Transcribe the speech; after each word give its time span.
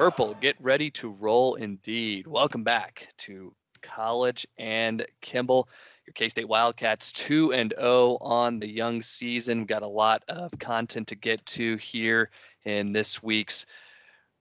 Purple, 0.00 0.32
get 0.40 0.56
ready 0.60 0.90
to 0.92 1.10
roll 1.10 1.56
indeed. 1.56 2.26
Welcome 2.26 2.64
back 2.64 3.06
to 3.18 3.54
College 3.82 4.46
and 4.56 5.04
Kimball. 5.20 5.68
Your 6.06 6.14
K 6.14 6.30
State 6.30 6.48
Wildcats 6.48 7.12
2 7.12 7.52
and 7.52 7.74
0 7.78 8.16
on 8.22 8.60
the 8.60 8.70
young 8.70 9.02
season. 9.02 9.58
We've 9.58 9.66
got 9.66 9.82
a 9.82 9.86
lot 9.86 10.22
of 10.26 10.58
content 10.58 11.08
to 11.08 11.16
get 11.16 11.44
to 11.44 11.76
here 11.76 12.30
in 12.64 12.94
this 12.94 13.22
week's 13.22 13.66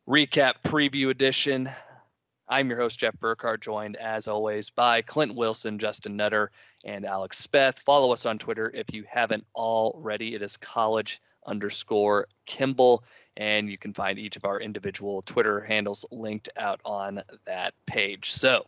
recap 0.08 0.64
preview 0.64 1.10
edition. 1.10 1.70
I'm 2.48 2.70
your 2.70 2.80
host, 2.80 2.98
Jeff 2.98 3.20
Burkhardt, 3.20 3.60
joined 3.60 3.98
as 3.98 4.30
always 4.30 4.70
by 4.70 5.02
Clint 5.02 5.36
Wilson, 5.36 5.78
Justin 5.78 6.16
Nutter, 6.16 6.52
and 6.86 7.06
Alex 7.06 7.46
Speth. 7.46 7.80
Follow 7.80 8.14
us 8.14 8.26
on 8.26 8.38
Twitter 8.38 8.72
if 8.74 8.94
you 8.94 9.04
haven't 9.10 9.46
already. 9.54 10.36
It 10.36 10.42
is 10.42 10.56
college 10.56 11.20
underscore 11.46 12.28
Kimball, 12.46 13.04
and 13.40 13.70
you 13.70 13.78
can 13.78 13.94
find 13.94 14.20
each 14.20 14.36
of 14.36 14.44
our 14.44 14.60
individual 14.60 15.22
Twitter 15.22 15.62
handles 15.62 16.06
linked 16.12 16.50
out 16.58 16.82
on 16.84 17.24
that 17.46 17.74
page. 17.86 18.34
So, 18.34 18.68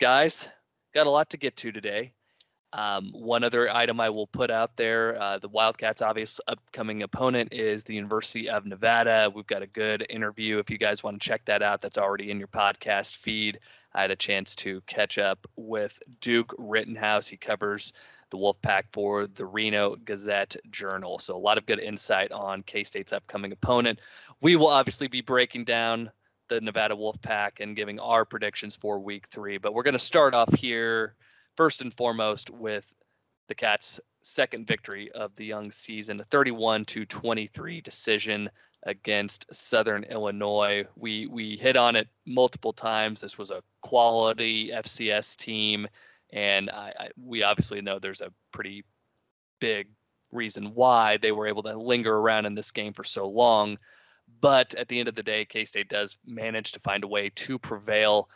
guys, 0.00 0.48
got 0.94 1.06
a 1.06 1.10
lot 1.10 1.30
to 1.30 1.36
get 1.36 1.58
to 1.58 1.70
today. 1.70 2.14
Um, 2.72 3.12
one 3.12 3.44
other 3.44 3.70
item 3.70 4.00
I 4.00 4.08
will 4.08 4.26
put 4.26 4.50
out 4.50 4.78
there 4.78 5.20
uh, 5.20 5.38
the 5.38 5.48
Wildcats' 5.48 6.00
obvious 6.00 6.40
upcoming 6.48 7.02
opponent 7.02 7.52
is 7.52 7.84
the 7.84 7.94
University 7.94 8.48
of 8.48 8.64
Nevada. 8.64 9.30
We've 9.32 9.46
got 9.46 9.60
a 9.60 9.66
good 9.66 10.06
interview. 10.08 10.58
If 10.58 10.70
you 10.70 10.78
guys 10.78 11.02
want 11.02 11.20
to 11.20 11.28
check 11.28 11.44
that 11.44 11.60
out, 11.60 11.82
that's 11.82 11.98
already 11.98 12.30
in 12.30 12.38
your 12.38 12.48
podcast 12.48 13.16
feed. 13.16 13.60
I 13.92 14.00
had 14.00 14.10
a 14.10 14.16
chance 14.16 14.54
to 14.56 14.80
catch 14.86 15.18
up 15.18 15.46
with 15.54 16.02
Duke 16.22 16.54
Rittenhouse. 16.56 17.28
He 17.28 17.36
covers 17.36 17.92
the 18.32 18.38
Wolfpack 18.38 18.84
for 18.90 19.28
the 19.28 19.46
Reno 19.46 19.94
Gazette 19.94 20.56
Journal. 20.70 21.18
So, 21.20 21.36
a 21.36 21.38
lot 21.38 21.58
of 21.58 21.66
good 21.66 21.78
insight 21.78 22.32
on 22.32 22.62
K 22.62 22.82
State's 22.82 23.12
upcoming 23.12 23.52
opponent. 23.52 24.00
We 24.40 24.56
will 24.56 24.68
obviously 24.68 25.06
be 25.06 25.20
breaking 25.20 25.64
down 25.64 26.10
the 26.48 26.60
Nevada 26.60 26.96
Wolfpack 26.96 27.60
and 27.60 27.76
giving 27.76 28.00
our 28.00 28.24
predictions 28.24 28.74
for 28.74 28.98
week 28.98 29.28
three. 29.28 29.58
But 29.58 29.74
we're 29.74 29.84
going 29.84 29.92
to 29.92 29.98
start 29.98 30.34
off 30.34 30.52
here 30.54 31.14
first 31.56 31.82
and 31.82 31.94
foremost 31.94 32.50
with 32.50 32.92
the 33.48 33.54
Cats' 33.54 34.00
second 34.22 34.66
victory 34.66 35.12
of 35.12 35.34
the 35.36 35.44
young 35.44 35.70
season, 35.70 36.20
a 36.20 36.24
31 36.24 36.86
to 36.86 37.04
23 37.04 37.82
decision 37.82 38.50
against 38.84 39.44
Southern 39.54 40.04
Illinois. 40.04 40.86
We 40.96 41.26
we 41.26 41.56
hit 41.56 41.76
on 41.76 41.96
it 41.96 42.08
multiple 42.26 42.72
times. 42.72 43.20
This 43.20 43.38
was 43.38 43.50
a 43.50 43.62
quality 43.82 44.70
FCS 44.70 45.36
team, 45.36 45.86
and 46.32 46.70
I, 46.70 46.92
I, 46.98 47.08
we 47.22 47.42
obviously 47.42 47.82
know 47.82 47.98
there's 47.98 48.20
a 48.20 48.32
pretty 48.52 48.84
big 49.60 49.88
reason 50.32 50.74
why 50.74 51.18
they 51.18 51.32
were 51.32 51.46
able 51.46 51.62
to 51.64 51.76
linger 51.76 52.14
around 52.14 52.46
in 52.46 52.54
this 52.54 52.72
game 52.72 52.92
for 52.92 53.04
so 53.04 53.28
long. 53.28 53.78
But 54.40 54.74
at 54.74 54.88
the 54.88 54.98
end 54.98 55.08
of 55.08 55.14
the 55.14 55.22
day, 55.22 55.44
K 55.44 55.64
State 55.64 55.88
does 55.88 56.16
manage 56.26 56.72
to 56.72 56.80
find 56.80 57.04
a 57.04 57.08
way 57.08 57.30
to 57.30 57.58
prevail. 57.58 58.28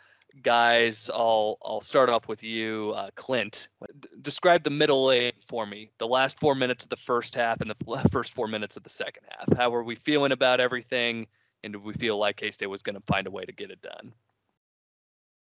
Guys, 0.43 1.09
I'll 1.11 1.57
I'll 1.65 1.81
start 1.81 2.09
off 2.09 2.27
with 2.27 2.43
you, 2.43 2.93
uh, 2.95 3.09
Clint. 3.15 3.69
D- 3.99 4.09
describe 4.21 4.63
the 4.63 4.69
middle 4.69 5.11
eight 5.11 5.35
for 5.47 5.65
me. 5.65 5.89
The 5.97 6.07
last 6.07 6.39
four 6.39 6.53
minutes 6.53 6.83
of 6.83 6.89
the 6.89 6.97
first 6.97 7.33
half 7.33 7.61
and 7.61 7.69
the 7.69 8.09
first 8.11 8.33
four 8.33 8.47
minutes 8.47 8.77
of 8.77 8.83
the 8.83 8.89
second 8.89 9.23
half. 9.29 9.57
How 9.57 9.71
were 9.71 9.83
we 9.83 9.95
feeling 9.95 10.31
about 10.31 10.59
everything? 10.59 11.27
And 11.63 11.73
did 11.73 11.83
we 11.83 11.93
feel 11.93 12.17
like 12.17 12.37
K 12.37 12.51
State 12.51 12.67
was 12.67 12.83
going 12.83 12.95
to 12.95 13.01
find 13.01 13.25
a 13.25 13.31
way 13.31 13.43
to 13.43 13.51
get 13.51 13.71
it 13.71 13.81
done? 13.81 14.13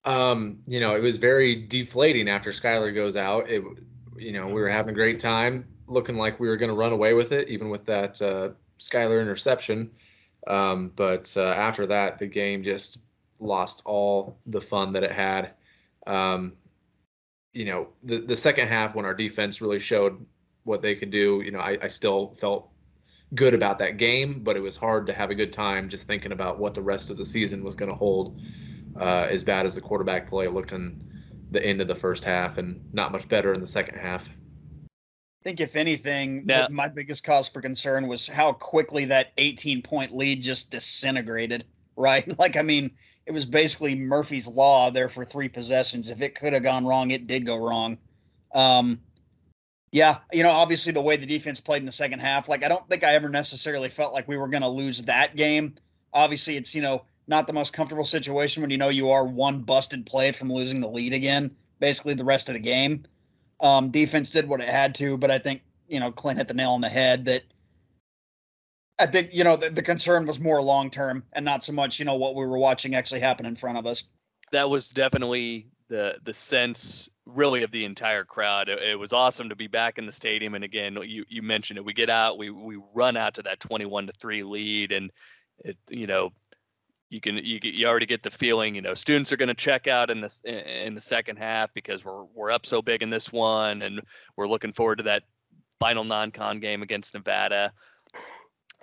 Um, 0.06 0.60
you 0.66 0.80
know, 0.80 0.96
it 0.96 1.02
was 1.02 1.18
very 1.18 1.56
deflating 1.56 2.30
after 2.30 2.52
Skylar 2.52 2.94
goes 2.94 3.16
out. 3.16 3.50
It, 3.50 3.64
you 4.18 4.32
know, 4.32 4.48
we 4.48 4.62
were 4.62 4.70
having 4.70 4.92
a 4.92 4.96
great 4.96 5.20
time, 5.20 5.68
looking 5.88 6.18
like 6.18 6.40
we 6.40 6.48
were 6.48 6.58
going 6.58 6.70
to 6.72 6.76
run 6.76 6.94
away 6.94 7.14
with 7.14 7.32
it, 7.32 7.50
even 7.50 7.70
with 7.70 7.86
that 7.86 8.22
uh, 8.22 8.50
Skylar 8.80 9.22
interception. 9.22 9.92
Um, 10.48 10.92
but 10.96 11.34
uh, 11.38 11.50
after 11.50 11.86
that, 11.88 12.20
the 12.20 12.28
game 12.28 12.64
just 12.64 13.00
lost 13.40 13.82
all 13.86 14.38
the 14.46 14.62
fun 14.62 14.94
that 14.94 15.04
it 15.04 15.12
had. 15.12 15.52
Um, 16.08 16.54
you 17.54 17.66
know, 17.66 17.90
the 18.04 18.20
the 18.20 18.36
second 18.36 18.68
half 18.68 18.96
when 18.96 19.06
our 19.06 19.14
defense 19.14 19.62
really 19.62 19.80
showed 19.80 20.26
what 20.64 20.82
they 20.82 20.96
could 20.96 21.12
do, 21.12 21.42
you 21.44 21.52
know, 21.52 21.60
I, 21.60 21.78
I 21.82 21.88
still 21.88 22.32
felt 22.34 22.70
good 23.36 23.54
about 23.54 23.80
that 23.80 23.98
game, 23.98 24.44
but 24.44 24.56
it 24.56 24.60
was 24.62 24.78
hard 24.78 25.06
to 25.08 25.14
have 25.14 25.30
a 25.30 25.36
good 25.36 25.54
time 25.54 25.90
just 25.90 26.08
thinking 26.08 26.32
about 26.32 26.60
what 26.60 26.74
the 26.74 26.82
rest 26.82 27.10
of 27.10 27.18
the 27.18 27.26
season 27.26 27.64
was 27.64 27.76
going 27.76 27.90
to 27.90 27.96
hold. 27.98 28.42
Uh, 29.00 29.28
as 29.30 29.44
bad 29.44 29.66
as 29.66 29.76
the 29.76 29.82
quarterback 29.82 30.28
play 30.28 30.48
looked 30.48 30.74
in 30.74 31.00
the 31.52 31.64
end 31.64 31.82
of 31.82 31.88
the 31.88 31.96
first 31.96 32.26
half, 32.26 32.58
and 32.58 32.82
not 32.94 33.12
much 33.12 33.28
better 33.30 33.54
in 33.54 33.62
the 33.62 33.68
second 33.68 33.98
half. 33.98 34.28
I 34.28 35.44
think 35.44 35.62
if 35.62 35.78
anything, 35.78 36.46
now, 36.46 36.68
my 36.70 36.90
biggest 36.90 37.24
cause 37.24 37.48
for 37.48 37.62
concern 37.62 38.08
was 38.08 38.28
how 38.28 38.52
quickly 38.52 39.06
that 39.06 39.32
18 39.38 39.82
point 39.82 40.16
lead 40.16 40.42
just 40.42 40.72
disintegrated. 40.72 41.66
Right, 42.00 42.40
like 42.40 42.56
I 42.56 42.62
mean, 42.62 42.92
it 43.26 43.34
was 43.34 43.46
basically 43.46 43.94
Murphy's 43.94 44.48
law 44.48 44.90
there 44.90 45.10
for 45.10 45.26
three 45.26 45.50
possessions. 45.50 46.10
If 46.10 46.22
it 46.22 46.34
could 46.34 46.54
have 46.54 46.64
gone 46.64 46.88
wrong, 46.88 47.12
it 47.12 47.28
did 47.28 47.46
go 47.46 47.58
wrong. 47.58 47.98
Um, 48.54 49.02
yeah, 49.92 50.20
you 50.32 50.44
know, 50.44 50.50
obviously 50.50 50.94
the 50.94 51.02
way 51.02 51.18
the 51.18 51.26
defense 51.26 51.60
played 51.60 51.82
in 51.82 51.86
the 51.86 51.92
second 51.92 52.20
half, 52.20 52.48
like 52.48 52.64
I 52.64 52.70
don't 52.70 52.88
think 52.90 53.04
I 53.04 53.16
ever 53.16 53.28
necessarily 53.28 53.90
felt 53.90 54.14
like 54.14 54.30
we 54.30 54.38
were 54.38 54.48
going 54.48 54.62
to 54.62 54.70
lose 54.70 55.02
that 55.04 55.36
game. 55.36 55.76
Obviously, 56.14 56.56
it's 56.58 56.74
you 56.74 56.82
know 56.82 57.04
not 57.30 57.46
the 57.46 57.54
most 57.54 57.74
comfortable 57.74 58.06
situation 58.06 58.62
when 58.62 58.72
you 58.72 58.78
know 58.78 58.90
you 58.90 59.12
are 59.12 59.24
one 59.24 59.62
busted 59.62 60.06
play 60.06 60.32
from 60.32 60.52
losing 60.52 60.82
the 60.82 60.90
lead 60.90 61.14
again. 61.14 61.56
Basically, 61.80 62.16
the 62.16 62.26
rest 62.26 62.50
of 62.50 62.56
the 62.56 62.60
game. 62.60 63.06
Um, 63.62 63.92
defense 63.92 64.32
did 64.32 64.50
what 64.50 64.62
it 64.62 64.68
had 64.68 64.96
to, 64.96 65.16
but 65.16 65.30
I 65.30 65.38
think 65.38 65.62
you 65.88 66.00
know 66.00 66.12
Clint 66.12 66.40
hit 66.40 66.48
the 66.48 66.56
nail 66.56 66.72
on 66.72 66.82
the 66.82 66.90
head 66.90 67.26
that 67.26 67.44
I 69.00 69.06
think 69.06 69.34
you 69.34 69.44
know 69.44 69.56
the, 69.56 69.70
the 69.70 69.84
concern 69.84 70.26
was 70.26 70.40
more 70.40 70.62
long 70.62 70.90
term 70.90 71.24
and 71.32 71.46
not 71.46 71.64
so 71.64 71.72
much 71.72 72.00
you 72.00 72.06
know 72.06 72.16
what 72.16 72.36
we 72.36 72.46
were 72.46 72.58
watching 72.58 72.96
actually 72.96 73.22
happen 73.22 73.46
in 73.46 73.56
front 73.56 73.78
of 73.78 73.86
us. 73.86 74.12
That 74.52 74.70
was 74.70 74.90
definitely 74.90 75.68
the 75.88 76.18
the 76.24 76.34
sense 76.34 77.10
really 77.28 77.62
of 77.62 77.70
the 77.70 77.86
entire 77.86 78.26
crowd. 78.26 78.70
It, 78.70 78.82
it, 78.82 79.00
was 79.00 79.14
awesome 79.14 79.50
to 79.50 79.56
be 79.56 79.68
back 79.68 80.00
in 80.00 80.08
the 80.08 80.12
stadium. 80.12 80.56
And 80.56 80.64
again, 80.64 80.98
you 81.04 81.26
you 81.28 81.44
mentioned 81.44 81.78
it. 81.78 81.86
We 81.86 81.94
get 81.94 82.10
out, 82.10 82.40
we 82.40 82.50
we 82.50 82.80
run 82.96 83.18
out 83.18 83.36
to 83.36 83.44
that 83.44 83.60
twenty 83.60 83.86
one 83.86 84.08
to 84.08 84.14
three 84.14 84.42
lead, 84.42 84.92
and 84.92 85.12
it 85.60 85.78
you 85.90 86.08
know 86.08 86.32
you 87.10 87.20
can 87.20 87.38
you 87.38 87.60
you 87.64 87.88
already 87.88 88.06
get 88.06 88.24
the 88.24 88.32
feeling 88.32 88.76
you 88.76 88.82
know 88.82 88.94
students 88.94 89.32
are 89.32 89.38
going 89.38 89.48
to 89.48 89.56
check 89.56 89.88
out 89.88 90.10
in 90.10 90.22
this 90.22 90.42
in 90.46 90.94
the 90.94 91.02
second 91.02 91.38
half 91.38 91.74
because 91.74 92.06
we're 92.06 92.24
we're 92.36 92.52
up 92.52 92.66
so 92.66 92.82
big 92.82 93.02
in 93.02 93.10
this 93.10 93.32
one 93.32 93.82
and 93.82 94.02
we're 94.36 94.48
looking 94.48 94.74
forward 94.74 94.98
to 94.98 95.04
that 95.04 95.24
final 95.80 96.04
non-con 96.04 96.60
game 96.60 96.82
against 96.82 97.14
Nevada. 97.14 97.74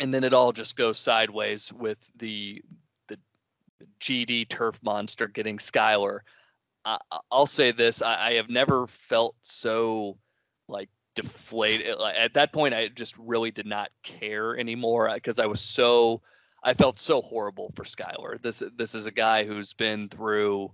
And 0.01 0.13
then 0.13 0.25
it 0.25 0.33
all 0.33 0.53
just 0.53 0.77
goes 0.77 0.99
sideways 0.99 1.73
with 1.73 1.99
the 2.17 2.63
the, 3.09 3.19
GD 4.01 4.49
turf 4.49 4.81
monster 4.83 5.29
getting 5.29 5.59
Skylar 5.59 6.21
I, 6.85 6.99
will 7.31 7.47
say 7.47 7.73
this 7.73 8.03
I, 8.03 8.29
I 8.29 8.33
have 8.35 8.49
never 8.49 8.87
felt 8.87 9.37
so 9.41 10.19
like 10.69 10.89
deflated 11.15 11.97
at 12.01 12.35
that 12.35 12.53
point 12.53 12.75
I 12.75 12.89
just 12.89 13.17
really 13.19 13.51
did 13.51 13.67
not 13.67 13.91
care 14.03 14.57
anymore 14.57 15.11
because 15.15 15.39
I 15.39 15.47
was 15.47 15.61
so 15.61 16.21
I 16.63 16.75
felt 16.75 16.99
so 16.99 17.23
horrible 17.23 17.73
for 17.75 17.85
Skylar. 17.85 18.41
This 18.41 18.63
this 18.77 18.95
is 18.95 19.07
a 19.07 19.13
guy 19.13 19.45
who's 19.45 19.73
been 19.73 20.09
through 20.09 20.73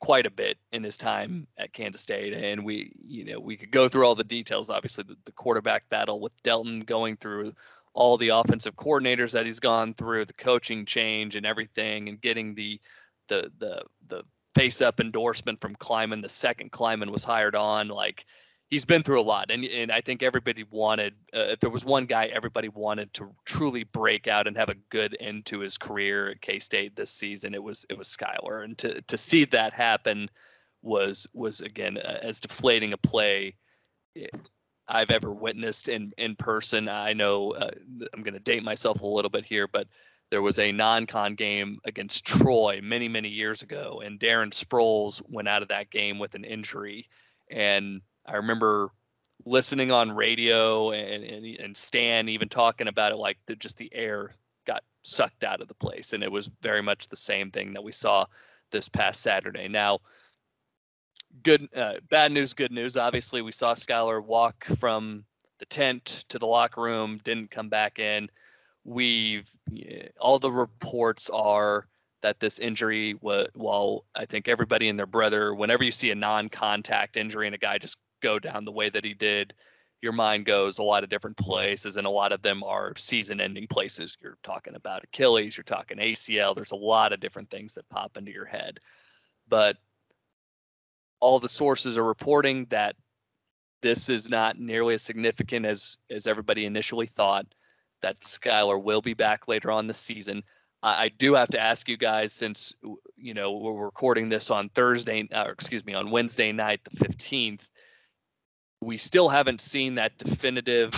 quite 0.00 0.26
a 0.26 0.30
bit 0.30 0.58
in 0.72 0.82
his 0.82 0.98
time 0.98 1.46
at 1.56 1.72
Kansas 1.72 2.02
State, 2.02 2.34
and 2.34 2.64
we 2.64 2.92
you 3.06 3.24
know 3.24 3.40
we 3.40 3.56
could 3.56 3.70
go 3.70 3.88
through 3.88 4.06
all 4.06 4.14
the 4.14 4.24
details. 4.24 4.70
Obviously, 4.70 5.04
the, 5.04 5.16
the 5.24 5.32
quarterback 5.32 5.88
battle 5.88 6.20
with 6.20 6.32
Delton, 6.42 6.80
going 6.80 7.16
through 7.16 7.54
all 7.94 8.18
the 8.18 8.30
offensive 8.30 8.74
coordinators 8.74 9.32
that 9.32 9.46
he's 9.46 9.60
gone 9.60 9.94
through, 9.94 10.24
the 10.24 10.32
coaching 10.32 10.84
change 10.84 11.36
and 11.36 11.46
everything, 11.46 12.08
and 12.08 12.20
getting 12.20 12.54
the 12.54 12.80
the 13.28 13.50
the 13.58 13.82
the 14.08 14.24
face 14.54 14.82
up 14.82 15.00
endorsement 15.00 15.60
from 15.60 15.76
Klieman. 15.76 16.22
The 16.22 16.28
second 16.28 16.72
Klieman 16.72 17.10
was 17.10 17.24
hired 17.24 17.54
on, 17.54 17.88
like 17.88 18.26
he's 18.70 18.84
been 18.84 19.02
through 19.02 19.20
a 19.20 19.22
lot, 19.22 19.50
and 19.50 19.64
and 19.64 19.92
I 19.92 20.00
think 20.00 20.22
everybody 20.22 20.64
wanted. 20.68 21.14
Uh, 21.34 21.52
if 21.52 21.60
there 21.60 21.70
was 21.70 21.84
one 21.84 22.06
guy 22.06 22.26
everybody 22.26 22.68
wanted 22.68 23.12
to 23.14 23.34
truly 23.44 23.84
break 23.84 24.26
out 24.26 24.46
and 24.46 24.56
have 24.56 24.68
a 24.68 24.74
good 24.90 25.16
end 25.18 25.46
to 25.46 25.60
his 25.60 25.78
career 25.78 26.30
at 26.30 26.40
K 26.40 26.58
State 26.58 26.96
this 26.96 27.10
season, 27.10 27.54
it 27.54 27.62
was 27.62 27.86
it 27.88 27.98
was 27.98 28.08
Skylar, 28.08 28.64
and 28.64 28.76
to 28.78 29.00
to 29.02 29.18
see 29.18 29.44
that 29.46 29.72
happen 29.72 30.28
was 30.82 31.26
was 31.32 31.60
again 31.60 31.98
uh, 31.98 32.18
as 32.22 32.40
deflating 32.40 32.92
a 32.92 32.98
play. 32.98 33.56
Eh, 34.16 34.26
I've 34.86 35.10
ever 35.10 35.32
witnessed 35.32 35.88
in 35.88 36.12
in 36.18 36.36
person. 36.36 36.88
I 36.88 37.14
know 37.14 37.52
uh, 37.52 37.70
I'm 38.12 38.22
going 38.22 38.34
to 38.34 38.40
date 38.40 38.62
myself 38.62 39.00
a 39.00 39.06
little 39.06 39.30
bit 39.30 39.46
here, 39.46 39.66
but 39.66 39.88
there 40.30 40.42
was 40.42 40.58
a 40.58 40.72
non-con 40.72 41.36
game 41.36 41.78
against 41.84 42.26
Troy 42.26 42.80
many 42.82 43.08
many 43.08 43.28
years 43.28 43.62
ago, 43.62 44.02
and 44.04 44.20
Darren 44.20 44.50
Sproles 44.50 45.22
went 45.28 45.48
out 45.48 45.62
of 45.62 45.68
that 45.68 45.90
game 45.90 46.18
with 46.18 46.34
an 46.34 46.44
injury, 46.44 47.08
and 47.50 48.02
I 48.26 48.36
remember 48.36 48.90
listening 49.44 49.92
on 49.92 50.12
radio 50.12 50.92
and, 50.92 51.24
and, 51.24 51.44
and 51.44 51.76
Stan 51.76 52.28
even 52.28 52.48
talking 52.48 52.88
about 52.88 53.12
it 53.12 53.16
like 53.16 53.38
the, 53.46 53.56
just 53.56 53.76
the 53.76 53.92
air 53.92 54.34
got 54.66 54.82
sucked 55.02 55.44
out 55.44 55.60
of 55.60 55.68
the 55.68 55.74
place. 55.74 56.12
And 56.12 56.22
it 56.22 56.32
was 56.32 56.50
very 56.62 56.82
much 56.82 57.08
the 57.08 57.16
same 57.16 57.50
thing 57.50 57.74
that 57.74 57.84
we 57.84 57.92
saw 57.92 58.26
this 58.70 58.88
past 58.88 59.20
Saturday. 59.20 59.68
Now, 59.68 59.98
good, 61.42 61.68
uh, 61.76 61.94
bad 62.08 62.32
news, 62.32 62.54
good 62.54 62.72
news. 62.72 62.96
Obviously, 62.96 63.42
we 63.42 63.52
saw 63.52 63.74
Skylar 63.74 64.24
walk 64.24 64.64
from 64.78 65.24
the 65.58 65.66
tent 65.66 66.24
to 66.30 66.38
the 66.38 66.46
locker 66.46 66.80
room, 66.80 67.20
didn't 67.22 67.50
come 67.50 67.68
back 67.68 67.98
in. 67.98 68.30
we've 68.84 69.48
all 70.20 70.38
the 70.38 70.52
reports 70.52 71.30
are 71.30 71.86
that 72.22 72.40
this 72.40 72.58
injury 72.58 73.14
was 73.20 73.48
while 73.54 74.04
I 74.14 74.26
think 74.26 74.48
everybody 74.48 74.88
and 74.88 74.98
their 74.98 75.06
brother 75.06 75.54
whenever 75.54 75.84
you 75.84 75.90
see 75.90 76.10
a 76.10 76.14
non-contact 76.14 77.16
injury 77.16 77.46
and 77.46 77.54
a 77.54 77.58
guy 77.58 77.78
just 77.78 77.96
go 78.24 78.38
down 78.38 78.64
the 78.64 78.72
way 78.72 78.88
that 78.88 79.04
he 79.04 79.14
did 79.14 79.54
your 80.02 80.12
mind 80.12 80.44
goes 80.44 80.78
a 80.78 80.82
lot 80.82 81.02
of 81.02 81.08
different 81.08 81.36
places 81.36 81.96
and 81.96 82.06
a 82.06 82.10
lot 82.10 82.32
of 82.32 82.42
them 82.42 82.62
are 82.62 82.92
season 82.96 83.40
ending 83.40 83.66
places 83.66 84.18
you're 84.22 84.38
talking 84.42 84.74
about 84.74 85.04
Achilles 85.04 85.56
you're 85.56 85.64
talking 85.64 85.98
ACL 85.98 86.54
there's 86.54 86.72
a 86.72 86.76
lot 86.76 87.12
of 87.12 87.20
different 87.20 87.50
things 87.50 87.74
that 87.74 87.88
pop 87.88 88.16
into 88.16 88.32
your 88.32 88.44
head 88.44 88.80
but 89.48 89.76
all 91.20 91.40
the 91.40 91.48
sources 91.48 91.96
are 91.96 92.04
reporting 92.04 92.66
that 92.70 92.96
this 93.80 94.08
is 94.08 94.30
not 94.30 94.58
nearly 94.58 94.94
as 94.94 95.02
significant 95.02 95.66
as 95.66 95.96
as 96.10 96.26
everybody 96.26 96.64
initially 96.64 97.06
thought 97.06 97.46
that 98.04 98.20
Skylar 98.20 98.82
will 98.82 99.00
be 99.00 99.14
back 99.14 99.48
later 99.48 99.70
on 99.70 99.86
this 99.86 99.98
season. 99.98 100.42
I, 100.82 101.04
I 101.04 101.08
do 101.08 101.34
have 101.34 101.48
to 101.48 101.60
ask 101.60 101.88
you 101.88 101.96
guys, 101.96 102.32
since 102.32 102.74
you 103.16 103.34
know 103.34 103.52
we're 103.52 103.84
recording 103.84 104.28
this 104.28 104.50
on 104.50 104.68
Thursday, 104.68 105.28
or 105.32 105.50
excuse 105.50 105.84
me, 105.84 105.94
on 105.94 106.10
Wednesday 106.10 106.52
night, 106.52 106.80
the 106.84 106.96
fifteenth. 106.96 107.66
We 108.84 108.98
still 108.98 109.28
haven't 109.28 109.60
seen 109.60 109.96
that 109.96 110.18
definitive, 110.18 110.92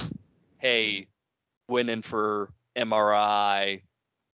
hey, 0.58 1.06
went 1.68 1.90
in 1.90 2.02
for 2.02 2.50
MRI, 2.76 3.82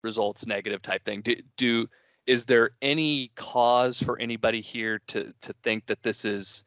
results 0.03 0.47
negative 0.47 0.81
type 0.81 1.03
thing. 1.05 1.21
Do, 1.21 1.35
do 1.57 1.87
is 2.25 2.45
there 2.45 2.71
any 2.81 3.31
cause 3.35 4.01
for 4.01 4.19
anybody 4.19 4.61
here 4.61 5.01
to 5.07 5.33
to 5.41 5.53
think 5.63 5.87
that 5.87 6.03
this 6.03 6.23
is 6.25 6.63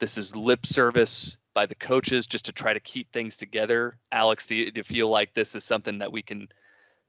this 0.00 0.18
is 0.18 0.36
lip 0.36 0.66
service 0.66 1.36
by 1.54 1.66
the 1.66 1.74
coaches 1.74 2.26
just 2.26 2.46
to 2.46 2.52
try 2.52 2.72
to 2.72 2.80
keep 2.80 3.12
things 3.12 3.36
together. 3.36 3.98
Alex, 4.10 4.46
do 4.46 4.56
you, 4.56 4.70
do 4.70 4.78
you 4.80 4.84
feel 4.84 5.08
like 5.08 5.34
this 5.34 5.54
is 5.54 5.64
something 5.64 5.98
that 5.98 6.12
we 6.12 6.22
can 6.22 6.48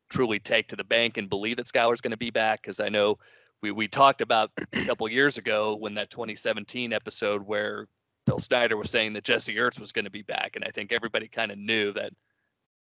truly 0.09 0.39
take 0.39 0.67
to 0.67 0.75
the 0.75 0.83
bank 0.83 1.17
and 1.17 1.29
believe 1.29 1.57
that 1.57 1.67
Skylar's 1.67 2.01
going 2.01 2.11
to 2.11 2.17
be 2.17 2.29
back? 2.29 2.61
Because 2.61 2.79
I 2.79 2.89
know 2.89 3.19
we, 3.61 3.71
we 3.71 3.87
talked 3.87 4.21
about 4.21 4.51
a 4.73 4.85
couple 4.85 5.07
years 5.09 5.37
ago 5.37 5.75
when 5.75 5.95
that 5.95 6.09
2017 6.09 6.93
episode 6.93 7.47
where 7.47 7.87
Bill 8.25 8.39
Snyder 8.39 8.77
was 8.77 8.89
saying 8.89 9.13
that 9.13 9.23
Jesse 9.23 9.55
Ertz 9.55 9.79
was 9.79 9.91
going 9.91 10.05
to 10.05 10.11
be 10.11 10.21
back, 10.21 10.55
and 10.55 10.63
I 10.63 10.69
think 10.69 10.91
everybody 10.91 11.27
kind 11.27 11.51
of 11.51 11.57
knew 11.57 11.91
that 11.93 12.13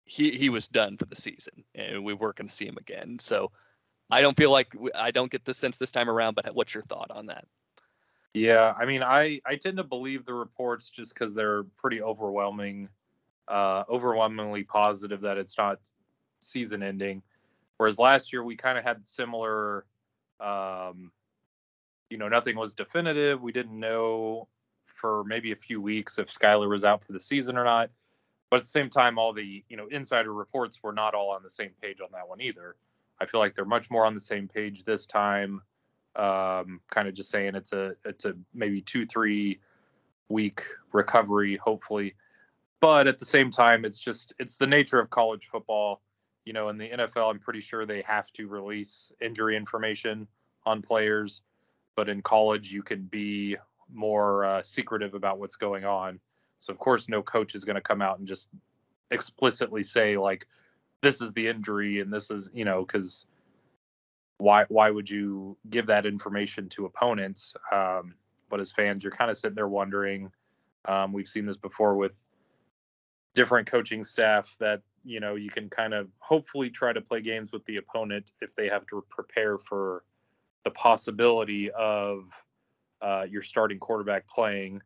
he 0.05 0.31
he 0.31 0.49
was 0.49 0.67
done 0.67 0.97
for 0.97 1.05
the 1.05 1.15
season, 1.15 1.65
and 1.75 2.03
we 2.03 2.13
weren't 2.13 2.37
going 2.37 2.47
to 2.47 2.53
see 2.53 2.65
him 2.65 2.77
again. 2.77 3.19
So 3.19 3.51
I 4.09 4.21
don't 4.21 4.37
feel 4.37 4.51
like 4.51 4.73
I 4.95 5.11
don't 5.11 5.31
get 5.31 5.43
the 5.43 5.53
sense 5.53 5.77
this 5.77 5.91
time 5.91 6.09
around. 6.09 6.35
But 6.35 6.55
what's 6.55 6.73
your 6.73 6.83
thought 6.83 7.11
on 7.11 7.27
that? 7.27 7.45
Yeah, 8.33 8.73
I 8.77 8.85
mean, 8.85 9.03
I 9.03 9.41
I 9.45 9.55
tend 9.57 9.77
to 9.77 9.83
believe 9.83 10.25
the 10.25 10.33
reports 10.33 10.89
just 10.89 11.13
because 11.13 11.33
they're 11.33 11.63
pretty 11.63 12.01
overwhelming, 12.01 12.89
uh, 13.47 13.83
overwhelmingly 13.89 14.63
positive 14.63 15.21
that 15.21 15.37
it's 15.37 15.57
not 15.57 15.79
season 16.39 16.83
ending. 16.83 17.21
Whereas 17.77 17.99
last 17.99 18.31
year 18.31 18.43
we 18.43 18.55
kind 18.55 18.77
of 18.77 18.83
had 18.83 19.05
similar, 19.05 19.85
um, 20.39 21.11
you 22.09 22.17
know, 22.17 22.27
nothing 22.27 22.55
was 22.55 22.73
definitive. 22.73 23.41
We 23.41 23.51
didn't 23.51 23.79
know 23.79 24.47
for 24.99 25.23
maybe 25.23 25.51
a 25.51 25.55
few 25.55 25.81
weeks 25.81 26.19
if 26.19 26.27
Skylar 26.27 26.69
was 26.69 26.83
out 26.83 27.03
for 27.03 27.13
the 27.13 27.19
season 27.19 27.57
or 27.57 27.63
not. 27.63 27.89
But 28.49 28.57
at 28.57 28.63
the 28.63 28.69
same 28.69 28.89
time, 28.89 29.17
all 29.19 29.33
the 29.33 29.63
you 29.69 29.77
know 29.77 29.87
insider 29.87 30.33
reports 30.33 30.81
were 30.81 30.93
not 30.93 31.13
all 31.13 31.31
on 31.31 31.43
the 31.43 31.49
same 31.49 31.71
page 31.81 31.99
on 32.01 32.09
that 32.13 32.27
one 32.27 32.41
either. 32.41 32.75
I 33.19 33.25
feel 33.25 33.39
like 33.39 33.55
they're 33.55 33.65
much 33.65 33.89
more 33.89 34.05
on 34.05 34.13
the 34.13 34.19
same 34.19 34.47
page 34.47 34.83
this 34.83 35.05
time 35.05 35.61
um, 36.17 36.81
kind 36.89 37.07
of 37.07 37.13
just 37.13 37.29
saying 37.29 37.55
it's 37.55 37.73
a 37.73 37.95
it's 38.03 38.25
a 38.25 38.33
maybe 38.53 38.81
two 38.81 39.05
three 39.05 39.59
week 40.29 40.63
recovery 40.91 41.55
hopefully 41.57 42.15
but 42.79 43.07
at 43.07 43.19
the 43.19 43.25
same 43.25 43.51
time 43.51 43.85
it's 43.85 43.99
just 43.99 44.33
it's 44.39 44.57
the 44.57 44.67
nature 44.67 44.99
of 44.99 45.09
college 45.09 45.47
football 45.51 46.01
you 46.43 46.53
know 46.53 46.69
in 46.69 46.77
the 46.77 46.89
NFL 46.89 47.29
I'm 47.29 47.39
pretty 47.39 47.61
sure 47.61 47.85
they 47.85 48.01
have 48.01 48.31
to 48.33 48.47
release 48.47 49.11
injury 49.21 49.55
information 49.55 50.27
on 50.65 50.81
players 50.81 51.43
but 51.95 52.09
in 52.09 52.21
college 52.21 52.71
you 52.71 52.81
can 52.81 53.03
be 53.03 53.57
more 53.93 54.45
uh, 54.45 54.63
secretive 54.63 55.13
about 55.13 55.39
what's 55.39 55.55
going 55.55 55.85
on 55.85 56.19
so 56.59 56.71
of 56.71 56.79
course 56.79 57.09
no 57.09 57.21
coach 57.21 57.55
is 57.55 57.63
going 57.63 57.75
to 57.75 57.81
come 57.81 58.01
out 58.01 58.19
and 58.19 58.27
just 58.27 58.49
explicitly 59.11 59.83
say 59.83 60.17
like 60.17 60.45
this 61.01 61.21
is 61.21 61.31
the 61.33 61.47
injury 61.47 62.01
and 62.01 62.11
this 62.11 62.31
is 62.31 62.49
you 62.53 62.65
know 62.65 62.83
because 62.83 63.25
why 64.37 64.65
why 64.69 64.89
would 64.89 65.09
you 65.09 65.57
give 65.69 65.87
that 65.87 66.05
information 66.05 66.69
to 66.69 66.85
opponents? 66.85 67.55
Um, 67.71 68.15
but 68.49 68.59
as 68.59 68.71
fans, 68.71 69.03
you're 69.03 69.11
kind 69.11 69.31
of 69.31 69.37
sitting 69.37 69.55
there 69.55 69.67
wondering. 69.67 70.31
Um, 70.85 71.11
we've 71.11 71.27
seen 71.27 71.45
this 71.45 71.57
before 71.57 71.95
with 71.95 72.21
different 73.35 73.67
coaching 73.67 74.03
staff 74.03 74.55
that 74.59 74.81
you 75.03 75.19
know 75.19 75.35
you 75.35 75.49
can 75.49 75.69
kind 75.69 75.93
of 75.93 76.09
hopefully 76.19 76.69
try 76.69 76.93
to 76.93 77.01
play 77.01 77.21
games 77.21 77.51
with 77.51 77.65
the 77.65 77.77
opponent 77.77 78.31
if 78.41 78.55
they 78.55 78.69
have 78.69 78.85
to 78.87 79.03
prepare 79.09 79.57
for 79.57 80.03
the 80.63 80.71
possibility 80.71 81.71
of 81.71 82.29
uh, 83.01 83.25
your 83.29 83.41
starting 83.41 83.79
quarterback 83.79 84.27
playing, 84.27 84.81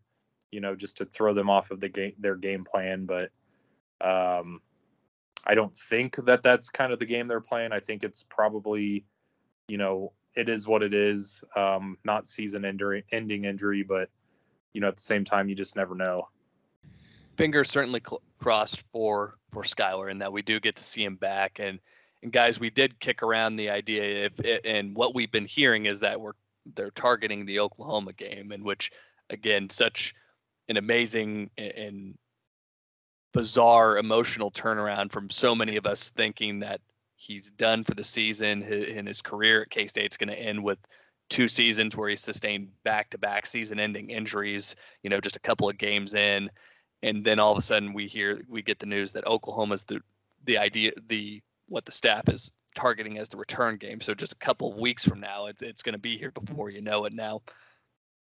you 0.52 0.62
know, 0.62 0.75
just 0.75 0.98
to 0.98 1.06
throw 1.06 1.34
them 1.34 1.50
off 1.50 1.72
of 1.72 1.80
the 1.80 1.90
game 1.90 2.13
their 2.19 2.36
game 2.36 2.66
plan. 2.66 3.06
But 3.06 3.31
um, 4.02 4.62
I 5.46 5.56
don't 5.56 5.75
think 5.78 6.16
that 6.25 6.44
that's 6.44 6.69
kind 6.69 6.92
of 6.94 7.00
the 7.00 7.06
game 7.06 7.28
they're 7.28 7.42
playing. 7.42 7.72
I 7.72 7.80
think 7.80 8.04
it's 8.04 8.25
probably 8.30 9.06
you 9.72 9.78
know, 9.78 10.12
it 10.36 10.50
is 10.50 10.68
what 10.68 10.84
it 10.84 10.94
is. 10.94 11.42
Um, 11.56 11.98
not 12.04 12.28
season 12.28 12.66
ending 12.66 13.46
injury, 13.46 13.84
but 13.84 14.10
you 14.74 14.81
know, 14.81 14.90
at 14.90 14.98
the 14.98 15.02
same 15.02 15.24
time, 15.24 15.48
you 15.48 15.56
just 15.56 15.78
never 15.78 15.96
know. 15.96 16.28
Fingers 17.38 17.69
certainly 17.72 18.02
cl- 18.06 18.22
crossed 18.38 18.81
for 18.92 19.38
for 19.54 19.64
Skylar, 19.64 20.12
and 20.12 20.22
that 20.22 20.34
we 20.34 20.42
do 20.42 20.60
get 20.60 20.75
to 20.75 20.84
see 20.84 21.06
him 21.06 21.16
back. 21.16 21.60
And 21.60 21.80
and 22.22 22.34
guys, 22.34 22.60
we 22.60 22.69
did 22.69 23.00
kick 23.00 23.24
around 23.24 23.56
the 23.56 23.69
idea 23.69 24.30
if 24.30 24.62
and 24.66 24.94
what 24.94 25.16
we've 25.16 25.31
been 25.31 25.46
hearing 25.46 25.86
is 25.86 26.02
that 26.02 26.19
we're 26.19 26.34
they're 26.75 26.92
targeting 26.92 27.46
the 27.46 27.60
Oklahoma 27.60 28.13
game, 28.13 28.52
in 28.52 28.63
which 28.63 28.92
again, 29.30 29.69
such 29.69 30.13
an 30.68 30.78
amazing 30.78 31.50
and 31.58 32.18
bizarre 33.34 33.98
emotional 33.98 34.52
turnaround 34.52 35.12
from 35.12 35.30
so 35.30 35.56
many 35.56 35.78
of 35.78 35.86
us 35.86 36.10
thinking 36.10 36.60
that 36.60 36.81
he's 37.16 37.50
done 37.52 37.84
for 37.84 37.94
the 37.94 38.04
season. 38.04 38.63
And 38.63 39.08
his 39.08 39.22
career 39.22 39.62
at 39.62 39.69
K 39.69 39.88
State's 39.88 40.18
going 40.18 40.30
to 40.30 40.40
end 40.40 40.63
with 40.63 40.80
two 41.30 41.48
seasons 41.48 41.96
where 41.96 42.10
he 42.10 42.16
sustained 42.18 42.69
back-to-back 42.84 43.46
season-ending 43.46 44.10
injuries. 44.10 44.75
You 45.02 45.10
know, 45.10 45.22
just 45.22 45.38
a 45.38 45.42
couple 45.42 45.69
of 45.69 45.78
games 45.78 46.14
in, 46.14 46.50
and 47.02 47.24
then 47.24 47.40
all 47.40 47.52
of 47.52 47.57
a 47.57 47.62
sudden 47.62 47.94
we 47.94 48.07
hear 48.07 48.42
we 48.50 48.62
get 48.62 48.80
the 48.80 48.85
news 48.85 49.14
that 49.14 49.26
Oklahoma's 49.26 49.85
the 49.85 50.02
the 50.44 50.57
idea 50.57 50.92
the 51.07 51.42
what 51.68 51.85
the 51.85 51.92
staff 51.92 52.28
is 52.28 52.52
targeting 52.75 53.18
as 53.18 53.30
the 53.30 53.37
return 53.37 53.78
game. 53.78 54.01
So 54.01 54.13
just 54.13 54.33
a 54.33 54.37
couple 54.37 54.71
of 54.71 54.78
weeks 54.78 55.06
from 55.06 55.19
now, 55.19 55.47
it's 55.47 55.61
it's 55.61 55.81
going 55.81 55.94
to 55.94 55.99
be 55.99 56.18
here 56.18 56.31
before 56.31 56.69
you 56.69 56.81
know 56.81 57.06
it. 57.06 57.13
Now, 57.13 57.42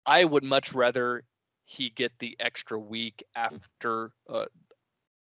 I 0.06 0.24
would 0.24 0.44
much 0.44 0.74
rather 0.74 1.24
he 1.65 1.89
get 1.89 2.13
the 2.20 2.36
extra 2.39 2.79
week 2.79 3.24
after 3.36 4.12
uh, 4.29 4.46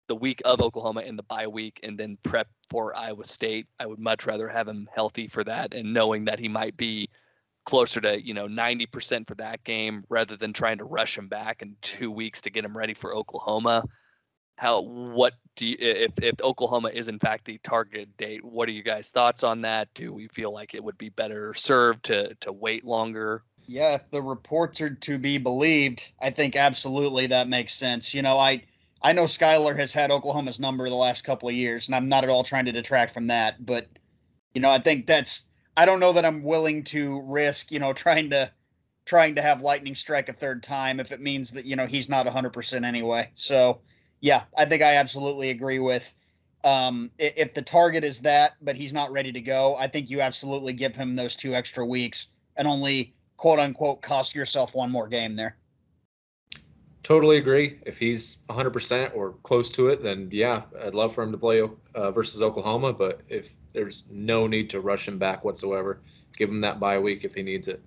the 0.07 0.15
week 0.15 0.41
of 0.45 0.61
Oklahoma 0.61 1.01
and 1.01 1.17
the 1.17 1.23
bye 1.23 1.47
week 1.47 1.79
and 1.83 1.97
then 1.97 2.17
prep 2.23 2.47
for 2.69 2.95
Iowa 2.95 3.25
State. 3.25 3.67
I 3.79 3.85
would 3.85 3.99
much 3.99 4.25
rather 4.25 4.47
have 4.47 4.67
him 4.67 4.89
healthy 4.93 5.27
for 5.27 5.43
that 5.43 5.73
and 5.73 5.93
knowing 5.93 6.25
that 6.25 6.39
he 6.39 6.47
might 6.47 6.77
be 6.77 7.09
closer 7.65 8.01
to, 8.01 8.21
you 8.21 8.33
know, 8.33 8.47
90% 8.47 9.27
for 9.27 9.35
that 9.35 9.63
game 9.63 10.03
rather 10.09 10.35
than 10.35 10.53
trying 10.53 10.79
to 10.79 10.85
rush 10.85 11.17
him 11.17 11.27
back 11.27 11.61
in 11.61 11.75
2 11.81 12.09
weeks 12.09 12.41
to 12.41 12.49
get 12.49 12.65
him 12.65 12.75
ready 12.75 12.93
for 12.93 13.15
Oklahoma. 13.15 13.83
How 14.59 14.81
what 14.81 15.35
do 15.55 15.65
you 15.65 15.77
if 15.79 16.11
if 16.21 16.41
Oklahoma 16.41 16.89
is 16.89 17.07
in 17.07 17.17
fact 17.17 17.45
the 17.45 17.59
target 17.63 18.17
date, 18.17 18.43
what 18.43 18.67
are 18.67 18.73
you 18.73 18.83
guys 18.83 19.09
thoughts 19.09 19.41
on 19.41 19.61
that? 19.61 19.87
Do 19.93 20.11
we 20.11 20.27
feel 20.27 20.51
like 20.51 20.73
it 20.73 20.83
would 20.83 20.97
be 20.97 21.07
better 21.07 21.53
served 21.53 22.03
to 22.05 22.35
to 22.41 22.51
wait 22.51 22.83
longer? 22.83 23.43
Yeah, 23.67 23.93
if 23.93 24.11
the 24.11 24.21
reports 24.21 24.81
are 24.81 24.89
to 24.89 25.17
be 25.17 25.37
believed, 25.37 26.11
I 26.21 26.31
think 26.31 26.57
absolutely 26.57 27.27
that 27.27 27.47
makes 27.47 27.73
sense. 27.73 28.13
You 28.13 28.21
know, 28.21 28.37
I 28.37 28.63
I 29.01 29.13
know 29.13 29.23
Skylar 29.23 29.77
has 29.77 29.93
had 29.93 30.11
Oklahoma's 30.11 30.59
number 30.59 30.89
the 30.89 30.95
last 30.95 31.21
couple 31.21 31.47
of 31.47 31.55
years, 31.55 31.87
and 31.87 31.95
I'm 31.95 32.09
not 32.09 32.25
at 32.25 32.29
all 32.29 32.43
trying 32.43 32.65
to 32.65 32.73
detract 32.73 33.13
from 33.13 33.27
that. 33.27 33.65
But 33.65 33.87
you 34.53 34.59
know, 34.59 34.69
I 34.69 34.79
think 34.79 35.07
that's 35.07 35.45
I 35.77 35.85
don't 35.85 36.01
know 36.01 36.11
that 36.11 36.25
I'm 36.25 36.43
willing 36.43 36.83
to 36.85 37.21
risk 37.21 37.71
you 37.71 37.79
know 37.79 37.93
trying 37.93 38.31
to 38.31 38.51
trying 39.05 39.35
to 39.35 39.41
have 39.41 39.61
lightning 39.61 39.95
strike 39.95 40.27
a 40.27 40.33
third 40.33 40.63
time 40.63 40.99
if 40.99 41.13
it 41.13 41.21
means 41.21 41.51
that 41.51 41.65
you 41.65 41.77
know 41.77 41.85
he's 41.85 42.09
not 42.09 42.25
100% 42.25 42.85
anyway. 42.85 43.29
So 43.35 43.79
yeah, 44.21 44.43
I 44.57 44.65
think 44.65 44.81
I 44.81 44.95
absolutely 44.95 45.49
agree 45.49 45.79
with. 45.79 46.13
Um, 46.63 47.11
if 47.17 47.53
the 47.53 47.61
target 47.61 48.03
is 48.03 48.21
that, 48.21 48.55
but 48.61 48.75
he's 48.75 48.93
not 48.93 49.11
ready 49.11 49.31
to 49.31 49.41
go, 49.41 49.75
I 49.77 49.87
think 49.87 50.09
you 50.09 50.21
absolutely 50.21 50.73
give 50.73 50.95
him 50.95 51.15
those 51.15 51.35
two 51.35 51.55
extra 51.55 51.85
weeks 51.85 52.27
and 52.57 52.67
only 52.67 53.13
quote 53.37 53.59
unquote 53.59 54.01
cost 54.01 54.35
yourself 54.35 54.75
one 54.75 54.91
more 54.91 55.07
game 55.07 55.35
there 55.35 55.55
totally 57.09 57.37
agree. 57.37 57.79
If 57.87 57.97
he's 57.97 58.37
100% 58.49 59.15
or 59.15 59.31
close 59.41 59.71
to 59.71 59.87
it, 59.87 60.03
then 60.03 60.29
yeah, 60.31 60.61
I'd 60.83 60.93
love 60.93 61.15
for 61.15 61.23
him 61.23 61.31
to 61.31 61.39
play 61.39 61.67
uh, 61.95 62.11
versus 62.11 62.41
Oklahoma. 62.43 62.93
But 62.93 63.21
if 63.29 63.55
there's 63.73 64.03
no 64.11 64.45
need 64.45 64.69
to 64.69 64.79
rush 64.79 65.07
him 65.07 65.17
back 65.17 65.43
whatsoever, 65.43 66.01
give 66.37 66.49
him 66.49 66.61
that 66.61 66.79
bye 66.79 66.99
week 66.99 67.23
if 67.23 67.33
he 67.33 67.41
needs 67.41 67.67
it. 67.67 67.81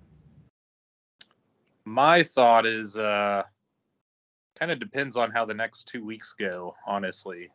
My 1.85 2.23
thought 2.23 2.65
is 2.65 2.97
uh, 2.97 3.43
kind 4.63 4.71
of 4.71 4.79
depends 4.79 5.17
on 5.17 5.29
how 5.29 5.43
the 5.43 5.53
next 5.53 5.89
two 5.89 6.05
weeks 6.05 6.33
go, 6.39 6.73
honestly. 6.87 7.49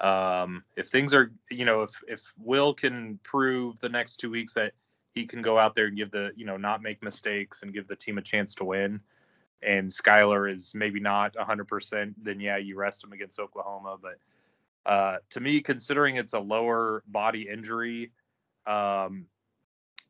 Um, 0.00 0.62
if 0.76 0.86
things 0.86 1.12
are, 1.12 1.32
you 1.50 1.64
know, 1.64 1.82
if 1.82 1.90
if 2.06 2.20
Will 2.38 2.72
can 2.72 3.18
prove 3.24 3.80
the 3.80 3.88
next 3.88 4.18
two 4.18 4.30
weeks 4.30 4.54
that 4.54 4.72
he 5.16 5.26
can 5.26 5.42
go 5.42 5.58
out 5.58 5.74
there 5.74 5.86
and 5.86 5.96
give 5.96 6.12
the, 6.12 6.30
you 6.36 6.46
know, 6.46 6.56
not 6.56 6.80
make 6.80 7.02
mistakes 7.02 7.64
and 7.64 7.74
give 7.74 7.88
the 7.88 7.96
team 7.96 8.18
a 8.18 8.22
chance 8.22 8.54
to 8.54 8.64
win, 8.64 9.00
and 9.64 9.90
Skylar 9.90 10.48
is 10.52 10.70
maybe 10.76 11.00
not 11.00 11.34
100%, 11.34 12.14
then 12.22 12.38
yeah, 12.38 12.56
you 12.56 12.76
rest 12.76 13.02
him 13.02 13.12
against 13.12 13.40
Oklahoma. 13.40 13.96
But 14.00 14.88
uh, 14.88 15.16
to 15.30 15.40
me, 15.40 15.60
considering 15.60 16.14
it's 16.14 16.34
a 16.34 16.38
lower 16.38 17.02
body 17.08 17.48
injury, 17.52 18.12
um, 18.64 19.26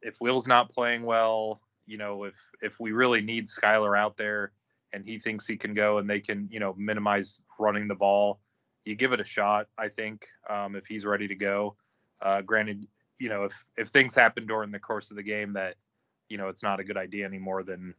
if 0.03 0.21
Will's 0.21 0.47
not 0.47 0.69
playing 0.69 1.05
well, 1.05 1.63
you 1.87 1.97
know, 1.97 2.25
if 2.25 2.37
if 2.61 2.79
we 2.79 2.93
really 2.93 3.23
need 3.23 3.47
Skylar 3.47 3.99
out 3.99 4.19
there 4.19 4.53
and 4.93 5.05
he 5.05 5.19
thinks 5.19 5.47
he 5.47 5.57
can 5.57 5.75
go 5.75 5.99
and 5.99 6.09
they 6.09 6.21
can, 6.21 6.49
you 6.51 6.61
know, 6.61 6.75
minimize 6.77 7.41
running 7.59 7.89
the 7.89 7.95
ball, 7.95 8.41
you 8.85 8.95
give 8.95 9.13
it 9.13 9.21
a 9.21 9.25
shot. 9.25 9.67
I 9.77 9.89
think 9.89 10.27
um, 10.49 10.75
if 10.75 10.87
he's 10.87 11.05
ready 11.05 11.29
to 11.29 11.35
go. 11.35 11.77
Uh, 12.21 12.41
granted, 12.43 12.87
you 13.19 13.29
know, 13.29 13.45
if 13.45 13.65
if 13.77 13.89
things 13.89 14.15
happen 14.15 14.47
during 14.47 14.71
the 14.71 14.79
course 14.79 15.11
of 15.11 15.17
the 15.17 15.23
game 15.23 15.53
that, 15.53 15.77
you 16.29 16.39
know, 16.39 16.49
it's 16.49 16.63
not 16.63 16.81
a 16.81 16.85
good 16.85 16.97
idea 16.97 17.27
anymore, 17.27 17.63
then, 17.63 17.95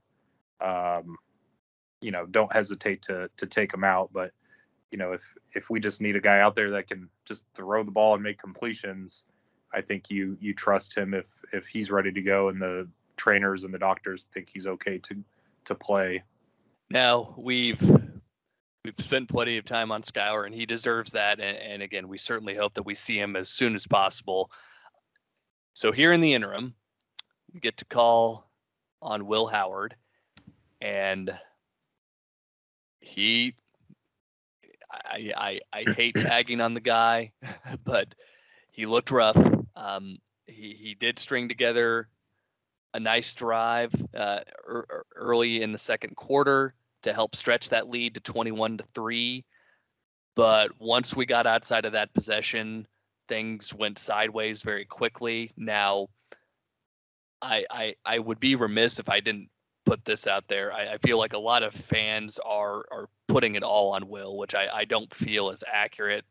um, 0.61 1.17
you 2.01 2.11
know, 2.11 2.25
don't 2.25 2.51
hesitate 2.51 3.01
to 3.03 3.29
to 3.37 3.45
take 3.45 3.73
him 3.73 3.83
out. 3.83 4.09
But 4.11 4.31
you 4.91 4.97
know, 4.97 5.13
if 5.13 5.23
if 5.53 5.69
we 5.69 5.79
just 5.79 6.01
need 6.01 6.15
a 6.15 6.21
guy 6.21 6.39
out 6.39 6.55
there 6.55 6.71
that 6.71 6.87
can 6.87 7.09
just 7.25 7.45
throw 7.53 7.83
the 7.83 7.91
ball 7.91 8.15
and 8.15 8.23
make 8.23 8.39
completions, 8.39 9.23
I 9.73 9.81
think 9.81 10.09
you 10.09 10.37
you 10.39 10.53
trust 10.53 10.97
him 10.97 11.13
if 11.13 11.27
if 11.53 11.67
he's 11.67 11.91
ready 11.91 12.11
to 12.11 12.21
go 12.21 12.49
and 12.49 12.61
the 12.61 12.87
trainers 13.17 13.63
and 13.63 13.73
the 13.73 13.79
doctors 13.79 14.27
think 14.33 14.49
he's 14.51 14.67
okay 14.67 14.97
to 14.99 15.23
to 15.65 15.75
play. 15.75 16.23
Now 16.91 17.35
we've 17.37 17.81
we've 18.83 18.99
spent 18.99 19.29
plenty 19.29 19.57
of 19.57 19.65
time 19.65 19.91
on 19.91 20.01
Skylar 20.01 20.45
and 20.45 20.55
he 20.55 20.65
deserves 20.65 21.11
that. 21.11 21.39
And, 21.39 21.57
and 21.57 21.83
again, 21.83 22.07
we 22.07 22.17
certainly 22.17 22.55
hope 22.55 22.73
that 22.75 22.83
we 22.83 22.95
see 22.95 23.19
him 23.19 23.35
as 23.35 23.49
soon 23.49 23.75
as 23.75 23.85
possible. 23.85 24.51
So 25.73 25.91
here 25.91 26.11
in 26.11 26.21
the 26.21 26.33
interim, 26.33 26.73
we 27.53 27.59
get 27.59 27.77
to 27.77 27.85
call 27.85 28.49
on 29.01 29.27
Will 29.27 29.47
Howard, 29.47 29.95
and 30.81 31.37
he 33.01 33.55
I, 34.91 35.31
I, 35.37 35.59
I 35.71 35.91
hate 35.91 36.15
tagging 36.17 36.61
on 36.61 36.73
the 36.73 36.81
guy, 36.81 37.31
but 37.83 38.13
he 38.71 38.85
looked 38.85 39.11
rough. 39.11 39.37
Um, 39.75 40.17
he, 40.47 40.73
he 40.73 40.95
did 40.95 41.19
string 41.19 41.47
together 41.47 42.09
a 42.93 42.99
nice 42.99 43.35
drive 43.35 43.93
uh, 44.15 44.41
er, 44.67 45.05
early 45.15 45.61
in 45.61 45.71
the 45.71 45.77
second 45.77 46.15
quarter 46.15 46.73
to 47.03 47.13
help 47.13 47.35
stretch 47.35 47.69
that 47.69 47.89
lead 47.89 48.15
to 48.15 48.19
21 48.19 48.77
to 48.77 48.83
3. 48.93 49.45
But 50.35 50.71
once 50.79 51.15
we 51.15 51.25
got 51.25 51.47
outside 51.47 51.85
of 51.85 51.93
that 51.93 52.13
possession, 52.13 52.87
things 53.27 53.73
went 53.73 53.99
sideways 53.99 54.63
very 54.63 54.85
quickly. 54.85 55.51
Now, 55.57 56.07
I, 57.41 57.65
I, 57.69 57.95
I 58.05 58.19
would 58.19 58.39
be 58.39 58.55
remiss 58.55 58.99
if 58.99 59.09
I 59.09 59.19
didn't 59.19 59.49
put 59.85 60.05
this 60.05 60.27
out 60.27 60.47
there. 60.47 60.73
I, 60.73 60.93
I, 60.93 60.97
feel 60.97 61.17
like 61.17 61.33
a 61.33 61.39
lot 61.39 61.63
of 61.63 61.73
fans 61.73 62.39
are 62.45 62.85
are 62.91 63.09
putting 63.27 63.55
it 63.55 63.63
all 63.63 63.93
on 63.93 64.07
Will, 64.07 64.37
which 64.37 64.53
I, 64.53 64.67
I 64.71 64.85
don't 64.85 65.11
feel 65.13 65.49
is 65.49 65.63
accurate. 65.71 66.25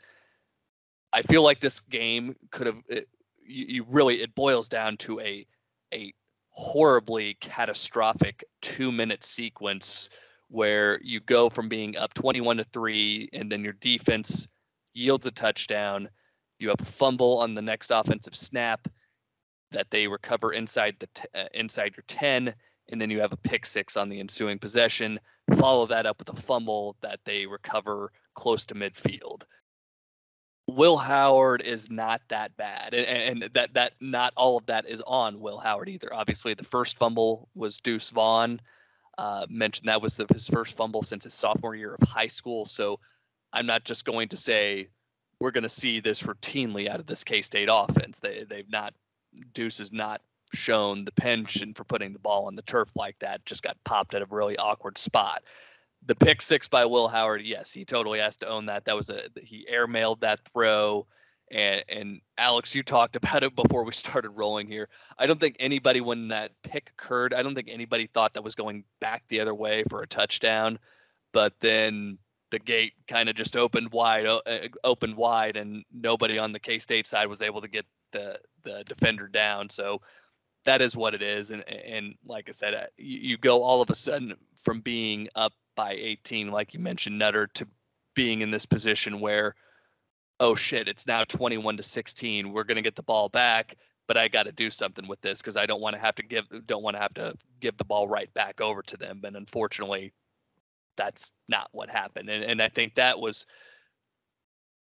I 1.12 1.22
feel 1.22 1.42
like 1.42 1.58
this 1.58 1.80
game 1.80 2.36
could 2.50 2.66
have 2.68 2.82
you, 2.88 3.04
you 3.42 3.86
really 3.88 4.22
it 4.22 4.34
boils 4.34 4.68
down 4.68 4.96
to 4.98 5.20
a 5.20 5.46
a 5.92 6.12
horribly 6.50 7.34
catastrophic 7.40 8.44
two 8.60 8.92
minute 8.92 9.24
sequence 9.24 10.10
where 10.48 11.00
you 11.02 11.20
go 11.20 11.48
from 11.48 11.68
being 11.68 11.96
up 11.96 12.14
21 12.14 12.58
to 12.58 12.64
3 12.64 13.30
and 13.32 13.52
then 13.52 13.64
your 13.64 13.74
defense 13.74 14.48
yields 14.94 15.26
a 15.26 15.30
touchdown 15.30 16.08
you 16.58 16.68
have 16.68 16.80
a 16.80 16.84
fumble 16.84 17.38
on 17.38 17.54
the 17.54 17.62
next 17.62 17.90
offensive 17.90 18.34
snap 18.34 18.88
that 19.70 19.90
they 19.90 20.08
recover 20.08 20.52
inside 20.52 20.96
the 20.98 21.08
t- 21.14 21.28
uh, 21.34 21.44
inside 21.52 21.94
your 21.96 22.04
10 22.08 22.54
and 22.90 23.00
then 23.00 23.10
you 23.10 23.20
have 23.20 23.32
a 23.32 23.36
pick 23.36 23.66
six 23.66 23.96
on 23.96 24.08
the 24.08 24.20
ensuing 24.20 24.58
possession. 24.58 25.20
Follow 25.56 25.86
that 25.86 26.06
up 26.06 26.18
with 26.18 26.28
a 26.30 26.40
fumble 26.40 26.96
that 27.02 27.20
they 27.24 27.46
recover 27.46 28.12
close 28.34 28.64
to 28.66 28.74
midfield. 28.74 29.42
Will 30.66 30.96
Howard 30.98 31.62
is 31.62 31.90
not 31.90 32.20
that 32.28 32.56
bad, 32.56 32.92
and, 32.92 33.42
and, 33.42 33.54
that 33.54 33.72
that 33.72 33.94
not 34.00 34.34
all 34.36 34.58
of 34.58 34.66
that 34.66 34.86
is 34.86 35.00
on 35.00 35.40
Will 35.40 35.58
Howard 35.58 35.88
either. 35.88 36.12
Obviously, 36.12 36.52
the 36.52 36.64
first 36.64 36.98
fumble 36.98 37.48
was 37.54 37.80
Deuce 37.80 38.10
Vaughn. 38.10 38.60
Uh, 39.18 39.46
mentioned 39.50 39.88
that 39.88 40.00
was 40.00 40.16
the, 40.16 40.26
his 40.32 40.46
first 40.46 40.76
fumble 40.76 41.02
since 41.02 41.24
his 41.24 41.34
sophomore 41.34 41.74
year 41.74 41.96
of 42.00 42.08
high 42.08 42.28
school. 42.28 42.64
So 42.64 43.00
I'm 43.52 43.66
not 43.66 43.84
just 43.84 44.04
going 44.04 44.28
to 44.28 44.36
say 44.36 44.90
we're 45.40 45.50
going 45.50 45.64
to 45.64 45.68
see 45.68 45.98
this 45.98 46.22
routinely 46.22 46.88
out 46.88 47.00
of 47.00 47.06
this 47.06 47.24
K 47.24 47.42
State 47.42 47.68
offense. 47.70 48.20
They 48.20 48.44
they've 48.48 48.70
not 48.70 48.94
Deuce 49.54 49.78
has 49.78 49.92
not 49.92 50.20
shown 50.54 51.04
the 51.04 51.12
penchant 51.12 51.76
for 51.76 51.84
putting 51.84 52.12
the 52.12 52.18
ball 52.18 52.46
on 52.46 52.54
the 52.54 52.62
turf 52.62 52.90
like 52.94 53.18
that. 53.18 53.44
Just 53.44 53.62
got 53.62 53.76
popped 53.84 54.14
at 54.14 54.22
a 54.22 54.26
really 54.30 54.56
awkward 54.56 54.96
spot. 54.98 55.42
The 56.06 56.14
pick 56.14 56.40
six 56.40 56.68
by 56.68 56.86
Will 56.86 57.08
Howard, 57.08 57.42
yes, 57.42 57.72
he 57.72 57.84
totally 57.84 58.20
has 58.20 58.36
to 58.38 58.48
own 58.48 58.66
that. 58.66 58.84
That 58.84 58.96
was 58.96 59.10
a 59.10 59.22
he 59.42 59.66
airmailed 59.70 60.20
that 60.20 60.40
throw. 60.52 61.06
And 61.50 61.84
and 61.88 62.20
Alex, 62.36 62.74
you 62.74 62.82
talked 62.82 63.16
about 63.16 63.42
it 63.42 63.54
before 63.56 63.84
we 63.84 63.92
started 63.92 64.30
rolling 64.30 64.66
here. 64.66 64.88
I 65.18 65.26
don't 65.26 65.40
think 65.40 65.56
anybody 65.58 66.00
when 66.00 66.28
that 66.28 66.52
pick 66.62 66.90
occurred, 66.90 67.34
I 67.34 67.42
don't 67.42 67.54
think 67.54 67.68
anybody 67.70 68.06
thought 68.06 68.34
that 68.34 68.44
was 68.44 68.54
going 68.54 68.84
back 69.00 69.24
the 69.28 69.40
other 69.40 69.54
way 69.54 69.84
for 69.88 70.02
a 70.02 70.06
touchdown. 70.06 70.78
But 71.32 71.54
then 71.60 72.18
the 72.50 72.58
gate 72.58 72.94
kind 73.06 73.28
of 73.28 73.34
just 73.34 73.56
opened 73.56 73.92
wide, 73.92 74.26
uh, 74.26 74.40
opened 74.82 75.16
wide, 75.16 75.56
and 75.56 75.84
nobody 75.92 76.38
on 76.38 76.52
the 76.52 76.60
K 76.60 76.78
State 76.78 77.06
side 77.06 77.26
was 77.26 77.42
able 77.42 77.60
to 77.60 77.68
get 77.68 77.86
the 78.12 78.38
the 78.64 78.84
defender 78.84 79.28
down. 79.28 79.70
So 79.70 80.00
that 80.64 80.82
is 80.82 80.96
what 80.96 81.14
it 81.14 81.22
is. 81.22 81.50
And 81.50 81.68
and 81.68 82.14
like 82.26 82.48
I 82.48 82.52
said, 82.52 82.74
uh, 82.74 82.86
you, 82.96 83.18
you 83.30 83.36
go 83.38 83.62
all 83.62 83.80
of 83.80 83.90
a 83.90 83.94
sudden 83.94 84.34
from 84.64 84.80
being 84.80 85.28
up 85.34 85.52
by 85.76 85.92
18, 85.92 86.50
like 86.50 86.74
you 86.74 86.80
mentioned, 86.80 87.18
Nutter, 87.18 87.46
to 87.54 87.66
being 88.14 88.40
in 88.40 88.50
this 88.50 88.66
position 88.66 89.20
where, 89.20 89.54
oh 90.40 90.54
shit, 90.54 90.88
it's 90.88 91.06
now 91.06 91.24
21 91.24 91.78
to 91.78 91.82
16. 91.82 92.52
We're 92.52 92.64
gonna 92.64 92.82
get 92.82 92.96
the 92.96 93.02
ball 93.02 93.28
back, 93.28 93.76
but 94.06 94.16
I 94.16 94.28
got 94.28 94.44
to 94.44 94.52
do 94.52 94.70
something 94.70 95.06
with 95.06 95.20
this 95.20 95.40
because 95.40 95.56
I 95.56 95.66
don't 95.66 95.80
want 95.80 95.94
to 95.94 96.00
have 96.00 96.16
to 96.16 96.22
give 96.22 96.46
don't 96.66 96.82
want 96.82 96.96
to 96.96 97.02
have 97.02 97.14
to 97.14 97.34
give 97.60 97.76
the 97.76 97.84
ball 97.84 98.08
right 98.08 98.32
back 98.34 98.60
over 98.60 98.82
to 98.82 98.96
them. 98.96 99.20
And 99.24 99.36
unfortunately, 99.36 100.12
that's 100.96 101.30
not 101.48 101.68
what 101.72 101.90
happened. 101.90 102.28
And 102.30 102.42
and 102.42 102.62
I 102.62 102.68
think 102.68 102.96
that 102.96 103.20
was 103.20 103.46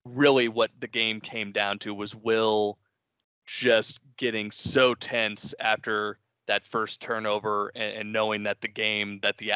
really 0.04 0.48
what 0.48 0.70
the 0.78 0.86
game 0.86 1.20
came 1.20 1.50
down 1.50 1.78
to 1.80 1.92
was 1.92 2.14
will 2.14 2.78
just 3.46 4.00
getting 4.16 4.50
so 4.50 4.94
tense 4.94 5.54
after 5.58 6.18
that 6.46 6.64
first 6.64 7.00
turnover 7.00 7.72
and, 7.74 7.96
and, 7.96 8.12
knowing 8.12 8.44
that 8.44 8.60
the 8.60 8.68
game 8.68 9.18
that 9.22 9.36
the 9.38 9.52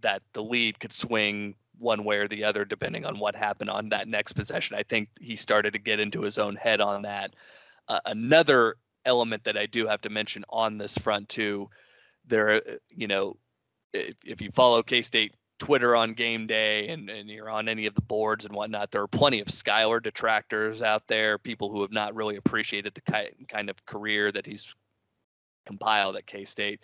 that 0.00 0.22
the 0.32 0.42
lead 0.42 0.78
could 0.80 0.92
swing 0.92 1.54
one 1.82 2.04
way 2.04 2.16
or 2.18 2.28
the 2.28 2.44
other 2.44 2.64
depending 2.64 3.04
on 3.04 3.18
what 3.18 3.34
happened 3.34 3.68
on 3.68 3.90
that 3.90 4.08
next 4.08 4.32
possession. 4.32 4.76
I 4.76 4.84
think 4.84 5.08
he 5.20 5.36
started 5.36 5.72
to 5.72 5.78
get 5.78 6.00
into 6.00 6.22
his 6.22 6.38
own 6.38 6.56
head 6.56 6.80
on 6.80 7.02
that. 7.02 7.34
Uh, 7.88 8.00
another 8.06 8.76
element 9.04 9.44
that 9.44 9.58
I 9.58 9.66
do 9.66 9.86
have 9.88 10.00
to 10.02 10.10
mention 10.10 10.44
on 10.48 10.78
this 10.78 10.96
front 10.96 11.28
too, 11.28 11.68
there, 12.26 12.62
you 12.88 13.08
know, 13.08 13.36
if, 13.92 14.14
if 14.24 14.40
you 14.40 14.50
follow 14.52 14.82
K 14.82 15.02
State 15.02 15.34
Twitter 15.58 15.94
on 15.94 16.14
game 16.14 16.46
day 16.46 16.88
and, 16.88 17.10
and 17.10 17.28
you're 17.28 17.50
on 17.50 17.68
any 17.68 17.86
of 17.86 17.94
the 17.94 18.02
boards 18.02 18.46
and 18.46 18.54
whatnot, 18.54 18.90
there 18.90 19.02
are 19.02 19.08
plenty 19.08 19.40
of 19.40 19.48
Skylar 19.48 20.02
detractors 20.02 20.82
out 20.82 21.06
there, 21.08 21.38
people 21.38 21.70
who 21.70 21.82
have 21.82 21.92
not 21.92 22.14
really 22.14 22.36
appreciated 22.36 22.94
the 22.94 23.24
kind 23.48 23.70
of 23.70 23.84
career 23.84 24.30
that 24.30 24.46
he's 24.46 24.74
compiled 25.66 26.16
at 26.16 26.26
K 26.26 26.44
State. 26.44 26.80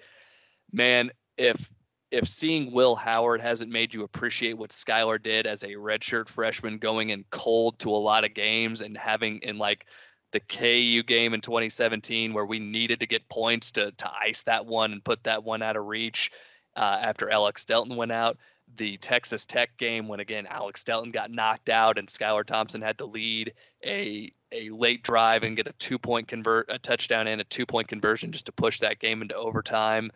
Man, 0.73 1.11
if 1.37 1.71
if 2.11 2.27
seeing 2.29 2.73
Will 2.73 2.95
Howard 2.95 3.41
hasn't 3.41 3.71
made 3.71 3.95
you 3.95 4.03
appreciate 4.03 4.57
what 4.57 4.71
Skylar 4.71 5.23
did 5.23 5.47
as 5.47 5.62
a 5.62 5.75
redshirt 5.75 6.29
freshman, 6.29 6.79
going 6.79 7.11
in 7.11 7.25
cold 7.31 7.79
to 7.81 7.91
a 7.91 7.97
lot 7.97 8.25
of 8.25 8.35
games 8.35 8.81
and 8.81 8.97
having 8.97 9.41
in 9.43 9.59
like 9.59 9.87
the 10.33 10.41
KU 10.41 11.03
game 11.03 11.35
in 11.35 11.41
2017 11.41 12.35
where 12.35 12.45
we 12.45 12.59
needed 12.59 13.00
to 13.00 13.07
get 13.07 13.29
points 13.29 13.73
to 13.73 13.93
to 13.93 14.11
ice 14.11 14.43
that 14.43 14.67
one 14.67 14.93
and 14.93 15.05
put 15.05 15.25
that 15.25 15.43
one 15.43 15.62
out 15.62 15.77
of 15.77 15.87
reach 15.87 16.31
uh, 16.77 16.99
after 17.03 17.31
Alex 17.31 17.65
Delton 17.65 17.97
went 17.97 18.12
out 18.12 18.37
the 18.77 18.99
Texas 18.99 19.47
Tech 19.47 19.77
game 19.79 20.09
when 20.09 20.21
again 20.21 20.47
Alex 20.47 20.85
Delton 20.85 21.11
got 21.11 21.31
knocked 21.31 21.71
out 21.71 21.99
and 21.99 22.09
Skylar 22.09 22.45
Thompson 22.45 22.83
had 22.83 22.99
to 22.99 23.07
lead 23.07 23.55
a 23.85 24.31
a 24.53 24.71
late 24.71 25.03
drive 25.03 25.43
and 25.43 25.57
get 25.57 25.67
a 25.67 25.73
two 25.79 25.99
point 25.99 26.29
convert 26.29 26.67
a 26.71 26.79
touchdown 26.79 27.27
and 27.27 27.41
a 27.41 27.45
two 27.45 27.67
point 27.67 27.88
conversion 27.88 28.33
just 28.33 28.47
to 28.47 28.53
push 28.53 28.81
that 28.81 28.99
game 28.99 29.23
into 29.23 29.35
overtime. 29.35 30.11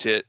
To 0.00 0.22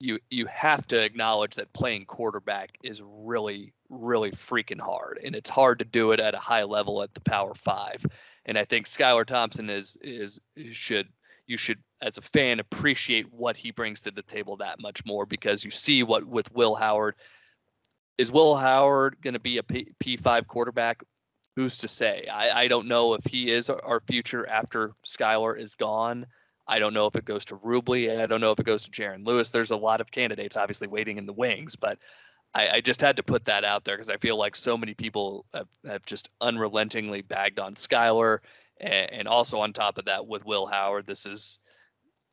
you 0.00 0.18
you 0.30 0.46
have 0.46 0.86
to 0.88 1.02
acknowledge 1.02 1.56
that 1.56 1.72
playing 1.72 2.06
quarterback 2.06 2.78
is 2.82 3.02
really 3.04 3.72
really 3.88 4.30
freaking 4.30 4.80
hard 4.80 5.18
and 5.22 5.34
it's 5.34 5.50
hard 5.50 5.80
to 5.80 5.84
do 5.84 6.12
it 6.12 6.20
at 6.20 6.34
a 6.34 6.38
high 6.38 6.64
level 6.64 7.02
at 7.02 7.12
the 7.14 7.20
Power 7.20 7.54
Five. 7.54 8.04
And 8.44 8.58
I 8.58 8.64
think 8.64 8.86
Skylar 8.86 9.24
Thompson 9.24 9.68
is 9.70 9.96
is 10.00 10.40
should 10.70 11.08
you 11.46 11.56
should 11.56 11.78
as 12.00 12.18
a 12.18 12.22
fan 12.22 12.60
appreciate 12.60 13.32
what 13.32 13.56
he 13.56 13.70
brings 13.70 14.02
to 14.02 14.10
the 14.10 14.22
table 14.22 14.58
that 14.58 14.80
much 14.80 15.04
more 15.04 15.26
because 15.26 15.64
you 15.64 15.70
see 15.70 16.02
what 16.02 16.24
with 16.24 16.52
Will 16.52 16.74
Howard 16.74 17.16
is 18.18 18.30
Will 18.30 18.56
Howard 18.56 19.16
going 19.22 19.34
to 19.34 19.40
be 19.40 19.58
a 19.58 19.62
P- 19.62 19.92
P5 20.00 20.46
quarterback 20.46 21.02
who's 21.56 21.78
to 21.78 21.88
say? 21.88 22.26
I, 22.32 22.64
I 22.64 22.68
don't 22.68 22.86
know 22.86 23.14
if 23.14 23.24
he 23.24 23.50
is 23.50 23.70
our 23.70 24.00
future 24.00 24.48
after 24.48 24.92
Skylar 25.04 25.58
is 25.58 25.74
gone. 25.74 26.26
I 26.68 26.78
don't 26.78 26.94
know 26.94 27.06
if 27.06 27.16
it 27.16 27.24
goes 27.24 27.46
to 27.46 27.56
Rubley. 27.56 28.16
I 28.20 28.26
don't 28.26 28.40
know 28.40 28.52
if 28.52 28.60
it 28.60 28.66
goes 28.66 28.84
to 28.84 28.90
Jaren 28.90 29.26
Lewis. 29.26 29.50
There's 29.50 29.70
a 29.70 29.76
lot 29.76 30.00
of 30.00 30.10
candidates 30.10 30.56
obviously 30.56 30.86
waiting 30.86 31.16
in 31.18 31.26
the 31.26 31.32
wings, 31.32 31.76
but 31.76 31.98
I, 32.54 32.68
I 32.68 32.80
just 32.80 33.00
had 33.00 33.16
to 33.16 33.22
put 33.22 33.46
that 33.46 33.64
out 33.64 33.84
there 33.84 33.96
because 33.96 34.10
I 34.10 34.16
feel 34.16 34.36
like 34.36 34.56
so 34.56 34.76
many 34.76 34.94
people 34.94 35.46
have, 35.54 35.68
have 35.86 36.04
just 36.04 36.28
unrelentingly 36.40 37.22
bagged 37.22 37.58
on 37.58 37.74
Skylar. 37.74 38.38
And, 38.80 39.12
and 39.12 39.28
also 39.28 39.60
on 39.60 39.72
top 39.72 39.98
of 39.98 40.06
that, 40.06 40.26
with 40.26 40.44
Will 40.44 40.66
Howard, 40.66 41.06
this 41.06 41.26
is 41.26 41.60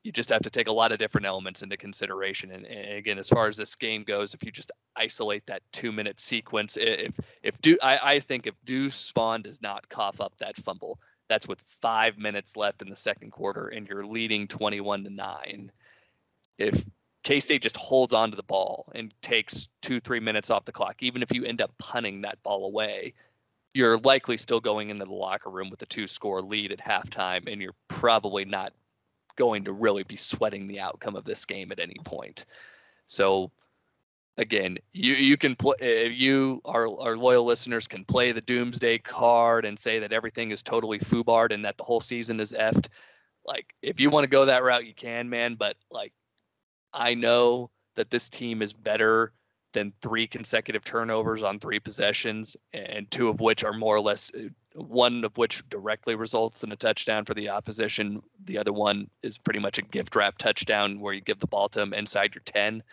you 0.04 0.12
just 0.12 0.30
have 0.30 0.44
to 0.44 0.52
take 0.52 0.68
a 0.68 0.72
lot 0.72 0.92
of 0.92 1.00
different 1.00 1.26
elements 1.26 1.64
into 1.64 1.78
consideration. 1.78 2.52
And, 2.52 2.66
and, 2.68 2.94
again, 2.96 3.18
as 3.18 3.28
far 3.28 3.48
as 3.48 3.58
this 3.58 3.74
game 3.74 4.04
goes, 4.04 4.36
if 4.36 4.44
you 4.44 4.52
just 4.52 4.72
isolate 4.96 5.48
that 5.48 5.64
two 5.72 5.92
minute 5.92 6.20
sequence, 6.20 6.78
if 6.80 7.20
if 7.42 7.60
do 7.60 7.78
I, 7.82 8.00
I 8.04 8.20
think 8.20 8.46
if 8.46 8.54
Deuce 8.64 9.12
Vaughn 9.16 9.42
does 9.42 9.64
not 9.64 9.90
cough 9.90 10.22
up 10.22 10.38
that 10.38 10.58
fumble, 10.58 11.00
that's 11.28 11.48
with 11.48 11.62
five 11.82 12.18
minutes 12.18 12.56
left 12.56 12.82
in 12.82 12.90
the 12.90 12.96
second 12.96 13.32
quarter, 13.32 13.68
and 13.68 13.88
you're 13.88 14.06
leading 14.06 14.48
21 14.48 15.04
to 15.06 15.10
nine. 15.10 15.72
If 16.58 16.86
K 17.24 17.40
State 17.40 17.62
just 17.62 17.78
holds 17.78 18.14
on 18.14 18.32
to 18.32 18.38
the 18.38 18.44
ball 18.44 18.92
and 18.94 19.14
takes 19.22 19.70
two, 19.82 20.00
three 20.00 20.20
minutes 20.20 20.50
off 20.50 20.66
the 20.66 20.72
clock, 20.72 20.98
even 21.02 21.24
if 21.24 21.34
you 21.34 21.44
end 21.44 21.62
up 21.62 21.72
punting 21.78 22.22
that 22.22 22.42
ball 22.44 22.66
away, 22.66 23.14
you're 23.74 23.98
likely 23.98 24.38
still 24.38 24.62
going 24.62 24.90
into 24.90 25.06
the 25.06 25.12
locker 25.12 25.50
room 25.50 25.70
with 25.70 25.82
a 25.82 25.86
two 25.86 26.08
score 26.08 26.42
lead 26.42 26.72
at 26.72 26.80
halftime, 26.80 27.52
and 27.52 27.62
you're 27.62 27.76
probably 27.88 28.46
not 28.46 28.74
going 29.36 29.66
to 29.66 29.74
really 29.74 30.04
be 30.04 30.16
sweating 30.16 30.68
the 30.68 30.80
outcome 30.80 31.16
of 31.16 31.26
this 31.26 31.46
game 31.46 31.72
at 31.72 31.80
any 31.80 31.98
point. 32.06 32.46
So 33.08 33.52
again, 34.38 34.78
you 34.94 35.14
you 35.14 35.38
can 35.38 35.56
play 35.56 35.76
if 35.80 36.14
you 36.14 36.62
our 36.66 36.88
our 37.00 37.18
loyal 37.18 37.46
listeners 37.46 37.88
can 37.88 38.06
play 38.06 38.32
the 38.32 38.42
doomsday 38.42 38.98
card 39.00 39.66
and 39.66 39.80
say 39.80 40.00
that 40.00 40.14
everything 40.14 40.52
is 40.52 40.64
totally 40.64 41.00
foobarred 41.00 41.54
and 41.54 41.66
that 41.66 41.78
the 41.78 41.84
whole 41.84 42.02
season 42.02 42.40
is 42.40 42.52
effed. 42.52 42.88
Like 43.46 43.74
if 43.82 44.00
you 44.00 44.10
want 44.10 44.24
to 44.24 44.30
go 44.30 44.46
that 44.46 44.64
route, 44.64 44.86
you 44.86 44.94
can, 44.94 45.30
man. 45.30 45.56
But 45.56 45.76
like, 45.90 46.14
I 46.94 47.14
know 47.14 47.72
that 47.96 48.10
this 48.10 48.30
team 48.30 48.62
is 48.62 48.74
better 48.74 49.32
than 49.74 49.94
three 50.02 50.26
consecutive 50.26 50.86
turnovers 50.86 51.44
on 51.44 51.60
three 51.60 51.80
possessions, 51.80 52.56
and 52.74 53.12
two 53.12 53.28
of 53.28 53.42
which 53.42 53.64
are 53.64 53.74
more 53.74 53.96
or 53.96 54.02
less 54.02 54.32
uh, 54.34 54.48
one 54.74 55.26
of 55.26 55.38
which 55.38 55.68
directly 55.70 56.16
results 56.16 56.64
in 56.64 56.72
a 56.72 56.78
touchdown 56.78 57.26
for 57.26 57.34
the 57.34 57.50
opposition. 57.50 58.22
The 58.46 58.58
other 58.58 58.72
one 58.72 59.10
is 59.22 59.38
pretty 59.38 59.60
much 59.60 59.78
a 59.78 59.82
gift 59.82 60.16
wrap 60.16 60.38
touchdown 60.38 61.00
where 61.02 61.14
you 61.14 61.22
give 61.22 61.40
the 61.40 61.48
ball 61.48 61.70
to 61.70 61.80
them 61.80 61.94
inside 61.94 62.36
your 62.36 62.42
10 62.46 62.84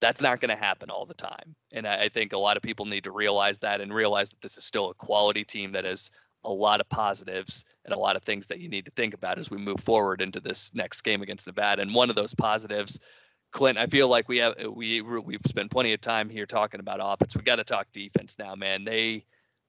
that's 0.00 0.22
not 0.22 0.40
going 0.40 0.54
to 0.54 0.62
happen 0.62 0.90
all 0.90 1.06
the 1.06 1.14
time. 1.14 1.54
And 1.72 1.86
I, 1.86 2.04
I, 2.04 2.08
think 2.08 2.32
a 2.32 2.38
lot 2.38 2.56
of 2.56 2.62
people 2.62 2.86
need 2.86 3.04
to 3.04 3.10
realize 3.10 3.58
that 3.60 3.80
and 3.80 3.92
realize 3.92 4.30
that 4.30 4.40
this 4.40 4.56
is 4.56 4.64
still 4.64 4.90
a 4.90 4.94
quality 4.94 5.44
team 5.44 5.72
that 5.72 5.84
has 5.84 6.10
a 6.44 6.52
lot 6.52 6.80
of 6.80 6.88
positives 6.88 7.64
and 7.84 7.92
a 7.92 7.98
lot 7.98 8.16
of 8.16 8.22
things 8.22 8.46
that 8.46 8.60
you 8.60 8.68
need 8.68 8.84
to 8.84 8.92
think 8.92 9.14
about 9.14 9.38
as 9.38 9.50
we 9.50 9.58
move 9.58 9.80
forward 9.80 10.20
into 10.20 10.40
this 10.40 10.72
next 10.74 11.02
game 11.02 11.22
against 11.22 11.46
Nevada. 11.46 11.82
And 11.82 11.94
one 11.94 12.10
of 12.10 12.16
those 12.16 12.34
positives, 12.34 13.00
Clint, 13.50 13.78
I 13.78 13.86
feel 13.86 14.08
like 14.08 14.28
we 14.28 14.38
have 14.38 14.54
we 14.72 15.00
we've 15.00 15.40
spent 15.46 15.70
plenty 15.70 15.92
of 15.94 16.00
time 16.00 16.28
here 16.28 16.46
talking 16.46 16.80
about 16.80 17.00
offense. 17.02 17.36
We 17.36 17.42
got 17.42 17.56
to 17.56 17.64
talk 17.64 17.88
defense 17.92 18.36
now, 18.38 18.54
man. 18.54 18.84
They 18.84 19.24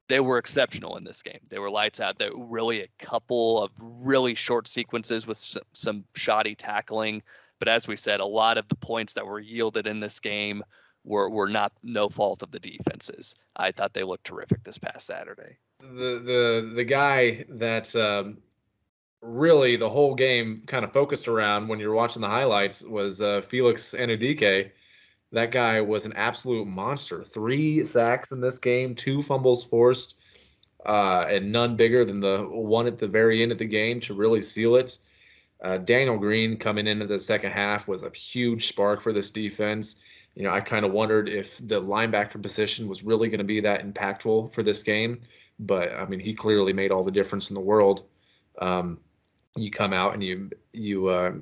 they 0.10 0.20
were 0.20 0.38
exceptional 0.38 0.98
in 0.98 1.04
this 1.04 1.22
game. 1.22 1.40
They 1.50 1.60
were 1.60 1.70
lights 1.70 2.00
out. 2.00 2.18
There 2.18 2.32
really 2.36 2.82
a 2.82 2.88
couple 2.98 3.64
of 3.64 3.72
really 3.80 4.36
short 4.36 4.68
sequences 4.68 5.26
with 5.26 5.38
some, 5.38 5.64
some 5.72 6.06
shoddy 6.16 6.56
tackling 6.56 7.22
but 7.60 7.68
as 7.68 7.88
we 7.88 7.96
said, 7.96 8.20
a 8.20 8.26
lot 8.26 8.58
of 8.58 8.68
the 8.68 8.76
points 8.76 9.14
that 9.14 9.26
were 9.26 9.40
yielded 9.40 9.86
in 9.86 10.00
this 10.00 10.20
game 10.20 10.64
were, 11.04 11.30
were 11.30 11.50
not 11.50 11.72
no 11.84 12.10
fault 12.10 12.44
of 12.44 12.52
the 12.52 12.60
defenses. 12.60 13.36
I 13.56 13.72
thought 13.72 13.94
they 13.94 14.04
looked 14.04 14.26
terrific 14.26 14.64
this 14.64 14.78
past 14.78 15.06
Saturday. 15.06 15.58
The 15.82 16.22
the 16.26 16.74
the 16.76 16.84
guy 16.84 17.46
that 17.50 17.96
um, 17.96 18.40
really 19.22 19.76
the 19.76 19.90
whole 19.90 20.16
game 20.16 20.64
kind 20.68 20.84
of 20.84 20.92
focused 20.92 21.28
around 21.28 21.68
when 21.68 21.80
you're 21.80 21.94
watching 21.94 22.22
the 22.22 22.28
highlights 22.28 22.82
was 22.84 23.22
uh, 23.22 23.42
Felix 23.42 23.94
Anudike. 23.98 24.72
That 25.32 25.52
guy 25.52 25.80
was 25.80 26.06
an 26.06 26.14
absolute 26.14 26.66
monster. 26.66 27.24
Three 27.24 27.84
sacks 27.84 28.32
in 28.32 28.42
this 28.42 28.58
game, 28.58 28.96
two 28.96 29.22
fumbles 29.22 29.64
forced, 29.64 30.18
uh, 30.86 31.26
and 31.30 31.52
none 31.52 31.76
bigger 31.76 32.04
than 32.04 32.20
the 32.20 32.40
one 32.50 32.88
at 32.88 32.98
the 32.98 33.08
very 33.08 33.44
end 33.44 33.52
of 33.52 33.58
the 33.58 33.66
game 33.66 34.00
to 34.02 34.14
really 34.14 34.42
seal 34.42 34.76
it. 34.76 34.98
Uh, 35.62 35.78
Daniel 35.78 36.18
Green 36.18 36.58
coming 36.58 36.88
into 36.88 37.06
the 37.06 37.20
second 37.20 37.52
half 37.52 37.88
was 37.88 38.04
a 38.04 38.10
huge 38.12 38.68
spark 38.68 39.02
for 39.02 39.12
this 39.12 39.30
defense. 39.30 39.96
You 40.36 40.44
know, 40.44 40.52
I 40.52 40.62
kind 40.62 40.86
of 40.86 40.94
wondered 40.94 41.28
if 41.28 41.58
the 41.68 41.82
linebacker 41.82 42.42
position 42.42 42.88
was 42.88 43.04
really 43.04 43.28
going 43.28 43.40
to 43.40 43.44
be 43.44 43.60
that 43.62 43.86
impactful 43.86 44.54
for 44.54 44.64
this 44.64 44.84
game, 44.84 45.22
but 45.60 45.92
I 45.94 46.06
mean, 46.06 46.20
he 46.20 46.34
clearly 46.34 46.72
made 46.72 46.92
all 46.92 47.04
the 47.04 47.12
difference 47.12 47.50
in 47.50 47.56
the 47.56 47.62
world. 47.62 48.06
Um, 48.62 49.00
you 49.56 49.72
come 49.72 49.92
out 49.92 50.14
and 50.14 50.24
you 50.24 50.50
you 50.72 51.08
uh, 51.08 51.34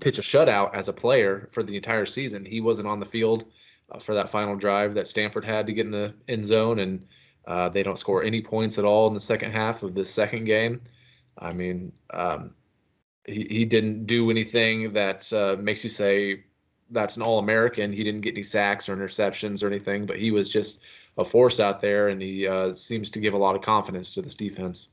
pitch 0.00 0.18
a 0.18 0.22
shutout 0.22 0.74
as 0.74 0.88
a 0.88 0.92
player 0.92 1.48
for 1.52 1.62
the 1.62 1.76
entire 1.76 2.06
season. 2.06 2.44
He 2.44 2.60
wasn't 2.60 2.88
on 2.88 3.00
the 3.00 3.06
field 3.06 3.46
uh, 3.90 3.98
for 3.98 4.14
that 4.14 4.30
final 4.30 4.56
drive 4.56 4.94
that 4.94 5.08
Stanford 5.08 5.44
had 5.44 5.66
to 5.66 5.72
get 5.72 5.86
in 5.86 5.92
the 5.92 6.14
end 6.28 6.46
zone, 6.46 6.78
and 6.78 7.04
uh, 7.46 7.68
they 7.70 7.82
don't 7.82 7.98
score 7.98 8.22
any 8.22 8.40
points 8.40 8.78
at 8.78 8.84
all 8.84 9.08
in 9.08 9.14
the 9.14 9.20
second 9.20 9.50
half 9.52 9.82
of 9.82 9.94
this 9.94 10.10
second 10.10 10.44
game. 10.44 10.80
I 11.38 11.52
mean, 11.52 11.92
um, 12.10 12.54
he, 13.24 13.46
he 13.48 13.64
didn't 13.64 14.06
do 14.06 14.30
anything 14.30 14.92
that 14.92 15.32
uh, 15.32 15.56
makes 15.60 15.84
you 15.84 15.90
say 15.90 16.44
that's 16.90 17.16
an 17.16 17.22
All 17.22 17.38
American. 17.38 17.92
He 17.92 18.04
didn't 18.04 18.20
get 18.20 18.34
any 18.34 18.42
sacks 18.42 18.88
or 18.88 18.96
interceptions 18.96 19.62
or 19.62 19.66
anything, 19.66 20.06
but 20.06 20.18
he 20.18 20.30
was 20.30 20.48
just 20.48 20.80
a 21.16 21.24
force 21.24 21.60
out 21.60 21.80
there, 21.80 22.08
and 22.08 22.20
he 22.20 22.46
uh, 22.46 22.72
seems 22.72 23.10
to 23.10 23.20
give 23.20 23.34
a 23.34 23.38
lot 23.38 23.54
of 23.54 23.62
confidence 23.62 24.14
to 24.14 24.22
this 24.22 24.34
defense. 24.34 24.88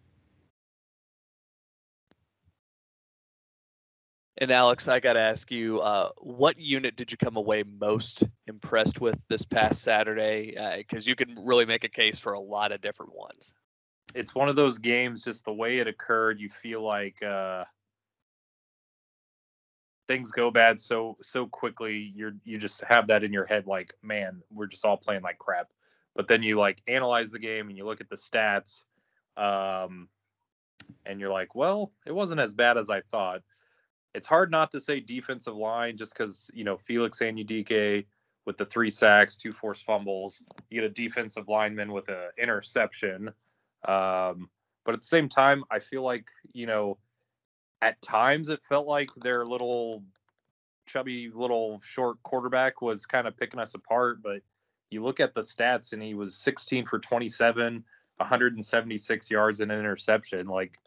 And 4.41 4.51
Alex, 4.51 4.87
I 4.87 5.01
got 5.01 5.13
to 5.13 5.19
ask 5.19 5.51
you, 5.51 5.81
uh, 5.81 6.11
what 6.17 6.57
unit 6.57 6.95
did 6.95 7.11
you 7.11 7.17
come 7.17 7.35
away 7.35 7.63
most 7.63 8.23
impressed 8.47 9.01
with 9.01 9.19
this 9.27 9.43
past 9.43 9.81
Saturday? 9.81 10.55
Because 10.77 11.05
uh, 11.05 11.09
you 11.09 11.15
can 11.15 11.35
really 11.43 11.65
make 11.65 11.83
a 11.83 11.89
case 11.89 12.19
for 12.19 12.31
a 12.31 12.39
lot 12.39 12.71
of 12.71 12.79
different 12.79 13.13
ones. 13.13 13.53
It's 14.15 14.33
one 14.33 14.47
of 14.47 14.55
those 14.55 14.77
games, 14.77 15.25
just 15.25 15.43
the 15.43 15.53
way 15.53 15.79
it 15.79 15.87
occurred, 15.87 16.39
you 16.39 16.49
feel 16.49 16.81
like 16.81 17.21
uh, 17.21 17.65
things 20.09 20.31
go 20.31 20.49
bad 20.49 20.79
so 20.79 21.15
so 21.21 21.45
quickly 21.45 22.11
you're 22.15 22.33
you 22.43 22.57
just 22.57 22.83
have 22.89 23.05
that 23.05 23.23
in 23.23 23.31
your 23.31 23.45
head 23.45 23.67
like 23.67 23.93
man 24.01 24.41
we're 24.51 24.65
just 24.65 24.83
all 24.83 24.97
playing 24.97 25.21
like 25.21 25.37
crap. 25.37 25.67
But 26.15 26.27
then 26.27 26.41
you 26.41 26.57
like 26.57 26.81
analyze 26.87 27.29
the 27.29 27.37
game 27.37 27.69
and 27.69 27.77
you 27.77 27.85
look 27.85 28.01
at 28.01 28.09
the 28.09 28.15
stats 28.15 28.85
um 29.37 30.09
and 31.05 31.19
you're 31.19 31.31
like 31.31 31.53
well 31.53 31.91
it 32.07 32.11
wasn't 32.11 32.39
as 32.41 32.55
bad 32.55 32.75
as 32.75 32.89
i 32.89 33.01
thought. 33.01 33.43
It's 34.15 34.25
hard 34.25 34.49
not 34.49 34.71
to 34.71 34.79
say 34.79 34.99
defensive 34.99 35.55
line 35.55 35.95
just 35.95 36.17
because 36.17 36.49
you 36.55 36.63
know 36.63 36.77
felix 36.77 37.21
and 37.21 37.37
anudike 37.37 38.07
with 38.47 38.57
the 38.57 38.65
three 38.65 38.89
sacks 38.89 39.37
two 39.37 39.53
forced 39.53 39.85
fumbles 39.85 40.41
you 40.71 40.81
get 40.81 40.89
a 40.89 40.93
defensive 40.93 41.47
lineman 41.47 41.91
with 41.91 42.09
an 42.09 42.31
interception 42.41 43.27
um 43.87 44.49
but 44.85 44.95
at 44.95 45.01
the 45.01 45.07
same 45.15 45.29
time 45.29 45.63
i 45.69 45.77
feel 45.77 46.01
like 46.01 46.25
you 46.51 46.65
know 46.65 46.97
at 47.81 48.01
times 48.01 48.49
it 48.49 48.61
felt 48.67 48.87
like 48.87 49.09
their 49.15 49.45
little 49.45 50.03
chubby 50.85 51.31
little 51.33 51.81
short 51.83 52.21
quarterback 52.23 52.81
was 52.81 53.05
kind 53.05 53.27
of 53.27 53.37
picking 53.37 53.59
us 53.59 53.75
apart 53.75 54.21
but 54.23 54.41
you 54.89 55.03
look 55.03 55.19
at 55.19 55.33
the 55.33 55.41
stats 55.41 55.93
and 55.93 56.01
he 56.01 56.13
was 56.13 56.35
16 56.35 56.85
for 56.85 56.99
27 56.99 57.83
176 58.17 59.31
yards 59.31 59.61
and 59.61 59.71
an 59.71 59.79
interception. 59.79 60.47
Like 60.47 60.77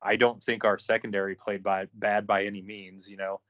i 0.00 0.16
don't 0.16 0.42
think 0.42 0.64
our 0.64 0.78
secondary 0.78 1.34
played 1.34 1.62
by 1.62 1.86
bad 1.94 2.26
by 2.26 2.44
any 2.44 2.62
means 2.62 3.08
you 3.08 3.16
know? 3.16 3.40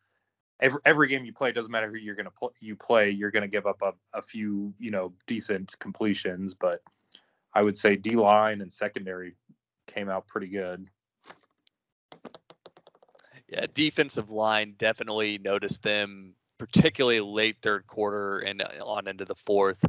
Every, 0.60 0.80
every 0.84 1.08
game 1.08 1.24
you 1.24 1.32
play 1.32 1.50
doesn't 1.50 1.72
matter 1.72 1.90
who 1.90 1.96
you're 1.96 2.14
going 2.14 2.26
to 2.26 2.30
pl- 2.30 2.54
you 2.60 2.76
play 2.76 3.10
you're 3.10 3.30
going 3.30 3.42
to 3.42 3.48
give 3.48 3.66
up 3.66 3.82
a, 3.82 3.92
a 4.12 4.22
few 4.22 4.72
you 4.78 4.90
know 4.90 5.12
decent 5.26 5.76
completions 5.78 6.54
but 6.54 6.82
i 7.54 7.62
would 7.62 7.76
say 7.76 7.96
d 7.96 8.16
line 8.16 8.60
and 8.60 8.72
secondary 8.72 9.34
came 9.86 10.08
out 10.08 10.26
pretty 10.26 10.46
good 10.46 10.86
yeah, 13.52 13.66
defensive 13.74 14.30
line 14.30 14.74
definitely 14.78 15.36
noticed 15.36 15.82
them, 15.82 16.34
particularly 16.58 17.20
late 17.20 17.56
third 17.60 17.86
quarter 17.86 18.38
and 18.38 18.62
uh, 18.62 18.84
on 18.84 19.08
into 19.08 19.26
the 19.26 19.34
fourth. 19.34 19.84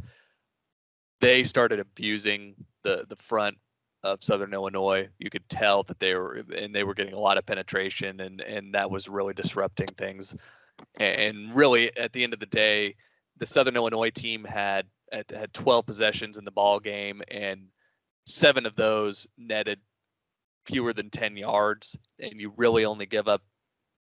They 1.20 1.44
started 1.44 1.80
abusing 1.80 2.56
the 2.82 3.06
the 3.08 3.16
front 3.16 3.56
of 4.02 4.22
Southern 4.22 4.52
Illinois. 4.52 5.08
You 5.18 5.30
could 5.30 5.48
tell 5.48 5.82
that 5.84 5.98
they 5.98 6.12
were 6.14 6.44
and 6.54 6.74
they 6.74 6.84
were 6.84 6.92
getting 6.92 7.14
a 7.14 7.18
lot 7.18 7.38
of 7.38 7.46
penetration, 7.46 8.20
and 8.20 8.42
and 8.42 8.74
that 8.74 8.90
was 8.90 9.08
really 9.08 9.32
disrupting 9.32 9.88
things. 9.96 10.36
And 10.96 11.56
really, 11.56 11.96
at 11.96 12.12
the 12.12 12.22
end 12.22 12.34
of 12.34 12.40
the 12.40 12.46
day, 12.46 12.96
the 13.38 13.46
Southern 13.46 13.76
Illinois 13.76 14.10
team 14.10 14.44
had 14.44 14.86
had 15.10 15.54
12 15.54 15.86
possessions 15.86 16.36
in 16.36 16.44
the 16.44 16.50
ball 16.50 16.80
game, 16.80 17.22
and 17.28 17.68
seven 18.26 18.66
of 18.66 18.76
those 18.76 19.26
netted 19.38 19.80
fewer 20.66 20.92
than 20.92 21.08
10 21.08 21.38
yards, 21.38 21.96
and 22.20 22.38
you 22.38 22.52
really 22.56 22.84
only 22.84 23.06
give 23.06 23.28
up 23.28 23.42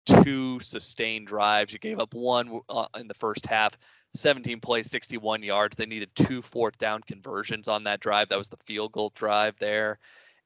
two 0.06 0.60
sustained 0.60 1.26
drives. 1.26 1.72
You 1.72 1.78
gave 1.78 1.98
up 1.98 2.14
one 2.14 2.60
uh, 2.68 2.86
in 2.96 3.08
the 3.08 3.14
first 3.14 3.46
half. 3.46 3.76
17 4.14 4.60
plays, 4.60 4.90
61 4.90 5.42
yards. 5.42 5.76
They 5.76 5.86
needed 5.86 6.10
two 6.14 6.42
fourth 6.42 6.78
down 6.78 7.02
conversions 7.02 7.68
on 7.68 7.84
that 7.84 8.00
drive. 8.00 8.28
That 8.28 8.38
was 8.38 8.48
the 8.48 8.56
field 8.56 8.92
goal 8.92 9.12
drive 9.14 9.56
there. 9.58 9.98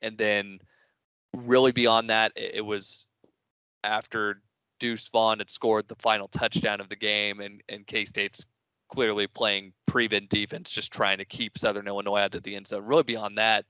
And 0.03 0.19
then, 0.19 0.59
really 1.35 1.73
beyond 1.73 2.11
that, 2.11 2.33
it, 2.37 2.57
it 2.57 2.61
was 2.61 3.07
after 3.83 4.43
Deuce 4.81 5.09
Vaughn 5.09 5.39
had 5.39 5.51
scored 5.51 5.89
the 5.89 5.97
final 5.97 6.29
touchdown 6.29 6.81
of 6.81 6.89
the 6.89 6.97
game, 6.97 7.41
and, 7.41 7.63
and 7.69 7.87
K 7.87 8.05
State's 8.05 8.45
clearly 8.89 9.27
playing 9.27 9.73
prevent 9.87 10.29
defense, 10.29 10.71
just 10.71 10.93
trying 10.93 11.19
to 11.19 11.25
keep 11.25 11.57
Southern 11.57 11.89
Illinois 11.89 12.21
out 12.21 12.35
of 12.35 12.43
the 12.43 12.57
end 12.57 12.67
zone. 12.67 12.85
Really 12.85 13.03
beyond 13.03 13.39
that, 13.39 13.65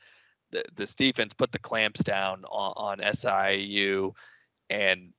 this 0.75 0.94
defense 0.94 1.35
put 1.35 1.53
the 1.53 1.59
clamps 1.59 2.03
down 2.03 2.44
on, 2.44 3.01
on 3.01 3.14
SIU, 3.14 4.12
and 4.70 5.12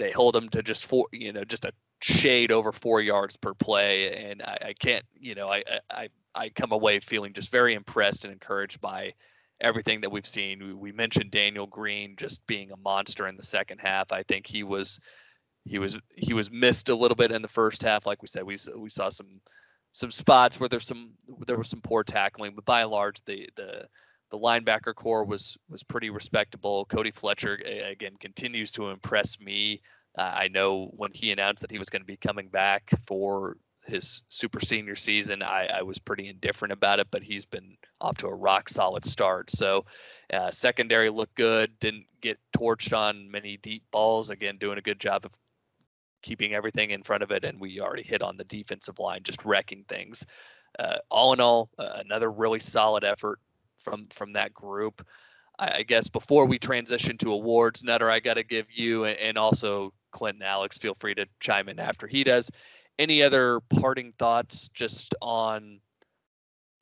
they 0.00 0.10
hold 0.10 0.34
them 0.34 0.48
to 0.48 0.62
just 0.62 0.86
four, 0.86 1.06
you 1.12 1.32
know, 1.32 1.44
just 1.44 1.66
a 1.66 1.72
shade 2.00 2.50
over 2.50 2.72
four 2.72 3.02
yards 3.02 3.36
per 3.36 3.52
play. 3.52 4.30
And 4.30 4.40
I, 4.40 4.58
I 4.68 4.72
can't, 4.72 5.04
you 5.14 5.34
know, 5.34 5.48
I, 5.48 5.62
I 5.90 6.08
I 6.34 6.48
come 6.48 6.72
away 6.72 7.00
feeling 7.00 7.34
just 7.34 7.52
very 7.52 7.74
impressed 7.74 8.24
and 8.24 8.32
encouraged 8.32 8.80
by 8.80 9.12
everything 9.60 10.00
that 10.00 10.10
we've 10.10 10.26
seen. 10.26 10.60
We, 10.60 10.72
we, 10.72 10.92
mentioned 10.92 11.30
Daniel 11.30 11.66
Green 11.66 12.14
just 12.16 12.46
being 12.46 12.70
a 12.70 12.76
monster 12.78 13.26
in 13.26 13.36
the 13.36 13.42
second 13.42 13.78
half. 13.78 14.10
I 14.10 14.22
think 14.22 14.46
he 14.46 14.62
was 14.62 15.00
he 15.64 15.78
was 15.78 15.98
he 16.16 16.32
was 16.32 16.50
missed 16.50 16.88
a 16.88 16.94
little 16.94 17.16
bit 17.16 17.30
in 17.30 17.42
the 17.42 17.48
first 17.48 17.82
half. 17.82 18.06
Like 18.06 18.22
we 18.22 18.28
said, 18.28 18.44
we 18.44 18.56
we 18.74 18.88
saw 18.88 19.10
some 19.10 19.40
some 19.92 20.10
spots 20.10 20.58
where 20.58 20.68
there's 20.70 20.86
some 20.86 21.10
there 21.46 21.58
was 21.58 21.68
some 21.68 21.82
poor 21.82 22.04
tackling, 22.04 22.54
but 22.54 22.64
by 22.64 22.82
and 22.82 22.90
large 22.90 23.22
the 23.26 23.50
the 23.56 23.86
the 24.30 24.38
linebacker 24.38 24.94
corps 24.94 25.24
was 25.24 25.58
was 25.68 25.82
pretty 25.82 26.10
respectable. 26.10 26.84
Cody 26.86 27.10
Fletcher 27.10 27.54
again 27.54 28.16
continues 28.18 28.72
to 28.72 28.90
impress 28.90 29.38
me. 29.40 29.82
Uh, 30.16 30.22
I 30.22 30.48
know 30.48 30.90
when 30.96 31.12
he 31.12 31.30
announced 31.30 31.62
that 31.62 31.70
he 31.70 31.78
was 31.78 31.90
going 31.90 32.02
to 32.02 32.06
be 32.06 32.16
coming 32.16 32.48
back 32.48 32.90
for 33.06 33.56
his 33.86 34.22
super 34.28 34.60
senior 34.60 34.96
season, 34.96 35.42
I, 35.42 35.66
I, 35.66 35.82
was 35.82 35.98
pretty 35.98 36.28
indifferent 36.28 36.72
about 36.72 37.00
it, 37.00 37.08
but 37.10 37.22
he's 37.22 37.46
been 37.46 37.76
off 38.00 38.18
to 38.18 38.26
a 38.26 38.34
rock 38.34 38.68
solid 38.68 39.04
start. 39.04 39.50
So, 39.50 39.86
uh, 40.32 40.50
secondary 40.50 41.10
looked 41.10 41.34
good, 41.34 41.78
didn't 41.80 42.06
get 42.20 42.38
torched 42.56 42.96
on 42.96 43.30
many 43.30 43.56
deep 43.56 43.84
balls. 43.90 44.30
Again, 44.30 44.58
doing 44.58 44.78
a 44.78 44.82
good 44.82 45.00
job 45.00 45.24
of 45.24 45.32
keeping 46.22 46.54
everything 46.54 46.90
in 46.90 47.02
front 47.02 47.22
of 47.22 47.30
it. 47.30 47.44
And 47.44 47.60
we 47.60 47.80
already 47.80 48.02
hit 48.02 48.22
on 48.22 48.36
the 48.36 48.44
defensive 48.44 48.98
line, 48.98 49.22
just 49.22 49.44
wrecking 49.44 49.84
things. 49.88 50.26
Uh, 50.78 50.98
all 51.08 51.32
in 51.32 51.40
all, 51.40 51.70
uh, 51.78 52.00
another 52.04 52.30
really 52.30 52.60
solid 52.60 53.04
effort 53.04 53.40
from 53.80 54.04
from 54.06 54.34
that 54.34 54.54
group. 54.54 55.06
I, 55.58 55.78
I, 55.78 55.82
guess 55.82 56.08
before 56.08 56.46
we 56.46 56.58
transition 56.58 57.18
to 57.18 57.32
awards, 57.32 57.84
Nutter, 57.84 58.10
I 58.10 58.20
got 58.20 58.34
to 58.34 58.44
give 58.44 58.66
you 58.70 59.04
and, 59.04 59.18
and 59.18 59.38
also 59.38 59.92
Clinton, 60.10 60.42
Alex, 60.42 60.78
feel 60.78 60.94
free 60.94 61.14
to 61.14 61.26
chime 61.40 61.68
in 61.68 61.78
after 61.78 62.06
he 62.06 62.24
does 62.24 62.50
any 63.00 63.22
other 63.22 63.60
parting 63.60 64.12
thoughts 64.18 64.68
just 64.68 65.14
on 65.22 65.80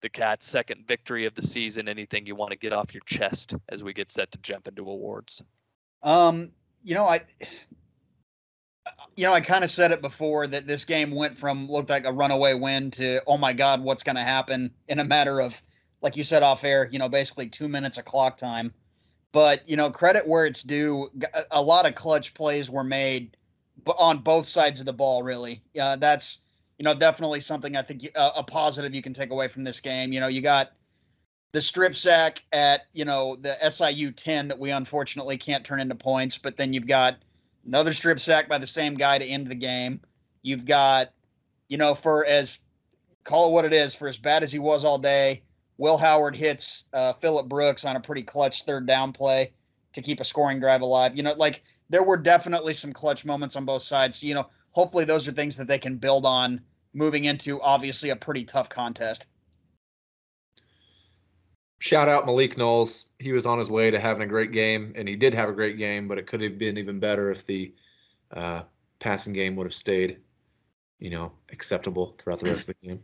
the 0.03 0.09
Cats' 0.09 0.49
second 0.49 0.87
victory 0.87 1.27
of 1.27 1.35
the 1.35 1.43
season? 1.43 1.89
Anything 1.89 2.27
you 2.27 2.35
want 2.35 2.51
to 2.51 2.59
get 2.59 2.73
off 2.73 2.93
your 2.93 3.05
chest 3.07 3.55
as 3.69 3.83
we 3.83 3.93
get 3.93 4.11
set 4.11 4.33
to 4.33 4.39
jump 4.39 4.67
into 4.67 4.83
awards? 4.83 5.43
Um, 6.03 6.51
you 6.83 6.95
know, 6.95 7.05
I, 7.05 7.21
you 9.15 9.27
know, 9.27 9.33
I 9.33 9.41
kind 9.41 9.63
of 9.63 9.71
said 9.71 9.93
it 9.93 10.03
before 10.03 10.49
that 10.49 10.67
this 10.67 10.85
game 10.85 11.13
went 11.13 11.39
from 11.39 11.69
looked 11.69 11.91
like 11.91 12.05
a 12.05 12.13
runaway 12.13 12.55
win 12.55 12.91
to 12.93 13.23
oh 13.27 13.39
my 13.39 13.53
god, 13.53 13.81
what's 13.81 14.03
going 14.03 14.17
to 14.17 14.23
happen 14.23 14.73
in 14.89 14.99
a 14.99 15.05
matter 15.05 15.41
of, 15.41 15.61
like 16.01 16.17
you 16.17 16.25
said 16.25 16.43
off 16.43 16.65
air, 16.65 16.89
you 16.91 16.99
know, 16.99 17.09
basically 17.09 17.49
two 17.49 17.69
minutes 17.69 17.99
of 17.99 18.05
clock 18.05 18.37
time. 18.37 18.73
But 19.33 19.69
you 19.69 19.77
know, 19.77 19.91
credit 19.91 20.27
where 20.27 20.47
it's 20.47 20.63
due. 20.63 21.11
A 21.51 21.61
lot 21.61 21.87
of 21.87 21.95
clutch 21.95 22.35
plays 22.35 22.71
were 22.71 22.85
made 22.85 23.37
on 23.99 24.19
both 24.19 24.47
sides 24.47 24.81
of 24.81 24.87
the 24.87 24.93
ball. 24.93 25.23
Really, 25.23 25.63
uh, 25.81 25.97
that's 25.97 26.41
you 26.79 26.85
know 26.85 26.95
definitely 26.95 27.41
something 27.41 27.77
I 27.77 27.83
think 27.83 28.09
uh, 28.17 28.33
a 28.37 28.43
positive 28.43 28.95
you 28.95 29.03
can 29.03 29.13
take 29.13 29.31
away 29.31 29.49
from 29.49 29.65
this 29.65 29.81
game. 29.81 30.13
You 30.13 30.21
know, 30.21 30.29
you 30.29 30.41
got 30.41 30.73
the 31.53 31.61
strip 31.61 31.95
sack 31.95 32.43
at 32.53 32.87
you 32.95 33.05
know 33.05 33.37
the 33.37 33.55
SIU 33.71 34.13
ten 34.13 34.49
that 34.49 34.59
we 34.59 34.71
unfortunately 34.71 35.37
can't 35.37 35.65
turn 35.65 35.81
into 35.81 35.95
points, 35.95 36.39
but 36.39 36.57
then 36.57 36.73
you've 36.73 36.87
got 36.87 37.19
another 37.67 37.93
strip 37.93 38.21
sack 38.21 38.49
by 38.49 38.57
the 38.57 38.67
same 38.67 38.95
guy 38.95 39.19
to 39.19 39.25
end 39.25 39.49
the 39.49 39.57
game. 39.57 40.01
You've 40.43 40.65
got 40.65 41.13
you 41.69 41.77
know 41.77 41.95
for 41.95 42.25
as 42.25 42.59
call 43.25 43.51
it 43.51 43.53
what 43.53 43.67
it 43.67 43.75
is 43.75 43.95
for 43.95 44.09
as 44.09 44.17
bad 44.17 44.43
as 44.43 44.51
he 44.51 44.59
was 44.59 44.87
all 44.87 44.99
day. 44.99 45.43
Will 45.79 45.97
Howard 45.97 46.37
hits 46.37 46.85
uh, 46.93 47.13
Phillip 47.15 47.49
Brooks 47.49 47.85
on 47.85 47.97
a 47.97 48.01
pretty 48.01 48.23
clutch 48.23 48.65
third 48.65 48.87
down 48.87 49.13
play 49.13 49.53
to 49.93 50.03
keep 50.03 50.21
a 50.21 50.25
scoring 50.25 50.59
drive 50.61 50.83
alive. 50.83 51.17
You 51.17 51.23
know, 51.23 51.35
like 51.35 51.63
there 51.89 52.03
were 52.03 52.17
definitely 52.17 52.75
some 52.75 52.93
clutch 52.93 53.25
moments 53.25 53.57
on 53.57 53.65
both 53.65 53.83
sides. 53.83 54.23
You 54.23 54.35
know, 54.35 54.49
hopefully 54.73 55.05
those 55.05 55.27
are 55.27 55.33
things 55.33 55.57
that 55.57 55.69
they 55.69 55.79
can 55.79 55.97
build 55.97 56.27
on 56.27 56.61
moving 56.93 57.25
into 57.25 57.61
obviously 57.63 58.11
a 58.11 58.17
pretty 58.17 58.45
tough 58.45 58.69
contest. 58.69 59.27
Shout 61.81 62.09
out 62.09 62.27
Malik 62.27 62.59
Knowles. 62.59 63.07
He 63.21 63.33
was 63.33 63.47
on 63.47 63.59
his 63.59 63.71
way 63.71 63.91
to 63.93 64.01
having 64.01 64.23
a 64.23 64.27
great 64.27 64.51
game, 64.51 64.93
and 64.97 65.09
he 65.09 65.15
did 65.15 65.33
have 65.33 65.49
a 65.49 65.53
great 65.53 65.79
game, 65.79 66.09
but 66.09 66.19
it 66.19 66.27
could 66.27 66.41
have 66.41 66.59
been 66.59 66.77
even 66.77 66.99
better 66.99 67.31
if 67.31 67.47
the 67.47 67.73
uh, 68.33 68.63
passing 68.99 69.33
game 69.33 69.55
would 69.55 69.67
have 69.67 69.75
stayed, 69.75 70.19
you 70.99 71.11
know, 71.11 71.31
acceptable 71.53 72.17
throughout 72.19 72.41
the 72.41 72.51
rest 72.51 72.69
of 72.69 72.75
the 72.81 72.89
game. 72.89 73.01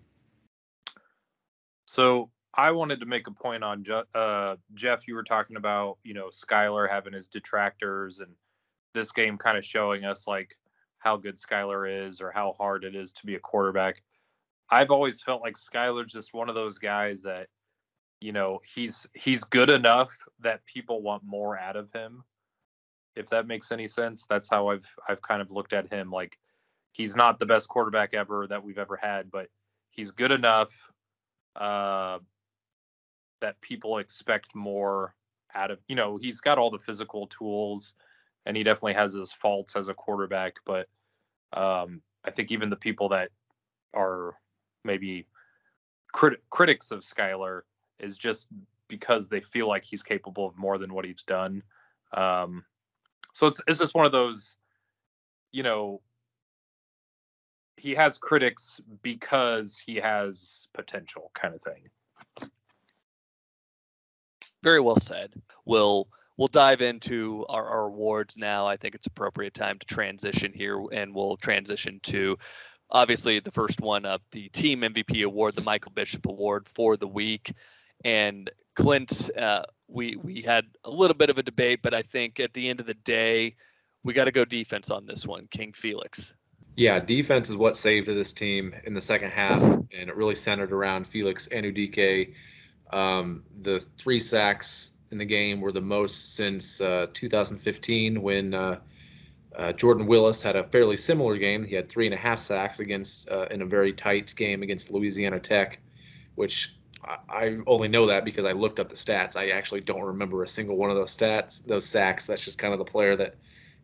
So 1.86 2.30
I 2.56 2.70
wanted 2.70 3.00
to 3.00 3.06
make 3.06 3.26
a 3.26 3.32
point 3.32 3.64
on 3.64 3.84
uh, 4.14 4.56
Jeff. 4.74 5.08
You 5.08 5.14
were 5.14 5.24
talking 5.24 5.56
about, 5.56 5.98
you 6.04 6.14
know, 6.14 6.28
Skylar 6.28 6.88
having 6.88 7.12
his 7.12 7.28
detractors 7.28 8.20
and 8.20 8.30
this 8.92 9.10
game 9.10 9.36
kind 9.36 9.58
of 9.58 9.64
showing 9.64 10.04
us 10.04 10.28
like 10.28 10.56
how 10.98 11.16
good 11.16 11.36
Skylar 11.36 12.06
is 12.06 12.20
or 12.20 12.30
how 12.30 12.54
hard 12.56 12.84
it 12.84 12.94
is 12.94 13.12
to 13.12 13.26
be 13.26 13.34
a 13.34 13.40
quarterback. 13.40 14.02
I've 14.70 14.90
always 14.90 15.20
felt 15.20 15.42
like 15.42 15.56
Skylar's 15.56 16.12
just 16.12 16.32
one 16.32 16.48
of 16.48 16.54
those 16.54 16.78
guys 16.78 17.22
that, 17.22 17.48
you 18.20 18.32
know, 18.32 18.60
he's 18.74 19.06
he's 19.14 19.44
good 19.44 19.70
enough 19.70 20.10
that 20.40 20.64
people 20.64 21.02
want 21.02 21.24
more 21.24 21.58
out 21.58 21.76
of 21.76 21.92
him. 21.92 22.22
If 23.16 23.28
that 23.30 23.46
makes 23.46 23.72
any 23.72 23.88
sense, 23.88 24.26
that's 24.28 24.48
how 24.48 24.68
I've 24.68 24.86
I've 25.08 25.22
kind 25.22 25.42
of 25.42 25.50
looked 25.50 25.72
at 25.72 25.92
him. 25.92 26.10
Like 26.10 26.38
he's 26.92 27.16
not 27.16 27.38
the 27.38 27.46
best 27.46 27.68
quarterback 27.68 28.14
ever 28.14 28.46
that 28.46 28.62
we've 28.62 28.78
ever 28.78 28.96
had, 28.96 29.30
but 29.30 29.48
he's 29.90 30.12
good 30.12 30.32
enough 30.32 30.70
uh, 31.56 32.18
that 33.44 33.60
people 33.60 33.98
expect 33.98 34.54
more 34.54 35.14
out 35.54 35.70
of. 35.70 35.78
You 35.86 35.96
know, 35.96 36.16
he's 36.16 36.40
got 36.40 36.56
all 36.56 36.70
the 36.70 36.78
physical 36.78 37.26
tools 37.26 37.92
and 38.46 38.56
he 38.56 38.62
definitely 38.62 38.94
has 38.94 39.12
his 39.12 39.32
faults 39.32 39.76
as 39.76 39.88
a 39.88 39.94
quarterback. 39.94 40.54
But 40.64 40.88
um, 41.52 42.00
I 42.24 42.30
think 42.30 42.50
even 42.50 42.70
the 42.70 42.76
people 42.76 43.10
that 43.10 43.28
are 43.92 44.34
maybe 44.82 45.26
crit- 46.12 46.42
critics 46.48 46.90
of 46.90 47.00
Skylar 47.00 47.62
is 47.98 48.16
just 48.16 48.48
because 48.88 49.28
they 49.28 49.40
feel 49.40 49.68
like 49.68 49.84
he's 49.84 50.02
capable 50.02 50.46
of 50.46 50.56
more 50.56 50.78
than 50.78 50.94
what 50.94 51.04
he's 51.04 51.22
done. 51.22 51.62
Um, 52.14 52.64
so 53.34 53.46
it's 53.46 53.60
it's 53.66 53.78
just 53.78 53.94
one 53.94 54.06
of 54.06 54.12
those, 54.12 54.56
you 55.52 55.62
know, 55.62 56.00
he 57.76 57.94
has 57.94 58.16
critics 58.16 58.80
because 59.02 59.76
he 59.76 59.96
has 59.96 60.68
potential 60.72 61.30
kind 61.34 61.54
of 61.54 61.60
thing. 61.60 62.50
Very 64.64 64.80
well 64.80 64.96
said. 64.96 65.30
We'll 65.66 66.08
we'll 66.38 66.48
dive 66.48 66.80
into 66.80 67.44
our, 67.50 67.68
our, 67.68 67.84
awards 67.84 68.38
now. 68.38 68.66
I 68.66 68.78
think 68.78 68.94
it's 68.94 69.06
appropriate 69.06 69.52
time 69.52 69.78
to 69.78 69.86
transition 69.86 70.52
here, 70.54 70.82
and 70.90 71.14
we'll 71.14 71.36
transition 71.36 72.00
to 72.04 72.38
obviously 72.90 73.38
the 73.40 73.52
first 73.52 73.82
one 73.82 74.06
up, 74.06 74.22
the 74.32 74.48
team 74.48 74.80
MVP 74.80 75.22
award, 75.22 75.54
the 75.54 75.60
Michael 75.60 75.92
Bishop 75.92 76.24
Award 76.24 76.66
for 76.66 76.96
the 76.96 77.06
week. 77.06 77.52
And 78.06 78.50
Clint, 78.74 79.30
uh, 79.36 79.64
we 79.86 80.16
we 80.16 80.40
had 80.40 80.64
a 80.82 80.90
little 80.90 81.16
bit 81.16 81.28
of 81.28 81.36
a 81.36 81.42
debate, 81.42 81.80
but 81.82 81.92
I 81.92 82.00
think 82.00 82.40
at 82.40 82.54
the 82.54 82.70
end 82.70 82.80
of 82.80 82.86
the 82.86 82.94
day, 82.94 83.56
we 84.02 84.14
got 84.14 84.24
to 84.24 84.32
go 84.32 84.46
defense 84.46 84.88
on 84.88 85.04
this 85.04 85.26
one. 85.26 85.46
King 85.50 85.74
Felix. 85.74 86.34
Yeah, 86.74 87.00
defense 87.00 87.50
is 87.50 87.56
what 87.56 87.76
saved 87.76 88.08
this 88.08 88.32
team 88.32 88.74
in 88.84 88.94
the 88.94 89.00
second 89.02 89.30
half, 89.30 89.62
and 89.62 89.86
it 89.92 90.16
really 90.16 90.34
centered 90.34 90.72
around 90.72 91.06
Felix 91.06 91.48
Anudike. 91.48 92.34
Um, 92.94 93.42
the 93.58 93.80
three 93.98 94.20
sacks 94.20 94.92
in 95.10 95.18
the 95.18 95.24
game 95.24 95.60
were 95.60 95.72
the 95.72 95.80
most 95.80 96.36
since 96.36 96.80
uh, 96.80 97.06
2015 97.12 98.22
when 98.22 98.54
uh, 98.54 98.78
uh, 99.56 99.72
Jordan 99.72 100.06
Willis 100.06 100.40
had 100.40 100.54
a 100.54 100.62
fairly 100.62 100.96
similar 100.96 101.36
game. 101.36 101.64
He 101.64 101.74
had 101.74 101.88
three 101.88 102.06
and 102.06 102.14
a 102.14 102.18
half 102.18 102.38
sacks 102.38 102.78
against 102.78 103.28
uh, 103.28 103.46
in 103.50 103.62
a 103.62 103.66
very 103.66 103.92
tight 103.92 104.32
game 104.36 104.62
against 104.62 104.92
Louisiana 104.92 105.40
Tech, 105.40 105.80
which 106.36 106.76
I, 107.04 107.16
I 107.28 107.58
only 107.66 107.88
know 107.88 108.06
that 108.06 108.24
because 108.24 108.44
I 108.44 108.52
looked 108.52 108.78
up 108.78 108.90
the 108.90 108.94
stats. 108.94 109.34
I 109.34 109.48
actually 109.48 109.80
don't 109.80 110.02
remember 110.02 110.44
a 110.44 110.48
single 110.48 110.76
one 110.76 110.90
of 110.90 110.96
those 110.96 111.16
stats, 111.16 111.64
those 111.64 111.86
sacks. 111.86 112.26
That's 112.26 112.44
just 112.44 112.58
kind 112.58 112.72
of 112.72 112.78
the 112.78 112.84
player 112.84 113.16
that 113.16 113.34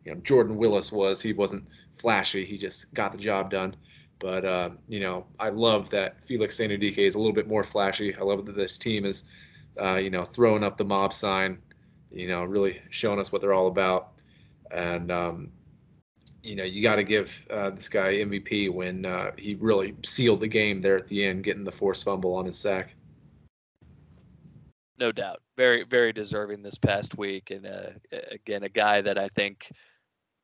you 0.05 0.13
know 0.13 0.21
Jordan 0.21 0.55
Willis 0.55 0.89
was. 0.89 1.21
He 1.21 1.33
wasn't 1.33 1.67
flashy. 1.95 2.45
He 2.45 2.57
just 2.57 2.93
got 2.93 3.11
the 3.11 3.17
job 3.17 3.51
done. 3.51 3.75
But 4.21 4.45
uh, 4.45 4.69
you 4.87 4.99
know, 4.99 5.25
I 5.39 5.49
love 5.49 5.89
that 5.89 6.23
Felix 6.23 6.57
Anudike 6.59 6.99
is 6.99 7.15
a 7.15 7.17
little 7.17 7.33
bit 7.33 7.47
more 7.47 7.63
flashy. 7.63 8.15
I 8.15 8.21
love 8.21 8.45
that 8.45 8.55
this 8.55 8.77
team 8.77 9.03
is 9.03 9.25
uh, 9.79 9.95
you 9.95 10.09
know, 10.09 10.23
throwing 10.23 10.63
up 10.63 10.77
the 10.77 10.85
mob 10.85 11.13
sign, 11.13 11.59
you 12.11 12.27
know, 12.27 12.43
really 12.43 12.81
showing 12.89 13.19
us 13.19 13.31
what 13.31 13.41
they're 13.41 13.53
all 13.53 13.67
about. 13.67 14.13
And 14.69 15.11
um, 15.11 15.51
you 16.43 16.55
know, 16.55 16.63
you 16.63 16.81
got 16.81 16.95
to 16.95 17.03
give 17.03 17.45
uh, 17.49 17.69
this 17.71 17.89
guy 17.89 18.13
MVP 18.15 18.71
when 18.71 19.05
uh, 19.05 19.31
he 19.37 19.55
really 19.55 19.95
sealed 20.03 20.39
the 20.39 20.47
game 20.47 20.81
there 20.81 20.97
at 20.97 21.07
the 21.07 21.25
end, 21.25 21.43
getting 21.43 21.63
the 21.63 21.71
forced 21.71 22.03
fumble 22.03 22.35
on 22.35 22.45
his 22.45 22.57
sack. 22.57 22.95
No 24.99 25.11
doubt, 25.11 25.41
very 25.57 25.83
very 25.83 26.13
deserving 26.13 26.61
this 26.61 26.77
past 26.77 27.17
week, 27.17 27.49
and 27.49 27.65
uh, 27.65 27.89
again, 28.29 28.63
a 28.63 28.69
guy 28.69 29.01
that 29.01 29.17
I 29.17 29.29
think 29.29 29.71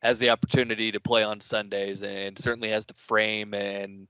has 0.01 0.19
the 0.19 0.29
opportunity 0.29 0.91
to 0.91 0.99
play 0.99 1.23
on 1.23 1.41
Sundays, 1.41 2.03
and 2.03 2.37
certainly 2.37 2.69
has 2.69 2.85
the 2.85 2.93
frame, 2.93 3.53
and 3.53 4.07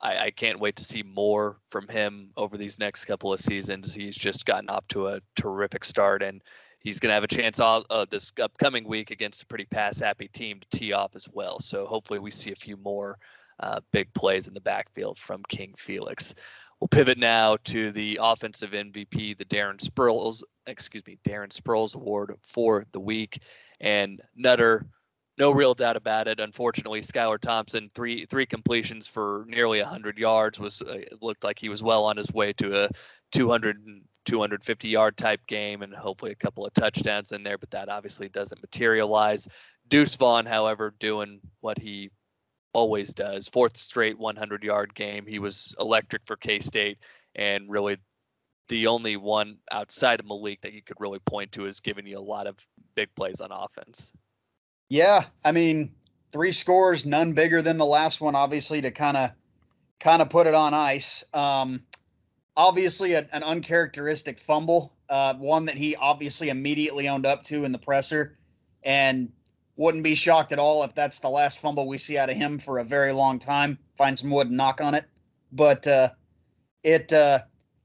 I, 0.00 0.26
I 0.26 0.30
can't 0.30 0.58
wait 0.58 0.76
to 0.76 0.84
see 0.84 1.02
more 1.02 1.58
from 1.70 1.88
him 1.88 2.30
over 2.36 2.56
these 2.56 2.78
next 2.78 3.04
couple 3.04 3.32
of 3.32 3.40
seasons. 3.40 3.94
He's 3.94 4.16
just 4.16 4.44
gotten 4.44 4.68
off 4.68 4.86
to 4.88 5.08
a 5.08 5.20
terrific 5.36 5.84
start, 5.84 6.22
and 6.22 6.42
he's 6.82 6.98
going 6.98 7.10
to 7.10 7.14
have 7.14 7.24
a 7.24 7.28
chance 7.28 7.60
all 7.60 7.84
uh, 7.90 8.06
this 8.10 8.32
upcoming 8.40 8.86
week 8.86 9.10
against 9.10 9.42
a 9.42 9.46
pretty 9.46 9.66
pass 9.66 10.00
happy 10.00 10.28
team 10.28 10.60
to 10.60 10.78
tee 10.78 10.92
off 10.92 11.14
as 11.14 11.28
well. 11.32 11.60
So 11.60 11.86
hopefully 11.86 12.18
we 12.18 12.30
see 12.30 12.52
a 12.52 12.56
few 12.56 12.76
more 12.76 13.18
uh, 13.60 13.80
big 13.92 14.12
plays 14.14 14.48
in 14.48 14.54
the 14.54 14.60
backfield 14.60 15.18
from 15.18 15.42
King 15.48 15.74
Felix. 15.76 16.34
We'll 16.80 16.88
pivot 16.88 17.18
now 17.18 17.58
to 17.66 17.92
the 17.92 18.18
offensive 18.20 18.72
MVP, 18.72 19.38
the 19.38 19.44
Darren 19.44 19.78
Sproles, 19.78 20.42
excuse 20.66 21.06
me, 21.06 21.16
Darren 21.24 21.56
Sproles 21.56 21.94
Award 21.94 22.34
for 22.42 22.84
the 22.90 22.98
week, 22.98 23.38
and 23.80 24.20
Nutter. 24.34 24.86
No 25.38 25.50
real 25.50 25.74
doubt 25.74 25.96
about 25.96 26.28
it. 26.28 26.40
Unfortunately, 26.40 27.00
Skylar 27.00 27.40
Thompson 27.40 27.90
three 27.94 28.26
three 28.26 28.46
completions 28.46 29.06
for 29.06 29.44
nearly 29.48 29.80
100 29.80 30.18
yards 30.18 30.58
was 30.58 30.82
uh, 30.82 30.98
looked 31.20 31.42
like 31.42 31.58
he 31.58 31.68
was 31.68 31.82
well 31.82 32.04
on 32.04 32.16
his 32.16 32.30
way 32.32 32.52
to 32.54 32.84
a 32.84 32.90
200 33.32 34.02
250 34.24 34.88
yard 34.88 35.16
type 35.16 35.46
game 35.46 35.82
and 35.82 35.94
hopefully 35.94 36.30
a 36.30 36.36
couple 36.36 36.64
of 36.64 36.72
touchdowns 36.74 37.32
in 37.32 37.42
there, 37.42 37.58
but 37.58 37.70
that 37.70 37.88
obviously 37.88 38.28
doesn't 38.28 38.62
materialize. 38.62 39.48
Deuce 39.88 40.14
Vaughn, 40.14 40.46
however, 40.46 40.94
doing 40.98 41.40
what 41.60 41.78
he 41.78 42.10
always 42.72 43.14
does. 43.14 43.48
Fourth 43.48 43.76
straight 43.76 44.18
100 44.18 44.62
yard 44.62 44.94
game. 44.94 45.26
He 45.26 45.38
was 45.38 45.74
electric 45.78 46.22
for 46.26 46.36
K 46.36 46.60
State 46.60 46.98
and 47.34 47.70
really 47.70 47.98
the 48.68 48.86
only 48.86 49.16
one 49.16 49.58
outside 49.70 50.20
of 50.20 50.26
Malik 50.26 50.60
that 50.62 50.72
you 50.72 50.82
could 50.82 50.96
really 51.00 51.18
point 51.18 51.52
to 51.52 51.66
is 51.66 51.80
giving 51.80 52.06
you 52.06 52.18
a 52.18 52.20
lot 52.20 52.46
of 52.46 52.56
big 52.94 53.14
plays 53.14 53.40
on 53.40 53.50
offense. 53.50 54.12
Yeah, 54.92 55.24
I 55.42 55.52
mean, 55.52 55.94
three 56.32 56.52
scores, 56.52 57.06
none 57.06 57.32
bigger 57.32 57.62
than 57.62 57.78
the 57.78 57.86
last 57.86 58.20
one, 58.20 58.34
obviously, 58.34 58.82
to 58.82 58.90
kind 58.90 59.16
of 59.16 59.30
kind 59.98 60.20
of 60.20 60.28
put 60.28 60.46
it 60.46 60.52
on 60.52 60.74
ice. 60.74 61.24
Um, 61.32 61.84
obviously 62.58 63.14
a, 63.14 63.26
an 63.32 63.42
uncharacteristic 63.42 64.38
fumble, 64.38 64.92
uh, 65.08 65.32
one 65.36 65.64
that 65.64 65.76
he 65.76 65.96
obviously 65.96 66.50
immediately 66.50 67.08
owned 67.08 67.24
up 67.24 67.42
to 67.44 67.64
in 67.64 67.72
the 67.72 67.78
presser, 67.78 68.36
and 68.84 69.32
wouldn't 69.76 70.04
be 70.04 70.14
shocked 70.14 70.52
at 70.52 70.58
all 70.58 70.84
if 70.84 70.94
that's 70.94 71.20
the 71.20 71.30
last 71.30 71.58
fumble 71.58 71.88
we 71.88 71.96
see 71.96 72.18
out 72.18 72.28
of 72.28 72.36
him 72.36 72.58
for 72.58 72.78
a 72.78 72.84
very 72.84 73.12
long 73.12 73.38
time. 73.38 73.78
Find 73.96 74.18
some 74.18 74.30
wood 74.30 74.48
and 74.48 74.58
knock 74.58 74.82
on 74.82 74.94
it, 74.94 75.06
but 75.52 75.86
uh, 75.86 76.10
it, 76.82 77.10
uh, 77.14 77.38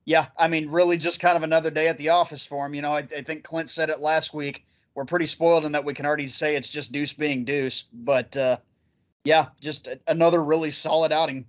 yeah, 0.04 0.26
I 0.38 0.50
mean, 0.50 0.70
really 0.70 0.98
just 0.98 1.22
kind 1.22 1.38
of 1.38 1.44
another 1.44 1.72
day 1.72 1.88
at 1.88 1.98
the 1.98 2.10
office 2.10 2.46
for 2.46 2.66
him. 2.66 2.74
You 2.76 2.82
know, 2.82 2.92
I, 2.92 3.08
I 3.16 3.22
think 3.22 3.46
Clint 3.46 3.70
said 3.70 3.90
it 3.90 4.02
last 4.02 4.34
week. 4.34 4.66
We're 4.98 5.06
pretty 5.06 5.28
spoiled 5.28 5.64
in 5.64 5.74
that 5.74 5.86
we 5.86 5.94
can 5.94 6.08
already 6.08 6.28
say 6.28 6.56
it's 6.56 6.70
just 6.70 6.92
Deuce 6.92 7.14
being 7.14 7.44
Deuce, 7.44 7.84
but 7.94 8.36
uh, 8.36 8.58
yeah, 9.24 9.46
just 9.62 9.90
another 10.08 10.44
really 10.44 10.72
solid 10.72 11.12
outing. 11.12 11.46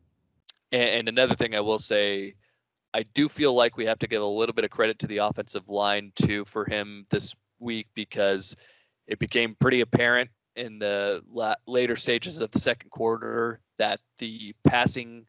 And, 0.71 0.91
and 0.91 1.09
another 1.09 1.35
thing 1.35 1.55
I 1.55 1.61
will 1.61 1.79
say 1.79 2.35
I 2.93 3.05
do 3.15 3.27
feel 3.27 3.55
like 3.55 3.79
we 3.79 3.87
have 3.87 4.01
to 4.01 4.07
give 4.07 4.21
a 4.21 4.27
little 4.27 4.53
bit 4.53 4.67
of 4.67 4.71
credit 4.71 4.99
to 4.99 5.07
the 5.07 5.17
offensive 5.17 5.71
line 5.71 6.13
too 6.15 6.45
for 6.45 6.67
him 6.67 7.07
this 7.11 7.35
week 7.59 7.87
because 7.95 8.55
it 9.07 9.19
became 9.19 9.57
pretty 9.59 9.81
apparent 9.81 10.29
in 10.55 10.79
the 10.79 11.23
la- 11.33 11.55
later 11.67 11.97
stages 11.97 12.43
of 12.43 12.51
the 12.51 12.59
second 12.59 12.91
quarter 12.91 13.61
that 13.79 13.99
the 14.19 14.55
passing 14.65 15.25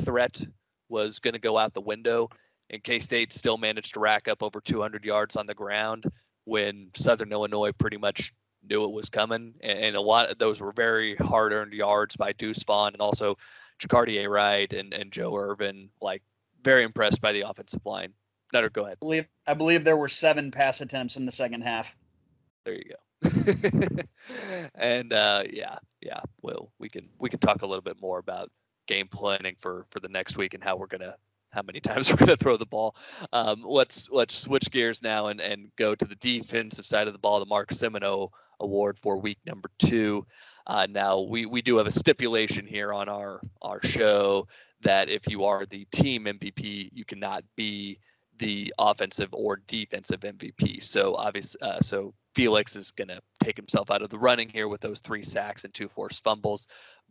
threat 0.00 0.44
was 0.88 1.20
going 1.20 1.34
to 1.34 1.38
go 1.38 1.56
out 1.56 1.72
the 1.72 1.80
window, 1.80 2.28
and 2.70 2.82
K 2.82 2.98
State 2.98 3.32
still 3.32 3.58
managed 3.58 3.94
to 3.94 4.00
rack 4.00 4.26
up 4.26 4.42
over 4.42 4.60
200 4.60 5.04
yards 5.04 5.36
on 5.36 5.46
the 5.46 5.54
ground 5.54 6.10
when 6.44 6.90
Southern 6.96 7.32
Illinois 7.32 7.72
pretty 7.72 7.96
much 7.96 8.32
knew 8.68 8.84
it 8.84 8.92
was 8.92 9.10
coming, 9.10 9.54
and, 9.60 9.78
and 9.78 9.96
a 9.96 10.00
lot 10.00 10.30
of 10.30 10.38
those 10.38 10.60
were 10.60 10.72
very 10.72 11.16
hard-earned 11.16 11.72
yards 11.72 12.16
by 12.16 12.32
Deuce 12.32 12.62
Vaughn 12.62 12.92
and 12.92 13.02
also 13.02 13.36
Jacardia 13.78 14.28
Wright 14.28 14.72
and, 14.72 14.92
and 14.92 15.12
Joe 15.12 15.36
Ervin. 15.36 15.90
Like 16.00 16.22
very 16.62 16.82
impressed 16.82 17.20
by 17.20 17.32
the 17.32 17.42
offensive 17.42 17.84
line. 17.86 18.12
Nutter, 18.52 18.70
go 18.70 18.84
ahead. 18.84 18.98
I 19.02 19.04
believe, 19.04 19.26
I 19.46 19.54
believe 19.54 19.84
there 19.84 19.96
were 19.96 20.08
seven 20.08 20.50
pass 20.50 20.80
attempts 20.80 21.16
in 21.16 21.26
the 21.26 21.32
second 21.32 21.62
half. 21.62 21.96
There 22.64 22.74
you 22.74 22.84
go. 22.84 22.96
and 24.74 25.12
uh, 25.12 25.44
yeah, 25.50 25.78
yeah, 26.00 26.20
well, 26.42 26.70
we 26.78 26.88
can 26.88 27.08
we 27.18 27.30
can 27.30 27.40
talk 27.40 27.62
a 27.62 27.66
little 27.66 27.82
bit 27.82 28.00
more 28.00 28.18
about 28.18 28.50
game 28.86 29.08
planning 29.08 29.56
for 29.60 29.86
for 29.90 30.00
the 30.00 30.08
next 30.08 30.36
week 30.36 30.54
and 30.54 30.62
how 30.62 30.76
we're 30.76 30.86
gonna 30.86 31.16
how 31.54 31.62
many 31.62 31.80
times 31.80 32.10
we're 32.10 32.16
gonna 32.16 32.36
throw 32.36 32.56
the 32.56 32.66
ball. 32.66 32.96
Um, 33.32 33.62
let's 33.64 34.08
let's 34.10 34.34
switch 34.34 34.70
gears 34.70 35.02
now 35.02 35.28
and 35.28 35.40
and 35.40 35.70
go 35.76 35.94
to 35.94 36.04
the 36.04 36.16
defensive 36.16 36.84
side 36.84 37.06
of 37.06 37.12
the 37.12 37.18
ball, 37.18 37.40
the 37.40 37.46
Mark 37.46 37.70
Simoneau 37.70 38.30
Award 38.60 38.98
for 38.98 39.18
week 39.18 39.38
number 39.46 39.70
two. 39.78 40.26
Uh, 40.66 40.86
now 40.88 41.20
we 41.20 41.46
we 41.46 41.62
do 41.62 41.76
have 41.78 41.86
a 41.86 41.92
stipulation 41.92 42.66
here 42.66 42.92
on 42.92 43.08
our 43.08 43.40
our 43.62 43.82
show 43.82 44.46
that 44.82 45.08
if 45.08 45.26
you 45.28 45.44
are 45.44 45.66
the 45.66 45.86
team 45.92 46.24
MVP, 46.24 46.90
you 46.92 47.04
cannot 47.04 47.44
be 47.56 47.98
the 48.38 48.72
offensive 48.78 49.30
or 49.32 49.60
defensive 49.66 50.20
MVP. 50.20 50.82
So 50.82 51.14
obviously, 51.14 51.60
uh, 51.62 51.80
so 51.80 52.14
Felix 52.34 52.76
is 52.76 52.90
going 52.90 53.08
to 53.08 53.20
take 53.42 53.56
himself 53.56 53.90
out 53.90 54.02
of 54.02 54.10
the 54.10 54.18
running 54.18 54.48
here 54.48 54.68
with 54.68 54.80
those 54.80 55.00
three 55.00 55.22
sacks 55.22 55.64
and 55.64 55.72
two 55.72 55.88
forced 55.88 56.22
fumbles. 56.24 56.66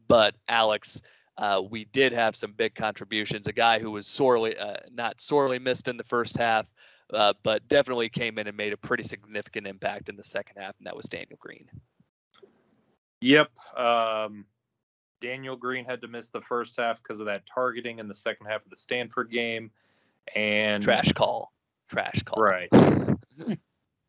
But 0.07 0.35
Alex, 0.47 1.01
uh, 1.37 1.61
we 1.69 1.85
did 1.85 2.13
have 2.13 2.35
some 2.35 2.53
big 2.53 2.75
contributions. 2.75 3.47
A 3.47 3.53
guy 3.53 3.79
who 3.79 3.91
was 3.91 4.05
sorely, 4.05 4.57
uh, 4.57 4.77
not 4.91 5.19
sorely 5.19 5.59
missed 5.59 5.87
in 5.87 5.97
the 5.97 6.03
first 6.03 6.37
half, 6.37 6.71
uh, 7.11 7.33
but 7.43 7.67
definitely 7.67 8.09
came 8.09 8.37
in 8.37 8.47
and 8.47 8.55
made 8.55 8.73
a 8.73 8.77
pretty 8.77 9.03
significant 9.03 9.67
impact 9.67 10.09
in 10.09 10.15
the 10.15 10.23
second 10.23 10.61
half, 10.61 10.75
and 10.77 10.85
that 10.85 10.95
was 10.95 11.05
Daniel 11.05 11.37
Green. 11.39 11.67
Yep. 13.21 13.51
Um, 13.77 14.45
Daniel 15.21 15.55
Green 15.55 15.85
had 15.85 16.01
to 16.01 16.07
miss 16.07 16.29
the 16.29 16.41
first 16.41 16.77
half 16.77 17.01
because 17.01 17.19
of 17.19 17.25
that 17.27 17.43
targeting 17.45 17.99
in 17.99 18.07
the 18.07 18.15
second 18.15 18.47
half 18.47 18.63
of 18.63 18.69
the 18.69 18.75
Stanford 18.75 19.31
game. 19.31 19.71
And 20.35 20.83
trash 20.83 21.13
call. 21.13 21.53
Trash 21.87 22.23
call. 22.23 22.43
Right. 22.43 22.69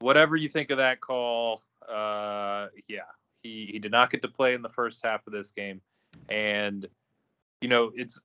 Whatever 0.00 0.36
you 0.36 0.48
think 0.48 0.70
of 0.70 0.78
that 0.78 1.00
call, 1.00 1.62
uh, 1.88 2.66
yeah, 2.88 3.02
he, 3.42 3.68
he 3.70 3.78
did 3.78 3.92
not 3.92 4.10
get 4.10 4.20
to 4.22 4.28
play 4.28 4.54
in 4.54 4.62
the 4.62 4.68
first 4.68 5.04
half 5.04 5.26
of 5.26 5.32
this 5.32 5.50
game. 5.50 5.80
And, 6.28 6.88
you 7.64 7.68
know, 7.68 7.90
it's 7.94 8.20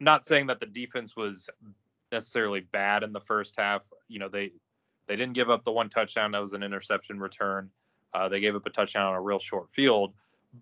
not 0.00 0.22
saying 0.22 0.48
that 0.48 0.60
the 0.60 0.66
defense 0.66 1.16
was 1.16 1.48
necessarily 2.12 2.60
bad 2.60 3.02
in 3.02 3.14
the 3.14 3.22
first 3.22 3.56
half. 3.56 3.80
You 4.06 4.18
know, 4.18 4.28
they 4.28 4.52
they 5.06 5.16
didn't 5.16 5.32
give 5.32 5.48
up 5.48 5.64
the 5.64 5.72
one 5.72 5.88
touchdown 5.88 6.32
that 6.32 6.42
was 6.42 6.52
an 6.52 6.62
interception 6.62 7.18
return. 7.18 7.70
Uh, 8.12 8.28
they 8.28 8.38
gave 8.38 8.54
up 8.54 8.66
a 8.66 8.70
touchdown 8.70 9.06
on 9.06 9.14
a 9.14 9.20
real 9.22 9.38
short 9.38 9.70
field, 9.70 10.12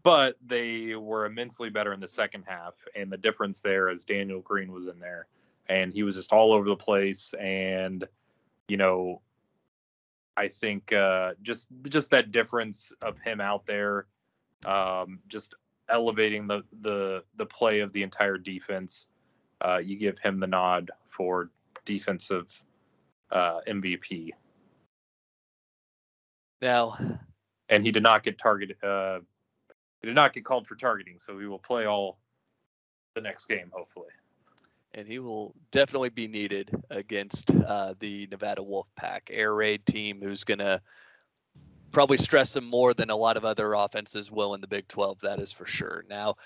but 0.05 0.37
they 0.47 0.95
were 0.95 1.27
immensely 1.27 1.71
better 1.71 1.93
in 1.93 1.99
the 1.99 2.07
second 2.07 2.45
half. 2.47 2.75
And 2.95 3.11
the 3.11 3.17
difference 3.17 3.63
there 3.63 3.91
is 3.91 4.05
Daniel 4.05 4.43
Green 4.43 4.71
was 4.71 4.87
in 4.87 5.01
there 5.01 5.27
and 5.69 5.93
he 5.93 6.05
was 6.05 6.15
just 6.15 6.33
all 6.33 6.53
over 6.53 6.69
the 6.69 6.77
place. 6.77 7.35
And, 7.35 8.07
you 8.69 8.77
know, 8.77 9.23
I 10.37 10.47
think 10.47 10.93
uh, 10.93 11.33
just 11.43 11.67
just 11.89 12.13
that 12.13 12.31
difference 12.31 12.93
of 13.03 13.19
him 13.19 13.41
out 13.41 13.67
there, 13.67 14.07
um, 14.67 15.19
just 15.27 15.57
elevating 15.91 16.47
the 16.47 16.63
the 16.83 17.25
the 17.37 17.47
play 17.47 17.81
of 17.81 17.93
the 17.93 18.03
entire 18.03 18.39
defense. 18.39 19.07
Uh, 19.63 19.79
you 19.79 19.97
give 19.97 20.19
him 20.19 20.41
the 20.41 20.47
nod 20.47 20.91
for 21.09 21.51
defensive 21.85 22.47
uh, 23.31 23.61
MVP. 23.69 24.31
Now, 26.63 26.99
and 27.69 27.85
he 27.85 27.91
did 27.91 28.03
not 28.03 28.23
get 28.23 28.39
targeted. 28.39 28.83
Uh, 28.83 29.21
he 30.01 30.09
did 30.09 30.15
not 30.15 30.33
get 30.33 30.45
called 30.45 30.67
for 30.67 30.77
targeting, 30.77 31.19
so 31.19 31.39
he 31.39 31.47
will 31.47 31.59
play 31.59 31.87
all 31.87 32.19
the 33.15 33.21
next 33.21 33.47
game, 33.47 33.71
hopefully. 33.73 34.09
And 34.95 35.07
he 35.07 35.19
will 35.19 35.55
definitely 35.71 36.09
be 36.09 36.27
needed 36.27 36.71
against 36.91 37.55
uh, 37.55 37.95
the 38.01 38.27
Nevada 38.31 38.63
Wolfpack 38.63 39.21
air 39.31 39.55
raid 39.55 39.87
team, 39.87 40.21
who's 40.21 40.43
going 40.43 40.59
to 40.59 40.81
probably 41.93 42.17
stress 42.17 42.57
him 42.57 42.65
more 42.65 42.95
than 42.95 43.11
a 43.11 43.17
lot 43.17 43.37
of 43.37 43.45
other 43.45 43.75
offenses 43.75 44.31
will 44.31 44.55
in 44.55 44.61
the 44.61 44.67
Big 44.67 44.89
12. 44.89 45.21
That 45.21 45.41
is 45.41 45.53
for 45.53 45.67
sure. 45.67 46.05
Now, 46.09 46.37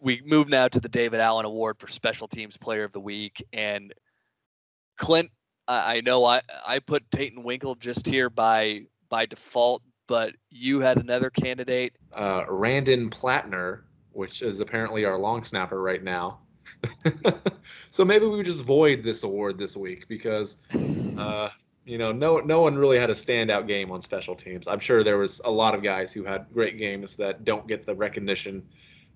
we 0.00 0.22
move 0.24 0.48
now 0.48 0.68
to 0.68 0.80
the 0.80 0.88
David 0.88 1.20
Allen 1.20 1.46
Award 1.46 1.78
for 1.78 1.88
Special 1.88 2.28
Teams 2.28 2.56
Player 2.56 2.84
of 2.84 2.92
the 2.92 3.00
Week, 3.00 3.44
and 3.52 3.94
Clint. 4.96 5.30
I 5.68 6.00
know 6.00 6.24
I, 6.24 6.42
I 6.66 6.80
put 6.80 7.08
Taiten 7.10 7.44
Winkel 7.44 7.78
just 7.78 8.04
here 8.04 8.28
by 8.28 8.86
by 9.08 9.26
default 9.26 9.82
but 10.10 10.34
you 10.50 10.80
had 10.80 10.98
another 10.98 11.30
candidate. 11.30 11.92
Uh, 12.12 12.42
Randen 12.46 13.12
Plattner, 13.12 13.84
which 14.10 14.42
is 14.42 14.58
apparently 14.58 15.04
our 15.04 15.16
long 15.16 15.44
snapper 15.44 15.80
right 15.80 16.02
now. 16.02 16.40
so 17.90 18.04
maybe 18.04 18.26
we 18.26 18.36
would 18.36 18.44
just 18.44 18.62
void 18.62 19.04
this 19.04 19.22
award 19.22 19.56
this 19.56 19.76
week 19.76 20.08
because 20.08 20.58
uh, 21.16 21.48
You 21.84 21.98
know, 21.98 22.12
no 22.12 22.38
no 22.38 22.60
one 22.60 22.76
really 22.76 22.98
had 22.98 23.10
a 23.10 23.14
standout 23.14 23.66
game 23.66 23.90
on 23.90 24.02
special 24.02 24.34
teams. 24.34 24.68
I'm 24.68 24.80
sure 24.80 25.02
there 25.02 25.18
was 25.18 25.40
a 25.44 25.50
lot 25.50 25.74
of 25.74 25.82
guys 25.82 26.12
who 26.12 26.24
had 26.24 26.46
great 26.52 26.78
games 26.78 27.16
that 27.16 27.44
don't 27.44 27.66
get 27.66 27.84
the 27.84 27.94
recognition, 27.94 28.68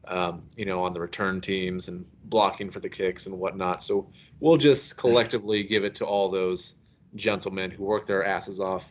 um, 0.09 0.43
you 0.57 0.65
know, 0.65 0.83
on 0.83 0.93
the 0.93 1.01
return 1.01 1.41
teams 1.41 1.89
and 1.89 2.07
blocking 2.25 2.71
for 2.71 2.81
the 2.81 2.89
kicks 2.89 3.27
and 3.27 3.39
whatnot. 3.39 3.83
So 3.83 4.09
we'll 4.41 4.57
just 4.57 4.97
collectively 4.97 5.63
give 5.63 5.85
it 5.85 5.95
to 5.97 6.07
all 6.07 6.29
those 6.29 6.75
gentlemen 7.15 7.71
who 7.71 7.85
work 7.85 8.07
their 8.07 8.25
asses 8.25 8.61
off 8.61 8.91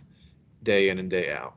day 0.62 0.90
in 0.90 1.00
and 1.00 1.10
day 1.10 1.34
out. 1.34 1.56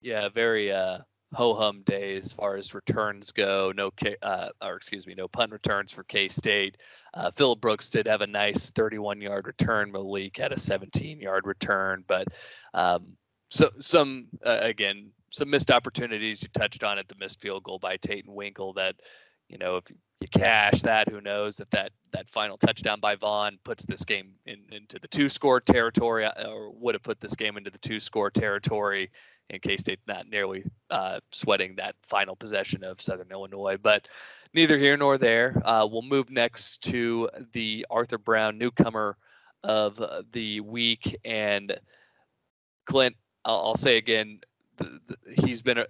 Yeah, 0.00 0.28
very 0.28 0.70
uh, 0.70 0.98
ho 1.34 1.54
hum 1.54 1.82
day 1.84 2.16
as 2.16 2.32
far 2.32 2.56
as 2.56 2.74
returns 2.74 3.32
go. 3.32 3.72
No, 3.74 3.90
uh, 4.22 4.48
or 4.62 4.76
excuse 4.76 5.06
me, 5.06 5.14
no 5.14 5.28
punt 5.28 5.52
returns 5.52 5.92
for 5.92 6.02
K 6.04 6.28
State. 6.28 6.76
Uh, 7.12 7.30
Phillip 7.32 7.60
Brooks 7.60 7.90
did 7.90 8.06
have 8.06 8.22
a 8.22 8.26
nice 8.26 8.70
31 8.70 9.20
yard 9.20 9.46
return. 9.46 9.92
Malik 9.92 10.38
had 10.38 10.52
a 10.52 10.58
17 10.58 11.20
yard 11.20 11.46
return, 11.46 12.04
but 12.06 12.28
um, 12.72 13.16
so 13.50 13.70
some 13.78 14.28
uh, 14.44 14.58
again 14.62 15.10
some 15.30 15.50
missed 15.50 15.70
opportunities. 15.70 16.42
You 16.42 16.48
touched 16.52 16.82
on 16.82 16.98
it, 16.98 17.08
the 17.08 17.16
missed 17.18 17.40
field 17.40 17.62
goal 17.62 17.78
by 17.78 17.98
Taiten 17.98 18.28
Winkel. 18.28 18.74
That 18.76 18.96
you 19.48 19.58
know 19.58 19.76
if 19.76 19.84
you 19.90 20.28
cash 20.28 20.82
that, 20.82 21.08
who 21.08 21.20
knows 21.20 21.60
if 21.60 21.68
that 21.70 21.92
that 22.12 22.28
final 22.30 22.56
touchdown 22.56 23.00
by 23.00 23.16
Vaughn 23.16 23.58
puts 23.64 23.84
this 23.84 24.04
game 24.04 24.32
in, 24.46 24.60
into 24.72 24.98
the 24.98 25.08
two 25.08 25.28
score 25.28 25.60
territory, 25.60 26.24
uh, 26.24 26.48
or 26.48 26.70
would 26.70 26.94
have 26.94 27.02
put 27.02 27.20
this 27.20 27.36
game 27.36 27.58
into 27.58 27.70
the 27.70 27.78
two 27.78 28.00
score 28.00 28.30
territory 28.30 29.10
in 29.50 29.60
K 29.60 29.76
State 29.76 30.00
not 30.06 30.28
nearly 30.28 30.64
uh, 30.90 31.20
sweating 31.32 31.76
that 31.76 31.94
final 32.02 32.36
possession 32.36 32.84
of 32.84 33.00
Southern 33.00 33.30
Illinois. 33.30 33.76
But 33.76 34.08
neither 34.54 34.78
here 34.78 34.96
nor 34.96 35.18
there. 35.18 35.60
Uh, 35.64 35.86
we'll 35.90 36.02
move 36.02 36.30
next 36.30 36.82
to 36.84 37.28
the 37.52 37.86
Arthur 37.90 38.18
Brown 38.18 38.58
newcomer 38.58 39.16
of 39.62 40.02
the 40.32 40.60
week. 40.60 41.16
And 41.24 41.78
Clint, 42.86 43.16
I'll, 43.44 43.60
I'll 43.60 43.76
say 43.76 43.96
again, 43.96 44.40
the, 44.76 45.00
the, 45.06 45.16
he's 45.42 45.62
been 45.62 45.78
a, 45.78 45.86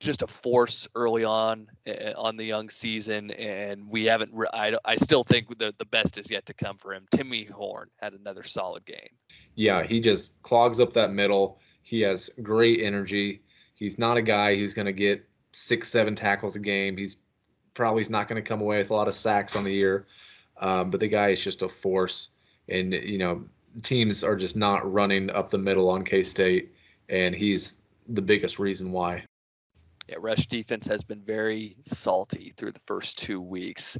just 0.00 0.22
a 0.22 0.26
force 0.26 0.86
early 0.94 1.24
on 1.24 1.68
uh, 1.86 2.12
on 2.16 2.36
the 2.36 2.44
young 2.44 2.68
season, 2.68 3.30
and 3.30 3.88
we 3.88 4.04
haven't. 4.04 4.32
I, 4.52 4.76
I 4.84 4.96
still 4.96 5.24
think 5.24 5.58
the 5.58 5.74
the 5.78 5.86
best 5.86 6.18
is 6.18 6.30
yet 6.30 6.46
to 6.46 6.54
come 6.54 6.76
for 6.76 6.92
him. 6.92 7.06
Timmy 7.10 7.44
Horne 7.44 7.88
had 7.96 8.12
another 8.12 8.42
solid 8.42 8.84
game. 8.84 9.08
Yeah, 9.54 9.82
he 9.82 10.00
just 10.00 10.40
clogs 10.42 10.78
up 10.80 10.92
that 10.94 11.12
middle. 11.12 11.58
He 11.84 12.00
has 12.00 12.30
great 12.42 12.80
energy. 12.80 13.42
He's 13.74 13.98
not 13.98 14.16
a 14.16 14.22
guy 14.22 14.56
who's 14.56 14.74
going 14.74 14.86
to 14.86 14.92
get 14.92 15.24
six, 15.52 15.88
seven 15.88 16.16
tackles 16.16 16.56
a 16.56 16.60
game. 16.60 16.96
He's 16.96 17.16
probably 17.74 18.04
not 18.08 18.26
going 18.26 18.42
to 18.42 18.48
come 18.48 18.60
away 18.60 18.78
with 18.78 18.90
a 18.90 18.94
lot 18.94 19.06
of 19.06 19.14
sacks 19.14 19.54
on 19.54 19.64
the 19.64 19.72
year. 19.72 20.04
Um, 20.56 20.90
but 20.90 20.98
the 20.98 21.08
guy 21.08 21.28
is 21.28 21.44
just 21.44 21.62
a 21.62 21.68
force. 21.68 22.30
And, 22.68 22.92
you 22.92 23.18
know, 23.18 23.44
teams 23.82 24.24
are 24.24 24.34
just 24.34 24.56
not 24.56 24.90
running 24.90 25.28
up 25.30 25.50
the 25.50 25.58
middle 25.58 25.90
on 25.90 26.04
K 26.04 26.22
State. 26.22 26.72
And 27.10 27.34
he's 27.34 27.80
the 28.08 28.22
biggest 28.22 28.58
reason 28.58 28.90
why. 28.90 29.24
Yeah, 30.08 30.16
rush 30.18 30.46
defense 30.46 30.86
has 30.86 31.02
been 31.02 31.20
very 31.20 31.76
salty 31.84 32.54
through 32.56 32.72
the 32.72 32.80
first 32.86 33.18
two 33.18 33.40
weeks. 33.40 33.98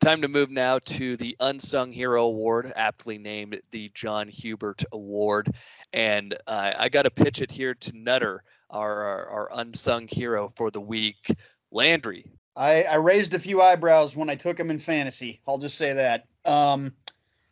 Time 0.00 0.22
to 0.22 0.28
move 0.28 0.50
now 0.50 0.78
to 0.78 1.16
the 1.16 1.36
Unsung 1.40 1.90
Hero 1.90 2.24
Award, 2.24 2.72
aptly 2.76 3.18
named 3.18 3.60
the 3.70 3.90
John 3.94 4.28
Hubert 4.28 4.84
Award. 4.92 5.54
And 5.92 6.36
uh, 6.46 6.74
I 6.76 6.88
got 6.90 7.02
to 7.02 7.10
pitch 7.10 7.40
it 7.40 7.50
here 7.50 7.74
to 7.74 7.96
Nutter, 7.96 8.42
our, 8.70 9.02
our, 9.04 9.26
our, 9.26 9.50
unsung 9.54 10.06
hero 10.08 10.52
for 10.54 10.70
the 10.70 10.80
week, 10.80 11.34
Landry. 11.70 12.30
I, 12.56 12.82
I 12.82 12.96
raised 12.96 13.34
a 13.34 13.38
few 13.38 13.62
eyebrows 13.62 14.16
when 14.16 14.28
I 14.28 14.34
took 14.34 14.58
him 14.58 14.70
in 14.70 14.78
fantasy. 14.78 15.40
I'll 15.46 15.58
just 15.58 15.78
say 15.78 15.92
that. 15.92 16.26
Um, 16.44 16.92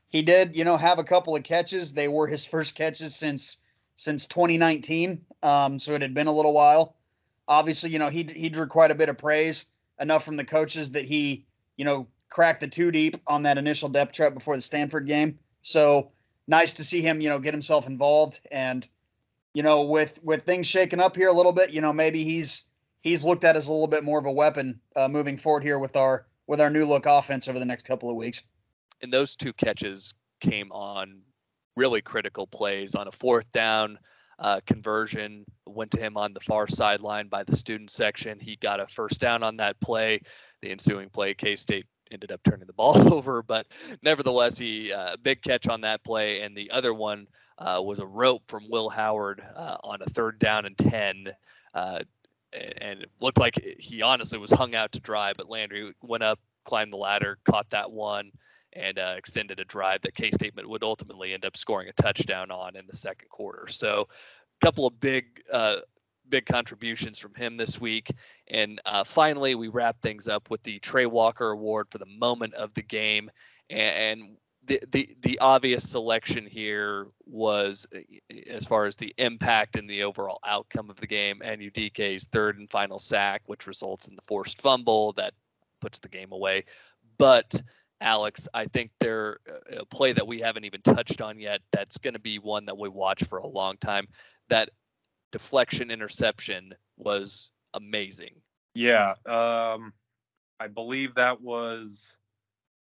he 0.09 0.23
did, 0.23 0.57
you 0.57 0.65
know, 0.65 0.77
have 0.77 0.99
a 0.99 1.05
couple 1.05 1.35
of 1.35 1.43
catches. 1.43 1.93
They 1.93 2.09
were 2.09 2.27
his 2.27 2.45
first 2.45 2.75
catches 2.75 3.17
since 3.17 3.59
since 3.97 4.27
2019. 4.27 5.25
Um, 5.43 5.79
so 5.79 5.93
it 5.93 6.03
had 6.03 6.15
been 6.15 6.27
a 6.27 6.33
little 6.33 6.55
while. 6.55 6.97
Obviously, 7.49 7.91
you 7.91 7.99
know, 7.99 8.09
he 8.09 8.27
he 8.35 8.49
drew 8.49 8.67
quite 8.67 8.91
a 8.91 8.95
bit 8.95 9.09
of 9.09 9.19
praise, 9.19 9.67
enough 10.01 10.25
from 10.25 10.37
the 10.37 10.45
coaches 10.45 10.93
that 10.93 11.05
he, 11.05 11.47
you 11.77 11.85
know, 11.85 12.07
cracked 12.35 12.61
the 12.61 12.67
two 12.67 12.91
deep 12.91 13.17
on 13.29 13.45
that 13.45 13.59
initial 13.59 13.89
depth 13.89 14.13
chart 14.13 14.35
before 14.35 14.57
the 14.57 14.63
Stanford 14.63 15.07
game. 15.07 15.39
So 15.63 16.11
nice 16.49 16.75
to 16.75 16.85
see 16.85 17.01
him, 17.01 17.21
you 17.21 17.29
know, 17.29 17.39
get 17.39 17.55
himself 17.55 17.87
involved 17.87 18.41
and 18.51 18.87
you 19.55 19.63
know, 19.63 19.83
with 19.83 20.19
with 20.25 20.43
things 20.43 20.67
shaking 20.67 20.99
up 20.99 21.15
here 21.15 21.29
a 21.29 21.33
little 21.33 21.53
bit, 21.53 21.71
you 21.71 21.81
know, 21.81 21.93
maybe 21.93 22.25
he's 22.25 22.65
he's 23.03 23.23
looked 23.23 23.45
at 23.45 23.55
as 23.55 23.69
a 23.69 23.73
little 23.73 23.87
bit 23.87 24.03
more 24.03 24.19
of 24.19 24.27
a 24.27 24.33
weapon 24.33 24.81
uh, 24.97 25.07
moving 25.07 25.37
forward 25.37 25.63
here 25.63 25.79
with 25.79 25.97
our 25.97 26.27
with 26.49 26.61
our 26.61 26.71
new 26.71 26.85
look 26.85 27.07
offense 27.07 27.47
over 27.47 27.61
the 27.61 27.65
next 27.65 27.87
couple 27.87 28.11
of 28.11 28.17
weeks. 28.17 28.43
And 29.01 29.13
those 29.13 29.37
two 29.37 29.53
catches 29.53 30.13
came 30.41 30.73
on 30.73 31.21
really 31.77 32.03
critical 32.03 32.49
plays 32.49 32.97
on 32.97 33.07
a 33.07 33.13
fourth 33.13 33.51
down 33.53 33.97
uh, 34.41 34.61
conversion 34.67 35.45
went 35.67 35.93
to 35.93 36.01
him 36.01 36.17
on 36.17 36.35
the 36.35 36.41
far 36.41 36.67
sideline 36.67 37.29
by 37.29 37.45
the 37.45 37.55
student 37.55 37.91
section. 37.91 38.41
He 38.41 38.57
got 38.57 38.81
a 38.81 38.89
first 38.89 39.21
down 39.21 39.45
on 39.45 39.59
that 39.59 39.81
play. 39.81 40.21
The 40.63 40.71
ensuing 40.71 41.11
play, 41.11 41.35
K 41.35 41.55
State 41.55 41.87
ended 42.15 42.33
up 42.33 42.43
turning 42.43 42.67
the 42.67 42.73
ball 42.75 43.13
over, 43.13 43.43
but 43.43 43.67
nevertheless, 44.03 44.57
he 44.57 44.93
uh, 44.93 45.17
big 45.23 45.43
catch 45.43 45.69
on 45.69 45.83
that 45.83 46.03
play, 46.03 46.41
and 46.41 46.57
the 46.57 46.71
other 46.71 46.95
one 46.95 47.27
uh, 47.59 47.81
was 47.85 47.99
a 47.99 48.07
rope 48.07 48.43
from 48.49 48.71
Will 48.71 48.89
Howard 48.89 49.43
uh, 49.55 49.77
on 49.85 50.01
a 50.03 50.07
third 50.07 50.39
down 50.39 50.65
and 50.65 50.79
ten, 50.79 51.29
uh, 51.75 52.01
and 52.53 53.03
it 53.03 53.11
looked 53.21 53.39
like 53.39 53.61
he 53.79 54.03
honestly 54.03 54.39
was 54.39 54.51
hung 54.51 54.75
out 54.75 54.93
to 54.93 55.01
dry. 55.01 55.33
But 55.37 55.51
Landry 55.51 55.93
went 56.03 56.23
up, 56.23 56.39
climbed 56.65 56.93
the 56.93 56.97
ladder, 56.97 57.39
caught 57.45 57.69
that 57.71 57.91
one, 57.91 58.31
and 58.73 58.99
uh, 58.99 59.15
extended 59.17 59.61
a 59.61 59.65
drive 59.65 60.03
that 60.03 60.15
K 60.15 60.31
State 60.31 60.55
would 60.57 60.83
ultimately 60.83 61.35
end 61.35 61.45
up 61.45 61.57
scoring 61.57 61.89
a 61.89 61.93
touchdown 61.93 62.51
on 62.51 62.77
in 62.77 62.87
the 62.87 62.97
second 62.97 63.29
quarter. 63.29 63.67
So, 63.69 64.09
a 64.63 64.65
couple 64.65 64.87
of 64.87 64.99
big 65.01 65.43
uh, 65.53 65.79
big 66.29 66.47
contributions 66.47 67.19
from 67.19 67.35
him 67.35 67.57
this 67.57 67.81
week. 67.81 68.11
And 68.49 68.81
uh, 68.87 69.05
finally, 69.05 69.55
we 69.55 69.69
wrap 69.69 70.01
things 70.01 70.29
up 70.29 70.51
with 70.51 70.63
the 70.63 70.79
Trey 70.79 71.07
Walker 71.07 71.51
Award 71.51 71.89
for 71.91 71.99
the 71.99 72.07
moment 72.07 72.55
of 72.55 72.73
the 72.75 72.83
game. 72.83 73.31
And, 73.71 74.37
the, 74.67 74.81
the, 74.91 75.17
the 75.23 75.39
obvious 75.41 75.89
selection 75.89 76.47
here 76.47 77.09
was 77.27 77.87
as 78.49 78.65
far 78.65 78.87
as 78.87 78.97
the 78.97 79.13
impact 79.19 79.77
and 79.77 79.89
the 79.89 80.03
overall 80.03 80.39
outcome 80.45 80.91
of 80.91 80.97
the 80.97 81.07
game, 81.07 81.43
and 81.45 81.61
UDK's 81.61 82.27
third 82.27 82.59
and 82.59 82.71
final 82.71 82.99
sack, 82.99 83.43
which 83.47 83.67
results 83.67 84.09
in 84.09 84.17
the 84.17 84.23
forced 84.23 84.61
fumble 84.61 85.13
that 85.15 85.35
puts 85.81 85.99
the 85.99 86.09
game 86.09 86.33
away. 86.33 86.65
But 87.19 87.63
Alex, 88.01 88.49
I 88.55 88.67
think 88.67 88.91
there 89.01 89.39
uh, 89.49 89.81
a 89.81 89.87
play 89.87 90.13
that 90.13 90.27
we 90.27 90.41
haven't 90.41 90.65
even 90.65 90.83
touched 90.83 91.21
on 91.21 91.39
yet. 91.39 91.61
That's 91.71 91.99
going 91.99 92.15
to 92.15 92.21
be 92.21 92.39
one 92.39 92.65
that 92.67 92.79
we 92.79 92.89
watch 92.89 93.25
for 93.25 93.39
a 93.39 93.47
long 93.47 93.77
time. 93.79 94.09
That 94.49 94.71
deflection 95.35 95.91
interception 95.91 96.73
was 96.97 97.51
amazing. 97.75 98.37
Yeah, 98.77 99.15
um, 99.27 99.93
I 100.61 100.69
believe 100.73 101.17
that 101.17 101.41
was 101.41 102.17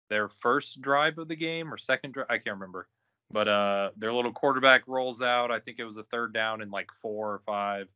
their 0.09 0.29
first 0.29 0.81
drive 0.81 1.19
of 1.19 1.27
the 1.27 1.35
game 1.35 1.75
or 1.75 1.77
second 1.77 2.15
drive. 2.15 2.29
I 2.31 2.39
can't 2.39 2.55
remember, 2.55 2.87
but 3.33 3.49
uh, 3.49 3.91
their 3.97 4.13
little 4.13 4.33
quarterback 4.33 4.83
rolls 4.87 5.21
out. 5.21 5.51
I 5.51 5.59
think 5.59 5.81
it 5.81 5.85
was 5.85 5.97
a 5.97 6.05
third 6.05 6.33
down 6.33 6.63
in 6.63 6.71
like 6.71 6.91
four 7.03 7.33
or 7.33 7.41
five. 7.45 7.89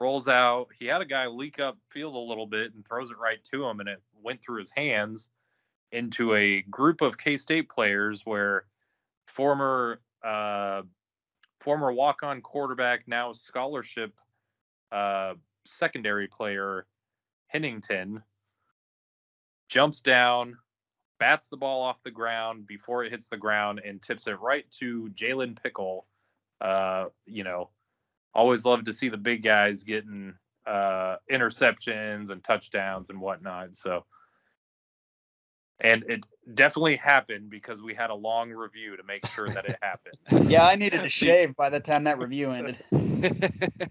Rolls 0.00 0.26
out. 0.26 0.70
He 0.76 0.86
had 0.86 1.00
a 1.00 1.06
guy 1.06 1.28
leak 1.28 1.60
up 1.60 1.78
field 1.92 2.16
a 2.16 2.18
little 2.18 2.48
bit 2.48 2.74
and 2.74 2.84
throws 2.84 3.12
it 3.12 3.18
right 3.18 3.38
to 3.52 3.64
him, 3.64 3.78
and 3.78 3.88
it 3.88 4.02
went 4.24 4.42
through 4.42 4.58
his 4.58 4.72
hands 4.72 5.30
into 5.92 6.34
a 6.34 6.62
group 6.62 7.00
of 7.00 7.16
K 7.16 7.36
State 7.36 7.68
players 7.68 8.26
where 8.26 8.64
former 9.28 10.00
uh, 10.24 10.82
former 11.68 11.92
walk-on 11.92 12.40
quarterback, 12.40 13.06
now 13.06 13.34
scholarship 13.34 14.14
uh, 14.90 15.34
secondary 15.66 16.26
player 16.26 16.86
Hennington 17.48 18.22
jumps 19.68 20.00
down, 20.00 20.56
bats 21.18 21.48
the 21.48 21.58
ball 21.58 21.82
off 21.82 22.02
the 22.02 22.10
ground 22.10 22.66
before 22.66 23.04
it 23.04 23.12
hits 23.12 23.28
the 23.28 23.36
ground, 23.36 23.82
and 23.84 24.00
tips 24.00 24.26
it 24.26 24.40
right 24.40 24.64
to 24.80 25.10
Jalen 25.14 25.62
Pickle. 25.62 26.06
Uh, 26.58 27.08
you 27.26 27.44
know, 27.44 27.68
always 28.32 28.64
love 28.64 28.86
to 28.86 28.92
see 28.94 29.10
the 29.10 29.18
big 29.18 29.42
guys 29.42 29.84
getting 29.84 30.32
uh, 30.66 31.16
interceptions 31.30 32.30
and 32.30 32.42
touchdowns 32.42 33.10
and 33.10 33.20
whatnot. 33.20 33.76
So 33.76 34.06
and 35.80 36.02
it 36.08 36.24
definitely 36.54 36.96
happened 36.96 37.50
because 37.50 37.82
we 37.82 37.94
had 37.94 38.10
a 38.10 38.14
long 38.14 38.50
review 38.50 38.96
to 38.96 39.02
make 39.02 39.26
sure 39.26 39.46
that 39.46 39.64
it 39.64 39.76
happened. 39.82 40.50
yeah, 40.50 40.66
I 40.66 40.76
needed 40.76 41.02
to 41.02 41.08
shave 41.08 41.54
by 41.56 41.70
the 41.70 41.80
time 41.80 42.04
that 42.04 42.18
review 42.18 42.50
ended. 42.50 42.78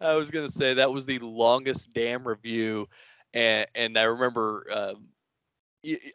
I 0.00 0.14
was 0.14 0.30
gonna 0.30 0.50
say 0.50 0.74
that 0.74 0.92
was 0.92 1.06
the 1.06 1.18
longest 1.20 1.92
damn 1.92 2.26
review, 2.26 2.88
and 3.32 3.66
and 3.74 3.98
I 3.98 4.04
remember. 4.04 4.66
Um, 4.72 5.08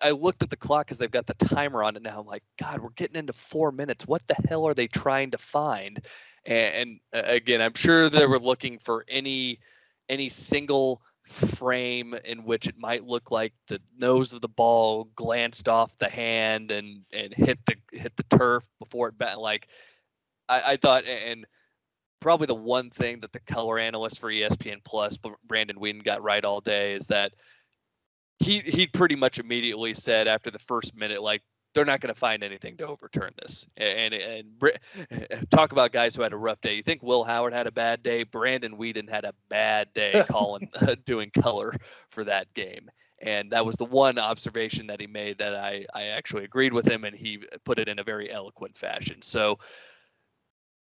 I 0.02 0.10
looked 0.12 0.42
at 0.42 0.50
the 0.50 0.58
clock 0.58 0.88
because 0.88 0.98
they've 0.98 1.12
got 1.12 1.28
the 1.28 1.36
timer 1.36 1.84
on 1.84 1.96
it 1.96 2.02
now. 2.02 2.20
I'm 2.20 2.26
like, 2.26 2.42
God, 2.60 2.80
we're 2.80 2.90
getting 2.90 3.18
into 3.18 3.34
four 3.34 3.72
minutes. 3.72 4.08
What 4.08 4.26
the 4.28 4.36
hell 4.48 4.68
are 4.68 4.74
they 4.74 4.88
trying 4.88 5.30
to 5.30 5.38
find? 5.38 6.04
And, 6.44 6.76
and 6.76 7.00
uh, 7.14 7.22
again, 7.28 7.62
I'm 7.62 7.76
sure 7.76 8.10
they 8.10 8.26
were 8.26 8.40
looking 8.40 8.80
for 8.80 9.06
any 9.08 9.60
any 10.10 10.30
single 10.30 11.04
frame 11.30 12.16
in 12.26 12.44
which 12.44 12.68
it 12.68 12.78
might 12.78 13.06
look 13.06 13.30
like 13.30 13.54
the 13.68 13.80
nose 13.98 14.34
of 14.34 14.42
the 14.42 14.48
ball 14.48 15.06
glanced 15.16 15.70
off 15.70 15.96
the 16.00 16.10
hand 16.10 16.72
and 16.72 17.04
and 17.14 17.34
hit 17.34 17.60
the 17.68 17.76
hit 17.92 18.16
the 18.18 18.38
turf 18.38 18.68
before 18.80 19.10
it 19.10 19.18
bat 19.18 19.40
like 19.40 19.68
I, 20.48 20.74
I 20.74 20.78
thought 20.78 21.06
and 21.06 21.46
probably 22.20 22.48
the 22.48 22.56
one 22.56 22.90
thing 22.90 23.20
that 23.22 23.32
the 23.32 23.40
color 23.42 23.78
analyst 23.78 24.20
for 24.20 24.32
ESPN 24.32 24.84
Plus 24.84 25.18
Brandon 25.48 25.78
Weeden 25.78 26.04
got 26.04 26.24
right 26.24 26.44
all 26.44 26.62
day 26.62 26.94
is 26.94 27.08
that 27.08 27.34
he 28.40 28.60
he 28.60 28.88
pretty 28.88 29.16
much 29.16 29.40
immediately 29.40 29.94
said 29.94 30.28
after 30.28 30.50
the 30.50 30.60
first 30.60 30.96
minute 30.96 31.22
like 31.22 31.44
they're 31.74 31.86
not 31.86 32.02
going 32.02 32.14
to 32.14 32.20
find 32.20 32.44
anything 32.44 32.78
to 32.78 32.88
overturn 32.88 33.32
this. 33.42 33.68
And, 33.78 34.14
and, 34.14 34.64
and 35.10 35.50
talk 35.52 35.72
about 35.72 35.92
guys 35.92 36.16
who 36.16 36.24
had 36.24 36.34
a 36.34 36.38
rough 36.38 36.62
day. 36.62 36.76
You 36.76 36.84
think 36.84 37.04
Will 37.04 37.24
Howard 37.24 37.54
had 37.54 37.68
a 37.68 37.72
bad 37.72 38.04
day? 38.04 38.24
Brandon 38.24 38.78
Weeden 38.78 39.10
had 39.10 39.26
a 39.26 39.34
bad 39.50 39.94
day 39.94 40.24
calling 40.30 40.70
doing 41.06 41.32
color 41.32 41.76
for 42.10 42.24
that 42.24 42.54
game. 42.54 42.90
And 43.22 43.52
that 43.52 43.66
was 43.66 43.76
the 43.76 43.86
one 43.86 44.18
observation 44.18 44.88
that 44.88 45.02
he 45.02 45.08
made 45.08 45.40
that 45.40 45.54
I, 45.54 45.86
I 45.94 46.04
actually 46.04 46.46
agreed 46.46 46.72
with 46.72 46.88
him, 46.88 47.04
and 47.04 47.14
he 47.14 47.44
put 47.66 47.78
it 47.78 47.90
in 47.90 48.00
a 48.00 48.04
very 48.04 48.32
eloquent 48.32 48.78
fashion. 48.78 49.22
So 49.22 49.60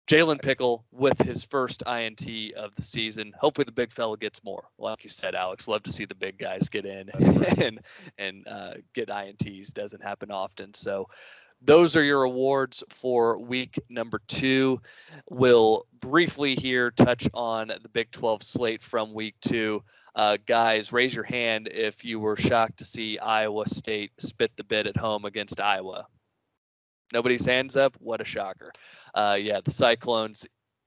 Jalen 0.08 0.42
Pickle 0.42 0.84
with 0.90 1.18
his 1.20 1.44
first 1.44 1.82
INT 1.86 2.26
of 2.56 2.74
the 2.74 2.82
season. 2.82 3.32
Hopefully, 3.38 3.64
the 3.64 3.72
big 3.72 3.92
fella 3.92 4.16
gets 4.16 4.42
more. 4.42 4.64
Like 4.78 5.04
you 5.04 5.10
said, 5.10 5.34
Alex, 5.34 5.68
love 5.68 5.84
to 5.84 5.92
see 5.92 6.04
the 6.04 6.14
big 6.14 6.38
guys 6.38 6.68
get 6.68 6.84
in 6.84 7.08
and 7.58 7.80
and 8.18 8.48
uh, 8.48 8.74
get 8.94 9.08
INTs. 9.08 9.72
Doesn't 9.72 10.02
happen 10.02 10.30
often. 10.30 10.74
So, 10.74 11.08
those 11.64 11.94
are 11.94 12.02
your 12.02 12.24
awards 12.24 12.82
for 12.90 13.38
week 13.38 13.78
number 13.88 14.20
two. 14.26 14.80
We'll 15.30 15.86
briefly 16.00 16.56
here 16.56 16.90
touch 16.90 17.28
on 17.32 17.68
the 17.68 17.88
Big 17.88 18.10
12 18.10 18.42
slate 18.42 18.82
from 18.82 19.14
week 19.14 19.36
two. 19.40 19.84
Uh, 20.14 20.36
guys, 20.44 20.92
raise 20.92 21.14
your 21.14 21.24
hand 21.24 21.68
if 21.72 22.04
you 22.04 22.18
were 22.18 22.36
shocked 22.36 22.78
to 22.78 22.84
see 22.84 23.18
Iowa 23.18 23.68
State 23.68 24.12
spit 24.18 24.50
the 24.56 24.64
bit 24.64 24.86
at 24.86 24.96
home 24.96 25.24
against 25.24 25.60
Iowa. 25.60 26.06
Nobody's 27.12 27.44
hands 27.44 27.76
up. 27.76 27.96
What 27.98 28.20
a 28.20 28.24
shocker. 28.24 28.72
Uh, 29.14 29.36
yeah, 29.38 29.60
the 29.62 29.70
Cyclones 29.70 30.46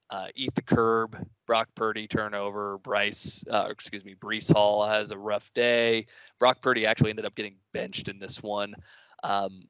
uh, 0.09 0.27
eat 0.35 0.55
the 0.55 0.61
curb. 0.61 1.17
Brock 1.47 1.69
Purdy 1.75 2.07
turnover. 2.07 2.79
Bryce, 2.79 3.43
uh, 3.49 3.67
excuse 3.69 4.03
me, 4.03 4.15
Breece 4.15 4.51
Hall 4.51 4.87
has 4.87 5.11
a 5.11 5.17
rough 5.17 5.53
day. 5.53 6.07
Brock 6.39 6.61
Purdy 6.61 6.85
actually 6.85 7.11
ended 7.11 7.25
up 7.25 7.35
getting 7.35 7.55
benched 7.73 8.09
in 8.09 8.19
this 8.19 8.41
one. 8.41 8.75
Um, 9.23 9.61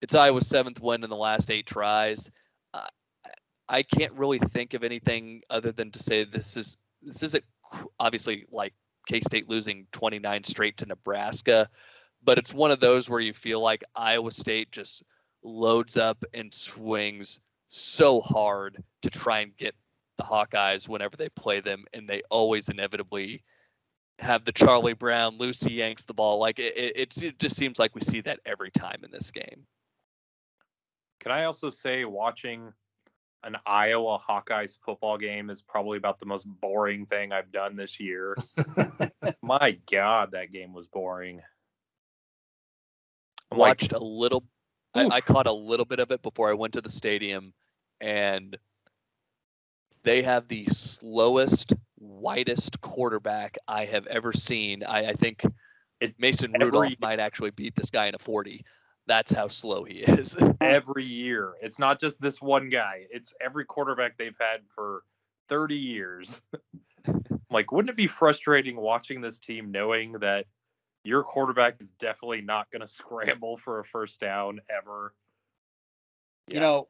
it's 0.00 0.14
Iowa's 0.14 0.46
seventh 0.46 0.80
win 0.80 1.02
in 1.02 1.10
the 1.10 1.16
last 1.16 1.50
eight 1.50 1.66
tries. 1.66 2.30
Uh, 2.72 2.86
I 3.68 3.82
can't 3.82 4.12
really 4.12 4.38
think 4.38 4.74
of 4.74 4.84
anything 4.84 5.42
other 5.50 5.72
than 5.72 5.90
to 5.92 5.98
say 5.98 6.24
this 6.24 6.56
is 6.56 6.76
this 7.02 7.22
isn't 7.22 7.44
obviously 7.98 8.46
like 8.50 8.74
K 9.06 9.20
State 9.20 9.48
losing 9.48 9.86
29 9.92 10.44
straight 10.44 10.78
to 10.78 10.86
Nebraska, 10.86 11.68
but 12.22 12.38
it's 12.38 12.52
one 12.54 12.70
of 12.70 12.80
those 12.80 13.08
where 13.08 13.20
you 13.20 13.32
feel 13.32 13.60
like 13.60 13.84
Iowa 13.94 14.30
State 14.30 14.70
just 14.72 15.02
loads 15.42 15.96
up 15.96 16.24
and 16.34 16.52
swings 16.52 17.40
so 17.68 18.20
hard 18.20 18.82
to 19.02 19.10
try 19.10 19.40
and 19.40 19.56
get 19.56 19.74
the 20.16 20.24
Hawkeyes 20.24 20.88
whenever 20.88 21.16
they 21.16 21.28
play 21.28 21.60
them, 21.60 21.84
and 21.92 22.08
they 22.08 22.22
always 22.30 22.68
inevitably 22.68 23.44
have 24.18 24.44
the 24.44 24.52
Charlie 24.52 24.94
Brown, 24.94 25.36
Lucy 25.38 25.74
yanks 25.74 26.04
the 26.04 26.14
ball. 26.14 26.38
Like 26.38 26.58
it, 26.58 26.76
it, 26.76 27.22
it 27.22 27.38
just 27.38 27.56
seems 27.56 27.78
like 27.78 27.94
we 27.94 28.00
see 28.00 28.20
that 28.22 28.40
every 28.44 28.70
time 28.70 29.00
in 29.04 29.10
this 29.10 29.30
game. 29.30 29.66
Can 31.20 31.32
I 31.32 31.44
also 31.44 31.70
say 31.70 32.04
watching 32.04 32.72
an 33.44 33.56
Iowa 33.64 34.18
Hawkeyes 34.18 34.78
football 34.84 35.18
game 35.18 35.50
is 35.50 35.62
probably 35.62 35.98
about 35.98 36.18
the 36.18 36.26
most 36.26 36.46
boring 36.60 37.06
thing 37.06 37.32
I've 37.32 37.52
done 37.52 37.76
this 37.76 38.00
year. 38.00 38.36
My 39.42 39.78
God, 39.90 40.32
that 40.32 40.52
game 40.52 40.72
was 40.72 40.88
boring. 40.88 41.40
I 43.52 43.56
watched 43.56 43.92
like, 43.92 44.00
a 44.00 44.04
little 44.04 44.44
I, 44.94 45.06
I 45.06 45.20
caught 45.20 45.46
a 45.46 45.52
little 45.52 45.84
bit 45.84 46.00
of 46.00 46.10
it 46.10 46.22
before 46.22 46.48
I 46.50 46.54
went 46.54 46.74
to 46.74 46.80
the 46.80 46.88
stadium, 46.88 47.52
and 48.00 48.56
they 50.02 50.22
have 50.22 50.48
the 50.48 50.66
slowest, 50.66 51.74
widest 51.98 52.80
quarterback 52.80 53.58
I 53.66 53.84
have 53.84 54.06
ever 54.06 54.32
seen. 54.32 54.82
I, 54.84 55.10
I 55.10 55.12
think 55.12 55.42
it, 56.00 56.14
Mason 56.18 56.52
every, 56.54 56.66
Rudolph 56.66 57.00
might 57.00 57.20
actually 57.20 57.50
beat 57.50 57.74
this 57.74 57.90
guy 57.90 58.06
in 58.06 58.14
a 58.14 58.18
40. 58.18 58.64
That's 59.06 59.32
how 59.32 59.48
slow 59.48 59.84
he 59.84 59.96
is. 59.96 60.36
every 60.60 61.04
year. 61.04 61.54
It's 61.62 61.78
not 61.78 62.00
just 62.00 62.20
this 62.20 62.40
one 62.40 62.68
guy, 62.68 63.06
it's 63.10 63.34
every 63.40 63.64
quarterback 63.64 64.16
they've 64.16 64.36
had 64.38 64.60
for 64.74 65.02
30 65.48 65.74
years. 65.76 66.42
like, 67.50 67.72
wouldn't 67.72 67.90
it 67.90 67.96
be 67.96 68.06
frustrating 68.06 68.76
watching 68.76 69.20
this 69.20 69.38
team 69.38 69.70
knowing 69.70 70.12
that 70.20 70.46
your 71.04 71.22
quarterback 71.22 71.80
is 71.80 71.90
definitely 71.92 72.40
not 72.42 72.70
going 72.70 72.80
to 72.86 72.88
scramble 72.88 73.56
for 73.56 73.80
a 73.80 73.84
first 73.84 74.20
down 74.20 74.60
ever. 74.70 75.14
Yeah. 76.48 76.56
You 76.56 76.60
know, 76.60 76.88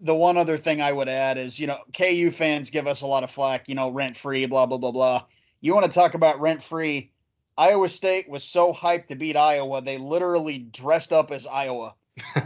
the 0.00 0.14
one 0.14 0.36
other 0.36 0.56
thing 0.56 0.80
I 0.80 0.92
would 0.92 1.08
add 1.08 1.38
is, 1.38 1.58
you 1.58 1.66
know, 1.66 1.78
KU 1.96 2.30
fans 2.30 2.70
give 2.70 2.86
us 2.86 3.00
a 3.02 3.06
lot 3.06 3.24
of 3.24 3.30
flack, 3.30 3.68
you 3.68 3.74
know, 3.74 3.90
rent 3.90 4.16
free, 4.16 4.46
blah, 4.46 4.66
blah, 4.66 4.78
blah, 4.78 4.92
blah. 4.92 5.24
You 5.60 5.74
want 5.74 5.86
to 5.86 5.92
talk 5.92 6.14
about 6.14 6.40
rent 6.40 6.62
free? 6.62 7.12
Iowa 7.56 7.88
State 7.88 8.28
was 8.28 8.44
so 8.44 8.72
hyped 8.72 9.08
to 9.08 9.16
beat 9.16 9.36
Iowa, 9.36 9.82
they 9.82 9.98
literally 9.98 10.58
dressed 10.58 11.12
up 11.12 11.32
as 11.32 11.46
Iowa. 11.46 11.94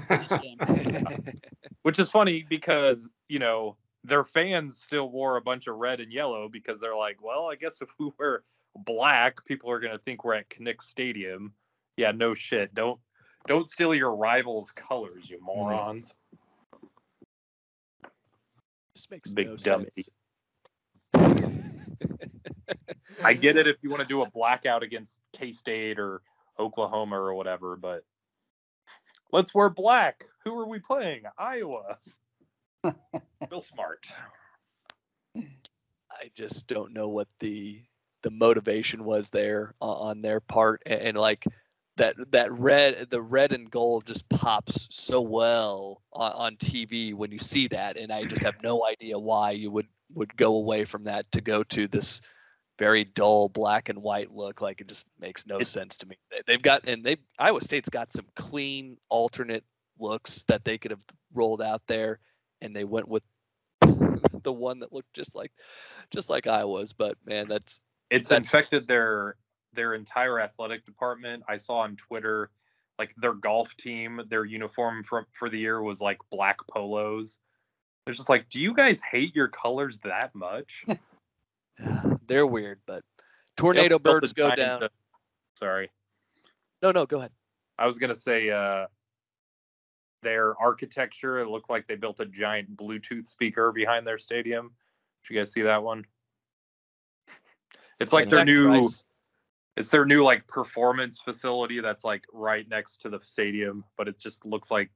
Which 1.83 1.99
is 1.99 2.11
funny 2.11 2.47
because, 2.49 3.11
you 3.29 3.39
know, 3.39 3.77
their 4.05 4.25
fans 4.25 4.79
still 4.79 5.11
wore 5.11 5.37
a 5.37 5.43
bunch 5.43 5.67
of 5.67 5.77
red 5.77 6.01
and 6.01 6.13
yellow 6.13 6.49
because 6.49 6.81
they're 6.81 6.97
like, 6.97 7.23
well, 7.23 7.51
I 7.51 7.57
guess 7.57 7.83
if 7.83 7.89
we 7.99 8.11
wear 8.19 8.43
black, 8.77 9.45
people 9.45 9.71
are 9.71 9.81
going 9.81 9.93
to 9.93 9.99
think 9.99 10.25
we're 10.25 10.35
at 10.35 10.49
Kinnick 10.49 10.83
Stadium. 10.83 11.53
Yeah, 11.97 12.13
no 12.13 12.35
shit. 12.35 12.75
Don't 12.75 12.99
don't 13.47 13.69
steal 13.69 13.95
your 13.95 14.15
rivals' 14.15 14.71
colors, 14.71 15.29
you 15.29 15.39
hmm. 15.39 15.45
morons. 15.45 16.15
Just 18.95 19.11
makes 19.11 19.33
Big 19.33 19.49
no 19.49 19.57
dummy. 19.57 19.87
sense. 19.91 20.11
I 23.25 23.35
get 23.35 23.57
it 23.57 23.67
if 23.67 23.77
you 23.83 23.91
want 23.91 24.03
to 24.03 24.09
do 24.09 24.23
a 24.23 24.31
blackout 24.31 24.83
against 24.83 25.21
K 25.33 25.53
State 25.53 25.99
or 25.99 26.23
Oklahoma 26.59 27.19
or 27.19 27.35
whatever, 27.35 27.77
but 27.77 28.05
let's 29.33 29.55
wear 29.55 29.71
black. 29.71 30.25
Who 30.45 30.59
are 30.59 30.67
we 30.67 30.79
playing? 30.79 31.23
Iowa. 31.39 31.99
Real 33.51 33.61
smart. 33.61 34.13
I 35.37 36.31
just 36.35 36.67
don't 36.67 36.93
know 36.93 37.09
what 37.09 37.29
the 37.41 37.83
the 38.23 38.31
motivation 38.31 39.05
was 39.05 39.31
there 39.31 39.75
uh, 39.81 39.93
on 39.93 40.21
their 40.21 40.41
part 40.41 40.83
and, 40.87 41.01
and, 41.01 41.19
like 41.19 41.45
that 41.97 42.15
that 42.31 42.51
red 42.53 43.09
the 43.11 43.21
red 43.21 43.53
and 43.53 43.71
gold 43.71 44.07
just 44.07 44.29
pops 44.29 44.89
so 44.91 45.21
well 45.21 46.03
on, 46.13 46.33
on 46.33 46.57
TV 46.57 47.15
when 47.15 47.31
you 47.31 47.39
see 47.39 47.69
that 47.69 47.97
and 47.97 48.11
I 48.11 48.25
just 48.25 48.43
have 48.43 48.63
no 48.63 48.87
idea 48.87 49.19
why 49.19 49.51
you 49.51 49.71
would 49.71 49.89
would 50.15 50.37
go 50.37 50.57
away 50.57 50.85
from 50.85 51.05
that 51.05 51.31
to 51.33 51.41
go 51.41 51.63
to 51.65 51.89
this 51.89 52.23
very 52.79 53.05
dull 53.05 53.49
black 53.49 53.89
and 53.89 54.03
white 54.03 54.33
look 54.33 54.61
like 54.61 54.81
it 54.81 54.89
just 54.89 55.07
makes 55.21 55.47
no 55.47 55.63
sense 55.63 55.99
to 55.99 56.07
me. 56.07 56.17
They've 56.47 56.63
got 56.63 56.89
and 56.89 57.05
they 57.05 57.19
iowa 57.39 57.61
state's 57.61 57.91
got 57.91 58.13
some 58.13 58.27
clean 58.35 58.97
alternate 59.09 59.65
looks 59.99 60.45
that 60.45 60.65
they 60.65 60.79
could 60.79 60.91
have 60.91 61.05
rolled 61.35 61.63
out 61.63 61.83
there 61.87 62.19
and 62.61 62.75
they 62.75 62.85
went 62.85 63.09
with 63.09 63.23
the 64.43 64.53
one 64.53 64.81
that 64.81 64.93
looked 64.93 65.13
just 65.13 65.35
like 65.35 65.53
just 66.11 66.31
like 66.31 66.47
iowa's 66.47 66.93
but 66.93 67.17
man 67.27 67.47
that's 67.49 67.81
it's 68.13 68.29
That's, 68.29 68.39
infected 68.53 68.87
their 68.87 69.37
their 69.73 69.95
entire 69.95 70.39
athletic 70.39 70.85
department. 70.85 71.43
I 71.49 71.57
saw 71.57 71.79
on 71.79 71.97
Twitter 71.97 72.51
like 72.99 73.15
their 73.17 73.33
golf 73.33 73.75
team, 73.77 74.21
their 74.29 74.45
uniform 74.45 75.03
for 75.03 75.27
for 75.33 75.49
the 75.49 75.59
year 75.59 75.83
was 75.83 76.01
like 76.01 76.19
black 76.31 76.59
polos. 76.71 77.41
It's 78.07 78.19
just 78.19 78.29
like, 78.29 78.51
do 78.51 78.61
you 78.61 78.75
guys 78.75 79.01
hate 79.01 79.35
your 79.35 79.49
colors 79.49 79.99
that 80.05 80.35
much? 80.35 80.85
They're 82.27 82.47
weird, 82.47 82.81
but 82.87 83.03
tornado 83.57 83.99
birds 83.99 84.33
go 84.35 84.55
down. 84.55 84.81
To, 84.81 84.91
sorry. 85.59 85.91
No, 86.83 86.91
no, 86.91 87.07
go 87.07 87.19
ahead. 87.19 87.31
I 87.79 87.87
was 87.87 87.99
gonna 87.99 88.15
say 88.15 88.51
uh, 88.51 88.89
their 90.23 90.55
architecture. 90.61 91.41
It 91.41 91.49
looked 91.49 91.71
like 91.71 91.87
they 91.87 91.95
built 91.95 92.21
a 92.21 92.27
giant 92.27 92.77
Bluetooth 92.77 93.27
speaker 93.27 93.73
behind 93.73 94.07
their 94.07 94.19
stadium. 94.19 94.73
Did 95.23 95.35
you 95.35 95.41
guys 95.41 95.51
see 95.51 95.63
that 95.63 95.83
one? 95.83 96.05
It's 98.03 98.13
like 98.13 98.29
their 98.29 98.45
new 98.45 98.69
price. 98.69 99.05
it's 99.77 99.91
their 99.91 100.05
new 100.05 100.23
like 100.23 100.47
performance 100.47 101.19
facility 101.19 101.81
that's 101.81 102.05
like 102.05 102.25
right 102.33 102.69
next 102.69 103.03
to 103.03 103.09
the 103.09 103.21
stadium, 103.23 103.85
but 103.97 104.09
it 104.09 104.19
just 104.19 104.45
looks 104.45 104.71
like 104.71 104.91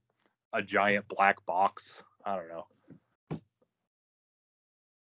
a 0.53 0.63
giant 0.63 1.07
black 1.09 1.45
box. 1.47 2.03
I 2.25 2.37
don't 2.37 2.49
know. 2.49 2.67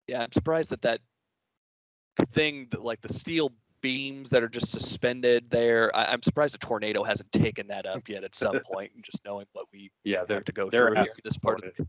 Yeah, 0.06 0.22
I'm 0.22 0.32
surprised 0.32 0.70
that 0.70 0.82
that 0.82 1.00
thing 2.28 2.68
that 2.70 2.82
like 2.82 3.00
the 3.00 3.12
steel 3.12 3.52
beams 3.80 4.30
that 4.30 4.42
are 4.42 4.48
just 4.48 4.72
suspended 4.72 5.50
there. 5.50 5.94
I, 5.94 6.12
am 6.12 6.22
surprised 6.22 6.54
a 6.54 6.58
tornado 6.58 7.02
hasn't 7.02 7.32
taken 7.32 7.68
that 7.68 7.86
up 7.86 8.08
yet 8.08 8.24
at 8.24 8.34
some 8.34 8.60
point, 8.72 8.92
and 8.94 9.04
just 9.04 9.24
knowing 9.24 9.46
what 9.52 9.66
we 9.72 9.90
yeah 10.04 10.24
have 10.28 10.44
to 10.44 10.52
go 10.52 10.68
through 10.68 10.94
this 11.24 11.36
part 11.36 11.62
of 11.64 11.72
it. 11.78 11.86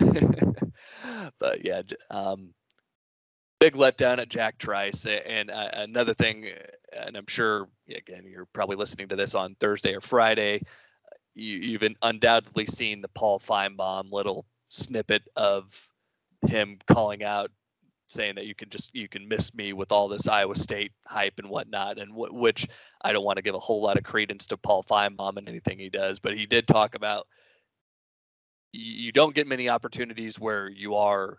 but 1.38 1.64
yeah, 1.64 1.82
um, 2.10 2.52
big 3.62 3.74
letdown 3.74 4.18
at 4.18 4.28
Jack 4.28 4.58
Trice. 4.58 5.06
And 5.06 5.48
uh, 5.48 5.68
another 5.74 6.14
thing, 6.14 6.48
and 6.92 7.16
I'm 7.16 7.28
sure 7.28 7.68
again 7.88 8.24
you're 8.26 8.46
probably 8.46 8.76
listening 8.76 9.08
to 9.08 9.16
this 9.16 9.36
on 9.36 9.54
Thursday 9.54 9.94
or 9.94 10.00
Friday. 10.00 10.62
You, 11.34 11.78
have 11.78 11.92
undoubtedly 12.02 12.66
seen 12.66 13.00
the 13.00 13.08
Paul 13.08 13.38
Finebaum 13.38 14.10
little 14.10 14.44
snippet 14.68 15.22
of 15.36 15.88
him 16.46 16.78
calling 16.86 17.22
out 17.22 17.50
saying 18.08 18.34
that 18.34 18.46
you 18.46 18.54
can 18.54 18.68
just 18.68 18.94
you 18.94 19.08
can 19.08 19.28
miss 19.28 19.54
me 19.54 19.72
with 19.72 19.92
all 19.92 20.08
this 20.08 20.28
Iowa 20.28 20.56
State 20.56 20.92
hype 21.06 21.38
and 21.38 21.48
whatnot, 21.48 21.98
and 21.98 22.10
w- 22.10 22.34
which 22.34 22.66
I 23.00 23.12
don't 23.12 23.24
want 23.24 23.36
to 23.36 23.42
give 23.42 23.54
a 23.54 23.60
whole 23.60 23.80
lot 23.80 23.96
of 23.96 24.02
credence 24.02 24.48
to 24.48 24.56
Paul 24.56 24.82
Finebaum 24.82 25.36
and 25.36 25.48
anything 25.48 25.78
he 25.78 25.88
does, 25.88 26.18
but 26.18 26.36
he 26.36 26.46
did 26.46 26.66
talk 26.66 26.96
about 26.96 27.26
you 28.72 29.12
don't 29.12 29.34
get 29.34 29.46
many 29.46 29.68
opportunities 29.68 30.38
where 30.38 30.68
you 30.68 30.96
are 30.96 31.38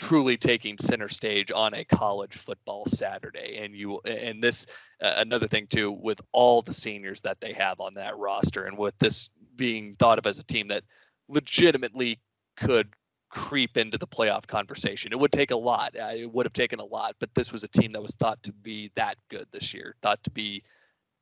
truly 0.00 0.38
taking 0.38 0.78
center 0.78 1.10
stage 1.10 1.52
on 1.52 1.74
a 1.74 1.84
college 1.84 2.34
football 2.34 2.86
Saturday. 2.86 3.60
And 3.62 3.74
you 3.74 4.00
and 4.06 4.42
this 4.42 4.66
uh, 5.02 5.14
another 5.18 5.46
thing 5.46 5.66
too 5.66 5.92
with 5.92 6.20
all 6.32 6.62
the 6.62 6.72
seniors 6.72 7.20
that 7.22 7.38
they 7.40 7.52
have 7.52 7.80
on 7.80 7.94
that 7.94 8.16
roster, 8.16 8.64
and 8.64 8.78
with 8.78 8.98
this 8.98 9.28
being 9.56 9.94
thought 9.94 10.18
of 10.18 10.26
as 10.26 10.38
a 10.38 10.44
team 10.44 10.68
that 10.68 10.84
legitimately 11.28 12.18
could 12.56 12.88
creep 13.28 13.76
into 13.76 13.98
the 13.98 14.06
playoff 14.06 14.46
conversation. 14.46 15.12
It 15.12 15.18
would 15.18 15.32
take 15.32 15.50
a 15.50 15.56
lot. 15.56 15.94
Uh, 15.94 16.12
it 16.16 16.32
would 16.32 16.46
have 16.46 16.54
taken 16.54 16.80
a 16.80 16.84
lot, 16.84 17.16
but 17.20 17.28
this 17.34 17.52
was 17.52 17.62
a 17.62 17.68
team 17.68 17.92
that 17.92 18.02
was 18.02 18.14
thought 18.14 18.42
to 18.44 18.52
be 18.52 18.90
that 18.96 19.16
good 19.28 19.46
this 19.52 19.74
year, 19.74 19.94
thought 20.00 20.22
to 20.24 20.30
be 20.30 20.64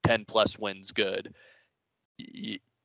10 0.05 0.25
plus 0.25 0.57
wins 0.57 0.93
good. 0.93 1.35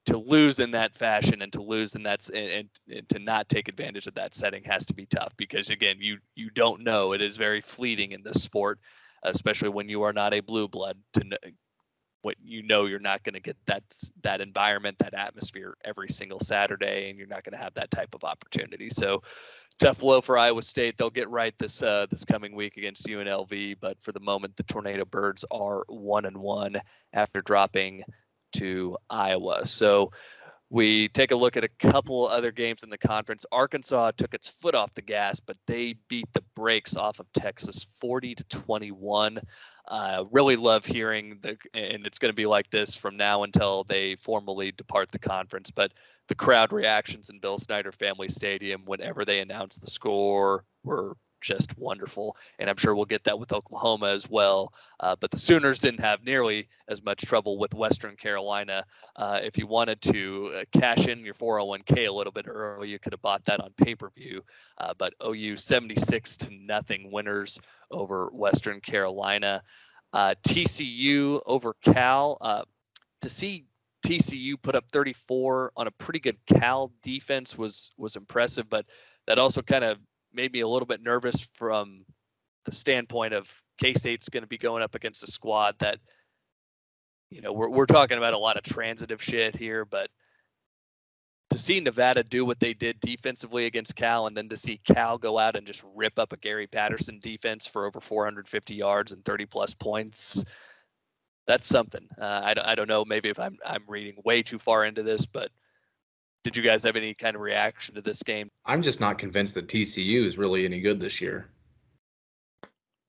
To 0.05 0.17
lose 0.17 0.59
in 0.59 0.71
that 0.71 0.95
fashion 0.95 1.41
and 1.41 1.53
to 1.53 1.61
lose 1.61 1.95
in 1.95 2.03
that 2.03 2.27
and, 2.29 2.69
and, 2.89 3.09
to 3.09 3.19
not 3.19 3.47
take 3.47 3.69
advantage 3.69 4.07
of 4.07 4.15
that 4.15 4.35
setting 4.35 4.63
has 4.63 4.85
to 4.85 4.93
be 4.93 5.05
tough 5.05 5.33
because 5.37 5.69
again, 5.69 5.97
you 5.99 6.17
you 6.35 6.49
don't 6.49 6.83
know. 6.83 7.13
It 7.13 7.21
is 7.21 7.37
very 7.37 7.61
fleeting 7.61 8.11
in 8.11 8.23
this 8.23 8.43
sport, 8.43 8.79
especially 9.23 9.69
when 9.69 9.89
you 9.89 10.03
are 10.03 10.13
not 10.13 10.33
a 10.33 10.41
blue 10.41 10.67
blood 10.67 10.97
to 11.13 11.23
know 11.23 11.37
what 12.23 12.35
you 12.41 12.63
know 12.63 12.85
you're 12.85 12.99
not 12.99 13.21
going 13.23 13.33
to 13.33 13.39
get 13.39 13.57
that 13.67 13.83
that 14.23 14.41
environment, 14.41 14.97
that 14.99 15.13
atmosphere 15.13 15.75
every 15.83 16.09
single 16.09 16.39
Saturday, 16.39 17.09
and 17.09 17.17
you're 17.17 17.27
not 17.27 17.43
going 17.43 17.57
to 17.57 17.63
have 17.63 17.73
that 17.75 17.91
type 17.91 18.15
of 18.15 18.23
opportunity. 18.23 18.89
So 18.89 19.21
tough 19.79 19.99
blow 19.99 20.21
for 20.21 20.37
Iowa 20.37 20.61
State. 20.61 20.97
They'll 20.97 21.09
get 21.09 21.29
right 21.29 21.53
this 21.59 21.83
uh, 21.83 22.07
this 22.09 22.25
coming 22.25 22.55
week 22.55 22.77
against 22.77 23.07
UNLV, 23.07 23.77
but 23.79 24.01
for 24.01 24.11
the 24.11 24.19
moment, 24.19 24.55
the 24.55 24.63
Tornado 24.63 25.05
Birds 25.05 25.45
are 25.51 25.83
one 25.87 26.25
and 26.25 26.37
one 26.37 26.81
after 27.13 27.41
dropping 27.41 28.03
to 28.53 28.97
Iowa. 29.09 29.65
So 29.65 30.11
we 30.73 31.07
take 31.09 31.29
a 31.29 31.35
look 31.35 31.55
at 31.55 31.63
a 31.63 31.67
couple 31.67 32.27
other 32.27 32.51
games 32.51 32.81
in 32.81 32.89
the 32.89 32.97
conference. 32.97 33.45
Arkansas 33.51 34.09
took 34.17 34.33
its 34.33 34.47
foot 34.47 34.73
off 34.73 34.95
the 34.95 35.03
gas, 35.03 35.39
but 35.39 35.55
they 35.67 35.93
beat 36.07 36.25
the 36.33 36.43
brakes 36.55 36.95
off 36.95 37.19
of 37.19 37.31
Texas 37.31 37.85
40 37.97 38.33
to 38.33 38.43
21. 38.45 39.39
Uh, 39.87 40.23
really 40.31 40.55
love 40.55 40.83
hearing 40.83 41.37
the, 41.43 41.57
and 41.75 42.07
it's 42.07 42.17
going 42.17 42.31
to 42.31 42.35
be 42.35 42.47
like 42.47 42.71
this 42.71 42.95
from 42.95 43.17
now 43.17 43.43
until 43.43 43.83
they 43.83 44.15
formally 44.15 44.71
depart 44.71 45.11
the 45.11 45.19
conference. 45.19 45.69
But 45.69 45.91
the 46.27 46.33
crowd 46.33 46.73
reactions 46.73 47.29
in 47.29 47.37
Bill 47.37 47.59
Snyder 47.59 47.91
Family 47.91 48.29
Stadium 48.29 48.81
whenever 48.85 49.25
they 49.25 49.41
announced 49.41 49.81
the 49.81 49.91
score 49.91 50.65
were 50.83 51.15
just 51.43 51.77
wonderful. 51.77 52.35
And 52.57 52.69
I'm 52.69 52.77
sure 52.77 52.95
we'll 52.95 53.05
get 53.05 53.25
that 53.25 53.37
with 53.37 53.53
Oklahoma 53.53 54.07
as 54.07 54.27
well. 54.27 54.73
Uh, 54.99 55.15
but 55.19 55.29
the 55.29 55.37
Sooners 55.37 55.79
didn't 55.79 55.99
have 55.99 56.23
nearly 56.23 56.69
as 56.87 57.03
much 57.03 57.21
trouble 57.21 57.59
with 57.59 57.73
Western 57.73 58.15
Carolina. 58.15 58.85
Uh, 59.15 59.39
if 59.43 59.57
you 59.57 59.67
wanted 59.67 60.01
to 60.01 60.51
uh, 60.55 60.79
cash 60.79 61.07
in 61.07 61.25
your 61.25 61.35
401k 61.35 62.07
a 62.07 62.11
little 62.11 62.33
bit 62.33 62.45
early, 62.47 62.89
you 62.89 62.97
could 62.97 63.13
have 63.13 63.21
bought 63.21 63.45
that 63.45 63.59
on 63.59 63.71
pay 63.77 63.93
per 63.93 64.09
view. 64.17 64.43
Uh, 64.77 64.93
but 64.97 65.13
OU 65.23 65.57
76 65.57 66.37
to 66.37 66.49
nothing 66.51 67.11
winners 67.11 67.59
over 67.91 68.29
Western 68.33 68.79
Carolina. 68.79 69.61
Uh, 70.13 70.35
TCU 70.47 71.41
over 71.45 71.75
Cal. 71.83 72.65
To 73.21 73.29
see 73.29 73.65
TCU 74.05 74.61
put 74.61 74.75
up 74.75 74.85
34 74.91 75.71
on 75.77 75.87
a 75.87 75.91
pretty 75.91 76.19
good 76.19 76.37
Cal 76.45 76.91
defense 77.03 77.57
was 77.57 77.91
was 77.97 78.15
impressive, 78.15 78.69
but 78.69 78.85
that 79.27 79.39
also 79.39 79.61
kind 79.61 79.83
of 79.83 79.97
made 80.33 80.51
me 80.51 80.61
a 80.61 80.67
little 80.67 80.85
bit 80.85 81.01
nervous 81.01 81.49
from 81.55 82.05
the 82.65 82.71
standpoint 82.71 83.33
of 83.33 83.49
K 83.79 83.93
State's 83.93 84.29
going 84.29 84.43
to 84.43 84.47
be 84.47 84.57
going 84.57 84.83
up 84.83 84.95
against 84.95 85.23
a 85.23 85.31
squad 85.31 85.75
that, 85.79 85.99
you 87.29 87.41
know, 87.41 87.53
we're 87.53 87.69
we're 87.69 87.85
talking 87.85 88.17
about 88.17 88.33
a 88.33 88.37
lot 88.37 88.57
of 88.57 88.63
transitive 88.63 89.21
shit 89.21 89.55
here, 89.55 89.85
but 89.85 90.09
to 91.49 91.59
see 91.59 91.79
Nevada 91.79 92.23
do 92.23 92.45
what 92.45 92.59
they 92.59 92.73
did 92.73 92.99
defensively 92.99 93.65
against 93.65 93.95
Cal, 93.95 94.25
and 94.25 94.35
then 94.35 94.49
to 94.49 94.57
see 94.57 94.79
Cal 94.83 95.17
go 95.19 95.37
out 95.37 95.55
and 95.55 95.67
just 95.67 95.83
rip 95.95 96.17
up 96.17 96.33
a 96.33 96.37
Gary 96.37 96.67
Patterson 96.67 97.19
defense 97.19 97.67
for 97.67 97.85
over 97.85 97.99
450 97.99 98.73
yards 98.73 99.11
and 99.11 99.23
30 99.23 99.45
plus 99.45 99.75
points, 99.75 100.43
that's 101.45 101.67
something. 101.67 102.07
Uh, 102.19 102.23
I, 102.55 102.71
I 102.71 102.75
don't 102.75 102.87
know. 102.87 103.05
Maybe 103.05 103.29
if 103.29 103.39
I'm 103.39 103.57
I'm 103.65 103.83
reading 103.87 104.15
way 104.25 104.41
too 104.43 104.57
far 104.57 104.85
into 104.85 105.03
this, 105.03 105.25
but 105.25 105.51
did 106.43 106.57
you 106.57 106.63
guys 106.63 106.83
have 106.83 106.95
any 106.95 107.13
kind 107.13 107.35
of 107.35 107.41
reaction 107.41 107.95
to 107.95 108.01
this 108.01 108.21
game? 108.21 108.49
I'm 108.65 108.81
just 108.81 108.99
not 108.99 109.17
convinced 109.17 109.55
that 109.55 109.67
TCU 109.67 110.25
is 110.25 110.37
really 110.37 110.65
any 110.65 110.81
good 110.81 110.99
this 110.99 111.21
year. 111.21 111.49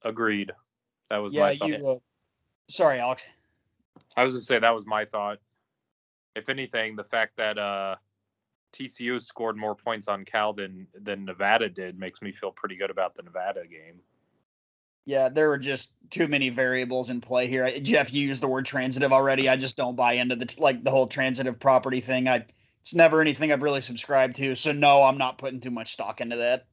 Agreed. 0.03 0.53
That 1.11 1.19
was 1.19 1.33
yeah, 1.33 1.43
my 1.43 1.57
thought. 1.57 1.69
You, 1.69 1.89
uh, 1.91 1.97
sorry, 2.69 3.01
Alex. 3.01 3.27
I 4.17 4.25
was 4.25 4.35
gonna 4.35 4.43
say 4.43 4.59
that 4.59 4.75
was 4.75 4.87
my 4.87 5.05
thought. 5.05 5.39
If 6.37 6.49
anything, 6.49 6.97
the 6.97 7.05
fact 7.05 7.37
that 7.37 7.59
uh, 7.59 7.97
TCU 8.73 9.21
scored 9.21 9.57
more 9.57 9.75
points 9.75 10.09
on 10.09 10.25
Cal 10.25 10.53
than 10.53 10.87
than 10.95 11.25
Nevada 11.25 11.69
did 11.69 11.99
makes 11.99 12.23
me 12.23 12.33
feel 12.33 12.53
pretty 12.53 12.77
good 12.77 12.91
about 12.91 13.15
the 13.15 13.23
Nevada 13.23 13.67
game. 13.67 14.01
Yeah, 15.07 15.29
there 15.29 15.49
were 15.49 15.59
just 15.59 15.95
too 16.11 16.29
many 16.29 16.49
variables 16.49 17.11
in 17.11 17.21
play 17.21 17.47
here. 17.47 17.69
Jeff, 17.81 18.13
you 18.13 18.27
used 18.27 18.43
the 18.43 18.49
word 18.49 18.65
transitive 18.65 19.13
already. 19.13 19.49
I 19.49 19.57
just 19.57 19.77
don't 19.77 19.97
buy 19.97 20.15
into 20.15 20.37
the 20.37 20.55
like 20.59 20.83
the 20.83 20.91
whole 20.91 21.07
transitive 21.07 21.59
property 21.59 22.01
thing. 22.01 22.27
I 22.27 22.47
it's 22.85 22.95
never 22.95 23.23
anything 23.23 23.51
I've 23.51 23.63
really 23.63 23.81
subscribed 23.81 24.37
to. 24.37 24.55
So 24.55 24.73
no, 24.73 25.03
I'm 25.03 25.17
not 25.17 25.39
putting 25.39 25.61
too 25.61 25.71
much 25.71 25.93
stock 25.93 26.21
into 26.21 26.37
that. 26.37 26.67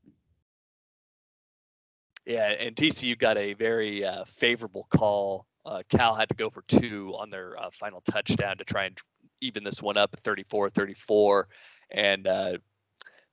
Yeah, 2.26 2.50
and 2.50 2.76
TCU 2.76 3.18
got 3.18 3.38
a 3.38 3.54
very 3.54 4.04
uh, 4.04 4.26
favorable 4.26 4.86
call. 4.90 5.48
Uh, 5.66 5.84
Cal 5.90 6.14
had 6.14 6.28
to 6.28 6.36
go 6.36 6.50
for 6.50 6.64
two 6.68 7.14
on 7.18 7.30
their 7.30 7.58
uh, 7.58 7.70
final 7.72 8.02
touchdown 8.12 8.58
to 8.58 8.66
try 8.66 8.86
and 8.86 8.98
even 9.40 9.64
this 9.64 9.82
one 9.82 9.96
up 9.96 10.10
at 10.14 10.22
34-34, 10.24 11.46
and 11.92 12.28
uh, 12.28 12.58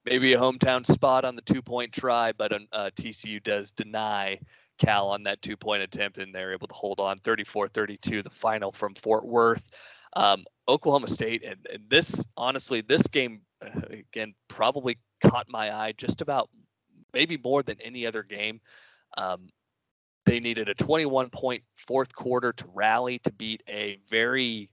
maybe 0.04 0.32
a 0.34 0.38
hometown 0.38 0.86
spot 0.86 1.24
on 1.24 1.34
the 1.34 1.42
two-point 1.42 1.92
try, 1.92 2.32
but 2.32 2.52
uh, 2.52 2.90
TCU 2.96 3.42
does 3.42 3.72
deny 3.72 4.38
Cal 4.78 5.08
on 5.08 5.24
that 5.24 5.42
two-point 5.42 5.82
attempt, 5.82 6.18
and 6.18 6.32
they're 6.32 6.52
able 6.52 6.68
to 6.68 6.74
hold 6.74 7.00
on 7.00 7.18
34-32, 7.18 8.22
the 8.22 8.30
final 8.30 8.70
from 8.70 8.94
Fort 8.94 9.26
Worth. 9.26 9.64
Um, 10.18 10.44
Oklahoma 10.66 11.06
State, 11.06 11.44
and, 11.44 11.64
and, 11.72 11.84
this 11.88 12.26
honestly, 12.36 12.80
this 12.80 13.06
game 13.06 13.42
uh, 13.64 13.80
again 13.88 14.34
probably 14.48 14.98
caught 15.22 15.46
my 15.48 15.72
eye 15.72 15.92
just 15.96 16.20
about 16.22 16.50
maybe 17.14 17.36
more 17.36 17.62
than 17.62 17.80
any 17.80 18.04
other 18.04 18.24
game. 18.24 18.60
Um, 19.16 19.48
they 20.26 20.40
needed 20.40 20.68
a 20.68 20.74
21 20.74 21.30
point 21.30 21.62
fourth 21.76 22.12
quarter 22.12 22.52
to 22.52 22.64
rally 22.74 23.20
to 23.20 23.32
beat 23.32 23.62
a 23.68 24.00
very 24.08 24.70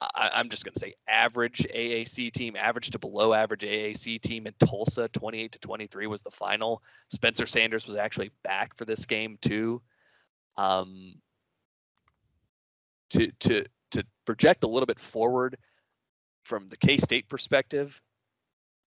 I, 0.00 0.40
am 0.40 0.48
just 0.48 0.64
going 0.64 0.72
to 0.74 0.80
say 0.80 0.94
average 1.06 1.66
AAC 1.74 2.32
team, 2.32 2.56
average 2.56 2.90
to 2.90 2.98
below 2.98 3.34
average 3.34 3.62
AAC 3.62 4.20
team 4.22 4.46
in 4.46 4.54
Tulsa. 4.64 5.08
28 5.08 5.52
to 5.52 5.58
23 5.58 6.06
was 6.06 6.22
the 6.22 6.30
final. 6.30 6.82
Spencer 7.10 7.46
Sanders 7.46 7.86
was 7.86 7.96
actually 7.96 8.30
back 8.42 8.76
for 8.78 8.86
this 8.86 9.04
game 9.04 9.38
too. 9.42 9.82
Um, 10.56 11.16
to 13.10 13.30
to 13.40 13.66
to 13.94 14.04
project 14.24 14.64
a 14.64 14.68
little 14.68 14.86
bit 14.86 15.00
forward 15.00 15.56
from 16.44 16.68
the 16.68 16.76
K 16.76 16.96
State 16.96 17.28
perspective, 17.28 18.00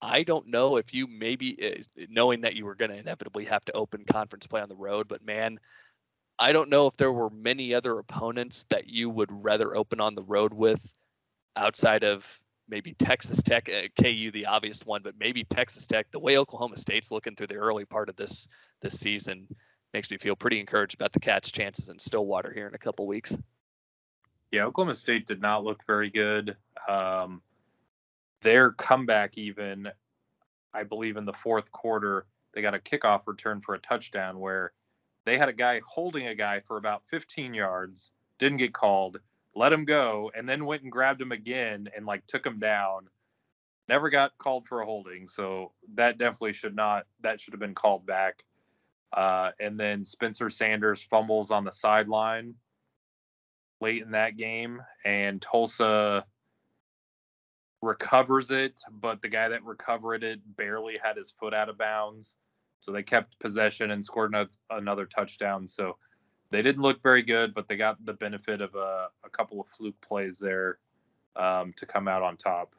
I 0.02 0.24
don't 0.24 0.48
know 0.48 0.78
if 0.78 0.94
you 0.94 1.08
maybe 1.08 1.58
uh, 1.64 2.06
knowing 2.10 2.42
that 2.42 2.56
you 2.56 2.66
were 2.66 2.76
going 2.76 2.92
to 2.92 2.98
inevitably 2.98 3.46
have 3.46 3.66
to 3.66 3.74
open 3.74 4.06
conference 4.06 4.48
play 4.48 4.62
on 4.62 4.70
the 4.70 4.76
road, 4.76 5.08
but 5.08 5.26
man, 5.26 5.60
I 6.40 6.52
don't 6.52 6.70
know 6.70 6.88
if 6.88 6.96
there 6.98 7.12
were 7.12 7.32
many 7.32 7.74
other 7.74 7.98
opponents 7.98 8.66
that 8.70 8.88
you 8.88 9.10
would 9.10 9.30
rather 9.32 9.76
open 9.76 10.00
on 10.00 10.14
the 10.14 10.24
road 10.24 10.54
with 10.54 10.82
outside 11.56 12.04
of 12.04 12.40
maybe 12.70 12.94
Texas 12.94 13.42
Tech, 13.42 13.70
uh, 13.70 13.88
KU, 14.00 14.32
the 14.32 14.48
obvious 14.48 14.86
one, 14.86 15.02
but 15.02 15.16
maybe 15.18 15.44
Texas 15.44 15.88
Tech. 15.88 16.12
The 16.12 16.20
way 16.20 16.38
Oklahoma 16.38 16.78
State's 16.78 17.12
looking 17.12 17.36
through 17.36 17.48
the 17.48 17.56
early 17.56 17.86
part 17.86 18.10
of 18.10 18.16
this 18.16 18.48
this 18.82 19.00
season 19.00 19.48
makes 19.94 20.12
me 20.12 20.18
feel 20.18 20.36
pretty 20.36 20.60
encouraged 20.60 20.94
about 20.94 21.14
the 21.14 21.20
Cats' 21.20 21.52
chances 21.52 21.90
in 21.90 21.98
Stillwater 21.98 22.54
here 22.54 22.68
in 22.68 22.76
a 22.76 22.80
couple 22.80 23.08
weeks. 23.08 23.36
Yeah, 24.52 24.64
Oklahoma 24.64 24.96
State 24.96 25.28
did 25.28 25.42
not 25.42 25.64
look 25.64 25.86
very 25.86 26.10
good. 26.10 26.56
Um, 26.88 27.42
their 28.42 28.72
comeback, 28.72 29.38
even, 29.38 29.90
I 30.74 30.84
believe, 30.84 31.18
in 31.18 31.26
the 31.26 31.34
fourth 31.34 31.72
quarter, 31.72 32.26
they 32.54 32.62
got 32.62 32.76
a 32.76 32.80
kickoff 32.80 33.22
return 33.28 33.62
for 33.62 33.76
a 33.76 33.80
touchdown 33.80 34.40
where 34.40 34.72
they 35.26 35.38
had 35.38 35.50
a 35.50 35.54
guy 35.54 35.82
holding 35.86 36.28
a 36.28 36.36
guy 36.36 36.62
for 36.62 36.78
about 36.78 37.04
15 37.08 37.54
yards, 37.54 38.14
didn't 38.40 38.60
get 38.60 38.74
called, 38.74 39.20
let 39.54 39.74
him 39.74 39.84
go, 39.84 40.32
and 40.34 40.48
then 40.48 40.66
went 40.66 40.84
and 40.84 40.92
grabbed 40.92 41.22
him 41.22 41.34
again 41.34 41.90
and 41.96 42.06
like 42.06 42.26
took 42.28 42.46
him 42.46 42.60
down. 42.60 43.10
Never 43.90 44.10
got 44.10 44.38
called 44.38 44.68
for 44.68 44.82
a 44.82 44.86
holding, 44.86 45.28
so 45.28 45.72
that 45.96 46.18
definitely 46.18 46.54
should 46.54 46.76
not 46.76 47.06
that 47.22 47.40
should 47.40 47.54
have 47.54 47.60
been 47.60 47.76
called 47.76 48.06
back. 48.06 48.44
Uh, 49.14 49.52
and 49.60 49.80
then 49.80 50.04
Spencer 50.04 50.50
Sanders 50.50 51.02
fumbles 51.02 51.52
on 51.52 51.64
the 51.64 51.72
sideline 51.72 52.56
late 53.82 54.02
in 54.02 54.12
that 54.12 54.38
game, 54.38 54.82
and 55.06 55.42
Tulsa 55.42 56.26
recovers 57.82 58.52
it, 58.52 58.82
but 58.92 59.22
the 59.22 59.30
guy 59.30 59.50
that 59.50 59.64
recovered 59.64 60.24
it 60.24 60.40
barely 60.58 60.98
had 61.02 61.18
his 61.18 61.32
foot 61.32 61.54
out 61.54 61.70
of 61.70 61.78
bounds. 61.78 62.36
So 62.80 62.92
they 62.92 63.04
kept 63.04 63.40
possession 63.40 63.92
and 63.92 64.06
scored 64.06 64.34
another 64.70 65.06
touchdown. 65.06 65.68
So 65.68 65.98
they 66.52 66.62
didn't 66.62 66.82
look 66.82 67.02
very 67.02 67.22
good, 67.22 67.54
but 67.54 67.68
they 67.68 67.76
got 67.76 68.04
the 68.06 68.14
benefit 68.14 68.62
of 68.62 68.76
a, 68.76 69.10
a 69.24 69.30
couple 69.30 69.60
of 69.60 69.68
fluke 69.68 70.00
plays 70.02 70.40
there 70.40 70.78
um, 71.36 71.74
to 71.78 71.86
come 71.86 72.08
out 72.08 72.24
on 72.24 72.38
top. 72.38 72.74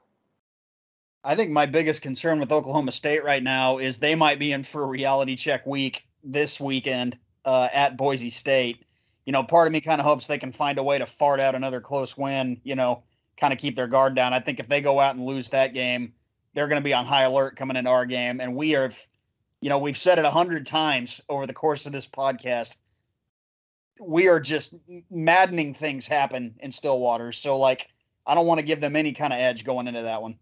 I 1.25 1.35
think 1.35 1.51
my 1.51 1.67
biggest 1.67 2.03
concern 2.03 2.41
with 2.41 2.53
Oklahoma 2.53 2.93
State 2.93 3.25
right 3.25 3.43
now 3.43 3.79
is 3.79 3.99
they 3.99 4.15
might 4.15 4.39
be 4.39 4.53
in 4.53 4.63
for 4.63 4.85
a 4.85 4.87
reality 4.87 5.37
check 5.37 5.67
week 5.67 6.07
this 6.23 6.61
weekend 6.61 7.19
uh, 7.45 7.69
at 7.73 7.97
Boise 7.97 8.31
State. 8.31 8.85
You 9.29 9.33
know, 9.33 9.43
part 9.43 9.67
of 9.67 9.75
me 9.75 9.83
kind 9.83 10.01
of 10.01 10.07
hopes 10.07 10.27
they 10.27 10.39
can 10.39 10.53
find 10.53 10.79
a 10.79 10.83
way 10.83 10.97
to 10.97 11.05
fart 11.05 11.39
out 11.39 11.55
another 11.55 11.83
close 11.83 12.17
win, 12.17 12.63
you 12.65 12.75
know, 12.75 13.03
kind 13.37 13.53
of 13.53 13.59
keep 13.59 13.77
their 13.77 13.87
guard 13.87 14.15
down. 14.15 14.33
I 14.33 14.41
think 14.41 14.59
if 14.59 14.69
they 14.69 14.81
go 14.81 15.01
out 15.01 15.17
and 15.17 15.27
lose 15.27 15.51
that 15.51 15.75
game, 15.75 16.15
they're 16.55 16.67
going 16.67 16.81
to 16.81 16.85
be 16.85 16.95
on 16.95 17.05
high 17.05 17.25
alert 17.25 17.55
coming 17.55 17.77
into 17.77 17.91
our 17.91 18.07
game. 18.07 18.41
And 18.41 18.57
we 18.57 18.75
are, 18.75 18.91
you 19.61 19.69
know, 19.69 19.81
we've 19.81 19.99
said 19.99 20.19
it 20.19 20.25
a 20.25 20.31
hundred 20.31 20.65
times 20.65 21.21
over 21.29 21.47
the 21.47 21.53
course 21.53 21.85
of 21.85 21.93
this 21.93 22.07
podcast. 22.07 22.77
We 24.01 24.29
are 24.29 24.41
just 24.41 24.75
maddening 25.11 25.75
things 25.75 26.07
happen 26.07 26.55
in 26.61 26.73
Stillwater. 26.73 27.33
So, 27.33 27.59
like, 27.59 27.87
I 28.27 28.35
don't 28.35 28.47
want 28.47 28.61
to 28.61 28.67
give 28.67 28.81
them 28.81 28.97
any 28.97 29.13
kind 29.13 29.35
of 29.35 29.41
edge 29.41 29.63
going 29.63 29.89
into 29.89 30.05
that 30.05 30.23
one 30.23 30.39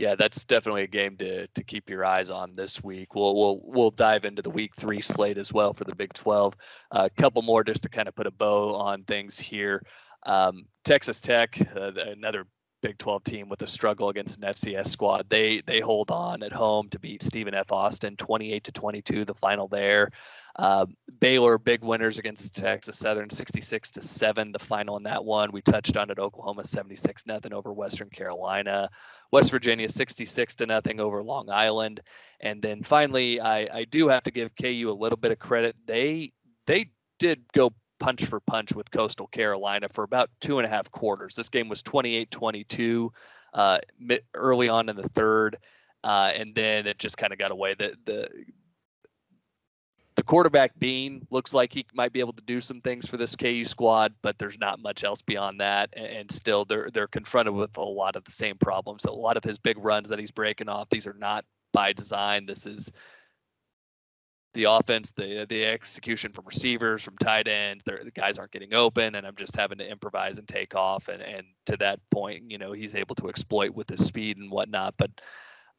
yeah, 0.00 0.14
that's 0.14 0.46
definitely 0.46 0.84
a 0.84 0.86
game 0.86 1.18
to 1.18 1.46
to 1.46 1.62
keep 1.62 1.90
your 1.90 2.06
eyes 2.06 2.30
on 2.30 2.54
this 2.54 2.82
week. 2.82 3.14
We'll 3.14 3.36
we'll 3.36 3.60
we'll 3.64 3.90
dive 3.90 4.24
into 4.24 4.40
the 4.40 4.48
week 4.48 4.72
three 4.74 5.02
slate 5.02 5.36
as 5.36 5.52
well 5.52 5.74
for 5.74 5.84
the 5.84 5.94
Big 5.94 6.14
12. 6.14 6.56
A 6.92 6.94
uh, 6.94 7.08
couple 7.18 7.42
more 7.42 7.62
just 7.62 7.82
to 7.82 7.90
kind 7.90 8.08
of 8.08 8.14
put 8.14 8.26
a 8.26 8.30
bow 8.30 8.74
on 8.76 9.04
things 9.04 9.38
here. 9.38 9.84
Um, 10.24 10.64
Texas 10.86 11.20
Tech, 11.20 11.60
uh, 11.76 11.92
another 11.96 12.46
Big 12.82 12.98
12 12.98 13.24
team 13.24 13.48
with 13.48 13.62
a 13.62 13.66
struggle 13.66 14.08
against 14.08 14.38
an 14.38 14.44
FCS 14.44 14.86
squad. 14.86 15.26
They 15.28 15.62
they 15.66 15.80
hold 15.80 16.10
on 16.10 16.42
at 16.42 16.52
home 16.52 16.88
to 16.90 16.98
beat 16.98 17.22
Stephen 17.22 17.54
F. 17.54 17.72
Austin 17.72 18.16
28 18.16 18.64
to 18.64 18.72
22, 18.72 19.24
the 19.24 19.34
final 19.34 19.68
there. 19.68 20.10
Uh, 20.56 20.86
Baylor 21.20 21.58
big 21.58 21.82
winners 21.82 22.18
against 22.18 22.54
Texas 22.54 22.98
Southern 22.98 23.30
66 23.30 23.92
to 23.92 24.02
seven, 24.02 24.52
the 24.52 24.58
final 24.58 24.96
in 24.96 25.04
that 25.04 25.24
one. 25.24 25.52
We 25.52 25.62
touched 25.62 25.96
on 25.96 26.10
it. 26.10 26.18
Oklahoma 26.18 26.64
76 26.64 27.26
nothing 27.26 27.52
over 27.52 27.72
Western 27.72 28.10
Carolina. 28.10 28.90
West 29.30 29.50
Virginia 29.50 29.88
66 29.88 30.56
to 30.56 30.66
nothing 30.66 31.00
over 31.00 31.22
Long 31.22 31.50
Island. 31.50 32.00
And 32.40 32.60
then 32.60 32.82
finally, 32.82 33.40
I, 33.40 33.78
I 33.78 33.84
do 33.84 34.08
have 34.08 34.24
to 34.24 34.30
give 34.30 34.56
KU 34.60 34.90
a 34.90 35.00
little 35.00 35.18
bit 35.18 35.32
of 35.32 35.38
credit. 35.38 35.76
They 35.86 36.32
they 36.66 36.90
did 37.18 37.44
go 37.52 37.72
punch 38.00 38.24
for 38.24 38.40
punch 38.40 38.74
with 38.74 38.90
Coastal 38.90 39.28
Carolina 39.28 39.88
for 39.88 40.02
about 40.02 40.30
two 40.40 40.58
and 40.58 40.66
a 40.66 40.68
half 40.68 40.90
quarters. 40.90 41.36
This 41.36 41.48
game 41.48 41.68
was 41.68 41.82
28 41.82 42.30
22 42.30 43.12
uh, 43.54 43.78
early 44.34 44.68
on 44.68 44.88
in 44.88 44.96
the 44.96 45.08
third. 45.08 45.58
Uh, 46.02 46.32
and 46.34 46.54
then 46.54 46.86
it 46.86 46.98
just 46.98 47.18
kind 47.18 47.32
of 47.32 47.38
got 47.38 47.50
away. 47.50 47.74
The, 47.74 47.94
the 48.06 48.28
the 50.16 50.22
quarterback 50.24 50.78
Bean 50.78 51.26
looks 51.30 51.54
like 51.54 51.72
he 51.72 51.86
might 51.94 52.12
be 52.12 52.20
able 52.20 52.32
to 52.34 52.42
do 52.42 52.60
some 52.60 52.80
things 52.80 53.06
for 53.08 53.16
this 53.16 53.36
KU 53.36 53.64
squad, 53.64 54.12
but 54.22 54.38
there's 54.38 54.58
not 54.58 54.78
much 54.78 55.04
else 55.04 55.22
beyond 55.22 55.60
that. 55.60 55.90
And 55.96 56.30
still, 56.30 56.64
they're 56.64 56.90
they're 56.92 57.06
confronted 57.06 57.54
with 57.54 57.76
a 57.76 57.82
lot 57.82 58.16
of 58.16 58.24
the 58.24 58.30
same 58.30 58.56
problems. 58.58 59.04
A 59.04 59.12
lot 59.12 59.36
of 59.36 59.44
his 59.44 59.58
big 59.58 59.78
runs 59.78 60.08
that 60.08 60.18
he's 60.18 60.30
breaking 60.30 60.68
off, 60.68 60.88
these 60.90 61.06
are 61.06 61.14
not 61.14 61.44
by 61.72 61.92
design. 61.92 62.46
This 62.46 62.66
is 62.66 62.92
the 64.52 64.64
offense, 64.64 65.12
the 65.12 65.46
the 65.48 65.64
execution 65.64 66.32
from 66.32 66.44
receivers, 66.46 67.02
from 67.02 67.16
tight 67.18 67.48
end. 67.48 67.82
The 67.84 68.10
guys 68.14 68.38
aren't 68.38 68.52
getting 68.52 68.74
open, 68.74 69.14
and 69.14 69.26
I'm 69.26 69.36
just 69.36 69.56
having 69.56 69.78
to 69.78 69.88
improvise 69.88 70.38
and 70.38 70.48
take 70.48 70.74
off. 70.74 71.08
And 71.08 71.22
and 71.22 71.46
to 71.66 71.76
that 71.78 72.00
point, 72.10 72.50
you 72.50 72.58
know, 72.58 72.72
he's 72.72 72.96
able 72.96 73.14
to 73.16 73.28
exploit 73.28 73.70
with 73.74 73.88
his 73.88 74.04
speed 74.04 74.38
and 74.38 74.50
whatnot. 74.50 74.94
But 74.96 75.10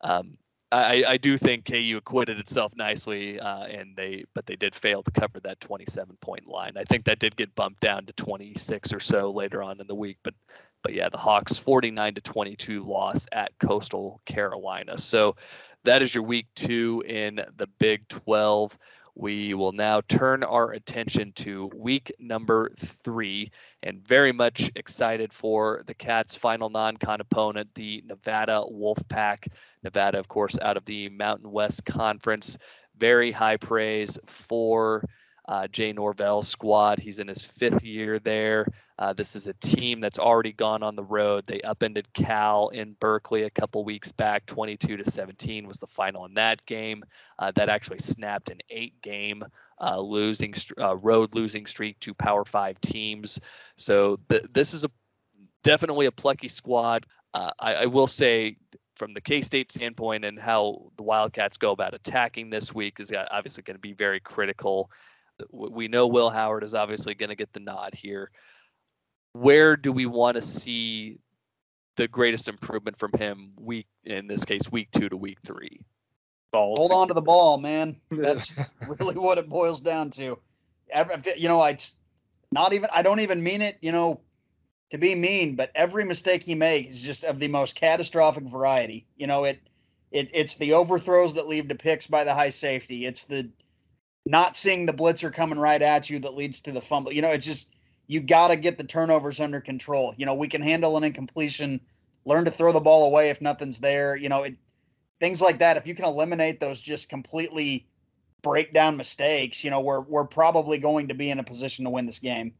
um, 0.01 0.37
I, 0.71 1.03
I 1.05 1.17
do 1.17 1.37
think 1.37 1.65
KU 1.65 1.97
acquitted 1.97 2.39
itself 2.39 2.73
nicely, 2.77 3.39
uh, 3.39 3.65
and 3.65 3.95
they 3.95 4.23
but 4.33 4.45
they 4.45 4.55
did 4.55 4.73
fail 4.73 5.03
to 5.03 5.11
cover 5.11 5.39
that 5.41 5.59
27 5.59 6.17
point 6.21 6.47
line. 6.47 6.73
I 6.77 6.83
think 6.83 7.05
that 7.05 7.19
did 7.19 7.35
get 7.35 7.53
bumped 7.55 7.81
down 7.81 8.05
to 8.05 8.13
26 8.13 8.93
or 8.93 9.01
so 9.01 9.31
later 9.31 9.61
on 9.61 9.81
in 9.81 9.87
the 9.87 9.95
week, 9.95 10.17
but 10.23 10.33
but 10.81 10.93
yeah, 10.93 11.09
the 11.09 11.17
Hawks 11.17 11.57
49 11.57 12.15
to 12.15 12.21
22 12.21 12.83
loss 12.83 13.27
at 13.31 13.51
Coastal 13.59 14.21
Carolina. 14.25 14.97
So 14.97 15.35
that 15.83 16.01
is 16.01 16.13
your 16.13 16.23
week 16.23 16.47
two 16.55 17.03
in 17.05 17.41
the 17.57 17.67
Big 17.79 18.07
12. 18.07 18.77
We 19.15 19.53
will 19.53 19.73
now 19.73 20.01
turn 20.01 20.43
our 20.43 20.71
attention 20.71 21.33
to 21.33 21.69
week 21.75 22.13
number 22.17 22.71
three 22.77 23.51
and 23.83 24.01
very 24.01 24.31
much 24.31 24.71
excited 24.75 25.33
for 25.33 25.83
the 25.85 25.93
Cats' 25.93 26.35
final 26.35 26.69
non 26.69 26.97
con 26.97 27.19
opponent, 27.19 27.69
the 27.75 28.03
Nevada 28.05 28.63
Wolfpack. 28.71 29.51
Nevada, 29.83 30.19
of 30.19 30.27
course, 30.27 30.57
out 30.61 30.77
of 30.77 30.85
the 30.85 31.09
Mountain 31.09 31.51
West 31.51 31.83
Conference. 31.83 32.57
Very 32.95 33.31
high 33.31 33.57
praise 33.57 34.17
for 34.27 35.03
uh, 35.51 35.67
Jay 35.67 35.91
Norvell's 35.91 36.47
squad. 36.47 36.97
He's 36.97 37.19
in 37.19 37.27
his 37.27 37.45
fifth 37.45 37.83
year 37.83 38.19
there. 38.19 38.67
Uh, 38.97 39.11
this 39.11 39.35
is 39.35 39.47
a 39.47 39.53
team 39.53 39.99
that's 39.99 40.17
already 40.17 40.53
gone 40.53 40.81
on 40.81 40.95
the 40.95 41.03
road. 41.03 41.43
They 41.45 41.59
upended 41.59 42.13
Cal 42.13 42.69
in 42.69 42.95
Berkeley 42.97 43.43
a 43.43 43.49
couple 43.49 43.83
weeks 43.83 44.13
back. 44.13 44.45
22 44.45 44.95
to 44.95 45.11
17 45.11 45.67
was 45.67 45.79
the 45.79 45.87
final 45.87 46.23
in 46.23 46.35
that 46.35 46.65
game. 46.65 47.03
Uh, 47.37 47.51
that 47.55 47.67
actually 47.67 47.99
snapped 47.99 48.49
an 48.49 48.59
eight-game 48.69 49.43
uh, 49.81 49.99
losing 49.99 50.53
uh, 50.79 50.95
road 50.95 51.35
losing 51.35 51.65
streak 51.65 51.99
to 51.99 52.13
Power 52.13 52.45
Five 52.45 52.79
teams. 52.79 53.37
So 53.75 54.21
th- 54.29 54.45
this 54.53 54.73
is 54.73 54.85
a 54.85 54.91
definitely 55.63 56.05
a 56.05 56.13
plucky 56.13 56.47
squad. 56.47 57.05
Uh, 57.33 57.51
I, 57.59 57.73
I 57.73 57.85
will 57.87 58.07
say 58.07 58.55
from 58.95 59.13
the 59.13 59.21
K-State 59.21 59.69
standpoint 59.69 60.23
and 60.23 60.39
how 60.39 60.91
the 60.95 61.03
Wildcats 61.03 61.57
go 61.57 61.71
about 61.71 61.93
attacking 61.93 62.49
this 62.49 62.73
week 62.73 63.01
is 63.01 63.11
obviously 63.31 63.63
going 63.63 63.75
to 63.75 63.81
be 63.81 63.93
very 63.93 64.21
critical 64.21 64.89
we 65.49 65.87
know 65.87 66.07
Will 66.07 66.29
Howard 66.29 66.63
is 66.63 66.73
obviously 66.73 67.13
going 67.15 67.29
to 67.29 67.35
get 67.35 67.53
the 67.53 67.59
nod 67.59 67.93
here. 67.93 68.31
Where 69.33 69.77
do 69.77 69.91
we 69.91 70.05
want 70.05 70.35
to 70.35 70.41
see 70.41 71.19
the 71.95 72.07
greatest 72.07 72.47
improvement 72.47 72.97
from 72.97 73.11
him 73.13 73.53
week 73.57 73.87
in 74.03 74.27
this 74.27 74.45
case 74.45 74.71
week 74.71 74.89
2 74.91 75.09
to 75.09 75.17
week 75.17 75.39
3? 75.45 75.81
Ball. 76.51 76.73
Hold 76.77 76.91
on 76.91 77.07
to 77.07 77.13
the 77.13 77.21
ball, 77.21 77.57
man. 77.57 78.01
That's 78.09 78.51
really 78.87 79.15
what 79.15 79.37
it 79.37 79.47
boils 79.47 79.79
down 79.79 80.09
to. 80.11 80.37
You 81.37 81.47
know, 81.47 81.61
I 81.61 81.77
not 82.51 82.73
even 82.73 82.89
I 82.93 83.01
don't 83.01 83.21
even 83.21 83.41
mean 83.41 83.61
it, 83.61 83.77
you 83.81 83.93
know, 83.93 84.19
to 84.89 84.97
be 84.97 85.15
mean, 85.15 85.55
but 85.55 85.71
every 85.73 86.03
mistake 86.03 86.43
he 86.43 86.55
makes 86.55 86.95
is 86.95 87.01
just 87.01 87.23
of 87.23 87.39
the 87.39 87.47
most 87.47 87.75
catastrophic 87.75 88.43
variety. 88.43 89.07
You 89.15 89.27
know, 89.27 89.45
it 89.45 89.59
it 90.11 90.29
it's 90.33 90.57
the 90.57 90.73
overthrows 90.73 91.35
that 91.35 91.47
lead 91.47 91.69
to 91.69 91.75
picks 91.75 92.07
by 92.07 92.25
the 92.25 92.33
high 92.33 92.49
safety. 92.49 93.05
It's 93.05 93.25
the 93.25 93.49
not 94.25 94.55
seeing 94.55 94.85
the 94.85 94.93
blitzer 94.93 95.33
coming 95.33 95.59
right 95.59 95.81
at 95.81 96.09
you 96.09 96.19
that 96.19 96.35
leads 96.35 96.61
to 96.61 96.71
the 96.71 96.81
fumble. 96.81 97.11
You 97.11 97.21
know, 97.21 97.31
it's 97.31 97.45
just 97.45 97.73
you 98.07 98.19
got 98.19 98.49
to 98.49 98.55
get 98.55 98.77
the 98.77 98.83
turnovers 98.83 99.39
under 99.39 99.61
control. 99.61 100.13
You 100.17 100.25
know, 100.25 100.35
we 100.35 100.47
can 100.47 100.61
handle 100.61 100.97
an 100.97 101.03
incompletion, 101.03 101.81
learn 102.25 102.45
to 102.45 102.51
throw 102.51 102.71
the 102.71 102.79
ball 102.79 103.07
away 103.07 103.29
if 103.29 103.41
nothing's 103.41 103.79
there. 103.79 104.15
You 104.15 104.29
know, 104.29 104.43
it, 104.43 104.55
things 105.19 105.41
like 105.41 105.59
that. 105.59 105.77
If 105.77 105.87
you 105.87 105.95
can 105.95 106.05
eliminate 106.05 106.59
those 106.59 106.79
just 106.79 107.09
completely 107.09 107.87
breakdown 108.41 108.97
mistakes, 108.97 109.63
you 109.63 109.69
know, 109.69 109.81
we're 109.81 110.01
we're 110.01 110.25
probably 110.25 110.77
going 110.77 111.07
to 111.07 111.13
be 111.13 111.29
in 111.29 111.39
a 111.39 111.43
position 111.43 111.85
to 111.85 111.91
win 111.91 112.05
this 112.05 112.19
game. 112.19 112.53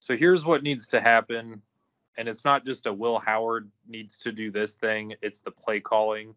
So 0.00 0.16
here's 0.16 0.44
what 0.44 0.62
needs 0.62 0.88
to 0.88 1.00
happen, 1.00 1.62
and 2.16 2.28
it's 2.28 2.44
not 2.44 2.64
just 2.64 2.86
a 2.86 2.92
Will 2.92 3.18
Howard 3.18 3.70
needs 3.86 4.18
to 4.18 4.32
do 4.32 4.50
this 4.50 4.76
thing; 4.76 5.14
it's 5.22 5.40
the 5.40 5.50
play 5.50 5.80
calling 5.80 6.34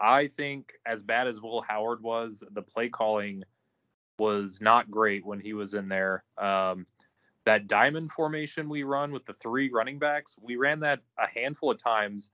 I 0.00 0.28
think 0.28 0.72
as 0.86 1.02
bad 1.02 1.26
as 1.26 1.40
Will 1.40 1.62
Howard 1.62 2.02
was, 2.02 2.44
the 2.52 2.62
play 2.62 2.88
calling 2.88 3.44
was 4.18 4.60
not 4.60 4.90
great 4.90 5.24
when 5.24 5.40
he 5.40 5.52
was 5.52 5.74
in 5.74 5.88
there. 5.88 6.24
Um, 6.36 6.86
that 7.44 7.66
diamond 7.66 8.12
formation 8.12 8.68
we 8.68 8.82
run 8.82 9.10
with 9.10 9.24
the 9.24 9.32
three 9.32 9.70
running 9.70 9.98
backs, 9.98 10.36
we 10.40 10.56
ran 10.56 10.80
that 10.80 11.00
a 11.18 11.26
handful 11.26 11.70
of 11.70 11.82
times, 11.82 12.30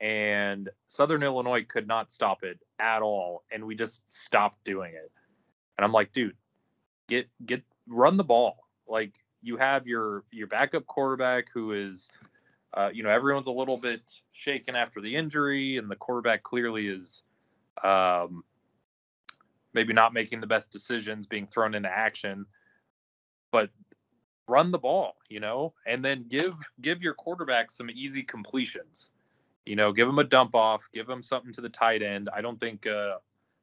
and 0.00 0.68
Southern 0.88 1.22
Illinois 1.22 1.64
could 1.64 1.86
not 1.86 2.10
stop 2.10 2.42
it 2.42 2.58
at 2.78 3.02
all, 3.02 3.44
and 3.50 3.64
we 3.64 3.74
just 3.74 4.02
stopped 4.12 4.58
doing 4.64 4.92
it. 4.94 5.12
And 5.78 5.84
I'm 5.84 5.92
like, 5.92 6.12
dude, 6.12 6.36
get 7.08 7.28
get 7.44 7.62
run 7.86 8.16
the 8.16 8.24
ball. 8.24 8.66
Like 8.88 9.14
you 9.42 9.56
have 9.56 9.86
your 9.86 10.24
your 10.32 10.48
backup 10.48 10.86
quarterback 10.86 11.46
who 11.52 11.72
is 11.72 12.10
uh, 12.74 12.90
you 12.92 13.02
know, 13.02 13.10
everyone's 13.10 13.46
a 13.46 13.52
little 13.52 13.76
bit 13.76 14.20
shaken 14.32 14.76
after 14.76 15.00
the 15.00 15.16
injury, 15.16 15.78
and 15.78 15.90
the 15.90 15.96
quarterback 15.96 16.42
clearly 16.42 16.88
is 16.88 17.22
um, 17.82 18.44
maybe 19.72 19.92
not 19.92 20.12
making 20.12 20.40
the 20.40 20.46
best 20.46 20.70
decisions, 20.70 21.26
being 21.26 21.46
thrown 21.46 21.74
into 21.74 21.88
action. 21.88 22.46
But 23.52 23.70
run 24.48 24.70
the 24.70 24.78
ball, 24.78 25.16
you 25.28 25.40
know, 25.40 25.72
and 25.86 26.04
then 26.04 26.26
give 26.28 26.54
give 26.80 27.02
your 27.02 27.14
quarterback 27.14 27.70
some 27.70 27.90
easy 27.90 28.22
completions. 28.22 29.10
You 29.64 29.76
know, 29.76 29.92
give 29.92 30.08
him 30.08 30.18
a 30.18 30.24
dump 30.24 30.54
off, 30.54 30.82
give 30.94 31.08
him 31.08 31.22
something 31.22 31.52
to 31.54 31.60
the 31.60 31.68
tight 31.68 32.02
end. 32.02 32.28
I 32.32 32.40
don't 32.40 32.60
think 32.60 32.86
uh, 32.86 33.16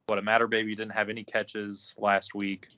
What 0.06 0.18
a 0.18 0.22
matter, 0.22 0.46
baby 0.46 0.74
didn't 0.74 0.92
have 0.92 1.08
any 1.08 1.24
catches 1.24 1.94
last 1.96 2.34
week. 2.34 2.68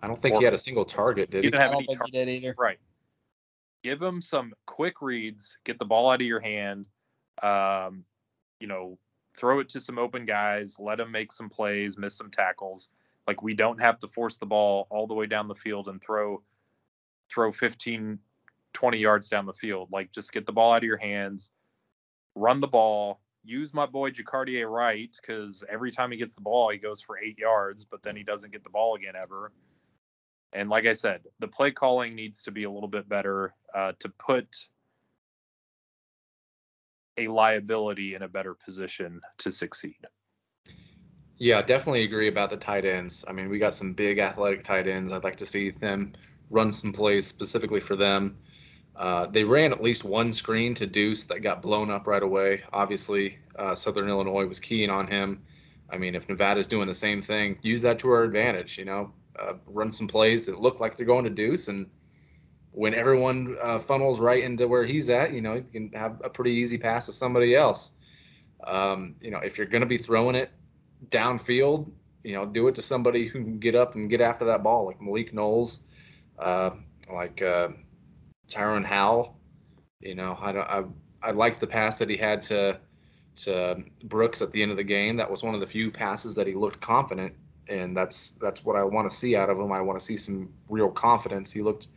I 0.00 0.06
don't 0.06 0.18
think 0.18 0.36
or, 0.36 0.40
he 0.40 0.44
had 0.44 0.54
a 0.54 0.58
single 0.58 0.84
target, 0.84 1.30
did 1.30 1.42
he? 1.42 1.50
Didn't 1.50 1.62
have 1.62 1.70
I 1.70 1.74
don't 1.74 1.82
any 1.82 1.86
think 1.86 2.04
he 2.04 2.10
did 2.12 2.28
either. 2.28 2.54
Right. 2.56 2.78
Give 3.82 4.00
him 4.00 4.20
some 4.20 4.52
quick 4.66 5.00
reads, 5.00 5.56
get 5.64 5.78
the 5.78 5.84
ball 5.84 6.10
out 6.10 6.20
of 6.20 6.26
your 6.26 6.40
hand. 6.40 6.86
Um, 7.42 8.04
you 8.60 8.66
know, 8.66 8.98
throw 9.36 9.60
it 9.60 9.68
to 9.70 9.80
some 9.80 9.98
open 9.98 10.26
guys, 10.26 10.76
let 10.78 11.00
him 11.00 11.12
make 11.12 11.32
some 11.32 11.48
plays, 11.48 11.96
miss 11.96 12.16
some 12.16 12.30
tackles. 12.30 12.90
Like 13.26 13.42
we 13.42 13.54
don't 13.54 13.80
have 13.80 13.98
to 14.00 14.08
force 14.08 14.36
the 14.36 14.46
ball 14.46 14.86
all 14.90 15.06
the 15.06 15.14
way 15.14 15.26
down 15.26 15.48
the 15.48 15.54
field 15.54 15.88
and 15.88 16.02
throw 16.02 16.42
throw 17.30 17.52
15 17.52 18.18
20 18.72 18.98
yards 18.98 19.28
down 19.28 19.46
the 19.46 19.52
field. 19.52 19.88
Like 19.92 20.12
just 20.12 20.32
get 20.32 20.46
the 20.46 20.52
ball 20.52 20.72
out 20.72 20.78
of 20.78 20.84
your 20.84 20.96
hands, 20.96 21.50
run 22.34 22.60
the 22.60 22.66
ball, 22.66 23.20
use 23.44 23.72
my 23.72 23.86
boy 23.86 24.10
Jacardia 24.10 24.70
Wright 24.70 25.10
because 25.20 25.64
every 25.68 25.90
time 25.90 26.10
he 26.10 26.16
gets 26.16 26.34
the 26.34 26.40
ball, 26.40 26.70
he 26.70 26.78
goes 26.78 27.00
for 27.00 27.18
eight 27.18 27.38
yards, 27.38 27.84
but 27.84 28.02
then 28.02 28.16
he 28.16 28.22
doesn't 28.22 28.52
get 28.52 28.64
the 28.64 28.70
ball 28.70 28.94
again 28.94 29.14
ever. 29.20 29.52
And 30.52 30.70
like 30.70 30.86
I 30.86 30.94
said, 30.94 31.20
the 31.40 31.48
play 31.48 31.70
calling 31.70 32.14
needs 32.14 32.42
to 32.42 32.50
be 32.50 32.64
a 32.64 32.70
little 32.70 32.88
bit 32.88 33.08
better 33.08 33.54
uh, 33.74 33.92
to 34.00 34.08
put 34.08 34.48
a 37.18 37.28
liability 37.28 38.14
in 38.14 38.22
a 38.22 38.28
better 38.28 38.54
position 38.54 39.20
to 39.38 39.52
succeed. 39.52 39.98
Yeah, 41.38 41.62
definitely 41.62 42.04
agree 42.04 42.28
about 42.28 42.50
the 42.50 42.56
tight 42.56 42.84
ends. 42.84 43.24
I 43.28 43.32
mean, 43.32 43.48
we 43.48 43.58
got 43.58 43.74
some 43.74 43.92
big 43.92 44.18
athletic 44.18 44.64
tight 44.64 44.88
ends. 44.88 45.12
I'd 45.12 45.24
like 45.24 45.36
to 45.36 45.46
see 45.46 45.70
them 45.70 46.14
run 46.50 46.72
some 46.72 46.92
plays 46.92 47.26
specifically 47.26 47.80
for 47.80 47.94
them. 47.94 48.38
Uh, 48.96 49.26
they 49.26 49.44
ran 49.44 49.72
at 49.72 49.82
least 49.82 50.02
one 50.02 50.32
screen 50.32 50.74
to 50.74 50.86
Deuce 50.86 51.26
that 51.26 51.40
got 51.40 51.62
blown 51.62 51.90
up 51.90 52.08
right 52.08 52.22
away. 52.22 52.62
Obviously, 52.72 53.38
uh, 53.56 53.74
Southern 53.74 54.08
Illinois 54.08 54.46
was 54.46 54.58
keying 54.58 54.90
on 54.90 55.06
him. 55.06 55.42
I 55.90 55.98
mean, 55.98 56.16
if 56.16 56.28
Nevada's 56.28 56.66
doing 56.66 56.88
the 56.88 56.94
same 56.94 57.22
thing, 57.22 57.58
use 57.62 57.82
that 57.82 58.00
to 58.00 58.10
our 58.10 58.24
advantage. 58.24 58.76
You 58.76 58.86
know, 58.86 59.12
uh, 59.40 59.54
run 59.66 59.92
some 59.92 60.08
plays 60.08 60.46
that 60.46 60.60
look 60.60 60.80
like 60.80 60.96
they're 60.96 61.06
going 61.06 61.24
to 61.24 61.30
Deuce, 61.30 61.68
and 61.68 61.86
when 62.72 62.94
everyone 62.94 63.56
uh, 63.62 63.78
funnels 63.78 64.20
right 64.20 64.42
into 64.42 64.68
where 64.68 64.84
he's 64.84 65.10
at, 65.10 65.32
you 65.32 65.40
know, 65.40 65.54
you 65.54 65.66
can 65.72 65.90
have 65.92 66.20
a 66.24 66.30
pretty 66.30 66.52
easy 66.52 66.78
pass 66.78 67.06
to 67.06 67.12
somebody 67.12 67.56
else. 67.56 67.92
Um, 68.66 69.16
you 69.20 69.30
know, 69.30 69.38
if 69.38 69.56
you're 69.58 69.66
going 69.66 69.82
to 69.82 69.88
be 69.88 69.98
throwing 69.98 70.34
it 70.34 70.50
downfield, 71.08 71.90
you 72.24 72.34
know, 72.34 72.44
do 72.44 72.68
it 72.68 72.74
to 72.74 72.82
somebody 72.82 73.26
who 73.26 73.42
can 73.42 73.58
get 73.58 73.74
up 73.74 73.94
and 73.94 74.10
get 74.10 74.20
after 74.20 74.44
that 74.46 74.62
ball, 74.62 74.86
like 74.86 75.00
Malik 75.00 75.32
Knowles, 75.32 75.80
uh, 76.38 76.70
like 77.12 77.40
uh, 77.42 77.68
Tyron 78.50 78.84
Howell. 78.84 79.36
You 80.00 80.14
know, 80.14 80.38
I 80.40 80.52
don't. 80.52 80.68
I 80.68 80.84
I 81.22 81.30
like 81.32 81.58
the 81.58 81.66
pass 81.66 81.98
that 81.98 82.08
he 82.08 82.16
had 82.16 82.42
to 82.42 82.78
to 83.36 83.82
Brooks 84.04 84.42
at 84.42 84.52
the 84.52 84.62
end 84.62 84.70
of 84.70 84.76
the 84.76 84.84
game. 84.84 85.16
That 85.16 85.30
was 85.30 85.42
one 85.42 85.54
of 85.54 85.60
the 85.60 85.66
few 85.66 85.90
passes 85.90 86.34
that 86.34 86.46
he 86.46 86.54
looked 86.54 86.80
confident, 86.80 87.34
and 87.68 87.96
that's 87.96 88.30
that's 88.32 88.64
what 88.64 88.76
I 88.76 88.84
want 88.84 89.10
to 89.10 89.16
see 89.16 89.36
out 89.36 89.50
of 89.50 89.58
him. 89.58 89.72
I 89.72 89.80
want 89.80 89.98
to 89.98 90.04
see 90.04 90.16
some 90.16 90.52
real 90.68 90.90
confidence. 90.90 91.52
He 91.52 91.62
looked 91.62 91.88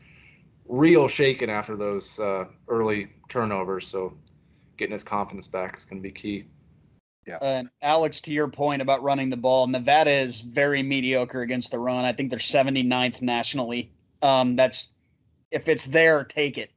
real 0.67 1.07
shaken 1.07 1.49
after 1.49 1.75
those 1.75 2.19
uh, 2.19 2.45
early 2.67 3.09
turnovers, 3.29 3.87
so 3.87 4.17
getting 4.77 4.93
his 4.93 5.03
confidence 5.03 5.47
back 5.47 5.75
is 5.77 5.85
going 5.85 6.01
to 6.01 6.07
be 6.07 6.11
key. 6.11 6.45
Yeah. 7.27 7.37
And 7.41 7.69
Alex, 7.81 8.19
to 8.21 8.31
your 8.31 8.47
point 8.47 8.81
about 8.81 9.03
running 9.03 9.29
the 9.29 9.37
ball, 9.37 9.67
Nevada 9.67 10.09
is 10.09 10.41
very 10.41 10.81
mediocre 10.81 11.41
against 11.41 11.71
the 11.71 11.79
run. 11.79 12.03
I 12.03 12.13
think 12.13 12.29
they're 12.29 12.39
79th 12.39 13.21
nationally. 13.21 13.91
Um, 14.23 14.55
that's 14.55 14.93
if 15.51 15.67
it's 15.67 15.85
there, 15.85 16.23
take 16.23 16.57
it. 16.57 16.71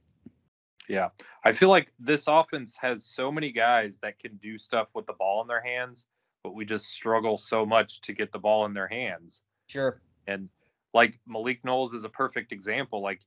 Yeah. 0.88 1.08
I 1.44 1.52
feel 1.52 1.70
like 1.70 1.92
this 1.98 2.26
offense 2.26 2.76
has 2.80 3.04
so 3.04 3.32
many 3.32 3.52
guys 3.52 3.98
that 4.00 4.18
can 4.18 4.36
do 4.36 4.58
stuff 4.58 4.88
with 4.94 5.06
the 5.06 5.12
ball 5.14 5.40
in 5.42 5.48
their 5.48 5.62
hands, 5.62 6.06
but 6.44 6.54
we 6.54 6.64
just 6.64 6.86
struggle 6.86 7.38
so 7.38 7.66
much 7.66 8.02
to 8.02 8.12
get 8.12 8.30
the 8.30 8.38
ball 8.38 8.66
in 8.66 8.74
their 8.74 8.86
hands. 8.86 9.40
Sure. 9.66 10.00
And 10.28 10.50
like 10.92 11.18
Malik 11.26 11.64
Knowles 11.64 11.94
is 11.94 12.04
a 12.04 12.08
perfect 12.08 12.52
example. 12.52 13.02
Like 13.02 13.22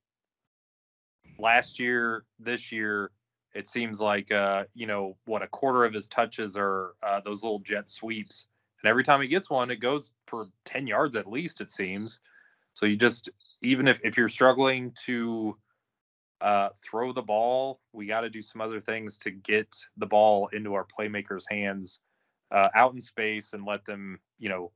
last 1.40 1.80
year, 1.80 2.24
this 2.40 2.72
year, 2.72 3.12
it 3.56 3.68
seems 3.68 4.00
like 4.00 4.32
uh, 4.32 4.66
you 4.76 4.86
know 4.86 5.18
what 5.26 5.42
a 5.42 5.48
quarter 5.48 5.84
of 5.84 5.94
his 5.94 6.08
touches 6.08 6.56
are 6.56 6.94
uh, 7.02 7.20
those 7.26 7.44
little 7.44 7.60
jet 7.60 7.90
sweeps, 7.90 8.46
and 8.82 8.90
every 8.90 9.04
time 9.04 9.20
he 9.20 9.28
gets 9.28 9.50
one, 9.50 9.72
it 9.72 9.78
goes 9.78 10.14
for 10.28 10.48
ten 10.64 10.86
yards 10.86 11.16
at 11.16 11.28
least. 11.28 11.60
It 11.60 11.72
seems. 11.72 12.20
So 12.74 12.86
you 12.86 12.96
just 12.96 13.30
even 13.64 13.88
if, 13.88 14.00
if 14.04 14.16
you're 14.16 14.30
struggling 14.30 14.94
to 15.08 15.58
uh, 16.40 16.70
throw 16.84 17.12
the 17.12 17.24
ball, 17.24 17.80
we 17.94 18.06
got 18.06 18.22
to 18.22 18.30
do 18.30 18.44
some 18.44 18.62
other 18.62 18.80
things 18.80 19.18
to 19.18 19.32
get 19.32 19.76
the 19.98 20.06
ball 20.06 20.50
into 20.54 20.76
our 20.76 20.86
playmakers' 20.86 21.46
hands 21.50 22.00
uh, 22.52 22.70
out 22.76 22.94
in 22.94 23.02
space 23.02 23.54
and 23.54 23.66
let 23.66 23.86
them, 23.86 24.20
you 24.40 24.50
know, 24.50 24.72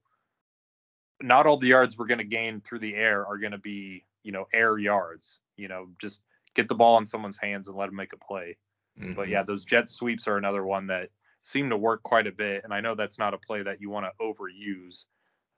not 1.21 1.45
all 1.45 1.57
the 1.57 1.67
yards 1.67 1.97
we're 1.97 2.07
going 2.07 2.17
to 2.17 2.23
gain 2.23 2.61
through 2.61 2.79
the 2.79 2.95
air 2.95 3.25
are 3.25 3.37
going 3.37 3.51
to 3.51 3.57
be, 3.57 4.05
you 4.23 4.31
know, 4.31 4.45
air 4.53 4.77
yards. 4.77 5.39
You 5.57 5.67
know, 5.67 5.89
just 5.99 6.23
get 6.55 6.67
the 6.67 6.75
ball 6.75 6.97
in 6.97 7.05
someone's 7.05 7.37
hands 7.37 7.67
and 7.67 7.77
let 7.77 7.87
them 7.87 7.95
make 7.95 8.13
a 8.13 8.17
play. 8.17 8.57
Mm-hmm. 8.99 9.13
But 9.13 9.29
yeah, 9.29 9.43
those 9.43 9.63
jet 9.63 9.89
sweeps 9.89 10.27
are 10.27 10.37
another 10.37 10.65
one 10.65 10.87
that 10.87 11.09
seem 11.43 11.69
to 11.69 11.77
work 11.77 12.03
quite 12.03 12.27
a 12.27 12.31
bit. 12.31 12.63
And 12.63 12.73
I 12.73 12.81
know 12.81 12.95
that's 12.95 13.19
not 13.19 13.33
a 13.33 13.37
play 13.37 13.63
that 13.63 13.79
you 13.79 13.89
want 13.89 14.05
to 14.05 14.23
overuse. 14.23 15.05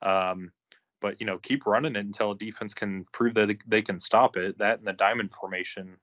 Um, 0.02 0.52
but 1.04 1.20
you 1.20 1.26
know 1.26 1.36
keep 1.36 1.66
running 1.66 1.96
it 1.96 2.06
until 2.06 2.30
a 2.30 2.38
defense 2.38 2.72
can 2.72 3.04
prove 3.12 3.34
that 3.34 3.54
they 3.66 3.82
can 3.82 4.00
stop 4.00 4.38
it. 4.38 4.56
That 4.56 4.78
and 4.78 4.88
the 4.88 4.94
diamond 4.94 5.32
formation, 5.32 5.98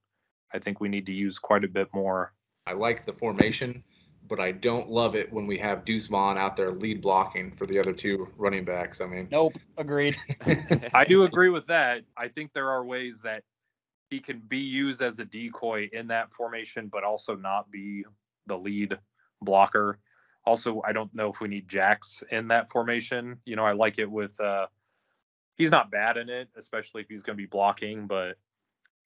I 0.54 0.60
think 0.60 0.80
we 0.80 0.90
need 0.90 1.08
to 1.08 1.12
use 1.12 1.40
quite 1.40 1.64
a 1.64 1.68
bit 1.68 1.88
more. 1.92 2.34
I 2.68 2.74
like 2.74 3.04
the 3.08 3.12
formation, 3.12 3.84
but 4.28 4.40
I 4.40 4.52
don't 4.52 4.90
love 4.90 5.16
it 5.16 5.32
when 5.32 5.48
we 5.48 5.58
have 5.58 5.86
Deuce 5.86 6.08
Vaughn 6.08 6.38
out 6.38 6.56
there 6.56 6.72
lead 6.72 7.02
blocking 7.02 7.52
for 7.52 7.66
the 7.66 7.80
other 7.80 7.94
two 7.94 8.30
running 8.38 8.66
backs. 8.66 9.02
I 9.02 9.08
mean, 9.08 9.28
nope, 9.32 9.54
agreed. 9.78 10.18
I 10.94 11.06
do 11.06 11.24
agree 11.24 11.50
with 11.50 11.68
that. 11.68 12.02
I 12.16 12.28
think 12.28 12.54
there 12.54 12.70
are 12.70 12.86
ways 12.86 13.22
that 13.24 13.44
he 14.10 14.20
can 14.20 14.40
be 14.40 14.60
used 14.60 15.02
as 15.02 15.20
a 15.20 15.26
decoy 15.26 15.90
in 15.92 16.08
that 16.08 16.34
formation, 16.34 16.88
but 16.88 17.04
also 17.04 17.36
not 17.36 17.72
be 17.72 18.04
the 18.48 18.58
lead 18.58 18.98
blocker. 19.42 20.00
Also, 20.46 20.82
I 20.86 20.92
don't 20.92 21.14
know 21.14 21.30
if 21.32 21.40
we 21.40 21.48
need 21.48 21.68
Jax 21.68 22.24
in 22.32 22.48
that 22.50 22.70
formation. 22.70 23.38
You 23.46 23.56
know, 23.56 23.66
I 23.66 23.74
like 23.74 24.00
it 24.00 24.10
with 24.10 24.40
uh, 24.40 24.68
he's 25.56 25.72
not 25.72 25.92
bad 25.92 26.18
in 26.18 26.30
it, 26.30 26.50
especially 26.58 27.02
if 27.02 27.10
he's 27.10 27.24
going 27.24 27.38
to 27.38 27.42
be 27.42 27.48
blocking. 27.48 28.08
But 28.08 28.38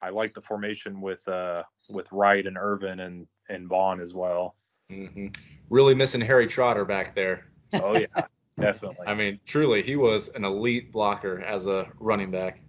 I 0.02 0.10
like 0.10 0.34
the 0.34 0.42
formation 0.42 1.02
with 1.02 1.28
uh 1.28 1.64
with 1.90 2.12
Wright 2.12 2.46
and 2.46 2.58
Ervin 2.58 3.00
and 3.00 3.28
and 3.50 3.68
Vaughn 3.68 4.00
as 4.00 4.14
well. 4.14 4.56
Mm-hmm. 4.92 5.28
Really 5.70 5.96
missing 5.96 6.22
Harry 6.22 6.48
Trotter 6.48 6.86
back 6.86 7.16
there. 7.16 7.48
Oh 7.74 7.98
yeah, 7.98 8.26
definitely. 8.60 9.08
I 9.08 9.14
mean, 9.14 9.40
truly, 9.46 9.82
he 9.82 9.96
was 9.96 10.30
an 10.30 10.46
elite 10.46 10.92
blocker 10.92 11.42
as 11.42 11.68
a 11.68 11.88
running 12.00 12.32
back. 12.32 12.60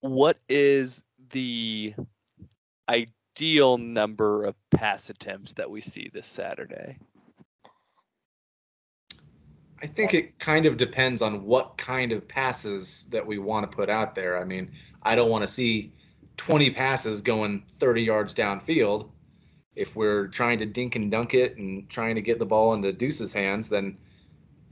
What 0.00 0.38
is 0.48 1.02
the 1.30 1.94
ideal 2.88 3.78
number 3.78 4.44
of 4.44 4.54
pass 4.70 5.10
attempts 5.10 5.54
that 5.54 5.70
we 5.70 5.80
see 5.80 6.10
this 6.12 6.26
Saturday? 6.26 6.98
I 9.82 9.86
think 9.88 10.14
it 10.14 10.38
kind 10.38 10.66
of 10.66 10.76
depends 10.76 11.22
on 11.22 11.44
what 11.44 11.76
kind 11.76 12.12
of 12.12 12.28
passes 12.28 13.06
that 13.06 13.26
we 13.26 13.38
want 13.38 13.68
to 13.68 13.76
put 13.76 13.90
out 13.90 14.14
there. 14.14 14.40
I 14.40 14.44
mean, 14.44 14.70
I 15.02 15.16
don't 15.16 15.28
want 15.28 15.42
to 15.42 15.52
see 15.52 15.92
20 16.36 16.70
passes 16.70 17.20
going 17.20 17.64
30 17.68 18.02
yards 18.02 18.32
downfield. 18.32 19.08
If 19.74 19.96
we're 19.96 20.26
trying 20.28 20.58
to 20.58 20.66
dink 20.66 20.96
and 20.96 21.10
dunk 21.10 21.34
it 21.34 21.56
and 21.56 21.88
trying 21.88 22.16
to 22.16 22.20
get 22.20 22.38
the 22.38 22.46
ball 22.46 22.74
into 22.74 22.92
Deuce's 22.92 23.32
hands, 23.32 23.68
then, 23.68 23.96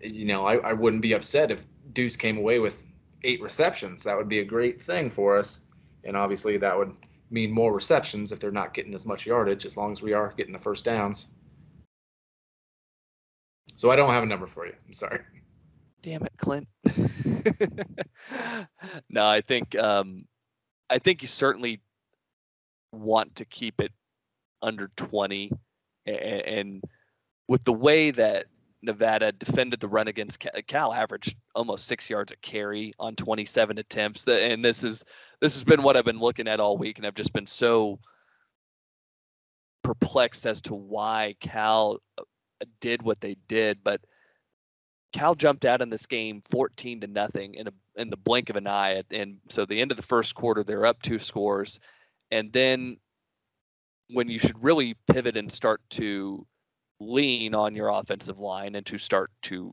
you 0.00 0.26
know, 0.26 0.46
I, 0.46 0.56
I 0.56 0.72
wouldn't 0.74 1.02
be 1.02 1.14
upset 1.14 1.50
if 1.50 1.66
Deuce 1.92 2.16
came 2.16 2.36
away 2.36 2.58
with 2.58 2.84
eight 3.22 3.40
receptions. 3.40 4.02
That 4.02 4.16
would 4.16 4.28
be 4.28 4.40
a 4.40 4.44
great 4.44 4.82
thing 4.82 5.10
for 5.10 5.38
us. 5.38 5.62
And 6.04 6.16
obviously, 6.16 6.56
that 6.58 6.76
would 6.76 6.94
mean 7.30 7.50
more 7.50 7.72
receptions 7.72 8.32
if 8.32 8.40
they're 8.40 8.50
not 8.50 8.74
getting 8.74 8.94
as 8.94 9.06
much 9.06 9.26
yardage, 9.26 9.64
as 9.64 9.76
long 9.76 9.92
as 9.92 10.02
we 10.02 10.12
are 10.12 10.34
getting 10.36 10.52
the 10.52 10.58
first 10.58 10.84
downs. 10.84 11.28
So 13.76 13.90
I 13.90 13.96
don't 13.96 14.10
have 14.10 14.22
a 14.22 14.26
number 14.26 14.46
for 14.46 14.66
you. 14.66 14.74
I'm 14.86 14.92
sorry. 14.92 15.20
Damn 16.02 16.22
it, 16.22 16.32
Clint. 16.36 16.68
no, 19.08 19.26
I 19.26 19.40
think 19.42 19.76
um, 19.76 20.26
I 20.88 20.98
think 20.98 21.22
you 21.22 21.28
certainly 21.28 21.80
want 22.92 23.36
to 23.36 23.44
keep 23.44 23.80
it 23.80 23.92
under 24.62 24.90
20, 24.96 25.50
and, 26.06 26.16
and 26.16 26.84
with 27.48 27.64
the 27.64 27.72
way 27.72 28.10
that 28.10 28.46
Nevada 28.82 29.32
defended 29.32 29.80
the 29.80 29.88
run 29.88 30.08
against 30.08 30.38
Cal, 30.38 30.52
Cal 30.66 30.92
averaged 30.92 31.36
almost 31.54 31.86
six 31.86 32.08
yards 32.08 32.32
a 32.32 32.36
carry 32.36 32.94
on 32.98 33.14
27 33.16 33.78
attempts. 33.78 34.26
And 34.26 34.64
this 34.64 34.84
is 34.84 35.04
this 35.40 35.54
has 35.54 35.64
been 35.64 35.82
what 35.82 35.96
I've 35.96 36.04
been 36.04 36.18
looking 36.18 36.48
at 36.48 36.60
all 36.60 36.78
week, 36.78 36.98
and 36.98 37.06
I've 37.06 37.14
just 37.14 37.32
been 37.32 37.46
so 37.46 37.98
perplexed 39.82 40.46
as 40.46 40.62
to 40.62 40.74
why 40.74 41.34
Cal 41.40 41.98
uh, 42.18 42.22
did 42.80 43.02
what 43.02 43.20
they 43.20 43.36
did, 43.48 43.82
but 43.82 44.00
Cal 45.12 45.34
jumped 45.34 45.64
out 45.64 45.82
in 45.82 45.90
this 45.90 46.06
game 46.06 46.42
14 46.50 47.00
to 47.00 47.06
nothing 47.06 47.54
in 47.54 47.68
a 47.68 47.72
in 47.96 48.10
the 48.10 48.16
blink 48.16 48.50
of 48.50 48.56
an 48.56 48.66
eye. 48.66 49.02
And 49.10 49.38
so 49.48 49.66
the 49.66 49.80
end 49.80 49.90
of 49.90 49.96
the 49.96 50.02
first 50.02 50.34
quarter, 50.34 50.62
they're 50.62 50.86
up 50.86 51.02
two 51.02 51.18
scores, 51.18 51.80
and 52.30 52.52
then 52.52 52.98
when 54.12 54.28
you 54.28 54.38
should 54.38 54.62
really 54.62 54.96
pivot 55.10 55.36
and 55.36 55.50
start 55.50 55.80
to 55.90 56.46
lean 56.98 57.54
on 57.54 57.74
your 57.74 57.88
offensive 57.88 58.38
line 58.38 58.74
and 58.74 58.84
to 58.86 58.98
start 58.98 59.30
to 59.42 59.72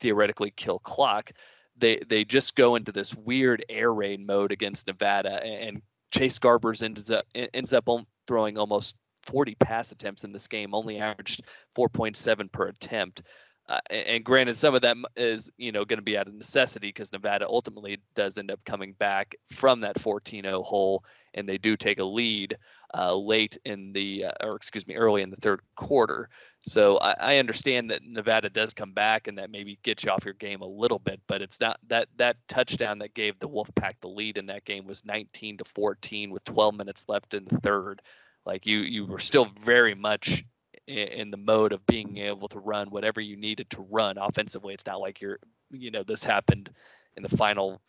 theoretically 0.00 0.52
kill 0.54 0.78
clock, 0.78 1.30
they 1.76 2.02
they 2.06 2.24
just 2.24 2.54
go 2.54 2.76
into 2.76 2.92
this 2.92 3.14
weird 3.14 3.64
air 3.68 3.92
raid 3.92 4.24
mode 4.24 4.52
against 4.52 4.86
Nevada, 4.86 5.42
and 5.42 5.82
Chase 6.10 6.38
Garbers 6.38 6.82
ends 6.82 7.10
up 7.10 7.24
ends 7.34 7.72
up 7.72 7.88
throwing 8.26 8.58
almost 8.58 8.96
40 9.24 9.54
pass 9.56 9.92
attempts 9.92 10.24
in 10.24 10.32
this 10.32 10.48
game, 10.48 10.74
only 10.74 10.98
averaged 10.98 11.42
4.7 11.76 12.50
per 12.50 12.68
attempt. 12.68 13.22
Uh, 13.68 13.78
and, 13.90 14.24
granted, 14.24 14.58
some 14.58 14.74
of 14.74 14.82
that 14.82 14.96
is 15.16 15.50
you 15.56 15.70
know 15.72 15.84
going 15.84 15.98
to 15.98 16.04
be 16.04 16.18
out 16.18 16.26
of 16.26 16.34
necessity 16.34 16.88
because 16.88 17.12
Nevada 17.12 17.46
ultimately 17.48 18.00
does 18.14 18.36
end 18.36 18.50
up 18.50 18.64
coming 18.64 18.92
back 18.92 19.36
from 19.50 19.80
that 19.80 19.96
14-0 19.96 20.64
hole, 20.64 21.04
and 21.32 21.48
they 21.48 21.58
do 21.58 21.76
take 21.76 22.00
a 22.00 22.04
lead 22.04 22.58
uh, 22.94 23.14
late 23.14 23.56
in 23.64 23.92
the 23.92 24.26
uh, 24.26 24.32
or 24.42 24.56
excuse 24.56 24.86
me 24.86 24.94
early 24.94 25.22
in 25.22 25.30
the 25.30 25.36
third 25.36 25.60
quarter. 25.76 26.28
So 26.66 26.98
I, 26.98 27.14
I, 27.18 27.38
understand 27.38 27.90
that 27.90 28.02
Nevada 28.04 28.48
does 28.50 28.74
come 28.74 28.92
back 28.92 29.26
and 29.26 29.38
that 29.38 29.50
maybe 29.50 29.78
gets 29.82 30.04
you 30.04 30.10
off 30.10 30.24
your 30.24 30.34
game 30.34 30.60
a 30.60 30.66
little 30.66 30.98
bit, 30.98 31.20
but 31.26 31.42
it's 31.42 31.60
not 31.60 31.80
that 31.88 32.08
that 32.18 32.36
touchdown 32.48 32.98
that 32.98 33.14
gave 33.14 33.38
the 33.38 33.48
Wolfpack 33.48 33.94
the 34.00 34.08
lead 34.08 34.36
in 34.36 34.46
that 34.46 34.64
game 34.64 34.86
was 34.86 35.04
19 35.04 35.58
to 35.58 35.64
14 35.64 36.30
with 36.30 36.44
12 36.44 36.74
minutes 36.74 37.06
left 37.08 37.34
in 37.34 37.44
the 37.46 37.58
third. 37.58 38.02
Like 38.44 38.66
you 38.66 38.78
you 38.78 39.06
were 39.06 39.18
still 39.18 39.46
very 39.60 39.94
much 39.94 40.44
in 40.86 41.30
the 41.30 41.36
mode 41.36 41.72
of 41.72 41.86
being 41.86 42.18
able 42.18 42.48
to 42.48 42.58
run 42.58 42.90
whatever 42.90 43.20
you 43.20 43.36
needed 43.36 43.70
to 43.70 43.86
run 43.88 44.18
offensively. 44.18 44.74
It's 44.74 44.86
not 44.86 45.00
like 45.00 45.20
you're, 45.20 45.38
you 45.70 45.90
know, 45.90 46.02
this 46.02 46.24
happened 46.24 46.70
in 47.16 47.22
the 47.22 47.28
final 47.28 47.80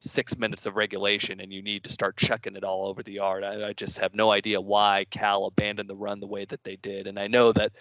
six 0.00 0.36
minutes 0.36 0.66
of 0.66 0.76
regulation 0.76 1.40
and 1.40 1.52
you 1.52 1.62
need 1.62 1.84
to 1.84 1.92
start 1.92 2.16
checking 2.16 2.56
it 2.56 2.64
all 2.64 2.86
over 2.86 3.02
the 3.02 3.12
yard. 3.12 3.42
I, 3.42 3.68
I, 3.68 3.72
just 3.72 3.98
have 3.98 4.14
no 4.14 4.30
idea 4.30 4.60
why 4.60 5.06
Cal 5.10 5.46
abandoned 5.46 5.88
the 5.88 5.96
run 5.96 6.20
the 6.20 6.26
way 6.26 6.44
that 6.44 6.62
they 6.64 6.76
did. 6.76 7.06
And 7.06 7.18
I 7.18 7.28
know 7.28 7.52
that 7.52 7.72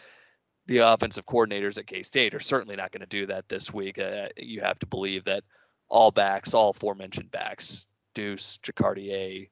the 0.67 0.77
offensive 0.77 1.25
coordinators 1.25 1.77
at 1.77 1.87
K 1.87 2.03
State 2.03 2.33
are 2.33 2.39
certainly 2.39 2.75
not 2.75 2.91
going 2.91 3.01
to 3.01 3.05
do 3.05 3.27
that 3.27 3.49
this 3.49 3.73
week. 3.73 3.99
Uh, 3.99 4.29
you 4.37 4.61
have 4.61 4.79
to 4.79 4.87
believe 4.87 5.25
that 5.25 5.43
all 5.89 6.11
backs, 6.11 6.53
all 6.53 6.71
aforementioned 6.71 7.31
backs, 7.31 7.85
Deuce, 8.13 8.59
Jacardia, 8.63 9.49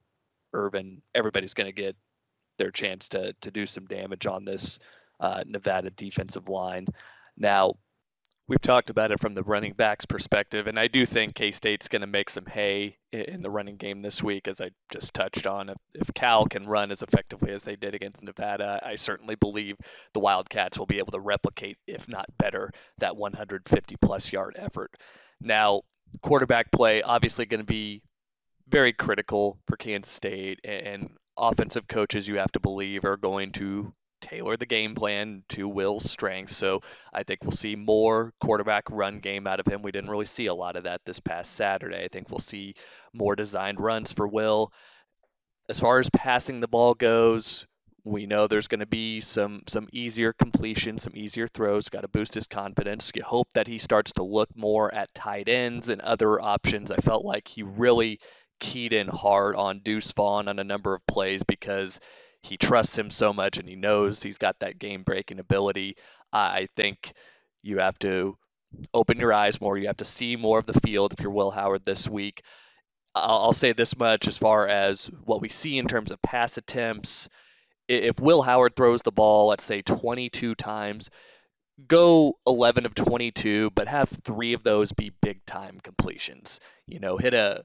Ervin, 0.53 1.01
everybody's 1.13 1.53
going 1.53 1.67
to 1.67 1.81
get 1.81 1.95
their 2.57 2.71
chance 2.71 3.09
to 3.09 3.33
to 3.41 3.51
do 3.51 3.65
some 3.65 3.85
damage 3.85 4.25
on 4.25 4.45
this 4.45 4.79
uh, 5.19 5.43
Nevada 5.45 5.89
defensive 5.91 6.49
line. 6.49 6.87
Now, 7.37 7.73
we've 8.53 8.61
talked 8.61 8.91
about 8.91 9.11
it 9.11 9.19
from 9.19 9.33
the 9.33 9.41
running 9.41 9.73
backs 9.73 10.05
perspective, 10.05 10.67
and 10.67 10.79
I 10.79 10.87
do 10.87 11.07
think 11.07 11.33
K 11.33 11.51
State's 11.51 11.87
going 11.87 12.01
to 12.01 12.07
make 12.07 12.29
some 12.29 12.45
hay 12.45 12.97
in 13.11 13.41
the 13.41 13.49
running 13.49 13.77
game 13.77 14.03
this 14.03 14.21
week, 14.21 14.47
as 14.47 14.61
I 14.61 14.69
just 14.91 15.15
touched 15.15 15.47
on. 15.47 15.69
If, 15.69 15.77
if 15.95 16.13
Cal 16.13 16.45
can 16.45 16.67
run 16.67 16.91
as 16.91 17.01
effectively 17.01 17.51
as 17.51 17.63
they 17.63 17.75
did 17.75 17.95
against 17.95 18.21
Nevada, 18.21 18.79
I 18.85 18.93
certainly 18.93 19.33
believe 19.33 19.75
the 20.13 20.19
Wildcats 20.19 20.77
will 20.77 20.85
be 20.85 20.99
able 20.99 21.13
to 21.13 21.19
replicate, 21.19 21.77
if 21.87 22.07
not 22.07 22.27
better, 22.37 22.71
that 22.99 23.17
150 23.17 23.95
plus 23.99 24.31
yard 24.31 24.55
effort. 24.59 24.91
Now, 25.41 25.81
quarterback 26.21 26.71
play 26.71 27.01
obviously 27.01 27.47
going 27.47 27.61
to 27.61 27.65
be 27.65 28.03
very 28.67 28.93
critical 28.93 29.57
for 29.65 29.77
Kansas 29.77 30.13
State, 30.13 30.59
and 30.63 31.09
offensive 31.35 31.87
coaches 31.87 32.27
you 32.27 32.37
have 32.37 32.51
to 32.51 32.59
believe 32.59 33.03
are 33.03 33.17
going 33.17 33.51
to 33.53 33.95
tailor 34.23 34.57
the 34.57 34.65
game 34.65 34.95
plan 34.95 35.43
to 35.49 35.67
Will's 35.67 36.09
strengths. 36.09 36.55
So 36.55 36.81
I 37.13 37.23
think 37.23 37.43
we'll 37.43 37.51
see 37.51 37.75
more 37.75 38.33
quarterback 38.39 38.85
run 38.89 39.19
game 39.19 39.45
out 39.45 39.59
of 39.59 39.67
him. 39.67 39.83
We 39.83 39.91
didn't 39.91 40.09
really 40.09 40.25
see 40.25 40.47
a 40.47 40.53
lot 40.53 40.75
of 40.75 40.85
that 40.85 41.01
this 41.05 41.19
past 41.19 41.53
Saturday. 41.53 42.03
I 42.03 42.07
think 42.07 42.29
we'll 42.29 42.39
see 42.39 42.75
more 43.13 43.35
designed 43.35 43.79
runs 43.79 44.13
for 44.13 44.27
Will. 44.27 44.71
As 45.69 45.79
far 45.79 45.99
as 45.99 46.09
passing 46.09 46.59
the 46.59 46.67
ball 46.67 46.93
goes, 46.93 47.67
we 48.05 48.25
know 48.25 48.47
there's 48.47 48.67
going 48.67 48.81
to 48.81 48.85
be 48.85 49.21
some 49.21 49.63
some 49.67 49.87
easier 49.93 50.33
completions, 50.33 51.03
some 51.03 51.15
easier 51.15 51.47
throws. 51.47 51.89
Got 51.89 52.01
to 52.01 52.07
boost 52.07 52.33
his 52.33 52.47
confidence. 52.47 53.11
You 53.15 53.23
hope 53.23 53.47
that 53.53 53.67
he 53.67 53.77
starts 53.77 54.13
to 54.13 54.23
look 54.23 54.49
more 54.55 54.93
at 54.93 55.13
tight 55.13 55.47
ends 55.47 55.89
and 55.89 56.01
other 56.01 56.41
options. 56.41 56.91
I 56.91 56.97
felt 56.97 57.23
like 57.23 57.47
he 57.47 57.63
really 57.63 58.19
keyed 58.59 58.93
in 58.93 59.07
hard 59.07 59.55
on 59.55 59.79
Deuce 59.79 60.11
Vaughn 60.13 60.47
on 60.47 60.59
a 60.59 60.63
number 60.63 60.93
of 60.93 61.05
plays 61.07 61.43
because 61.43 61.99
he 62.43 62.57
trusts 62.57 62.97
him 62.97 63.09
so 63.09 63.33
much 63.33 63.57
and 63.57 63.67
he 63.67 63.75
knows 63.75 64.21
he's 64.21 64.37
got 64.37 64.59
that 64.59 64.77
game 64.77 65.03
breaking 65.03 65.39
ability. 65.39 65.95
I 66.31 66.67
think 66.75 67.13
you 67.61 67.79
have 67.79 67.97
to 67.99 68.37
open 68.93 69.17
your 69.17 69.31
eyes 69.33 69.61
more. 69.61 69.77
You 69.77 69.87
have 69.87 69.97
to 69.97 70.05
see 70.05 70.35
more 70.35 70.59
of 70.59 70.65
the 70.65 70.79
field 70.79 71.13
if 71.13 71.21
you're 71.21 71.31
Will 71.31 71.51
Howard 71.51 71.85
this 71.85 72.09
week. 72.09 72.43
I'll, 73.15 73.53
say 73.53 73.73
this 73.73 73.97
much 73.97 74.27
as 74.27 74.37
far 74.37 74.67
as 74.67 75.05
what 75.23 75.39
we 75.39 75.49
see 75.49 75.77
in 75.77 75.87
terms 75.87 76.11
of 76.11 76.21
pass 76.21 76.57
attempts. 76.57 77.29
If 77.87 78.19
Will 78.19 78.41
Howard 78.41 78.75
throws 78.75 79.03
the 79.03 79.11
ball, 79.11 79.47
let's 79.47 79.63
say 79.63 79.83
22 79.83 80.55
times, 80.55 81.11
go 81.87 82.39
11 82.47 82.87
of 82.87 82.95
22, 82.95 83.69
but 83.75 83.87
have 83.87 84.09
three 84.09 84.53
of 84.53 84.63
those 84.63 84.91
be 84.93 85.11
big 85.21 85.45
time 85.45 85.79
completions. 85.81 86.59
You 86.87 86.99
know, 86.99 87.17
hit 87.17 87.35
a 87.35 87.63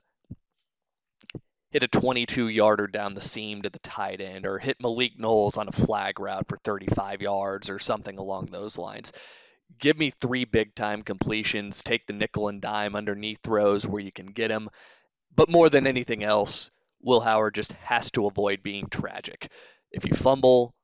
hit 1.70 1.82
a 1.82 1.88
22 1.88 2.48
yarder 2.48 2.86
down 2.86 3.14
the 3.14 3.20
seam 3.20 3.62
to 3.62 3.70
the 3.70 3.78
tight 3.80 4.20
end 4.20 4.46
or 4.46 4.58
hit 4.58 4.80
Malik 4.80 5.18
Knowles 5.18 5.56
on 5.56 5.68
a 5.68 5.72
flag 5.72 6.18
route 6.18 6.48
for 6.48 6.56
35 6.56 7.20
yards 7.20 7.70
or 7.70 7.78
something 7.78 8.18
along 8.18 8.46
those 8.46 8.78
lines. 8.78 9.12
Give 9.78 9.98
me 9.98 10.10
three 10.10 10.44
big 10.44 10.74
time 10.74 11.02
completions, 11.02 11.82
take 11.82 12.06
the 12.06 12.14
nickel 12.14 12.48
and 12.48 12.60
dime 12.60 12.96
underneath 12.96 13.40
throws 13.42 13.86
where 13.86 14.02
you 14.02 14.12
can 14.12 14.28
get 14.28 14.48
them. 14.48 14.70
But 15.34 15.50
more 15.50 15.68
than 15.68 15.86
anything 15.86 16.24
else, 16.24 16.70
Will 17.02 17.20
Howard 17.20 17.54
just 17.54 17.72
has 17.74 18.10
to 18.12 18.26
avoid 18.26 18.62
being 18.62 18.88
tragic. 18.88 19.50
If 19.92 20.06
you 20.06 20.14
fumble, 20.14 20.74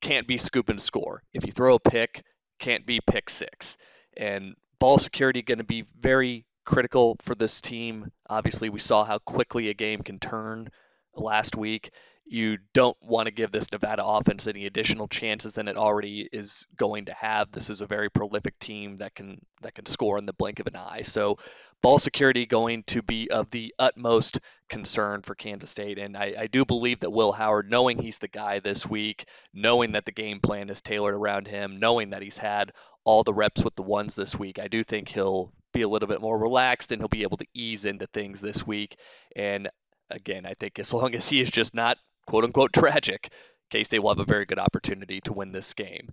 can't 0.00 0.28
be 0.28 0.38
scoop 0.38 0.68
and 0.68 0.80
score. 0.80 1.22
If 1.34 1.44
you 1.44 1.52
throw 1.52 1.74
a 1.74 1.80
pick, 1.80 2.22
can't 2.60 2.86
be 2.86 3.00
pick 3.00 3.28
six. 3.28 3.76
And 4.16 4.54
ball 4.78 4.98
security 4.98 5.42
going 5.42 5.58
to 5.58 5.64
be 5.64 5.84
very 5.98 6.45
critical 6.66 7.16
for 7.22 7.34
this 7.34 7.60
team. 7.60 8.10
Obviously, 8.28 8.68
we 8.68 8.80
saw 8.80 9.04
how 9.04 9.18
quickly 9.18 9.70
a 9.70 9.74
game 9.74 10.02
can 10.02 10.18
turn 10.18 10.68
last 11.14 11.56
week. 11.56 11.90
You 12.28 12.58
don't 12.74 12.96
want 13.00 13.26
to 13.26 13.32
give 13.32 13.52
this 13.52 13.70
Nevada 13.70 14.04
offense 14.04 14.48
any 14.48 14.66
additional 14.66 15.06
chances 15.06 15.54
than 15.54 15.68
it 15.68 15.76
already 15.76 16.28
is 16.32 16.66
going 16.76 17.04
to 17.04 17.14
have. 17.14 17.52
This 17.52 17.70
is 17.70 17.80
a 17.80 17.86
very 17.86 18.10
prolific 18.10 18.58
team 18.58 18.98
that 18.98 19.14
can 19.14 19.40
that 19.62 19.74
can 19.74 19.86
score 19.86 20.18
in 20.18 20.26
the 20.26 20.32
blink 20.32 20.58
of 20.58 20.66
an 20.66 20.74
eye. 20.74 21.02
So, 21.02 21.38
ball 21.82 22.00
security 22.00 22.44
going 22.44 22.82
to 22.88 23.00
be 23.00 23.30
of 23.30 23.48
the 23.50 23.72
utmost 23.78 24.40
concern 24.68 25.22
for 25.22 25.36
Kansas 25.36 25.70
State. 25.70 25.98
And 26.00 26.16
I, 26.16 26.34
I 26.36 26.46
do 26.48 26.64
believe 26.64 27.00
that 27.00 27.10
Will 27.10 27.30
Howard, 27.30 27.70
knowing 27.70 27.98
he's 27.98 28.18
the 28.18 28.26
guy 28.26 28.58
this 28.58 28.84
week, 28.84 29.26
knowing 29.54 29.92
that 29.92 30.04
the 30.04 30.10
game 30.10 30.40
plan 30.40 30.68
is 30.68 30.82
tailored 30.82 31.14
around 31.14 31.46
him, 31.46 31.78
knowing 31.78 32.10
that 32.10 32.22
he's 32.22 32.38
had 32.38 32.72
all 33.04 33.22
the 33.22 33.34
reps 33.34 33.62
with 33.62 33.76
the 33.76 33.82
ones 33.82 34.16
this 34.16 34.36
week, 34.36 34.58
I 34.58 34.66
do 34.66 34.82
think 34.82 35.08
he'll 35.08 35.52
be 35.76 35.82
a 35.82 35.88
little 35.88 36.08
bit 36.08 36.20
more 36.20 36.38
relaxed 36.38 36.92
and 36.92 37.00
he'll 37.00 37.08
be 37.08 37.22
able 37.22 37.36
to 37.36 37.46
ease 37.54 37.84
into 37.84 38.06
things 38.06 38.40
this 38.40 38.66
week. 38.66 38.96
And 39.34 39.68
again, 40.10 40.46
I 40.46 40.54
think 40.54 40.78
as 40.78 40.92
long 40.94 41.14
as 41.14 41.28
he 41.28 41.40
is 41.40 41.50
just 41.50 41.74
not 41.74 41.98
quote 42.26 42.44
unquote 42.44 42.72
tragic, 42.72 43.32
K 43.70 43.84
State 43.84 44.00
will 44.00 44.10
have 44.10 44.18
a 44.18 44.24
very 44.24 44.46
good 44.46 44.58
opportunity 44.58 45.20
to 45.22 45.32
win 45.32 45.52
this 45.52 45.74
game. 45.74 46.10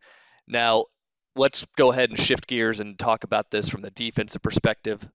Now, 0.47 0.85
let's 1.35 1.65
go 1.77 1.91
ahead 1.91 2.09
and 2.09 2.19
shift 2.19 2.47
gears 2.47 2.79
and 2.79 2.97
talk 2.97 3.23
about 3.23 3.49
this 3.49 3.69
from 3.69 3.81
the 3.81 3.91
defensive 3.91 4.41
perspective. 4.41 5.07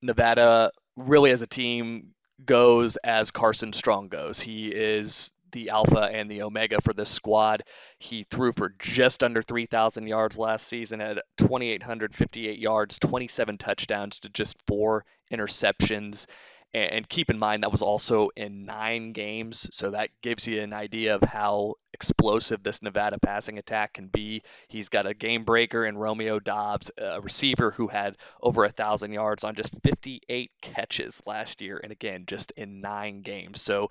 Nevada 0.00 0.70
really 0.96 1.30
as 1.30 1.42
a 1.42 1.46
team 1.46 2.14
goes 2.44 2.96
as 2.96 3.30
Carson 3.30 3.72
Strong 3.72 4.08
goes. 4.08 4.40
He 4.40 4.68
is 4.68 5.32
the 5.52 5.70
alpha 5.70 6.00
and 6.00 6.30
the 6.30 6.42
omega 6.42 6.80
for 6.80 6.92
this 6.92 7.10
squad. 7.10 7.62
He 7.98 8.24
threw 8.24 8.52
for 8.52 8.74
just 8.78 9.22
under 9.22 9.42
3,000 9.42 10.06
yards 10.06 10.38
last 10.38 10.66
season 10.66 11.00
at 11.00 11.22
2,858 11.38 12.58
yards, 12.58 12.98
27 12.98 13.58
touchdowns 13.58 14.20
to 14.20 14.28
just 14.28 14.56
four 14.66 15.04
interceptions. 15.32 16.26
And 16.74 17.08
keep 17.08 17.30
in 17.30 17.38
mind 17.38 17.62
that 17.62 17.72
was 17.72 17.80
also 17.80 18.28
in 18.36 18.66
nine 18.66 19.12
games, 19.12 19.70
so 19.72 19.92
that 19.92 20.10
gives 20.22 20.46
you 20.46 20.60
an 20.60 20.74
idea 20.74 21.14
of 21.14 21.22
how 21.22 21.76
explosive 21.94 22.62
this 22.62 22.82
Nevada 22.82 23.18
passing 23.18 23.56
attack 23.56 23.94
can 23.94 24.08
be. 24.08 24.42
He's 24.68 24.90
got 24.90 25.06
a 25.06 25.14
game 25.14 25.44
breaker 25.44 25.86
in 25.86 25.96
Romeo 25.96 26.38
Doubs, 26.38 26.90
a 26.98 27.22
receiver 27.22 27.70
who 27.70 27.88
had 27.88 28.16
over 28.42 28.66
a 28.66 28.68
thousand 28.68 29.12
yards 29.12 29.44
on 29.44 29.54
just 29.54 29.72
58 29.82 30.50
catches 30.60 31.22
last 31.24 31.62
year, 31.62 31.80
and 31.82 31.90
again, 31.90 32.24
just 32.26 32.50
in 32.50 32.82
nine 32.82 33.22
games. 33.22 33.62
So 33.62 33.88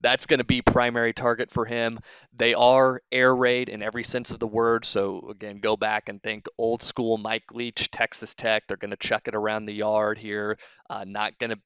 that's 0.00 0.26
going 0.26 0.38
to 0.38 0.44
be 0.44 0.62
primary 0.62 1.12
target 1.12 1.50
for 1.50 1.64
him. 1.64 2.00
They 2.34 2.54
are 2.54 3.02
air 3.10 3.34
raid 3.34 3.68
in 3.68 3.82
every 3.82 4.04
sense 4.04 4.30
of 4.30 4.38
the 4.38 4.46
word. 4.46 4.84
So 4.84 5.28
again, 5.30 5.58
go 5.60 5.76
back 5.76 6.08
and 6.08 6.22
think 6.22 6.46
old 6.56 6.82
school 6.82 7.18
Mike 7.18 7.52
Leach, 7.52 7.90
Texas 7.90 8.34
Tech. 8.34 8.66
They're 8.66 8.76
going 8.76 8.92
to 8.92 8.96
chuck 8.96 9.28
it 9.28 9.34
around 9.34 9.64
the 9.64 9.74
yard 9.74 10.18
here. 10.18 10.58
Uh, 10.88 11.04
not 11.06 11.38
going 11.38 11.50
to 11.50 11.58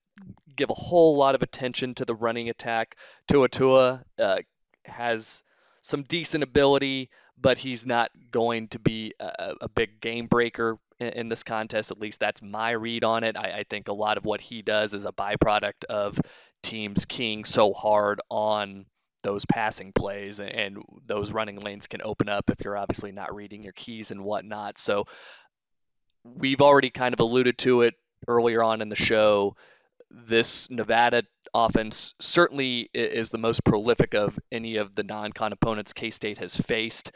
give 0.55 0.70
a 0.70 0.74
whole 0.74 1.16
lot 1.16 1.35
of 1.35 1.43
attention 1.43 1.95
to 1.95 2.05
the 2.05 2.14
running 2.14 2.49
attack. 2.49 2.97
Toa 3.28 3.49
Taua 3.49 4.03
uh, 4.18 4.39
has 4.85 5.43
some 5.83 6.03
decent 6.03 6.45
ability, 6.45 7.11
but 7.39 7.59
he's 7.59 7.85
not 7.85 8.11
going 8.30 8.68
to 8.68 8.78
be 8.78 9.14
a, 9.20 9.55
a 9.62 9.68
big 9.68 10.01
game 10.01 10.26
breaker 10.26 10.78
in, 10.99 11.28
this 11.28 11.43
contest. 11.43 11.91
At 11.91 11.99
least 11.99 12.20
that's 12.20 12.43
my 12.43 12.70
read 12.70 13.05
on 13.05 13.24
it. 13.24 13.37
I, 13.37 13.59
I 13.59 13.64
think 13.68 13.89
a 13.89 13.93
lot 13.93 14.16
of 14.16 14.24
what 14.24 14.41
he 14.41 14.62
does 14.62 14.95
is 14.95 15.05
a 15.05 15.12
byproduct 15.12 15.85
of 15.89 16.20
teams 16.62 17.04
keying 17.04 17.44
so 17.44 17.72
hard 17.72 18.20
on 18.30 18.86
those 19.22 19.44
passing 19.44 19.92
plays 19.92 20.40
and 20.40 20.78
those 21.06 21.32
running 21.32 21.60
lanes 21.60 21.86
can 21.86 22.02
open 22.02 22.28
up 22.28 22.50
if 22.50 22.64
you're 22.64 22.76
obviously 22.76 23.12
not 23.12 23.34
reading 23.34 23.62
your 23.62 23.72
keys 23.72 24.10
and 24.10 24.24
whatnot. 24.24 24.78
So 24.78 25.06
we've 26.24 26.60
already 26.60 26.90
kind 26.90 27.14
of 27.14 27.20
alluded 27.20 27.58
to 27.58 27.82
it 27.82 27.94
earlier 28.26 28.62
on 28.62 28.80
in 28.82 28.88
the 28.88 28.96
show. 28.96 29.56
This 30.10 30.68
Nevada 30.70 31.22
offense 31.54 32.14
certainly 32.20 32.90
is 32.92 33.30
the 33.30 33.38
most 33.38 33.64
prolific 33.64 34.14
of 34.14 34.38
any 34.50 34.76
of 34.76 34.94
the 34.94 35.04
non-con 35.04 35.52
opponents 35.52 35.92
K 35.92 36.10
State 36.10 36.38
has 36.38 36.56
faced 36.56 37.12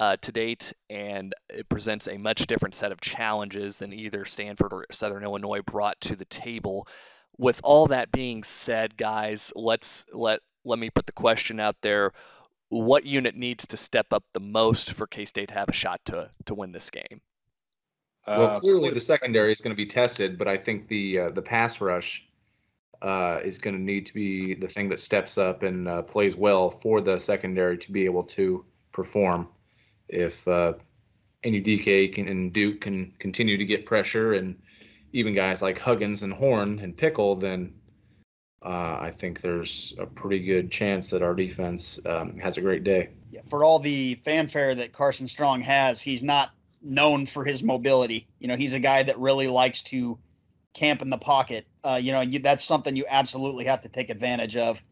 uh, 0.00 0.16
to 0.22 0.32
date, 0.32 0.72
and 0.88 1.34
it 1.48 1.68
presents 1.68 2.06
a 2.06 2.18
much 2.18 2.46
different 2.46 2.74
set 2.74 2.92
of 2.92 3.00
challenges 3.00 3.78
than 3.78 3.92
either 3.92 4.24
Stanford 4.24 4.72
or 4.72 4.86
Southern 4.92 5.24
Illinois 5.24 5.62
brought 5.62 6.00
to 6.02 6.16
the 6.16 6.24
table. 6.24 6.86
With 7.38 7.60
all 7.62 7.86
that 7.86 8.10
being 8.10 8.42
said, 8.42 8.96
guys, 8.96 9.52
let's 9.54 10.04
let 10.12 10.40
let 10.64 10.78
me 10.78 10.90
put 10.90 11.06
the 11.06 11.12
question 11.12 11.60
out 11.60 11.76
there. 11.82 12.12
What 12.68 13.06
unit 13.06 13.34
needs 13.34 13.68
to 13.68 13.76
step 13.76 14.12
up 14.12 14.24
the 14.34 14.40
most 14.40 14.92
for 14.92 15.06
K 15.06 15.24
State 15.24 15.48
to 15.48 15.54
have 15.54 15.68
a 15.68 15.72
shot 15.72 16.00
to 16.06 16.30
to 16.46 16.54
win 16.54 16.72
this 16.72 16.90
game? 16.90 17.20
Well, 18.26 18.48
uh, 18.48 18.56
clearly 18.56 18.90
the 18.90 19.00
secondary 19.00 19.52
is 19.52 19.60
going 19.60 19.72
to 19.74 19.76
be 19.76 19.86
tested, 19.86 20.36
but 20.36 20.48
I 20.48 20.56
think 20.56 20.88
the 20.88 21.18
uh, 21.20 21.30
the 21.30 21.42
pass 21.42 21.80
rush 21.80 22.26
uh, 23.00 23.40
is 23.44 23.58
going 23.58 23.76
to 23.76 23.82
need 23.82 24.06
to 24.06 24.14
be 24.14 24.54
the 24.54 24.68
thing 24.68 24.88
that 24.90 25.00
steps 25.00 25.38
up 25.38 25.62
and 25.62 25.88
uh, 25.88 26.02
plays 26.02 26.36
well 26.36 26.70
for 26.70 27.00
the 27.00 27.18
secondary 27.18 27.78
to 27.78 27.92
be 27.92 28.04
able 28.04 28.24
to 28.24 28.64
perform. 28.92 29.48
If 30.08 30.46
uh, 30.48 30.74
Anudike 31.44 32.14
can, 32.14 32.28
and 32.28 32.52
Duke 32.52 32.80
can 32.80 33.14
continue 33.18 33.56
to 33.56 33.64
get 33.64 33.86
pressure, 33.86 34.32
and 34.32 34.56
even 35.12 35.34
guys 35.34 35.62
like 35.62 35.78
Huggins 35.78 36.22
and 36.22 36.32
Horne 36.32 36.78
and 36.80 36.96
Pickle, 36.96 37.36
then 37.36 37.74
uh, 38.62 38.98
I 39.00 39.12
think 39.14 39.40
there's 39.40 39.94
a 39.98 40.06
pretty 40.06 40.40
good 40.40 40.70
chance 40.70 41.10
that 41.10 41.22
our 41.22 41.34
defense 41.34 42.00
um, 42.06 42.38
has 42.38 42.56
a 42.56 42.60
great 42.60 42.84
day. 42.84 43.10
Yeah, 43.30 43.40
for 43.48 43.64
all 43.64 43.78
the 43.78 44.14
fanfare 44.24 44.74
that 44.74 44.92
Carson 44.92 45.28
Strong 45.28 45.62
has, 45.62 46.02
he's 46.02 46.22
not 46.22 46.50
known 46.82 47.26
for 47.26 47.44
his 47.44 47.62
mobility. 47.62 48.26
You 48.38 48.48
know, 48.48 48.56
he's 48.56 48.74
a 48.74 48.80
guy 48.80 49.02
that 49.02 49.18
really 49.18 49.48
likes 49.48 49.82
to 49.84 50.18
camp 50.74 51.02
in 51.02 51.10
the 51.10 51.18
pocket. 51.18 51.66
Uh, 51.84 52.00
you 52.02 52.12
know, 52.12 52.20
you, 52.20 52.38
that's 52.40 52.64
something 52.64 52.96
you 52.96 53.04
absolutely 53.08 53.64
have 53.64 53.82
to 53.82 53.88
take 53.88 54.10
advantage 54.10 54.56
of. 54.56 54.82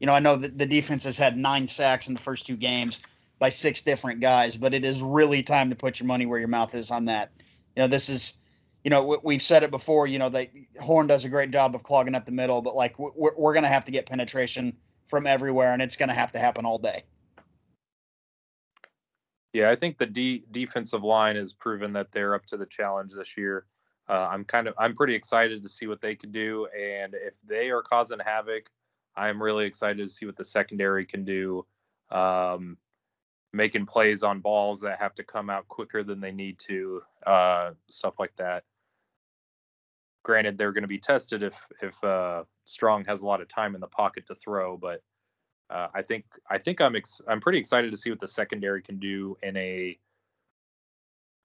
You 0.00 0.06
know, 0.06 0.12
I 0.14 0.20
know 0.20 0.36
that 0.36 0.58
the 0.58 0.66
defense 0.66 1.04
has 1.04 1.16
had 1.16 1.36
nine 1.36 1.66
sacks 1.66 2.08
in 2.08 2.14
the 2.14 2.20
first 2.20 2.46
two 2.46 2.56
games 2.56 3.00
by 3.38 3.48
six 3.48 3.82
different 3.82 4.20
guys, 4.20 4.56
but 4.56 4.74
it 4.74 4.84
is 4.84 5.02
really 5.02 5.42
time 5.42 5.70
to 5.70 5.76
put 5.76 6.00
your 6.00 6.06
money 6.06 6.26
where 6.26 6.38
your 6.38 6.48
mouth 6.48 6.74
is 6.74 6.90
on 6.90 7.06
that. 7.06 7.30
You 7.76 7.82
know, 7.82 7.88
this 7.88 8.08
is 8.08 8.38
you 8.84 8.90
know, 8.90 9.18
we've 9.24 9.42
said 9.42 9.62
it 9.62 9.70
before. 9.70 10.06
You 10.06 10.18
know, 10.18 10.28
they 10.28 10.68
Horne 10.78 11.06
does 11.06 11.24
a 11.24 11.28
great 11.30 11.50
job 11.50 11.74
of 11.74 11.82
clogging 11.82 12.14
up 12.14 12.26
the 12.26 12.32
middle, 12.32 12.60
but 12.60 12.74
like 12.74 12.98
we're 12.98 13.34
we're 13.34 13.54
gonna 13.54 13.66
have 13.66 13.86
to 13.86 13.92
get 13.92 14.06
penetration 14.06 14.76
from 15.06 15.26
everywhere, 15.26 15.72
and 15.72 15.80
it's 15.80 15.96
gonna 15.96 16.14
have 16.14 16.32
to 16.32 16.38
happen 16.38 16.66
all 16.66 16.78
day. 16.78 17.02
Yeah, 19.54 19.70
I 19.70 19.76
think 19.76 19.96
the 19.96 20.06
D 20.06 20.44
defensive 20.50 21.02
line 21.02 21.36
has 21.36 21.54
proven 21.54 21.94
that 21.94 22.12
they're 22.12 22.34
up 22.34 22.44
to 22.46 22.58
the 22.58 22.66
challenge 22.66 23.12
this 23.16 23.38
year. 23.38 23.64
Uh, 24.06 24.28
I'm 24.30 24.44
kind 24.44 24.68
of 24.68 24.74
I'm 24.78 24.94
pretty 24.94 25.14
excited 25.14 25.62
to 25.62 25.68
see 25.68 25.86
what 25.86 26.02
they 26.02 26.14
can 26.14 26.30
do, 26.30 26.66
and 26.78 27.14
if 27.14 27.32
they 27.48 27.70
are 27.70 27.82
causing 27.82 28.18
havoc, 28.18 28.64
I'm 29.16 29.42
really 29.42 29.64
excited 29.64 30.06
to 30.06 30.14
see 30.14 30.26
what 30.26 30.36
the 30.36 30.44
secondary 30.44 31.06
can 31.06 31.24
do. 31.24 31.64
Um, 32.10 32.76
making 33.54 33.86
plays 33.86 34.22
on 34.22 34.40
balls 34.40 34.82
that 34.82 34.98
have 34.98 35.14
to 35.14 35.24
come 35.24 35.48
out 35.48 35.66
quicker 35.68 36.02
than 36.02 36.20
they 36.20 36.32
need 36.32 36.58
to, 36.58 37.00
uh, 37.24 37.70
stuff 37.88 38.14
like 38.18 38.34
that 38.36 38.64
granted 40.24 40.58
they're 40.58 40.72
going 40.72 40.82
to 40.82 40.88
be 40.88 40.98
tested 40.98 41.44
if 41.44 41.54
if 41.80 42.02
uh, 42.02 42.42
Strong 42.64 43.04
has 43.04 43.22
a 43.22 43.26
lot 43.26 43.40
of 43.40 43.48
time 43.48 43.76
in 43.76 43.80
the 43.80 43.86
pocket 43.86 44.26
to 44.26 44.34
throw, 44.34 44.76
but 44.76 45.00
uh, 45.70 45.88
I 45.94 46.02
think 46.02 46.24
I 46.50 46.58
think 46.58 46.80
I'm 46.80 46.96
ex- 46.96 47.20
I'm 47.28 47.40
pretty 47.40 47.58
excited 47.58 47.92
to 47.92 47.96
see 47.96 48.10
what 48.10 48.20
the 48.20 48.28
secondary 48.28 48.82
can 48.82 48.98
do 48.98 49.36
in 49.42 49.56
a. 49.56 49.96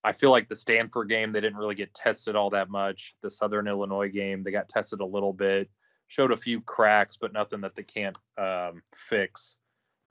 I 0.03 0.13
feel 0.13 0.31
like 0.31 0.47
the 0.47 0.55
Stanford 0.55 1.09
game 1.09 1.31
they 1.31 1.41
didn't 1.41 1.57
really 1.57 1.75
get 1.75 1.93
tested 1.93 2.35
all 2.35 2.49
that 2.51 2.69
much. 2.69 3.15
The 3.21 3.29
Southern 3.29 3.67
Illinois 3.67 4.09
game 4.09 4.43
they 4.43 4.51
got 4.51 4.69
tested 4.69 5.01
a 5.01 5.05
little 5.05 5.33
bit, 5.33 5.69
showed 6.07 6.31
a 6.31 6.37
few 6.37 6.61
cracks, 6.61 7.17
but 7.19 7.33
nothing 7.33 7.61
that 7.61 7.75
they 7.75 7.83
can't 7.83 8.17
um, 8.37 8.81
fix. 8.95 9.57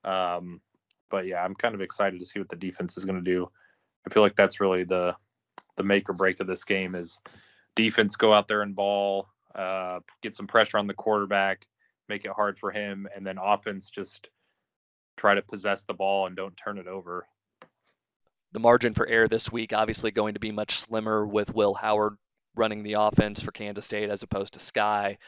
Um, 0.04 0.60
but 1.10 1.26
yeah, 1.26 1.42
I'm 1.42 1.54
kind 1.54 1.74
of 1.74 1.80
excited 1.80 2.20
to 2.20 2.26
see 2.26 2.38
what 2.38 2.50
the 2.50 2.56
defense 2.56 2.98
is 2.98 3.04
going 3.04 3.22
to 3.22 3.30
do. 3.30 3.50
I 4.06 4.12
feel 4.12 4.22
like 4.22 4.36
that's 4.36 4.60
really 4.60 4.84
the 4.84 5.16
the 5.76 5.84
make 5.84 6.08
or 6.08 6.12
break 6.12 6.40
of 6.40 6.46
this 6.46 6.64
game 6.64 6.94
is 6.94 7.18
defense 7.78 8.16
go 8.16 8.32
out 8.32 8.48
there 8.48 8.62
and 8.62 8.74
ball, 8.74 9.28
uh, 9.54 10.00
get 10.20 10.34
some 10.34 10.48
pressure 10.48 10.78
on 10.78 10.88
the 10.88 10.94
quarterback, 10.94 11.64
make 12.08 12.24
it 12.24 12.32
hard 12.32 12.58
for 12.58 12.72
him, 12.72 13.08
and 13.14 13.26
then 13.26 13.38
offense 13.38 13.90
just 13.90 14.28
try 15.16 15.34
to 15.34 15.42
possess 15.42 15.84
the 15.84 15.94
ball 15.94 16.26
and 16.26 16.36
don't 16.36 16.56
turn 16.56 16.78
it 16.78 16.88
over. 16.88 17.26
The 18.52 18.60
margin 18.60 18.94
for 18.94 19.06
error 19.06 19.28
this 19.28 19.52
week 19.52 19.72
obviously 19.72 20.10
going 20.10 20.34
to 20.34 20.40
be 20.40 20.50
much 20.50 20.78
slimmer 20.78 21.24
with 21.24 21.54
Will 21.54 21.74
Howard 21.74 22.16
running 22.56 22.82
the 22.82 22.94
offense 22.94 23.42
for 23.42 23.52
Kansas 23.52 23.84
State 23.84 24.10
as 24.10 24.22
opposed 24.22 24.54
to 24.54 24.60
Sky. 24.60 25.18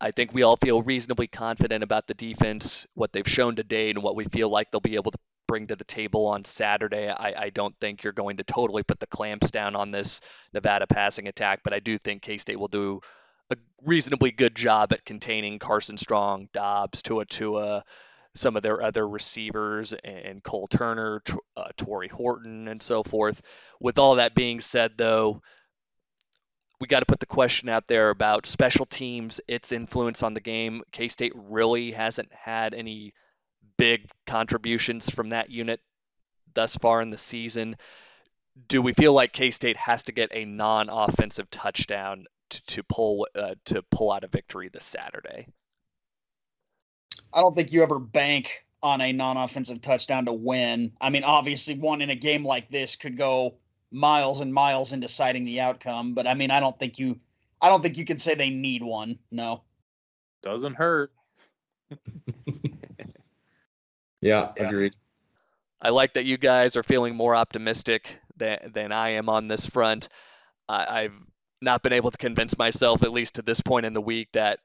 I 0.00 0.12
think 0.12 0.32
we 0.32 0.42
all 0.42 0.56
feel 0.56 0.82
reasonably 0.82 1.26
confident 1.26 1.82
about 1.82 2.06
the 2.06 2.14
defense, 2.14 2.86
what 2.94 3.12
they've 3.12 3.28
shown 3.28 3.56
to 3.56 3.64
date, 3.64 3.96
and 3.96 4.04
what 4.04 4.16
we 4.16 4.24
feel 4.24 4.48
like 4.48 4.70
they'll 4.70 4.80
be 4.80 4.94
able 4.94 5.10
to 5.10 5.18
bring 5.50 5.66
to 5.66 5.74
the 5.74 5.82
table 5.82 6.28
on 6.28 6.44
Saturday. 6.44 7.08
I, 7.08 7.34
I 7.36 7.50
don't 7.50 7.74
think 7.80 8.04
you're 8.04 8.12
going 8.12 8.36
to 8.36 8.44
totally 8.44 8.84
put 8.84 9.00
the 9.00 9.08
clamps 9.08 9.50
down 9.50 9.74
on 9.74 9.88
this 9.88 10.20
Nevada 10.54 10.86
passing 10.86 11.26
attack, 11.26 11.62
but 11.64 11.72
I 11.72 11.80
do 11.80 11.98
think 11.98 12.22
K 12.22 12.38
State 12.38 12.56
will 12.56 12.68
do 12.68 13.00
a 13.50 13.56
reasonably 13.84 14.30
good 14.30 14.54
job 14.54 14.92
at 14.92 15.04
containing 15.04 15.58
Carson 15.58 15.96
Strong, 15.96 16.50
Doubs, 16.52 17.02
Toa 17.02 17.26
Taua, 17.26 17.82
some 18.36 18.54
of 18.56 18.62
their 18.62 18.80
other 18.80 19.06
receivers, 19.08 19.92
and 19.92 20.40
Cole 20.40 20.68
Turner, 20.68 21.20
uh, 21.56 21.70
Tory 21.76 22.06
Horton, 22.06 22.68
and 22.68 22.80
so 22.80 23.02
forth. 23.02 23.42
With 23.80 23.98
all 23.98 24.14
that 24.14 24.36
being 24.36 24.60
said, 24.60 24.92
though, 24.96 25.42
we 26.80 26.86
got 26.86 27.00
to 27.00 27.06
put 27.06 27.18
the 27.18 27.26
question 27.26 27.68
out 27.68 27.88
there 27.88 28.10
about 28.10 28.46
special 28.46 28.86
teams, 28.86 29.40
its 29.48 29.72
influence 29.72 30.22
on 30.22 30.32
the 30.32 30.40
game. 30.40 30.82
K 30.92 31.08
State 31.08 31.32
really 31.34 31.90
hasn't 31.90 32.32
had 32.32 32.72
any 32.72 33.14
big 33.80 34.10
contributions 34.26 35.08
from 35.08 35.30
that 35.30 35.50
unit 35.50 35.80
thus 36.52 36.76
far 36.76 37.00
in 37.00 37.08
the 37.08 37.16
season. 37.16 37.76
Do 38.68 38.82
we 38.82 38.92
feel 38.92 39.14
like 39.14 39.32
K 39.32 39.50
State 39.50 39.78
has 39.78 40.02
to 40.04 40.12
get 40.12 40.30
a 40.32 40.44
non-offensive 40.44 41.50
touchdown 41.50 42.26
to, 42.50 42.62
to 42.66 42.82
pull 42.82 43.26
uh, 43.34 43.54
to 43.66 43.82
pull 43.90 44.12
out 44.12 44.22
a 44.22 44.28
victory 44.28 44.68
this 44.68 44.84
Saturday? 44.84 45.46
I 47.32 47.40
don't 47.40 47.56
think 47.56 47.72
you 47.72 47.82
ever 47.82 47.98
bank 47.98 48.66
on 48.82 49.00
a 49.00 49.12
non-offensive 49.12 49.80
touchdown 49.80 50.26
to 50.26 50.32
win. 50.32 50.92
I 51.00 51.08
mean, 51.08 51.24
obviously, 51.24 51.74
one 51.78 52.02
in 52.02 52.10
a 52.10 52.14
game 52.14 52.44
like 52.44 52.70
this 52.70 52.96
could 52.96 53.16
go 53.16 53.54
miles 53.90 54.40
and 54.40 54.52
miles 54.52 54.92
in 54.92 55.00
deciding 55.00 55.46
the 55.46 55.60
outcome. 55.60 56.12
But 56.12 56.26
I 56.26 56.34
mean, 56.34 56.50
I 56.50 56.60
don't 56.60 56.78
think 56.78 56.98
you, 56.98 57.18
I 57.62 57.70
don't 57.70 57.82
think 57.82 57.96
you 57.96 58.04
can 58.04 58.18
say 58.18 58.34
they 58.34 58.50
need 58.50 58.82
one. 58.82 59.18
No, 59.30 59.62
doesn't 60.42 60.74
hurt. 60.74 61.12
Yeah, 64.20 64.52
yeah, 64.56 64.68
agreed. 64.68 64.94
I 65.80 65.90
like 65.90 66.14
that 66.14 66.24
you 66.24 66.36
guys 66.36 66.76
are 66.76 66.82
feeling 66.82 67.16
more 67.16 67.34
optimistic 67.34 68.20
than 68.36 68.58
than 68.72 68.92
I 68.92 69.10
am 69.10 69.28
on 69.28 69.46
this 69.46 69.66
front. 69.66 70.08
I, 70.68 71.04
I've 71.04 71.18
not 71.62 71.82
been 71.82 71.92
able 71.92 72.10
to 72.10 72.18
convince 72.18 72.56
myself, 72.58 73.02
at 73.02 73.12
least 73.12 73.34
to 73.34 73.42
this 73.42 73.60
point 73.60 73.86
in 73.86 73.92
the 73.92 74.00
week, 74.00 74.28
that 74.32 74.60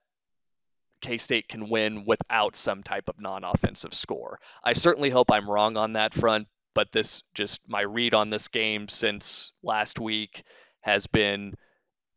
K 1.01 1.18
State 1.18 1.47
can 1.47 1.70
win 1.70 2.06
without 2.06 2.56
some 2.56 2.84
type 2.84 3.10
of 3.10 3.20
non 3.20 3.43
offensive 3.43 3.93
score. 3.93 4.39
I 4.64 4.74
certainly 4.74 5.10
hope 5.10 5.32
I'm 5.32 5.49
wrong 5.49 5.78
on 5.78 5.93
that 5.93 6.14
front, 6.14 6.47
but 6.74 6.91
this 6.91 7.24
just 7.34 7.62
my 7.68 7.82
read 7.82 8.14
on 8.14 8.28
this 8.28 8.47
game 8.47 8.88
since 8.88 9.51
last 9.64 9.99
week 9.99 10.43
has 10.82 11.08
been 11.08 11.53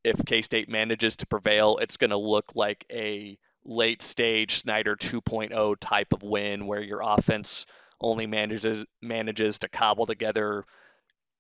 if 0.05 0.25
K 0.25 0.43
State 0.43 0.69
manages 0.69 1.17
to 1.17 1.27
prevail, 1.27 1.79
it's 1.79 1.97
going 1.97 2.11
to 2.11 2.17
look 2.17 2.47
like 2.55 2.85
a 2.91 3.39
late 3.65 4.03
stage 4.03 4.59
Snyder 4.59 4.97
2.0 4.97 5.77
type 5.81 6.13
of 6.13 6.23
win 6.23 6.67
where 6.67 6.83
your 6.83 7.01
offense 7.03 7.67
only 8.01 8.27
manages 8.27 8.85
manages 9.03 9.59
to 9.61 9.69
cobble 9.69 10.07
together 10.07 10.65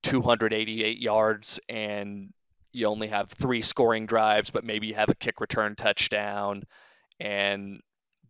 288 0.03 0.99
yards 0.99 1.61
and 1.69 2.33
you 2.73 2.87
only 2.87 3.09
have 3.09 3.31
three 3.31 3.63
scoring 3.63 4.07
drives, 4.07 4.51
but 4.51 4.65
maybe 4.65 4.89
you 4.89 4.95
have 4.95 5.09
a 5.09 5.15
kick 5.15 5.41
return 5.41 5.75
touchdown 5.75 6.65
and 7.19 7.81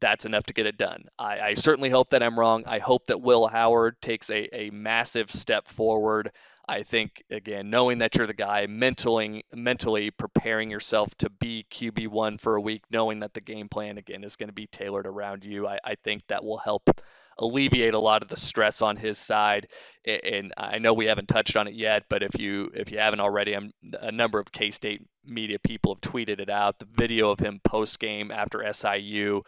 that's 0.00 0.24
enough 0.24 0.44
to 0.46 0.54
get 0.54 0.66
it 0.66 0.78
done. 0.78 1.04
I, 1.18 1.40
I 1.40 1.54
certainly 1.54 1.90
hope 1.90 2.10
that 2.10 2.22
I'm 2.22 2.38
wrong. 2.38 2.64
I 2.66 2.78
hope 2.78 3.06
that 3.06 3.20
Will 3.20 3.46
Howard 3.46 4.00
takes 4.00 4.30
a, 4.30 4.48
a 4.54 4.70
massive 4.70 5.30
step 5.30 5.68
forward. 5.68 6.32
I 6.68 6.82
think 6.82 7.24
again, 7.30 7.70
knowing 7.70 7.98
that 7.98 8.14
you're 8.14 8.26
the 8.26 8.34
guy, 8.34 8.66
mentally 8.66 9.46
mentally 9.54 10.10
preparing 10.10 10.70
yourself 10.70 11.14
to 11.18 11.30
be 11.30 11.66
QB 11.70 12.08
one 12.08 12.36
for 12.36 12.56
a 12.56 12.60
week, 12.60 12.82
knowing 12.90 13.20
that 13.20 13.32
the 13.32 13.40
game 13.40 13.68
plan 13.70 13.96
again 13.96 14.22
is 14.22 14.36
going 14.36 14.50
to 14.50 14.54
be 14.54 14.66
tailored 14.66 15.06
around 15.06 15.44
you, 15.44 15.66
I, 15.66 15.78
I 15.82 15.94
think 16.04 16.24
that 16.28 16.44
will 16.44 16.58
help 16.58 17.00
alleviate 17.38 17.94
a 17.94 17.98
lot 17.98 18.22
of 18.22 18.28
the 18.28 18.36
stress 18.36 18.82
on 18.82 18.96
his 18.96 19.16
side. 19.16 19.68
And 20.04 20.52
I 20.56 20.78
know 20.78 20.92
we 20.92 21.06
haven't 21.06 21.28
touched 21.28 21.56
on 21.56 21.68
it 21.68 21.74
yet, 21.74 22.04
but 22.10 22.22
if 22.22 22.38
you 22.38 22.70
if 22.74 22.90
you 22.90 22.98
haven't 22.98 23.20
already, 23.20 23.54
I'm, 23.54 23.72
a 24.00 24.12
number 24.12 24.38
of 24.38 24.52
K-State 24.52 25.02
media 25.24 25.58
people 25.58 25.94
have 25.94 26.12
tweeted 26.12 26.40
it 26.40 26.50
out. 26.50 26.78
The 26.78 26.88
video 26.92 27.30
of 27.30 27.38
him 27.38 27.60
post 27.64 27.98
game 27.98 28.30
after 28.30 28.70
SIU 28.72 29.42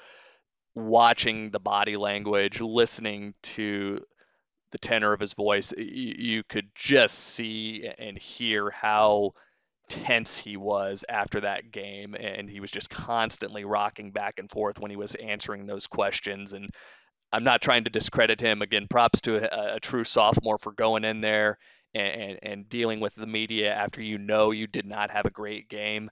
watching 0.80 1.50
the 1.50 1.60
body 1.60 1.96
language, 1.96 2.60
listening 2.60 3.34
to 3.42 3.98
the 4.72 4.78
tenor 4.78 5.12
of 5.12 5.20
his 5.20 5.34
voice, 5.34 5.72
you, 5.76 6.14
you 6.18 6.42
could 6.48 6.70
just 6.74 7.18
see 7.18 7.88
and 7.98 8.18
hear 8.18 8.70
how 8.70 9.32
tense 9.88 10.38
he 10.38 10.56
was 10.56 11.04
after 11.08 11.40
that 11.40 11.72
game 11.72 12.14
and 12.14 12.48
he 12.48 12.60
was 12.60 12.70
just 12.70 12.88
constantly 12.88 13.64
rocking 13.64 14.12
back 14.12 14.38
and 14.38 14.48
forth 14.48 14.78
when 14.78 14.90
he 14.90 14.96
was 14.96 15.16
answering 15.16 15.66
those 15.66 15.88
questions 15.88 16.52
and 16.52 16.70
I'm 17.32 17.44
not 17.44 17.60
trying 17.60 17.84
to 17.84 17.90
discredit 17.90 18.40
him. 18.40 18.62
Again 18.62 18.86
props 18.88 19.20
to 19.22 19.36
a, 19.36 19.76
a 19.76 19.80
true 19.80 20.04
sophomore 20.04 20.58
for 20.58 20.72
going 20.72 21.04
in 21.04 21.20
there 21.20 21.58
and, 21.94 22.22
and, 22.22 22.38
and 22.42 22.68
dealing 22.68 23.00
with 23.00 23.14
the 23.14 23.26
media 23.26 23.74
after 23.74 24.00
you 24.00 24.18
know 24.18 24.52
you 24.52 24.66
did 24.66 24.86
not 24.86 25.10
have 25.10 25.26
a 25.26 25.30
great 25.30 25.68
game. 25.68 26.10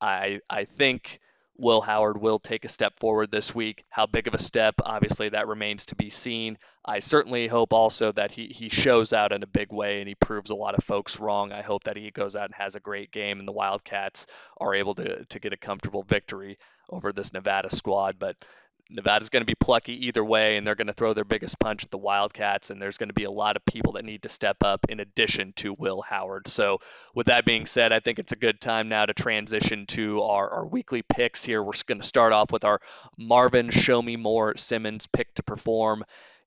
I 0.00 0.40
I 0.50 0.64
think 0.64 1.20
Will 1.56 1.80
Howard 1.80 2.20
will 2.20 2.38
take 2.38 2.64
a 2.64 2.68
step 2.68 2.98
forward 2.98 3.30
this 3.30 3.54
week. 3.54 3.84
How 3.90 4.06
big 4.06 4.26
of 4.26 4.34
a 4.34 4.38
step? 4.38 4.76
Obviously, 4.82 5.28
that 5.28 5.48
remains 5.48 5.86
to 5.86 5.94
be 5.94 6.10
seen. 6.10 6.58
I 6.84 7.00
certainly 7.00 7.46
hope 7.46 7.72
also 7.72 8.10
that 8.12 8.32
he, 8.32 8.46
he 8.46 8.68
shows 8.68 9.12
out 9.12 9.32
in 9.32 9.42
a 9.42 9.46
big 9.46 9.72
way 9.72 10.00
and 10.00 10.08
he 10.08 10.14
proves 10.14 10.50
a 10.50 10.54
lot 10.54 10.76
of 10.76 10.84
folks 10.84 11.20
wrong. 11.20 11.52
I 11.52 11.62
hope 11.62 11.84
that 11.84 11.96
he 11.96 12.10
goes 12.10 12.36
out 12.36 12.46
and 12.46 12.54
has 12.54 12.74
a 12.74 12.80
great 12.80 13.12
game 13.12 13.38
and 13.38 13.46
the 13.46 13.52
Wildcats 13.52 14.26
are 14.58 14.74
able 14.74 14.94
to, 14.96 15.24
to 15.26 15.38
get 15.38 15.52
a 15.52 15.58
comfortable 15.58 16.02
victory 16.02 16.58
over 16.90 17.12
this 17.12 17.32
Nevada 17.32 17.70
squad. 17.70 18.18
But 18.18 18.36
Nevada's 18.90 19.30
going 19.30 19.40
to 19.42 19.46
be 19.46 19.54
plucky 19.54 20.06
either 20.06 20.24
way, 20.24 20.56
and 20.56 20.66
they're 20.66 20.74
going 20.74 20.88
to 20.88 20.92
throw 20.92 21.14
their 21.14 21.24
biggest 21.24 21.58
punch 21.58 21.84
at 21.84 21.90
the 21.90 21.98
Wildcats, 21.98 22.70
and 22.70 22.80
there's 22.80 22.98
going 22.98 23.08
to 23.08 23.14
be 23.14 23.24
a 23.24 23.30
lot 23.30 23.56
of 23.56 23.64
people 23.64 23.92
that 23.92 24.04
need 24.04 24.22
to 24.22 24.28
step 24.28 24.58
up 24.62 24.86
in 24.88 25.00
addition 25.00 25.52
to 25.56 25.74
Will 25.78 26.02
Howard. 26.02 26.46
So, 26.48 26.80
with 27.14 27.26
that 27.26 27.44
being 27.44 27.66
said, 27.66 27.92
I 27.92 28.00
think 28.00 28.18
it's 28.18 28.32
a 28.32 28.36
good 28.36 28.60
time 28.60 28.88
now 28.88 29.06
to 29.06 29.14
transition 29.14 29.86
to 29.88 30.22
our, 30.22 30.48
our 30.50 30.66
weekly 30.66 31.02
picks 31.02 31.44
here. 31.44 31.62
We're 31.62 31.72
going 31.86 32.00
to 32.00 32.06
start 32.06 32.32
off 32.32 32.52
with 32.52 32.64
our 32.64 32.80
Marvin 33.16 33.70
Show 33.70 34.02
Me 34.02 34.16
More 34.16 34.56
Simmons 34.56 35.06
pick 35.06 35.34
to 35.34 35.42
perform. 35.42 36.04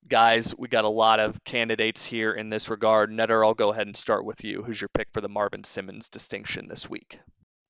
Guys, 0.08 0.54
we 0.56 0.68
got 0.68 0.86
a 0.86 0.90
lot 0.90 1.20
of 1.20 1.44
candidates 1.44 2.06
here 2.06 2.32
in 2.32 2.50
this 2.50 2.70
regard. 2.70 3.10
Netter, 3.10 3.44
I'll 3.44 3.56
go 3.56 3.72
ahead 3.72 3.88
and 3.88 3.98
start 3.98 4.24
with 4.24 4.44
you. 4.44 4.62
Who's 4.62 4.80
your 4.80 4.90
pick 4.90 5.08
for 5.12 5.22
the 5.22 5.30
Marvin 5.30 5.64
Simmons 5.64 6.10
distinction 6.10 6.68
this 6.68 6.88
week? 6.88 7.20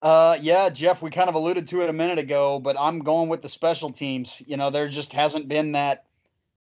Uh, 0.06 0.38
yeah, 0.40 0.70
Jeff, 0.70 1.02
we 1.02 1.10
kind 1.10 1.30
of 1.30 1.34
alluded 1.34 1.68
to 1.68 1.82
it 1.82 1.90
a 1.90 1.94
minute 1.94 2.20
ago, 2.20 2.60
but 2.60 2.76
I'm 2.80 3.00
going 3.00 3.28
with 3.28 3.42
the 3.42 3.50
special 3.50 3.90
teams. 3.90 4.40
You 4.46 4.56
know, 4.56 4.70
there 4.70 4.88
just 4.88 5.14
hasn't 5.14 5.48
been 5.48 5.72
that 5.72 6.06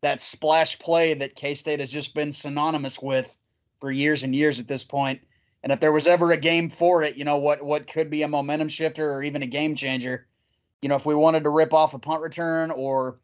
that 0.01 0.21
splash 0.21 0.77
play 0.77 1.15
that 1.15 1.33
K 1.33 1.55
State 1.55 1.79
has 1.79 1.91
just 1.91 2.13
been 2.13 2.33
synonymous 2.33 3.01
with 3.01 3.35
for 3.79 3.89
years 3.89 4.21
and 4.21 4.35
years 4.35 4.59
at 4.59 4.67
this 4.67 4.83
point. 4.83 5.21
And 5.63 5.71
if 5.71 5.79
there 5.79 5.91
was 5.91 6.05
ever 6.05 6.31
a 6.31 6.37
game 6.37 6.69
for 6.69 7.01
it, 7.01 7.15
you 7.17 7.23
know 7.25 7.37
what 7.37 7.63
what 7.63 7.87
could 7.87 8.11
be 8.11 8.21
a 8.21 8.27
momentum 8.27 8.69
shifter 8.69 9.11
or 9.11 9.23
even 9.23 9.41
a 9.41 9.47
game 9.47 9.73
changer. 9.73 10.27
You 10.83 10.89
know, 10.89 10.95
if 10.95 11.07
we 11.07 11.15
wanted 11.15 11.45
to 11.45 11.49
rip 11.49 11.73
off 11.73 11.95
a 11.95 11.99
punt 11.99 12.21
return 12.21 12.69
or 12.69 13.17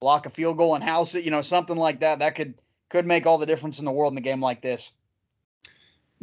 block 0.00 0.26
a 0.26 0.30
field 0.30 0.58
goal 0.58 0.74
and 0.74 0.84
house 0.84 1.14
it, 1.14 1.24
you 1.24 1.30
know, 1.30 1.40
something 1.40 1.78
like 1.78 2.00
that, 2.00 2.18
that 2.18 2.34
could 2.34 2.52
could 2.90 3.06
make 3.06 3.24
all 3.24 3.38
the 3.38 3.46
difference 3.46 3.78
in 3.78 3.86
the 3.86 3.90
world 3.90 4.12
in 4.12 4.18
a 4.18 4.20
game 4.20 4.42
like 4.42 4.60
this. 4.60 4.92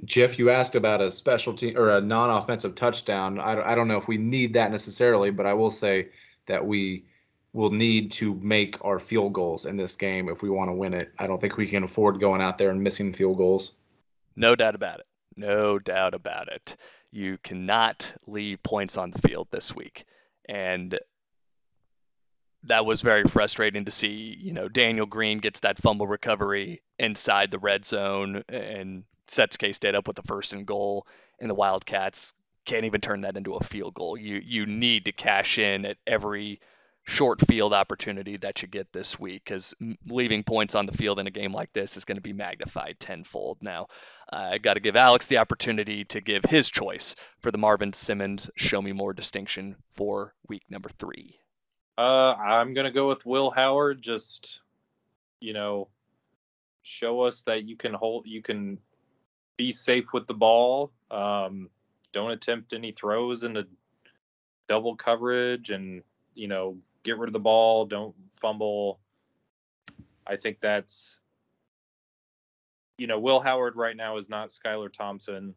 Jeff, 0.06 0.40
you 0.40 0.50
asked 0.50 0.76
about 0.76 1.02
a 1.02 1.12
special 1.12 1.54
team 1.54 1.78
or 1.78 1.90
a 1.90 2.02
non-offensive 2.02 2.76
touchdown. 2.76 3.40
I, 3.40 3.72
I 3.72 3.76
don't 3.76 3.88
know 3.88 3.98
if 3.98 4.08
we 4.08 4.18
need 4.18 4.54
that 4.54 4.72
necessarily, 4.72 5.32
but 5.32 5.46
I 5.46 5.54
will 5.54 5.70
say 5.70 6.10
that 6.46 6.66
we 6.66 7.06
will 7.52 7.72
need 7.72 8.12
to 8.14 8.36
make 8.36 8.84
our 8.86 9.00
field 9.00 9.34
goals 9.34 9.66
in 9.66 9.76
this 9.76 9.96
game 9.96 10.30
if 10.30 10.42
we 10.42 10.50
want 10.50 10.70
to 10.70 10.76
win 10.76 10.94
it. 10.94 11.12
I 11.18 11.28
don't 11.28 11.42
think 11.42 11.58
we 11.58 11.68
can 11.68 11.84
afford 11.84 12.20
going 12.20 12.42
out 12.42 12.58
there 12.58 12.70
and 12.70 12.84
missing 12.84 13.14
field 13.14 13.38
goals. 13.38 13.74
No 14.36 14.56
doubt 14.56 14.76
about 14.76 15.00
it. 15.00 15.06
No 15.36 15.80
doubt 15.80 16.14
about 16.14 16.48
it. 16.48 16.78
You 17.12 17.38
cannot 17.42 18.14
leave 18.28 18.62
points 18.62 18.98
on 18.98 19.12
the 19.12 19.20
field 19.20 19.48
this 19.52 19.76
week. 19.76 20.06
And 20.48 20.98
that 22.64 22.86
was 22.86 23.02
very 23.02 23.24
frustrating 23.24 23.86
to 23.86 23.92
see. 23.92 24.38
You 24.40 24.54
know, 24.54 24.68
Daniel 24.68 25.06
Green 25.06 25.40
gets 25.40 25.62
that 25.62 25.80
fumble 25.80 26.08
recovery 26.08 26.82
inside 26.98 27.52
the 27.52 27.60
red 27.60 27.86
zone 27.86 28.44
and 28.50 29.04
sets 29.32 29.58
K 29.58 29.72
State 29.72 29.96
up 29.96 30.08
with 30.08 30.16
the 30.16 30.24
first 30.24 30.54
and 30.54 30.66
goal, 30.66 31.08
and 31.40 31.50
the 31.50 31.56
Wildcats 31.56 32.34
can't 32.66 32.86
even 32.86 33.02
turn 33.02 33.22
that 33.22 33.38
into 33.38 33.56
a 33.56 33.64
field 33.64 33.94
goal. 33.94 34.18
You 34.18 34.42
you 34.44 34.66
need 34.66 35.06
to 35.06 35.12
cash 35.12 35.58
in 35.58 35.86
at 35.86 35.98
every 36.06 36.60
short 37.10 37.42
field 37.48 37.74
opportunity 37.74 38.38
that 38.38 38.62
you 38.62 38.68
get 38.68 38.94
this 38.94 39.20
week 39.20 39.44
because 39.44 39.74
leaving 40.08 40.44
points 40.44 40.76
on 40.76 40.86
the 40.86 40.92
field 40.92 41.20
in 41.20 41.26
a 41.26 41.32
game 41.32 41.54
like 41.54 41.74
this 41.74 41.98
is 41.98 42.06
going 42.06 42.18
to 42.18 42.22
be 42.22 42.34
magnified 42.34 43.00
tenfold. 43.00 43.58
Now, 43.62 43.88
I 44.30 44.60
got 44.60 44.76
to 44.76 44.80
give 44.80 44.96
Alex 44.96 45.26
the 45.26 45.40
opportunity 45.40 46.06
to 46.06 46.22
give 46.22 46.46
his 46.46 46.70
choice 46.70 47.16
for 47.42 47.52
the 47.52 47.58
Marvin 47.58 47.94
Simmons 47.94 48.52
Show 48.56 48.82
Me 48.82 48.92
More 48.92 49.14
distinction 49.14 49.76
for 49.96 50.36
week 50.48 50.64
number 50.70 50.90
three. 50.90 51.40
Uh, 51.98 52.36
I'm 52.36 52.74
going 52.74 52.86
to 52.86 52.92
go 52.92 53.08
with 53.08 53.26
Will 53.26 53.50
Howard. 53.50 54.02
Just, 54.02 54.60
you 55.40 55.54
know, 55.54 55.88
show 56.84 57.22
us 57.22 57.42
that 57.44 57.64
you 57.64 57.76
can 57.76 57.94
hold, 57.94 58.26
you 58.28 58.42
can 58.42 58.78
be 59.60 59.74
safe 59.74 60.14
with 60.14 60.26
the 60.26 60.34
ball. 60.34 60.90
Um, 61.12 61.70
don't 62.14 62.32
attempt 62.32 62.72
any 62.72 62.94
throws 62.94 63.44
into 63.44 63.68
double 64.70 64.96
coverage 64.96 65.70
and, 65.70 66.02
you 66.34 66.48
know, 66.48 66.78
get 67.04 67.18
rid 67.18 67.28
of 67.28 67.34
the 67.34 67.40
ball. 67.40 67.86
Don't 67.86 68.16
fumble. 68.40 69.02
I 70.26 70.38
think 70.38 70.62
that's, 70.62 71.20
you 72.98 73.06
know, 73.06 73.20
Will 73.20 73.42
Howard 73.42 73.76
right 73.76 73.98
now 73.98 74.16
is 74.16 74.30
not 74.30 74.48
Skylar 74.48 74.94
Thompson. 74.94 75.54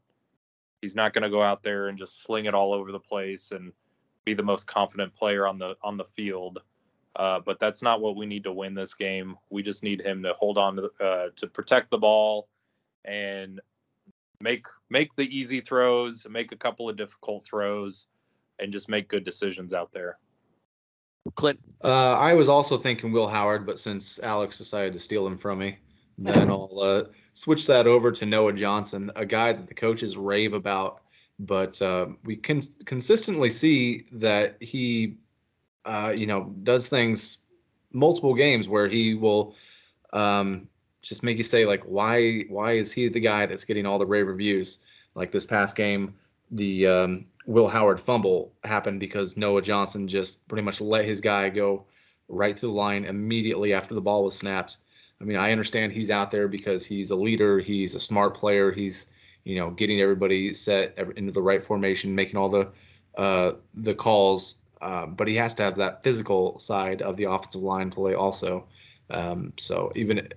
He's 0.80 0.96
not 0.96 1.12
going 1.12 1.22
to 1.22 1.30
go 1.30 1.40
out 1.40 1.62
there 1.62 1.86
and 1.86 1.96
just 1.96 2.24
sling 2.24 2.46
it 2.46 2.54
all 2.54 2.72
over 2.72 2.90
the 2.90 2.98
place 2.98 3.52
and 3.52 3.72
be 4.24 4.34
the 4.34 4.42
most 4.42 4.66
confident 4.66 5.14
player 5.14 5.46
on 5.46 5.60
the 5.60 5.76
on 5.80 5.96
the 5.96 6.06
field. 6.16 6.58
Uh, 7.14 7.38
but 7.38 7.60
that's 7.60 7.82
not 7.82 8.00
what 8.00 8.16
we 8.16 8.26
need 8.26 8.42
to 8.42 8.52
win 8.52 8.74
this 8.74 8.94
game. 8.94 9.36
We 9.48 9.62
just 9.62 9.84
need 9.84 10.00
him 10.00 10.24
to 10.24 10.32
hold 10.32 10.58
on 10.58 10.74
to 10.74 10.90
uh, 11.00 11.28
to 11.36 11.46
protect 11.46 11.92
the 11.92 11.98
ball 11.98 12.48
and 13.04 13.60
make 14.42 14.66
make 14.90 15.14
the 15.16 15.24
easy 15.24 15.60
throws, 15.60 16.26
make 16.28 16.52
a 16.52 16.56
couple 16.56 16.88
of 16.88 16.96
difficult 16.96 17.46
throws, 17.46 18.06
and 18.58 18.72
just 18.72 18.88
make 18.88 19.08
good 19.08 19.24
decisions 19.24 19.72
out 19.72 19.90
there. 19.92 20.18
Clint, 21.36 21.60
uh, 21.84 22.14
I 22.14 22.34
was 22.34 22.48
also 22.48 22.76
thinking 22.76 23.12
Will 23.12 23.28
Howard, 23.28 23.64
but 23.64 23.78
since 23.78 24.18
Alex 24.18 24.58
decided 24.58 24.92
to 24.92 24.98
steal 24.98 25.26
him 25.26 25.38
from 25.38 25.60
me, 25.60 25.78
then 26.18 26.50
I'll 26.50 26.78
uh, 26.80 27.04
switch 27.32 27.66
that 27.68 27.86
over 27.86 28.12
to 28.12 28.26
Noah 28.26 28.52
Johnson, 28.52 29.10
a 29.16 29.24
guy 29.24 29.52
that 29.52 29.68
the 29.68 29.74
coaches 29.74 30.16
rave 30.16 30.52
about, 30.52 31.02
but 31.38 31.80
uh, 31.80 32.08
we 32.24 32.36
can 32.36 32.60
consistently 32.84 33.50
see 33.50 34.06
that 34.12 34.56
he, 34.60 35.16
uh, 35.84 36.12
you 36.14 36.26
know, 36.26 36.52
does 36.62 36.88
things 36.88 37.38
multiple 37.92 38.34
games 38.34 38.68
where 38.68 38.88
he 38.88 39.14
will 39.14 39.54
um, 40.12 40.68
just 41.02 41.22
make 41.22 41.36
you 41.36 41.42
say 41.42 41.66
like 41.66 41.82
why 41.82 42.42
why 42.48 42.72
is 42.72 42.92
he 42.92 43.08
the 43.08 43.20
guy 43.20 43.46
that's 43.46 43.64
getting 43.64 43.86
all 43.86 43.98
the 43.98 44.06
rave 44.06 44.26
reviews? 44.26 44.78
Like 45.14 45.30
this 45.30 45.44
past 45.44 45.76
game 45.76 46.14
the 46.52 46.86
um, 46.86 47.26
will 47.46 47.66
howard 47.66 47.98
fumble 47.98 48.52
happened 48.62 49.00
because 49.00 49.36
noah 49.36 49.62
johnson 49.62 50.06
just 50.06 50.46
pretty 50.48 50.62
much 50.62 50.80
let 50.80 51.04
his 51.04 51.20
guy 51.20 51.48
go 51.48 51.84
right 52.28 52.58
through 52.58 52.68
the 52.68 52.74
line 52.74 53.04
immediately 53.04 53.72
after 53.72 53.94
the 53.94 54.00
ball 54.00 54.22
was 54.22 54.38
snapped. 54.38 54.76
I 55.20 55.24
mean 55.24 55.36
i 55.36 55.50
understand 55.50 55.92
he's 55.92 56.10
out 56.10 56.30
there 56.30 56.48
because 56.48 56.84
he's 56.84 57.10
a 57.10 57.16
leader 57.16 57.58
he's 57.58 57.94
a 57.94 58.00
smart 58.00 58.34
player 58.34 58.70
he's 58.70 59.06
you 59.44 59.56
know 59.56 59.70
getting 59.70 60.00
everybody 60.00 60.52
set 60.52 60.96
into 61.16 61.32
the 61.32 61.42
right 61.42 61.64
formation 61.64 62.14
making 62.14 62.36
all 62.36 62.48
the 62.48 62.68
uh, 63.16 63.52
the 63.74 63.94
calls 63.94 64.56
uh, 64.80 65.06
but 65.06 65.28
he 65.28 65.36
has 65.36 65.54
to 65.54 65.62
have 65.62 65.76
that 65.76 66.02
physical 66.02 66.58
side 66.58 67.02
of 67.02 67.16
the 67.16 67.24
offensive 67.24 67.62
line 67.62 67.90
play 67.90 68.14
also 68.14 68.66
um, 69.12 69.52
so 69.58 69.92
even 69.94 70.28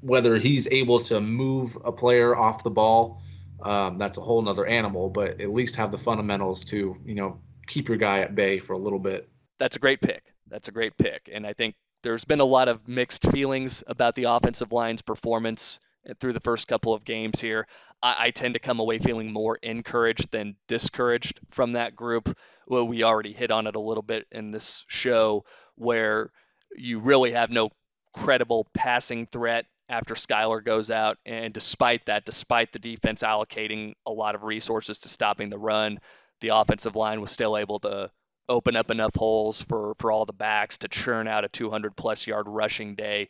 whether 0.00 0.36
he's 0.36 0.66
able 0.70 1.00
to 1.00 1.20
move 1.20 1.78
a 1.84 1.92
player 1.92 2.36
off 2.36 2.62
the 2.62 2.70
ball, 2.70 3.22
um, 3.62 3.96
that's 3.96 4.18
a 4.18 4.20
whole 4.20 4.42
nother 4.42 4.66
animal. 4.66 5.08
But 5.08 5.40
at 5.40 5.52
least 5.52 5.76
have 5.76 5.90
the 5.90 5.98
fundamentals 5.98 6.64
to 6.66 6.96
you 7.04 7.14
know 7.14 7.40
keep 7.66 7.88
your 7.88 7.96
guy 7.96 8.20
at 8.20 8.34
bay 8.34 8.58
for 8.58 8.74
a 8.74 8.78
little 8.78 8.98
bit. 8.98 9.28
That's 9.58 9.76
a 9.76 9.80
great 9.80 10.00
pick. 10.00 10.22
That's 10.48 10.68
a 10.68 10.72
great 10.72 10.96
pick, 10.96 11.30
and 11.32 11.46
I 11.46 11.52
think 11.52 11.74
there's 12.02 12.24
been 12.24 12.40
a 12.40 12.44
lot 12.44 12.68
of 12.68 12.86
mixed 12.86 13.30
feelings 13.30 13.82
about 13.86 14.14
the 14.14 14.24
offensive 14.24 14.72
line's 14.72 15.00
performance 15.00 15.80
through 16.20 16.34
the 16.34 16.40
first 16.40 16.68
couple 16.68 16.92
of 16.92 17.04
games 17.04 17.40
here. 17.40 17.66
I, 18.02 18.26
I, 18.26 18.30
tend 18.30 18.54
to 18.54 18.60
come 18.60 18.78
away 18.78 18.98
feeling 18.98 19.32
more 19.32 19.58
encouraged 19.62 20.30
than 20.30 20.56
discouraged 20.68 21.40
from 21.50 21.72
that 21.72 21.96
group. 21.96 22.36
Well, 22.66 22.86
we 22.86 23.04
already 23.04 23.32
hit 23.32 23.50
on 23.50 23.66
it 23.66 23.74
a 23.74 23.80
little 23.80 24.02
bit 24.02 24.26
in 24.30 24.50
this 24.50 24.84
show 24.86 25.46
where 25.76 26.30
you 26.76 26.98
really 27.00 27.32
have 27.32 27.50
no 27.50 27.70
credible 28.14 28.66
passing 28.74 29.26
threat 29.26 29.66
after 29.88 30.14
Skylar 30.14 30.64
goes 30.64 30.90
out. 30.90 31.18
And 31.26 31.52
despite 31.52 32.06
that, 32.06 32.24
despite 32.24 32.72
the 32.72 32.78
defense 32.78 33.22
allocating 33.22 33.94
a 34.06 34.12
lot 34.12 34.34
of 34.34 34.44
resources 34.44 35.00
to 35.00 35.08
stopping 35.08 35.50
the 35.50 35.58
run, 35.58 35.98
the 36.40 36.48
offensive 36.48 36.96
line 36.96 37.20
was 37.20 37.30
still 37.30 37.56
able 37.56 37.80
to 37.80 38.10
open 38.48 38.76
up 38.76 38.90
enough 38.90 39.14
holes 39.14 39.62
for, 39.62 39.94
for 39.98 40.12
all 40.12 40.26
the 40.26 40.32
backs 40.32 40.78
to 40.78 40.88
churn 40.88 41.26
out 41.28 41.44
a 41.44 41.48
200 41.48 41.96
plus 41.96 42.26
yard 42.26 42.46
rushing 42.48 42.94
day. 42.94 43.28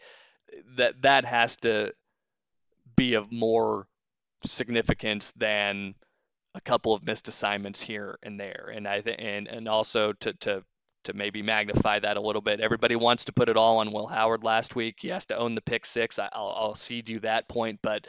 That 0.76 1.02
that 1.02 1.24
has 1.24 1.56
to 1.58 1.92
be 2.96 3.14
of 3.14 3.32
more 3.32 3.86
significance 4.44 5.32
than 5.36 5.94
a 6.54 6.60
couple 6.60 6.94
of 6.94 7.04
missed 7.04 7.28
assignments 7.28 7.80
here 7.80 8.18
and 8.22 8.38
there. 8.38 8.70
And 8.72 8.86
I 8.86 9.00
think 9.00 9.18
and 9.20 9.48
and 9.48 9.68
also 9.68 10.12
to 10.12 10.32
to 10.34 10.64
to 11.04 11.14
maybe 11.14 11.42
magnify 11.42 12.00
that 12.00 12.16
a 12.16 12.20
little 12.20 12.42
bit. 12.42 12.60
Everybody 12.60 12.96
wants 12.96 13.26
to 13.26 13.32
put 13.32 13.48
it 13.48 13.56
all 13.56 13.78
on 13.78 13.92
Will 13.92 14.06
Howard 14.06 14.44
last 14.44 14.74
week. 14.76 14.96
He 15.00 15.08
has 15.08 15.26
to 15.26 15.36
own 15.36 15.54
the 15.54 15.60
pick 15.60 15.86
six. 15.86 16.18
I, 16.18 16.28
will 16.34 16.54
I'll 16.56 16.74
cede 16.74 17.08
you 17.08 17.20
that 17.20 17.48
point, 17.48 17.80
but 17.82 18.06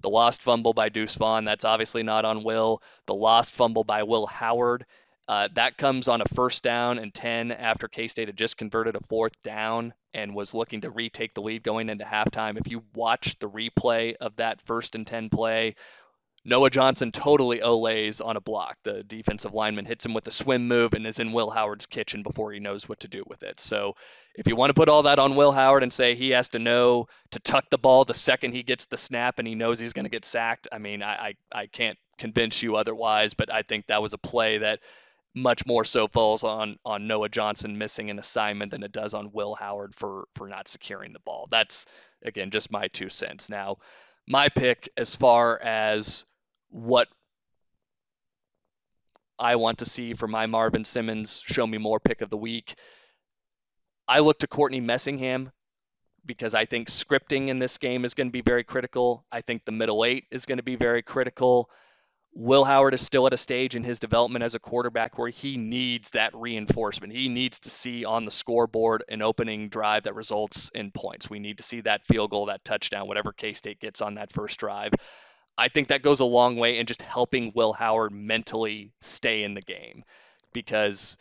the 0.00 0.10
lost 0.10 0.42
fumble 0.42 0.72
by 0.72 0.88
Deuce 0.88 1.14
Vaughn, 1.14 1.44
that's 1.44 1.64
obviously 1.64 2.02
not 2.02 2.24
on 2.24 2.42
Will. 2.42 2.82
The 3.06 3.14
lost 3.14 3.54
fumble 3.54 3.84
by 3.84 4.02
Will 4.02 4.26
Howard, 4.26 4.84
uh, 5.28 5.48
that 5.54 5.76
comes 5.76 6.08
on 6.08 6.20
a 6.20 6.24
first 6.34 6.62
down 6.62 6.98
and 6.98 7.14
10 7.14 7.52
after 7.52 7.88
K 7.88 8.08
State 8.08 8.28
had 8.28 8.36
just 8.36 8.56
converted 8.56 8.96
a 8.96 9.00
fourth 9.08 9.40
down 9.42 9.94
and 10.12 10.34
was 10.34 10.52
looking 10.52 10.80
to 10.82 10.90
retake 10.90 11.34
the 11.34 11.42
lead 11.42 11.62
going 11.62 11.88
into 11.88 12.04
halftime. 12.04 12.58
If 12.58 12.70
you 12.70 12.82
watch 12.94 13.38
the 13.38 13.48
replay 13.48 14.16
of 14.16 14.36
that 14.36 14.60
first 14.62 14.94
and 14.94 15.06
10 15.06 15.30
play, 15.30 15.76
Noah 16.44 16.70
Johnson 16.70 17.12
totally 17.12 17.60
olays 17.60 18.24
on 18.24 18.36
a 18.36 18.40
block. 18.40 18.76
The 18.82 19.04
defensive 19.04 19.54
lineman 19.54 19.84
hits 19.84 20.04
him 20.04 20.12
with 20.12 20.26
a 20.26 20.32
swim 20.32 20.66
move 20.66 20.92
and 20.92 21.06
is 21.06 21.20
in 21.20 21.32
Will 21.32 21.50
Howard's 21.50 21.86
kitchen 21.86 22.24
before 22.24 22.52
he 22.52 22.58
knows 22.58 22.88
what 22.88 23.00
to 23.00 23.08
do 23.08 23.22
with 23.26 23.44
it. 23.44 23.60
So 23.60 23.94
if 24.34 24.48
you 24.48 24.56
want 24.56 24.70
to 24.70 24.74
put 24.74 24.88
all 24.88 25.04
that 25.04 25.20
on 25.20 25.36
Will 25.36 25.52
Howard 25.52 25.84
and 25.84 25.92
say 25.92 26.16
he 26.16 26.30
has 26.30 26.48
to 26.50 26.58
know 26.58 27.06
to 27.30 27.38
tuck 27.38 27.70
the 27.70 27.78
ball 27.78 28.04
the 28.04 28.14
second 28.14 28.52
he 28.52 28.64
gets 28.64 28.86
the 28.86 28.96
snap 28.96 29.38
and 29.38 29.46
he 29.46 29.54
knows 29.54 29.78
he's 29.78 29.92
going 29.92 30.04
to 30.04 30.10
get 30.10 30.24
sacked, 30.24 30.66
I 30.72 30.78
mean, 30.78 31.02
I, 31.02 31.34
I, 31.52 31.60
I 31.60 31.66
can't 31.66 31.98
convince 32.18 32.60
you 32.62 32.74
otherwise, 32.74 33.34
but 33.34 33.52
I 33.52 33.62
think 33.62 33.86
that 33.86 34.02
was 34.02 34.12
a 34.12 34.18
play 34.18 34.58
that 34.58 34.80
much 35.34 35.64
more 35.64 35.84
so 35.84 36.08
falls 36.08 36.44
on 36.44 36.76
on 36.84 37.06
Noah 37.06 37.28
Johnson 37.28 37.78
missing 37.78 38.10
an 38.10 38.18
assignment 38.18 38.70
than 38.70 38.82
it 38.82 38.92
does 38.92 39.14
on 39.14 39.32
Will 39.32 39.54
Howard 39.54 39.94
for 39.94 40.24
for 40.34 40.48
not 40.48 40.68
securing 40.68 41.12
the 41.12 41.20
ball. 41.20 41.46
That's 41.50 41.86
again 42.22 42.50
just 42.50 42.70
my 42.70 42.88
two 42.88 43.08
cents. 43.08 43.48
Now, 43.48 43.78
my 44.28 44.48
pick 44.50 44.90
as 44.96 45.16
far 45.16 45.58
as 45.62 46.24
what 46.72 47.06
I 49.38 49.56
want 49.56 49.78
to 49.78 49.86
see 49.86 50.14
for 50.14 50.26
my 50.26 50.46
Marvin 50.46 50.84
Simmons 50.84 51.42
show 51.44 51.66
me 51.66 51.78
more 51.78 52.00
pick 52.00 52.22
of 52.22 52.30
the 52.30 52.36
week. 52.36 52.74
I 54.08 54.20
look 54.20 54.40
to 54.40 54.46
Courtney 54.46 54.80
Messingham 54.80 55.52
because 56.24 56.54
I 56.54 56.64
think 56.64 56.88
scripting 56.88 57.48
in 57.48 57.58
this 57.58 57.78
game 57.78 58.04
is 58.04 58.14
going 58.14 58.28
to 58.28 58.32
be 58.32 58.42
very 58.42 58.64
critical. 58.64 59.24
I 59.30 59.40
think 59.40 59.64
the 59.64 59.72
middle 59.72 60.04
eight 60.04 60.24
is 60.30 60.46
going 60.46 60.58
to 60.58 60.64
be 60.64 60.76
very 60.76 61.02
critical. 61.02 61.68
Will 62.34 62.64
Howard 62.64 62.94
is 62.94 63.02
still 63.02 63.26
at 63.26 63.34
a 63.34 63.38
stage 63.38 63.76
in 63.76 63.82
his 63.84 63.98
development 63.98 64.42
as 64.42 64.54
a 64.54 64.58
quarterback 64.58 65.18
where 65.18 65.28
he 65.28 65.58
needs 65.58 66.10
that 66.10 66.34
reinforcement. 66.34 67.12
He 67.12 67.28
needs 67.28 67.60
to 67.60 67.70
see 67.70 68.06
on 68.06 68.24
the 68.24 68.30
scoreboard 68.30 69.04
an 69.08 69.20
opening 69.20 69.68
drive 69.68 70.04
that 70.04 70.14
results 70.14 70.70
in 70.74 70.92
points. 70.92 71.28
We 71.28 71.40
need 71.40 71.58
to 71.58 71.62
see 71.62 71.82
that 71.82 72.06
field 72.06 72.30
goal, 72.30 72.46
that 72.46 72.64
touchdown, 72.64 73.06
whatever 73.06 73.32
K 73.32 73.52
State 73.52 73.80
gets 73.80 74.00
on 74.00 74.14
that 74.14 74.32
first 74.32 74.58
drive. 74.58 74.92
I 75.56 75.68
think 75.68 75.88
that 75.88 76.02
goes 76.02 76.20
a 76.20 76.24
long 76.24 76.56
way 76.56 76.78
in 76.78 76.86
just 76.86 77.02
helping 77.02 77.52
Will 77.54 77.72
Howard 77.72 78.12
mentally 78.12 78.92
stay 79.00 79.42
in 79.42 79.54
the 79.54 79.60
game 79.60 80.04
because 80.52 81.16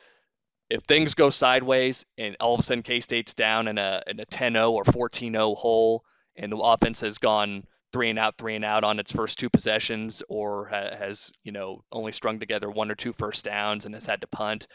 if 0.70 0.84
things 0.84 1.16
go 1.16 1.30
sideways 1.30 2.06
and 2.18 2.38
all 2.40 2.54
of 2.54 2.62
a 2.62 2.64
sudden 2.64 2.84
K 2.84 3.02
State's 3.02 3.34
down 3.34 3.68
in 3.68 3.78
a, 3.78 4.04
in 4.08 4.20
a 4.20 4.26
10 4.26 4.54
0 4.54 4.72
or 4.72 4.86
14 4.86 5.34
0 5.34 5.56
hole 5.56 6.04
and 6.36 6.52
the 6.52 6.58
offense 6.58 7.02
has 7.02 7.18
gone 7.18 7.64
three 7.92 8.10
and 8.10 8.20
out, 8.20 8.38
three 8.38 8.56
and 8.56 8.66
out 8.66 8.84
on 8.84 9.00
its 9.00 9.12
first 9.12 9.40
two 9.40 9.50
possessions, 9.50 10.24
or 10.30 10.68
ha- 10.68 10.96
has 10.96 11.32
you 11.44 11.52
know 11.52 11.84
only 11.92 12.12
strung 12.12 12.40
together 12.40 12.70
one 12.70 12.92
or 12.92 12.96
two 12.96 13.14
first 13.14 13.46
downs 13.46 13.86
and 13.86 13.94
has 13.94 14.06
had 14.06 14.22
to 14.22 14.28
punt. 14.28 14.68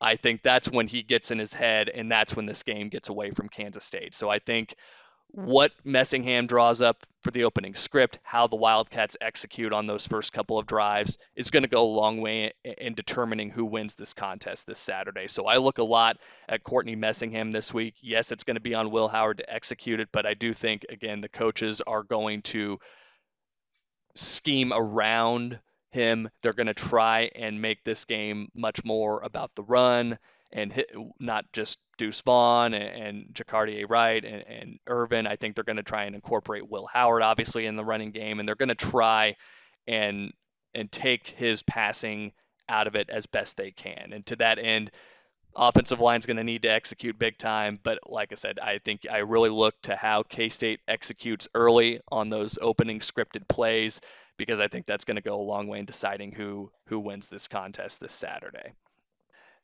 I 0.00 0.16
think 0.16 0.42
that's 0.42 0.70
when 0.70 0.86
he 0.86 1.02
gets 1.02 1.30
in 1.30 1.38
his 1.38 1.54
head, 1.54 1.88
and 1.88 2.10
that's 2.10 2.34
when 2.34 2.46
this 2.46 2.62
game 2.62 2.88
gets 2.88 3.08
away 3.08 3.30
from 3.30 3.48
Kansas 3.48 3.84
State. 3.84 4.14
So 4.14 4.28
I 4.28 4.38
think 4.38 4.74
what 5.34 5.72
Messingham 5.84 6.46
draws 6.46 6.80
up 6.80 7.04
for 7.22 7.32
the 7.32 7.44
opening 7.44 7.74
script, 7.74 8.20
how 8.22 8.46
the 8.46 8.54
Wildcats 8.54 9.16
execute 9.20 9.72
on 9.72 9.86
those 9.86 10.06
first 10.06 10.32
couple 10.32 10.58
of 10.58 10.66
drives 10.66 11.18
is 11.34 11.50
going 11.50 11.64
to 11.64 11.68
go 11.68 11.82
a 11.82 11.96
long 11.96 12.20
way 12.20 12.52
in 12.62 12.94
determining 12.94 13.50
who 13.50 13.64
wins 13.64 13.94
this 13.94 14.14
contest 14.14 14.66
this 14.66 14.78
Saturday. 14.78 15.26
So 15.26 15.46
I 15.46 15.56
look 15.56 15.78
a 15.78 15.84
lot 15.84 16.18
at 16.48 16.62
Courtney 16.62 16.94
Messingham 16.94 17.50
this 17.50 17.74
week. 17.74 17.94
Yes, 18.00 18.30
it's 18.30 18.44
going 18.44 18.56
to 18.56 18.60
be 18.60 18.76
on 18.76 18.92
Will 18.92 19.08
Howard 19.08 19.38
to 19.38 19.52
execute 19.52 19.98
it, 19.98 20.10
but 20.12 20.24
I 20.24 20.34
do 20.34 20.52
think, 20.52 20.86
again, 20.88 21.20
the 21.20 21.28
coaches 21.28 21.82
are 21.84 22.04
going 22.04 22.42
to 22.42 22.78
scheme 24.14 24.72
around 24.72 25.58
him. 25.90 26.28
They're 26.42 26.52
going 26.52 26.68
to 26.68 26.74
try 26.74 27.30
and 27.34 27.60
make 27.60 27.82
this 27.82 28.04
game 28.04 28.50
much 28.54 28.84
more 28.84 29.20
about 29.22 29.50
the 29.56 29.64
run 29.64 30.18
and 30.54 30.72
hit, 30.72 30.90
not 31.18 31.44
just 31.52 31.78
Deuce 31.98 32.22
Vaughn 32.22 32.72
and, 32.74 33.02
and 33.02 33.26
Jacardia 33.34 33.84
Wright 33.88 34.24
and, 34.24 34.44
and 34.46 34.78
Ervin. 34.88 35.26
I 35.26 35.36
think 35.36 35.54
they're 35.54 35.64
going 35.64 35.76
to 35.76 35.82
try 35.82 36.04
and 36.04 36.14
incorporate 36.14 36.70
Will 36.70 36.88
Howard, 36.90 37.22
obviously, 37.22 37.66
in 37.66 37.76
the 37.76 37.84
running 37.84 38.12
game, 38.12 38.38
and 38.38 38.48
they're 38.48 38.54
going 38.54 38.68
to 38.68 38.74
try 38.74 39.36
and 39.86 40.32
and 40.74 40.90
take 40.90 41.28
his 41.28 41.62
passing 41.62 42.32
out 42.68 42.86
of 42.86 42.96
it 42.96 43.10
as 43.10 43.26
best 43.26 43.56
they 43.56 43.70
can. 43.70 44.12
And 44.12 44.24
to 44.26 44.36
that 44.36 44.58
end, 44.58 44.90
offensive 45.54 46.00
line 46.00 46.18
is 46.18 46.26
going 46.26 46.36
to 46.36 46.44
need 46.44 46.62
to 46.62 46.68
execute 46.68 47.18
big 47.18 47.36
time. 47.36 47.78
But 47.82 47.98
like 48.10 48.32
I 48.32 48.36
said, 48.36 48.58
I 48.58 48.78
think 48.78 49.02
I 49.10 49.18
really 49.18 49.50
look 49.50 49.74
to 49.82 49.96
how 49.96 50.22
K 50.22 50.48
State 50.48 50.80
executes 50.86 51.48
early 51.54 52.00
on 52.10 52.28
those 52.28 52.58
opening 52.62 53.00
scripted 53.00 53.48
plays 53.48 54.00
because 54.36 54.60
I 54.60 54.68
think 54.68 54.86
that's 54.86 55.04
going 55.04 55.16
to 55.16 55.22
go 55.22 55.40
a 55.40 55.42
long 55.42 55.66
way 55.66 55.80
in 55.80 55.84
deciding 55.84 56.32
who 56.32 56.70
who 56.86 57.00
wins 57.00 57.28
this 57.28 57.48
contest 57.48 58.00
this 58.00 58.14
Saturday. 58.14 58.72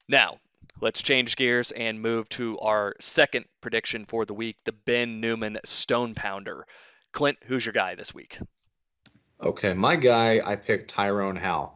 Now, 0.09 0.39
let's 0.81 1.03
change 1.03 1.37
gears 1.37 1.73
and 1.73 2.01
move 2.01 2.28
to 2.31 2.59
our 2.59 2.95
second 3.01 3.45
prediction 3.61 4.07
for 4.07 4.24
the 4.24 4.35
week 4.35 4.57
the 4.65 4.73
Ben 4.73 5.20
Newman 5.20 5.59
Stone 5.65 6.15
Pounder. 6.15 6.66
Clint, 7.12 7.39
who's 7.45 7.65
your 7.65 7.73
guy 7.73 7.95
this 7.95 8.15
week? 8.15 8.39
Okay, 9.43 9.73
my 9.73 9.97
guy, 9.97 10.41
I 10.45 10.57
picked 10.57 10.91
Tyrone 10.91 11.37
Howe. 11.37 11.74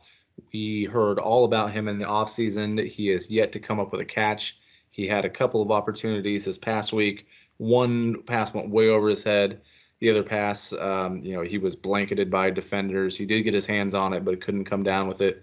We 0.53 0.85
heard 0.85 1.19
all 1.19 1.45
about 1.45 1.73
him 1.73 1.89
in 1.89 1.99
the 1.99 2.05
offseason. 2.05 2.85
He 2.87 3.09
has 3.09 3.31
yet 3.31 3.53
to 3.53 3.61
come 3.61 3.81
up 3.81 3.93
with 3.93 4.01
a 4.01 4.07
catch. 4.07 4.59
He 4.91 5.07
had 5.07 5.25
a 5.25 5.31
couple 5.31 5.63
of 5.63 5.71
opportunities 5.71 6.45
this 6.45 6.59
past 6.59 6.93
week. 6.93 7.27
One 7.57 8.23
pass 8.23 8.53
went 8.53 8.71
way 8.71 8.89
over 8.89 9.09
his 9.09 9.25
head. 9.25 9.61
The 10.01 10.11
other 10.11 10.23
pass, 10.23 10.73
um, 10.73 11.23
you 11.25 11.35
know, 11.35 11.43
he 11.43 11.59
was 11.59 11.77
blanketed 11.77 12.31
by 12.31 12.51
defenders. 12.51 13.17
He 13.17 13.27
did 13.27 13.43
get 13.43 13.55
his 13.55 13.67
hands 13.67 13.95
on 13.95 14.13
it, 14.13 14.25
but 14.25 14.41
couldn't 14.41 14.65
come 14.65 14.83
down 14.83 15.09
with 15.09 15.23
it. 15.23 15.43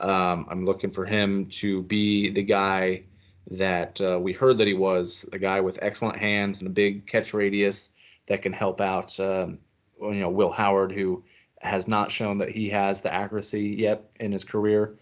Um, 0.00 0.46
I'm 0.50 0.64
looking 0.64 0.90
for 0.90 1.04
him 1.04 1.46
to 1.46 1.82
be 1.82 2.30
the 2.30 2.42
guy 2.42 3.02
that 3.50 4.00
uh, 4.00 4.18
we 4.20 4.32
heard 4.32 4.58
that 4.58 4.66
he 4.66 4.74
was, 4.74 5.28
a 5.32 5.38
guy 5.38 5.60
with 5.60 5.78
excellent 5.82 6.18
hands 6.18 6.60
and 6.60 6.68
a 6.68 6.72
big 6.72 7.06
catch 7.06 7.34
radius 7.34 7.90
that 8.26 8.42
can 8.42 8.52
help 8.52 8.80
out, 8.80 9.18
um, 9.20 9.58
you 10.00 10.20
know, 10.20 10.30
Will 10.30 10.50
Howard, 10.50 10.92
who 10.92 11.22
has 11.60 11.86
not 11.86 12.10
shown 12.10 12.38
that 12.38 12.50
he 12.50 12.68
has 12.68 13.00
the 13.00 13.12
accuracy 13.12 13.68
yet 13.68 14.10
in 14.20 14.32
his 14.32 14.44
career. 14.44 14.96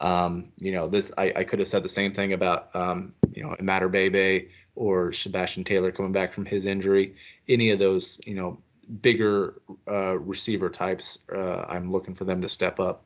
Um, 0.00 0.52
you 0.58 0.72
know, 0.72 0.88
this 0.88 1.12
I, 1.16 1.32
I, 1.36 1.44
could 1.44 1.60
have 1.60 1.68
said 1.68 1.84
the 1.84 1.88
same 1.88 2.12
thing 2.12 2.32
about 2.32 2.74
um, 2.74 3.14
you 3.32 3.42
know 3.42 3.54
Imatorbhebhe 3.60 4.48
or 4.74 5.12
Sebastian 5.12 5.64
Taylor 5.64 5.92
coming 5.92 6.12
back 6.12 6.32
from 6.32 6.44
his 6.44 6.66
injury. 6.66 7.14
Any 7.48 7.70
of 7.70 7.78
those, 7.78 8.20
you 8.26 8.34
know, 8.34 8.58
bigger 9.00 9.60
uh, 9.88 10.18
receiver 10.18 10.68
types, 10.68 11.20
uh, 11.32 11.64
I'm 11.68 11.92
looking 11.92 12.14
for 12.14 12.24
them 12.24 12.42
to 12.42 12.48
step 12.48 12.80
up. 12.80 13.04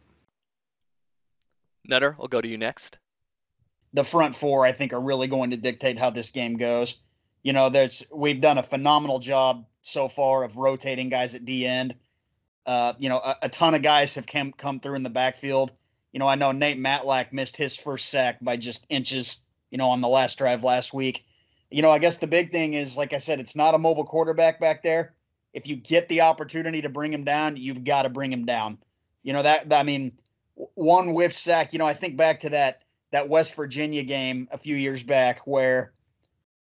Nutter, 1.89 2.17
I'll 2.19 2.29
go 2.29 2.41
to 2.41 2.49
you 2.49 2.59
next. 2.59 2.99
The 3.93 4.05
front 4.05 4.35
four, 4.35 4.67
I 4.67 4.73
think, 4.73 4.93
are 4.93 5.01
really 5.01 5.27
going 5.27 5.51
to 5.51 5.57
dictate 5.57 5.99
how 5.99 6.11
this 6.11 6.31
game 6.31 6.57
goes. 6.57 7.03
You 7.43 7.53
know, 7.53 7.69
there's 7.69 8.05
we've 8.13 8.41
done 8.41 8.59
a 8.59 8.63
phenomenal 8.63 9.21
job 9.21 9.67
so 9.83 10.09
far 10.09 10.43
of 10.43 10.57
rotating 10.57 11.09
guys 11.09 11.35
at 11.35 11.45
D 11.45 11.67
end. 11.67 11.95
Uh, 12.67 12.95
you 12.99 13.09
know, 13.09 13.19
a, 13.19 13.37
a, 13.43 13.49
ton 13.49 13.75
of 13.75 13.83
guys 13.83 14.17
have 14.17 14.27
come 14.27 14.53
come 14.53 14.81
through 14.81 14.97
in 14.97 15.05
the 15.05 15.11
backfield. 15.11 15.71
You 16.13 16.19
know, 16.19 16.27
I 16.27 16.35
know 16.35 16.51
Nate 16.51 16.79
Matlack 16.79 17.33
missed 17.33 17.57
his 17.57 17.77
first 17.77 18.09
sack 18.09 18.39
by 18.43 18.57
just 18.57 18.85
inches. 18.89 19.39
You 19.71 19.79
know, 19.79 19.91
on 19.91 20.01
the 20.01 20.09
last 20.09 20.39
drive 20.39 20.65
last 20.65 20.93
week. 20.93 21.25
You 21.71 21.83
know, 21.83 21.91
I 21.91 21.99
guess 21.99 22.19
the 22.19 22.27
big 22.27 22.53
thing 22.53 22.75
is, 22.75 22.97
like 22.97 23.13
I 23.13 23.19
said, 23.19 23.41
it's 23.41 23.57
not 23.57 23.75
a 23.75 23.79
mobile 23.79 24.05
quarterback 24.05 24.61
back 24.61 24.83
there. 24.83 25.15
If 25.53 25.67
you 25.67 25.77
get 25.77 26.09
the 26.09 26.23
opportunity 26.23 26.83
to 26.83 26.89
bring 26.89 27.13
him 27.13 27.25
down, 27.25 27.57
you've 27.57 27.83
got 27.83 28.03
to 28.03 28.09
bring 28.09 28.33
him 28.33 28.45
down. 28.45 28.79
You 29.23 29.33
know 29.33 29.43
that 29.43 29.73
I 29.73 29.83
mean, 29.83 30.19
one 30.57 31.13
whiff 31.13 31.35
sack. 31.35 31.73
You 31.73 31.79
know, 31.79 31.87
I 31.87 31.95
think 31.95 32.17
back 32.17 32.41
to 32.41 32.51
that 32.51 32.83
that 33.13 33.29
West 33.29 33.55
Virginia 33.55 34.03
game 34.03 34.49
a 34.51 34.59
few 34.59 34.77
years 34.77 35.03
back 35.03 35.47
where 35.47 35.93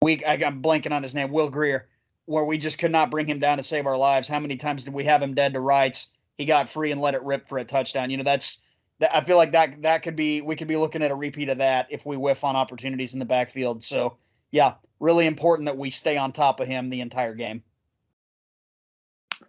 we 0.01 0.23
I, 0.23 0.35
am 0.35 0.61
blanking 0.61 0.91
on 0.91 1.03
his 1.03 1.15
name, 1.15 1.31
Will 1.31 1.49
Grier, 1.49 1.89
where 2.25 2.45
we 2.45 2.57
just 2.57 2.77
could 2.77 2.91
not 2.91 3.11
bring 3.11 3.27
him 3.27 3.39
down 3.39 3.57
to 3.57 3.63
save 3.63 3.85
our 3.85 3.97
lives. 3.97 4.27
How 4.27 4.39
many 4.39 4.55
times 4.55 4.85
did 4.85 4.93
we 4.93 5.03
have 5.05 5.21
him 5.21 5.33
dead 5.33 5.53
to 5.53 5.59
rights? 5.59 6.07
He 6.37 6.45
got 6.45 6.69
free 6.69 6.91
and 6.91 7.01
let 7.01 7.15
it 7.15 7.23
rip 7.23 7.47
for 7.47 7.57
a 7.57 7.65
touchdown. 7.65 8.09
You 8.09 8.17
know, 8.17 8.23
that's 8.23 8.59
that. 8.99 9.15
I 9.15 9.21
feel 9.21 9.37
like 9.37 9.51
that 9.51 9.81
that 9.81 10.03
could 10.03 10.15
be 10.15 10.41
we 10.41 10.55
could 10.55 10.67
be 10.67 10.77
looking 10.77 11.03
at 11.03 11.11
a 11.11 11.15
repeat 11.15 11.49
of 11.49 11.57
that 11.57 11.87
if 11.89 12.05
we 12.05 12.15
whiff 12.15 12.43
on 12.43 12.55
opportunities 12.55 13.13
in 13.13 13.19
the 13.19 13.25
backfield. 13.25 13.83
So 13.83 14.17
yeah, 14.51 14.75
really 14.99 15.25
important 15.27 15.67
that 15.67 15.77
we 15.77 15.89
stay 15.89 16.17
on 16.17 16.31
top 16.31 16.59
of 16.59 16.67
him 16.67 16.89
the 16.89 17.01
entire 17.01 17.35
game. 17.35 17.63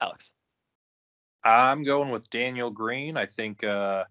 Alex. 0.01 0.31
I'm 1.43 1.85
going 1.85 2.11
with 2.11 2.29
Daniel 2.29 2.71
Green. 2.71 3.17
I 3.17 3.27
think 3.27 3.65
uh, 3.65 4.05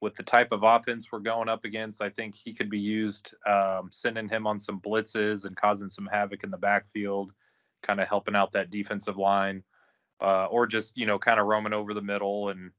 with 0.00 0.14
the 0.16 0.22
type 0.22 0.52
of 0.52 0.62
offense 0.62 1.10
we're 1.10 1.20
going 1.20 1.48
up 1.48 1.64
against, 1.64 2.02
I 2.02 2.10
think 2.10 2.34
he 2.34 2.52
could 2.52 2.70
be 2.70 2.78
used, 2.78 3.34
um, 3.46 3.88
sending 3.90 4.28
him 4.28 4.46
on 4.46 4.58
some 4.60 4.80
blitzes 4.80 5.44
and 5.44 5.56
causing 5.56 5.88
some 5.88 6.08
havoc 6.12 6.44
in 6.44 6.50
the 6.50 6.58
backfield, 6.58 7.32
kind 7.82 8.00
of 8.00 8.08
helping 8.08 8.36
out 8.36 8.52
that 8.52 8.70
defensive 8.70 9.16
line, 9.16 9.62
uh, 10.20 10.46
or 10.46 10.66
just 10.66 10.96
you 10.96 11.06
know 11.06 11.18
kind 11.18 11.40
of 11.40 11.46
roaming 11.46 11.72
over 11.72 11.94
the 11.94 12.02
middle. 12.02 12.50
And 12.50 12.70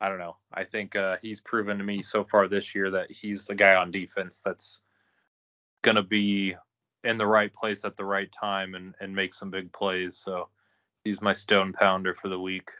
I 0.00 0.08
don't 0.08 0.18
know. 0.18 0.36
I 0.52 0.64
think 0.64 0.94
uh, 0.94 1.16
he's 1.22 1.40
proven 1.40 1.78
to 1.78 1.84
me 1.84 2.02
so 2.02 2.24
far 2.24 2.48
this 2.48 2.74
year 2.74 2.90
that 2.90 3.10
he's 3.10 3.46
the 3.46 3.54
guy 3.54 3.74
on 3.74 3.90
defense 3.90 4.42
that's 4.44 4.80
going 5.82 5.96
to 5.96 6.02
be 6.02 6.54
in 7.04 7.16
the 7.16 7.26
right 7.26 7.52
place 7.52 7.84
at 7.84 7.96
the 7.96 8.04
right 8.04 8.30
time 8.32 8.74
and, 8.74 8.94
and 9.00 9.14
make 9.14 9.32
some 9.32 9.50
big 9.50 9.72
plays. 9.72 10.16
So 10.16 10.48
he's 11.04 11.20
my 11.20 11.32
stone 11.32 11.72
pounder 11.72 12.14
for 12.14 12.28
the 12.28 12.40
week. 12.40 12.70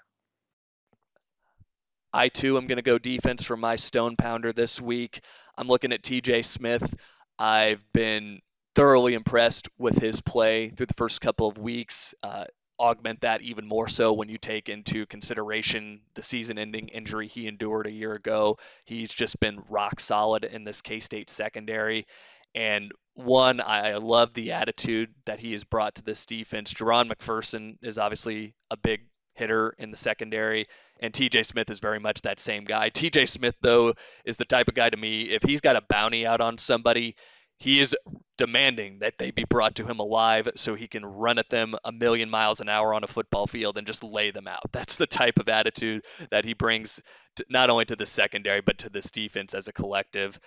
I 2.12 2.28
too 2.28 2.56
am 2.56 2.66
going 2.66 2.76
to 2.76 2.82
go 2.82 2.98
defense 2.98 3.44
for 3.44 3.56
my 3.56 3.76
stone 3.76 4.16
pounder 4.16 4.52
this 4.52 4.80
week. 4.80 5.20
I'm 5.56 5.68
looking 5.68 5.92
at 5.92 6.02
TJ 6.02 6.44
Smith. 6.44 6.94
I've 7.38 7.82
been 7.92 8.40
thoroughly 8.74 9.14
impressed 9.14 9.68
with 9.78 9.98
his 9.98 10.20
play 10.20 10.70
through 10.70 10.86
the 10.86 10.94
first 10.94 11.20
couple 11.20 11.48
of 11.48 11.58
weeks. 11.58 12.14
Uh, 12.22 12.44
augment 12.80 13.22
that 13.22 13.42
even 13.42 13.66
more 13.66 13.88
so 13.88 14.12
when 14.12 14.28
you 14.28 14.38
take 14.38 14.68
into 14.68 15.04
consideration 15.06 16.00
the 16.14 16.22
season 16.22 16.58
ending 16.58 16.88
injury 16.88 17.26
he 17.26 17.48
endured 17.48 17.86
a 17.86 17.90
year 17.90 18.12
ago. 18.12 18.58
He's 18.84 19.12
just 19.12 19.40
been 19.40 19.62
rock 19.68 20.00
solid 20.00 20.44
in 20.44 20.64
this 20.64 20.80
K 20.80 21.00
State 21.00 21.28
secondary. 21.28 22.06
And 22.54 22.92
one, 23.14 23.60
I 23.60 23.96
love 23.96 24.32
the 24.32 24.52
attitude 24.52 25.10
that 25.26 25.40
he 25.40 25.52
has 25.52 25.64
brought 25.64 25.96
to 25.96 26.02
this 26.02 26.24
defense. 26.24 26.72
Jahron 26.72 27.10
McPherson 27.10 27.76
is 27.82 27.98
obviously 27.98 28.54
a 28.70 28.76
big 28.76 29.00
hitter 29.38 29.74
in 29.78 29.90
the 29.90 29.96
secondary, 29.96 30.66
and 31.00 31.12
TJ 31.12 31.46
Smith 31.46 31.70
is 31.70 31.80
very 31.80 32.00
much 32.00 32.22
that 32.22 32.40
same 32.40 32.64
guy. 32.64 32.90
TJ 32.90 33.28
Smith, 33.28 33.54
though, 33.60 33.94
is 34.24 34.36
the 34.36 34.44
type 34.44 34.68
of 34.68 34.74
guy 34.74 34.90
to 34.90 34.96
me, 34.96 35.22
if 35.22 35.42
he's 35.42 35.60
got 35.60 35.76
a 35.76 35.82
bounty 35.88 36.26
out 36.26 36.40
on 36.40 36.58
somebody, 36.58 37.14
he 37.58 37.80
is 37.80 37.96
demanding 38.36 39.00
that 39.00 39.18
they 39.18 39.32
be 39.32 39.44
brought 39.44 39.76
to 39.76 39.84
him 39.84 39.98
alive 39.98 40.48
so 40.54 40.74
he 40.74 40.86
can 40.86 41.04
run 41.04 41.38
at 41.38 41.48
them 41.48 41.74
a 41.84 41.90
million 41.90 42.30
miles 42.30 42.60
an 42.60 42.68
hour 42.68 42.94
on 42.94 43.02
a 43.02 43.08
football 43.08 43.48
field 43.48 43.78
and 43.78 43.86
just 43.86 44.04
lay 44.04 44.30
them 44.30 44.46
out. 44.46 44.62
That's 44.72 44.96
the 44.96 45.08
type 45.08 45.40
of 45.40 45.48
attitude 45.48 46.04
that 46.30 46.44
he 46.44 46.54
brings 46.54 47.00
to, 47.36 47.44
not 47.50 47.68
only 47.68 47.84
to 47.86 47.96
the 47.96 48.06
secondary, 48.06 48.60
but 48.60 48.78
to 48.78 48.90
this 48.90 49.10
defense 49.10 49.54
as 49.54 49.66
a 49.66 49.72
collective. 49.72 50.38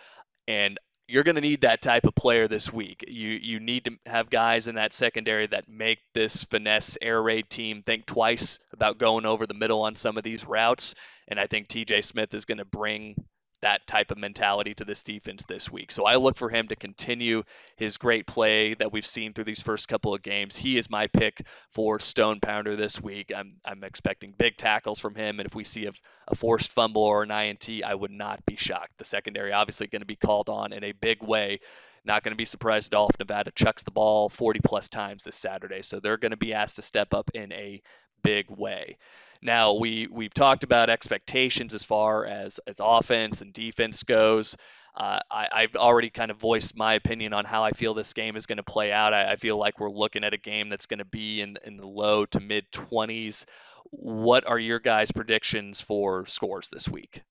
And 0.48 0.80
you're 1.12 1.24
going 1.24 1.36
to 1.36 1.42
need 1.42 1.62
that 1.62 1.82
type 1.82 2.06
of 2.06 2.16
player 2.16 2.48
this 2.48 2.72
week. 2.72 3.04
You 3.08 3.30
you 3.30 3.60
need 3.60 3.86
to 3.86 3.98
have 4.06 4.30
guys 4.30 4.68
in 4.68 4.76
that 4.76 4.94
secondary 4.94 5.46
that 5.48 5.68
make 5.68 6.00
this 6.14 6.46
finesse 6.46 6.98
air 7.02 7.22
raid 7.22 7.50
team 7.50 7.82
think 7.82 8.06
twice 8.06 8.60
about 8.72 8.98
going 8.98 9.26
over 9.26 9.46
the 9.46 9.54
middle 9.54 9.82
on 9.82 9.96
some 9.96 10.18
of 10.18 10.24
these 10.24 10.46
routes. 10.46 10.96
And 11.28 11.40
I 11.40 11.48
think 11.48 11.68
TJ 11.68 12.06
Smith 12.06 12.34
is 12.34 12.46
going 12.46 12.60
to 12.60 12.66
bring 12.66 13.16
that 13.62 13.86
type 13.88 14.12
of 14.12 14.18
mentality 14.18 14.74
to 14.76 14.86
this 14.86 15.04
defense 15.04 15.44
this 15.48 15.72
week. 15.72 15.92
So 15.92 16.06
I 16.06 16.16
look 16.16 16.38
for 16.38 16.50
him 16.50 16.68
to 16.68 16.76
continue 16.76 17.44
his 17.76 17.98
great 17.98 18.26
play 18.26 18.74
that 18.76 18.92
we've 18.92 19.06
seen 19.06 19.34
through 19.34 19.46
these 19.46 19.62
first 19.62 19.88
couple 19.88 20.14
of 20.14 20.22
games. 20.22 20.56
He 20.56 20.78
is 20.78 20.90
my 20.90 21.08
pick 21.08 21.46
for 21.72 22.00
Stone 22.00 22.40
Pounder 22.40 22.76
this 22.76 23.02
week. 23.02 23.32
I'm, 23.36 23.50
I'm 23.64 23.84
expecting 23.84 24.34
big 24.38 24.58
tackles 24.58 25.00
from 25.00 25.16
him. 25.16 25.40
And 25.40 25.48
if 25.48 25.56
we 25.56 25.64
see 25.64 25.86
a, 25.86 25.92
a 26.28 26.36
forced 26.36 26.72
fumble 26.72 27.04
or 27.04 27.24
an 27.24 27.32
INT, 27.32 27.70
I 27.86 27.94
would 27.94 28.12
not 28.12 28.46
be 28.46 28.56
shocked. 28.56 28.98
The 28.98 29.06
secondary 29.06 29.54
obviously 29.54 29.88
going 29.88 30.02
to 30.02 30.06
be 30.06 30.16
called 30.16 30.50
on 30.50 30.74
in 30.74 30.84
a 30.84 30.92
big 30.94 31.22
way. 31.24 31.60
Not 32.04 32.24
going 32.24 32.32
to 32.32 32.38
be 32.38 32.46
surprised 32.46 32.94
at 32.94 32.98
all 32.98 33.10
if 33.10 33.20
Nevada 33.20 33.52
chucks 33.52 33.84
the 33.84 33.92
ball 33.92 34.28
40 34.28 34.60
plus 34.64 34.90
times 34.90 35.24
this 35.24 35.36
Saturday. 35.36 35.84
So 35.84 36.00
they're 36.00 36.18
going 36.18 36.32
to 36.32 36.38
be 36.38 36.54
asked 36.54 36.78
to 36.78 36.82
step 36.82 37.14
up 37.14 37.30
in 37.36 37.52
a 37.52 37.82
big 38.24 38.50
way. 38.50 38.98
Now 39.42 39.74
we 39.74 40.08
we've 40.08 40.34
talked 40.34 40.64
about 40.64 40.90
expectations 40.90 41.74
as 41.74 41.84
far 41.84 42.26
as 42.26 42.60
as 42.68 42.80
offense 42.82 43.42
and 43.42 43.54
defense 43.54 44.04
goes. 44.04 44.56
Uh, 44.96 45.20
I, 45.32 45.62
have 45.62 45.76
already 45.78 46.10
kind 46.10 46.32
of 46.32 46.38
voiced 46.38 46.76
my 46.76 46.96
opinion 46.96 47.32
on 47.32 47.46
how 47.46 47.64
I 47.64 47.72
feel 47.72 47.94
this 47.94 48.14
game 48.14 48.36
is 48.36 48.46
going 48.46 48.58
to 48.58 48.64
play 48.64 48.92
out. 48.92 49.14
I, 49.14 49.32
I, 49.32 49.36
feel 49.38 49.58
like 49.58 49.80
we're 49.80 49.90
looking 49.90 50.26
at 50.26 50.34
a 50.34 50.38
game 50.38 50.68
that's 50.68 50.86
going 50.86 50.98
to 50.98 51.06
be 51.06 51.40
in 51.40 51.58
in 51.64 51.78
the 51.78 51.88
low 51.88 52.26
to 52.26 52.42
mid 52.42 52.70
20s. 52.74 53.46
What 53.92 54.46
are 54.46 54.60
your 54.60 54.80
guys' 54.80 55.12
predictions 55.12 55.80
for 55.80 56.26
scores 56.26 56.70
this 56.70 56.90
week? 56.90 57.22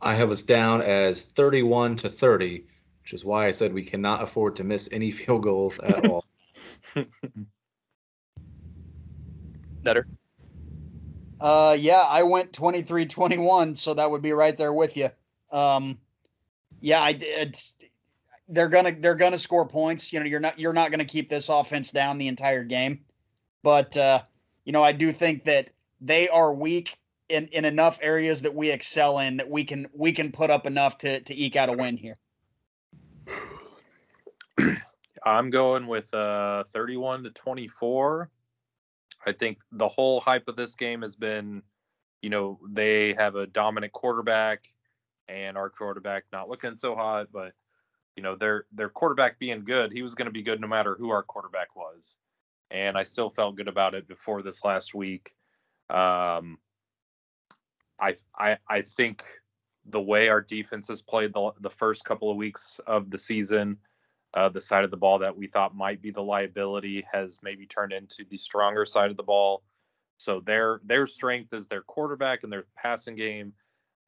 I 0.00 0.14
have 0.14 0.30
us 0.30 0.42
down 0.42 0.80
as 0.82 1.22
31 1.22 1.96
to 1.96 2.10
30, 2.10 2.64
which 3.02 3.12
is 3.12 3.24
why 3.24 3.46
I 3.46 3.50
said 3.50 3.72
we 3.72 3.84
cannot 3.84 4.22
afford 4.22 4.56
to 4.56 4.64
miss 4.64 4.88
any 4.90 5.10
field 5.12 5.42
goals 5.42 5.78
at 5.78 6.06
all. 6.06 6.24
Nutter? 9.84 10.06
Uh, 11.40 11.76
yeah, 11.78 12.02
I 12.08 12.22
went 12.22 12.52
23 12.52 13.06
21, 13.06 13.76
so 13.76 13.94
that 13.94 14.10
would 14.10 14.22
be 14.22 14.32
right 14.32 14.56
there 14.56 14.72
with 14.72 14.96
you. 14.96 15.08
Um, 15.52 15.98
yeah, 16.80 17.00
I 17.00 17.16
it's, 17.20 17.76
they're 18.48 18.68
gonna 18.68 18.92
they're 18.92 19.14
gonna 19.14 19.38
score 19.38 19.66
points. 19.66 20.12
You 20.12 20.20
know, 20.20 20.26
you're 20.26 20.40
not 20.40 20.58
you're 20.58 20.72
not 20.72 20.90
gonna 20.90 21.04
keep 21.04 21.28
this 21.28 21.48
offense 21.48 21.90
down 21.90 22.18
the 22.18 22.28
entire 22.28 22.64
game, 22.64 23.04
but 23.62 23.96
uh, 23.96 24.20
you 24.64 24.72
know, 24.72 24.82
I 24.82 24.92
do 24.92 25.12
think 25.12 25.44
that 25.44 25.70
they 26.00 26.28
are 26.28 26.52
weak 26.52 26.96
in 27.28 27.48
in 27.48 27.64
enough 27.64 27.98
areas 28.02 28.42
that 28.42 28.54
we 28.54 28.70
excel 28.70 29.18
in 29.18 29.38
that 29.38 29.48
we 29.48 29.64
can 29.64 29.88
we 29.94 30.12
can 30.12 30.32
put 30.32 30.50
up 30.50 30.66
enough 30.66 30.98
to 30.98 31.20
to 31.20 31.34
eke 31.34 31.56
out 31.56 31.68
a 31.68 31.72
win 31.72 31.96
here. 31.96 32.18
I'm 35.24 35.50
going 35.50 35.86
with 35.86 36.12
uh 36.12 36.64
31 36.72 37.24
to 37.24 37.30
24. 37.30 38.30
I 39.26 39.32
think 39.32 39.58
the 39.72 39.88
whole 39.88 40.20
hype 40.20 40.48
of 40.48 40.56
this 40.56 40.74
game 40.74 41.02
has 41.02 41.16
been, 41.16 41.62
you 42.22 42.30
know, 42.30 42.58
they 42.68 43.14
have 43.14 43.36
a 43.36 43.46
dominant 43.46 43.92
quarterback 43.92 44.64
and 45.28 45.56
our 45.56 45.70
quarterback 45.70 46.24
not 46.32 46.48
looking 46.48 46.76
so 46.76 46.94
hot, 46.94 47.28
but 47.32 47.52
you 48.16 48.22
know, 48.22 48.36
their 48.36 48.66
their 48.72 48.88
quarterback 48.88 49.38
being 49.38 49.64
good, 49.64 49.92
he 49.92 50.02
was 50.02 50.14
going 50.14 50.26
to 50.26 50.32
be 50.32 50.42
good 50.42 50.60
no 50.60 50.68
matter 50.68 50.94
who 50.94 51.10
our 51.10 51.22
quarterback 51.22 51.74
was. 51.74 52.16
And 52.70 52.96
I 52.96 53.04
still 53.04 53.30
felt 53.30 53.56
good 53.56 53.68
about 53.68 53.94
it 53.94 54.06
before 54.06 54.42
this 54.42 54.64
last 54.64 54.94
week. 54.94 55.34
Um, 55.90 56.58
I 58.00 58.16
I 58.36 58.58
I 58.68 58.82
think 58.82 59.24
the 59.86 60.00
way 60.00 60.28
our 60.28 60.40
defense 60.40 60.88
has 60.88 61.02
played 61.02 61.32
the 61.34 61.50
the 61.60 61.70
first 61.70 62.04
couple 62.04 62.30
of 62.30 62.36
weeks 62.36 62.80
of 62.86 63.10
the 63.10 63.18
season 63.18 63.78
uh, 64.34 64.48
the 64.48 64.60
side 64.60 64.84
of 64.84 64.90
the 64.90 64.96
ball 64.96 65.20
that 65.20 65.36
we 65.36 65.46
thought 65.46 65.76
might 65.76 66.02
be 66.02 66.10
the 66.10 66.22
liability 66.22 67.06
has 67.12 67.38
maybe 67.42 67.66
turned 67.66 67.92
into 67.92 68.24
the 68.28 68.36
stronger 68.36 68.84
side 68.84 69.10
of 69.10 69.16
the 69.16 69.22
ball. 69.22 69.62
So 70.18 70.40
their 70.40 70.80
their 70.84 71.06
strength 71.06 71.52
is 71.52 71.68
their 71.68 71.82
quarterback 71.82 72.42
and 72.42 72.52
their 72.52 72.66
passing 72.76 73.16
game, 73.16 73.52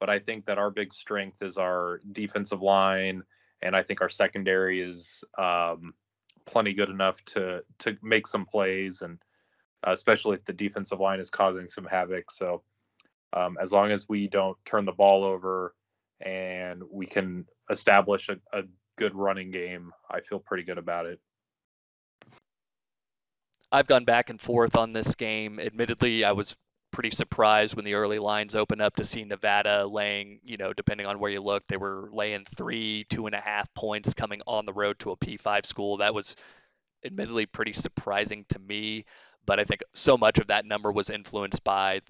but 0.00 0.10
I 0.10 0.18
think 0.18 0.46
that 0.46 0.58
our 0.58 0.70
big 0.70 0.92
strength 0.92 1.42
is 1.42 1.58
our 1.58 2.00
defensive 2.12 2.62
line, 2.62 3.22
and 3.62 3.76
I 3.76 3.82
think 3.82 4.00
our 4.00 4.08
secondary 4.08 4.80
is 4.80 5.24
um, 5.38 5.94
plenty 6.44 6.74
good 6.74 6.90
enough 6.90 7.24
to 7.26 7.62
to 7.80 7.96
make 8.02 8.26
some 8.26 8.46
plays, 8.46 9.02
and 9.02 9.18
uh, 9.86 9.92
especially 9.92 10.36
if 10.36 10.44
the 10.44 10.52
defensive 10.52 11.00
line 11.00 11.20
is 11.20 11.30
causing 11.30 11.68
some 11.68 11.84
havoc. 11.84 12.30
So 12.30 12.62
um, 13.32 13.58
as 13.60 13.72
long 13.72 13.90
as 13.90 14.08
we 14.08 14.28
don't 14.28 14.56
turn 14.64 14.84
the 14.84 14.92
ball 14.92 15.24
over 15.24 15.74
and 16.20 16.82
we 16.90 17.06
can 17.06 17.44
establish 17.70 18.28
a, 18.28 18.36
a 18.56 18.62
good 18.96 19.14
running 19.14 19.50
game, 19.50 19.92
I 20.10 20.20
feel 20.20 20.38
pretty 20.38 20.64
good 20.64 20.78
about 20.78 21.06
it. 21.06 21.20
I've 23.70 23.86
gone 23.86 24.04
back 24.04 24.30
and 24.30 24.40
forth 24.40 24.76
on 24.76 24.92
this 24.92 25.14
game. 25.14 25.58
Admittedly, 25.60 26.24
I 26.24 26.32
was 26.32 26.56
pretty 26.92 27.10
surprised 27.10 27.74
when 27.74 27.84
the 27.84 27.94
early 27.94 28.18
lines 28.18 28.54
opened 28.54 28.80
up 28.80 28.96
to 28.96 29.04
see 29.04 29.24
Nevada 29.24 29.86
laying, 29.86 30.40
you 30.44 30.56
know, 30.56 30.72
depending 30.72 31.06
on 31.06 31.18
where 31.18 31.30
you 31.30 31.42
look, 31.42 31.66
they 31.66 31.76
were 31.76 32.08
laying 32.12 32.44
three, 32.56 33.04
two 33.10 33.26
and 33.26 33.34
a 33.34 33.40
half 33.40 33.72
points 33.74 34.14
coming 34.14 34.40
on 34.46 34.64
the 34.64 34.72
road 34.72 34.98
to 35.00 35.10
a 35.10 35.16
P5 35.16 35.66
school. 35.66 35.98
That 35.98 36.14
was 36.14 36.36
admittedly 37.04 37.46
pretty 37.46 37.72
surprising 37.72 38.46
to 38.50 38.58
me, 38.58 39.04
but 39.44 39.60
I 39.60 39.64
think 39.64 39.82
so 39.94 40.16
much 40.16 40.38
of 40.38 40.46
that 40.46 40.64
number 40.64 40.90
was 40.90 41.10
influenced 41.10 41.62
by 41.64 42.00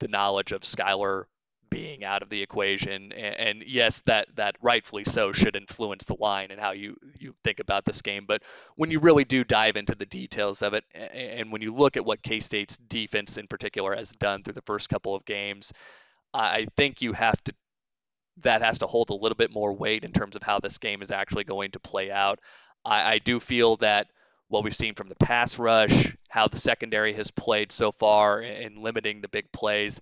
the 0.00 0.08
knowledge 0.08 0.52
of 0.52 0.62
Skylar 0.62 1.24
being 1.72 2.04
out 2.04 2.22
of 2.22 2.28
the 2.28 2.42
equation. 2.42 3.12
And, 3.12 3.36
and, 3.36 3.64
yes, 3.66 4.02
that 4.02 4.28
that 4.36 4.56
rightfully 4.60 5.04
so 5.04 5.32
should 5.32 5.56
influence 5.56 6.04
the 6.04 6.16
line 6.18 6.50
and 6.50 6.60
how 6.60 6.72
you 6.72 6.96
you 7.18 7.34
think 7.42 7.60
about 7.60 7.84
this 7.84 8.02
game. 8.02 8.24
But 8.26 8.42
when 8.76 8.90
you 8.90 9.00
really 9.00 9.24
do 9.24 9.42
dive 9.42 9.76
into 9.76 9.94
the 9.94 10.06
details 10.06 10.62
of 10.62 10.74
it, 10.74 10.84
and 10.94 11.50
when 11.50 11.62
you 11.62 11.74
look 11.74 11.96
at 11.96 12.04
what 12.04 12.22
K 12.22 12.40
State's 12.40 12.76
defense 12.76 13.38
in 13.38 13.46
particular 13.46 13.96
has 13.96 14.12
done 14.12 14.42
through 14.42 14.54
the 14.54 14.62
first 14.62 14.88
couple 14.88 15.14
of 15.14 15.24
games, 15.24 15.72
I 16.34 16.66
think 16.76 17.00
you 17.00 17.12
have 17.14 17.42
to 17.44 17.54
that 18.42 18.62
has 18.62 18.78
to 18.80 18.86
hold 18.86 19.10
a 19.10 19.14
little 19.14 19.36
bit 19.36 19.52
more 19.52 19.72
weight 19.72 20.04
in 20.04 20.12
terms 20.12 20.36
of 20.36 20.42
how 20.42 20.60
this 20.60 20.78
game 20.78 21.02
is 21.02 21.10
actually 21.10 21.44
going 21.44 21.70
to 21.72 21.80
play 21.80 22.10
out. 22.10 22.38
I, 22.84 23.14
I 23.14 23.18
do 23.18 23.40
feel 23.40 23.76
that 23.78 24.08
what 24.48 24.64
we've 24.64 24.76
seen 24.76 24.94
from 24.94 25.08
the 25.08 25.14
pass 25.14 25.58
rush, 25.58 26.14
how 26.28 26.48
the 26.48 26.58
secondary 26.58 27.14
has 27.14 27.30
played 27.30 27.72
so 27.72 27.92
far 27.92 28.40
in 28.40 28.82
limiting 28.82 29.20
the 29.20 29.28
big 29.28 29.50
plays. 29.52 30.00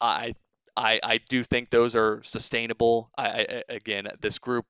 I 0.00 0.34
I 0.76 1.00
I 1.02 1.20
do 1.28 1.44
think 1.44 1.70
those 1.70 1.96
are 1.96 2.22
sustainable. 2.22 3.10
I, 3.16 3.62
I 3.68 3.74
again, 3.74 4.08
this 4.20 4.38
group 4.38 4.66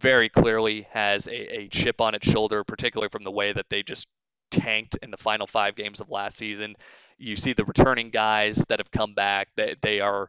very 0.00 0.28
clearly 0.28 0.86
has 0.92 1.26
a, 1.26 1.60
a 1.60 1.68
chip 1.68 2.00
on 2.00 2.14
its 2.14 2.28
shoulder, 2.28 2.64
particularly 2.64 3.08
from 3.10 3.24
the 3.24 3.30
way 3.30 3.52
that 3.52 3.66
they 3.70 3.82
just 3.82 4.06
tanked 4.50 4.98
in 5.02 5.10
the 5.10 5.16
final 5.16 5.46
five 5.46 5.74
games 5.76 6.00
of 6.00 6.10
last 6.10 6.36
season. 6.36 6.76
You 7.18 7.36
see 7.36 7.52
the 7.52 7.64
returning 7.64 8.10
guys 8.10 8.64
that 8.68 8.78
have 8.80 8.90
come 8.90 9.14
back; 9.14 9.48
they 9.56 9.74
they 9.80 10.00
are 10.00 10.28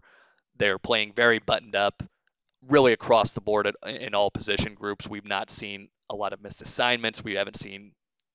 they're 0.57 0.79
playing 0.79 1.13
very 1.13 1.39
buttoned 1.39 1.75
up, 1.75 2.03
really 2.67 2.93
across 2.93 3.31
the 3.31 3.41
board 3.41 3.67
at, 3.67 3.75
in 3.85 4.15
all 4.15 4.31
position 4.31 4.73
groups. 4.73 5.07
We've 5.07 5.25
not 5.25 5.49
seen 5.49 5.89
a 6.09 6.15
lot 6.15 6.33
of 6.33 6.41
missed 6.41 6.61
assignments. 6.61 7.23
We 7.23 7.35
haven't 7.35 7.57
seen 7.57 7.91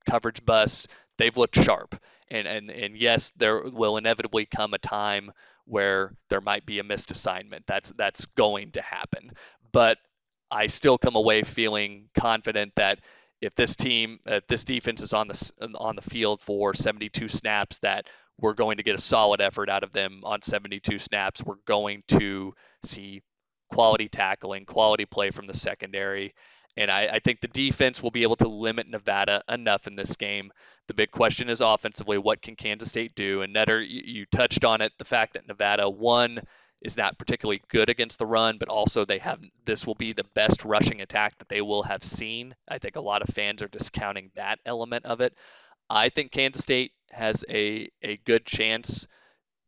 coverage 0.08 0.44
busts. 0.44 0.86
They've 1.18 1.36
looked 1.36 1.62
sharp, 1.62 2.00
and 2.28 2.46
and 2.46 2.70
and 2.70 2.96
yes, 2.96 3.32
there 3.36 3.62
will 3.62 3.96
inevitably 3.96 4.46
come 4.46 4.74
a 4.74 4.78
time 4.78 5.32
where 5.66 6.14
there 6.30 6.40
might 6.40 6.66
be 6.66 6.78
a 6.78 6.84
missed 6.84 7.10
assignment. 7.10 7.66
That's 7.66 7.92
that's 7.96 8.26
going 8.36 8.72
to 8.72 8.82
happen. 8.82 9.32
But 9.72 9.98
I 10.50 10.68
still 10.68 10.98
come 10.98 11.16
away 11.16 11.42
feeling 11.42 12.08
confident 12.16 12.72
that 12.76 13.00
if 13.40 13.54
this 13.54 13.76
team, 13.76 14.18
if 14.26 14.46
this 14.46 14.64
defense 14.64 15.02
is 15.02 15.12
on 15.12 15.28
the 15.28 15.52
on 15.78 15.96
the 15.96 16.02
field 16.02 16.40
for 16.40 16.74
72 16.74 17.28
snaps, 17.28 17.78
that 17.80 18.06
we're 18.40 18.54
going 18.54 18.78
to 18.78 18.82
get 18.82 18.94
a 18.94 19.00
solid 19.00 19.40
effort 19.40 19.68
out 19.68 19.84
of 19.84 19.92
them 19.92 20.20
on 20.24 20.42
72 20.42 20.98
snaps. 20.98 21.42
We're 21.42 21.56
going 21.66 22.02
to 22.08 22.54
see 22.84 23.22
quality 23.70 24.08
tackling, 24.08 24.64
quality 24.64 25.04
play 25.04 25.30
from 25.30 25.46
the 25.46 25.54
secondary. 25.54 26.34
And 26.76 26.90
I, 26.90 27.06
I, 27.06 27.18
think 27.20 27.40
the 27.40 27.48
defense 27.48 28.02
will 28.02 28.10
be 28.10 28.24
able 28.24 28.36
to 28.36 28.48
limit 28.48 28.88
Nevada 28.88 29.42
enough 29.48 29.86
in 29.86 29.94
this 29.94 30.16
game. 30.16 30.52
The 30.88 30.94
big 30.94 31.10
question 31.10 31.48
is 31.48 31.60
offensively, 31.60 32.18
what 32.18 32.42
can 32.42 32.56
Kansas 32.56 32.88
State 32.88 33.14
do? 33.14 33.42
And 33.42 33.54
Netter, 33.54 33.80
you, 33.86 34.02
you 34.04 34.26
touched 34.26 34.64
on 34.64 34.80
it, 34.80 34.92
the 34.98 35.04
fact 35.04 35.34
that 35.34 35.46
Nevada, 35.46 35.88
one, 35.88 36.40
is 36.82 36.96
not 36.96 37.18
particularly 37.18 37.62
good 37.68 37.88
against 37.88 38.18
the 38.18 38.26
run, 38.26 38.58
but 38.58 38.68
also 38.68 39.04
they 39.04 39.18
have 39.18 39.40
this 39.64 39.86
will 39.86 39.94
be 39.94 40.12
the 40.12 40.26
best 40.34 40.64
rushing 40.64 41.00
attack 41.00 41.38
that 41.38 41.48
they 41.48 41.62
will 41.62 41.82
have 41.82 42.04
seen. 42.04 42.54
I 42.68 42.78
think 42.78 42.96
a 42.96 43.00
lot 43.00 43.22
of 43.22 43.34
fans 43.34 43.62
are 43.62 43.68
discounting 43.68 44.30
that 44.34 44.58
element 44.66 45.06
of 45.06 45.20
it. 45.20 45.34
I 45.88 46.10
think 46.10 46.30
Kansas 46.30 46.62
State 46.62 46.92
has 47.10 47.44
a, 47.48 47.88
a 48.02 48.16
good 48.18 48.44
chance 48.44 49.06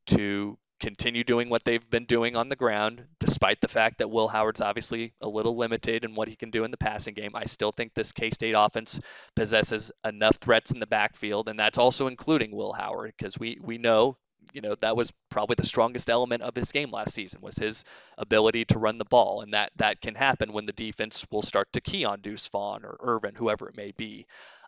to 0.08 0.58
continue 0.80 1.24
doing 1.24 1.48
what 1.48 1.64
they've 1.64 1.88
been 1.90 2.04
doing 2.04 2.36
on 2.36 2.48
the 2.48 2.56
ground, 2.56 3.04
despite 3.18 3.60
the 3.60 3.68
fact 3.68 3.98
that 3.98 4.10
Will 4.10 4.28
Howard's 4.28 4.60
obviously 4.60 5.14
a 5.20 5.28
little 5.28 5.56
limited 5.56 6.04
in 6.04 6.14
what 6.14 6.28
he 6.28 6.36
can 6.36 6.50
do 6.50 6.64
in 6.64 6.70
the 6.70 6.76
passing 6.76 7.14
game. 7.14 7.32
I 7.34 7.44
still 7.44 7.72
think 7.72 7.94
this 7.94 8.12
K 8.12 8.30
State 8.30 8.54
offense 8.56 9.00
possesses 9.34 9.90
enough 10.04 10.36
threats 10.36 10.70
in 10.70 10.80
the 10.80 10.86
backfield, 10.86 11.48
and 11.48 11.58
that's 11.58 11.78
also 11.78 12.06
including 12.06 12.54
Will 12.54 12.72
Howard, 12.72 13.14
because 13.16 13.38
we, 13.38 13.58
we 13.62 13.78
know 13.78 14.16
you 14.52 14.60
know 14.60 14.74
that 14.76 14.96
was 14.96 15.12
probably 15.30 15.56
the 15.58 15.66
strongest 15.66 16.08
element 16.08 16.42
of 16.42 16.54
his 16.54 16.72
game 16.72 16.90
last 16.90 17.14
season 17.14 17.40
was 17.40 17.56
his 17.56 17.84
ability 18.16 18.64
to 18.66 18.78
run 18.78 18.98
the 18.98 19.04
ball, 19.04 19.40
and 19.40 19.54
that 19.54 19.72
that 19.76 20.00
can 20.00 20.14
happen 20.14 20.52
when 20.52 20.66
the 20.66 20.72
defense 20.72 21.26
will 21.30 21.42
start 21.42 21.72
to 21.72 21.80
key 21.80 22.04
on 22.04 22.20
Deuce 22.20 22.46
Vaughn 22.48 22.84
or 22.84 22.96
Ervin, 23.02 23.34
whoever 23.34 23.68
it 23.68 23.76
may 23.76 23.92
be. 23.96 24.26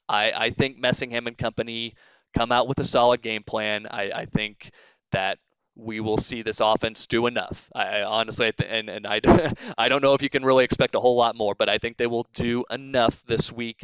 I, 0.08 0.32
I 0.34 0.50
think 0.50 0.78
Messingham 0.78 1.26
and 1.26 1.36
company 1.36 1.94
come 2.34 2.50
out 2.50 2.66
with 2.66 2.80
a 2.80 2.84
solid 2.84 3.22
game 3.22 3.42
plan. 3.42 3.86
I, 3.90 4.10
I 4.10 4.26
think 4.26 4.70
that 5.12 5.38
we 5.78 6.00
will 6.00 6.18
see 6.18 6.42
this 6.42 6.60
offense 6.60 7.06
do 7.06 7.26
enough. 7.26 7.70
I, 7.74 8.02
honestly, 8.02 8.52
and 8.68 8.90
and 8.90 9.06
I, 9.06 9.20
I 9.78 9.88
don't 9.88 10.02
know 10.02 10.14
if 10.14 10.22
you 10.22 10.28
can 10.28 10.44
really 10.44 10.64
expect 10.64 10.94
a 10.94 11.00
whole 11.00 11.16
lot 11.16 11.36
more, 11.36 11.54
but 11.54 11.68
I 11.68 11.78
think 11.78 11.96
they 11.96 12.06
will 12.06 12.26
do 12.34 12.64
enough 12.70 13.22
this 13.26 13.50
week 13.50 13.82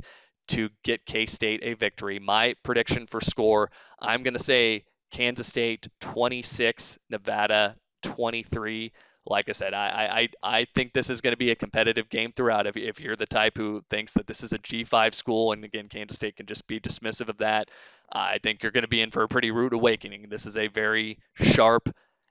to 0.48 0.68
get 0.82 1.06
K 1.06 1.26
State 1.26 1.60
a 1.62 1.74
victory. 1.74 2.18
My 2.18 2.54
prediction 2.62 3.06
for 3.06 3.20
score, 3.20 3.70
I'm 4.00 4.22
going 4.22 4.34
to 4.34 4.42
say 4.42 4.84
Kansas 5.12 5.46
State 5.46 5.86
26, 6.00 6.98
Nevada 7.08 7.76
23. 8.02 8.92
Like 9.26 9.48
I 9.48 9.52
said, 9.52 9.72
I, 9.72 10.28
I, 10.42 10.58
I 10.58 10.66
think 10.74 10.92
this 10.92 11.08
is 11.08 11.22
going 11.22 11.32
to 11.32 11.38
be 11.38 11.50
a 11.50 11.56
competitive 11.56 12.10
game 12.10 12.32
throughout. 12.32 12.66
If, 12.66 12.76
if 12.76 13.00
you're 13.00 13.16
the 13.16 13.26
type 13.26 13.56
who 13.56 13.82
thinks 13.88 14.12
that 14.14 14.26
this 14.26 14.42
is 14.42 14.52
a 14.52 14.58
G5 14.58 15.14
school, 15.14 15.52
and 15.52 15.64
again, 15.64 15.88
Kansas 15.88 16.16
State 16.16 16.36
can 16.36 16.46
just 16.46 16.66
be 16.66 16.78
dismissive 16.78 17.30
of 17.30 17.38
that, 17.38 17.70
I 18.12 18.38
think 18.42 18.62
you're 18.62 18.72
going 18.72 18.82
to 18.82 18.88
be 18.88 19.00
in 19.00 19.10
for 19.10 19.22
a 19.22 19.28
pretty 19.28 19.50
rude 19.50 19.72
awakening. 19.72 20.26
This 20.28 20.44
is 20.44 20.58
a 20.58 20.68
very 20.68 21.18
sharp 21.36 21.88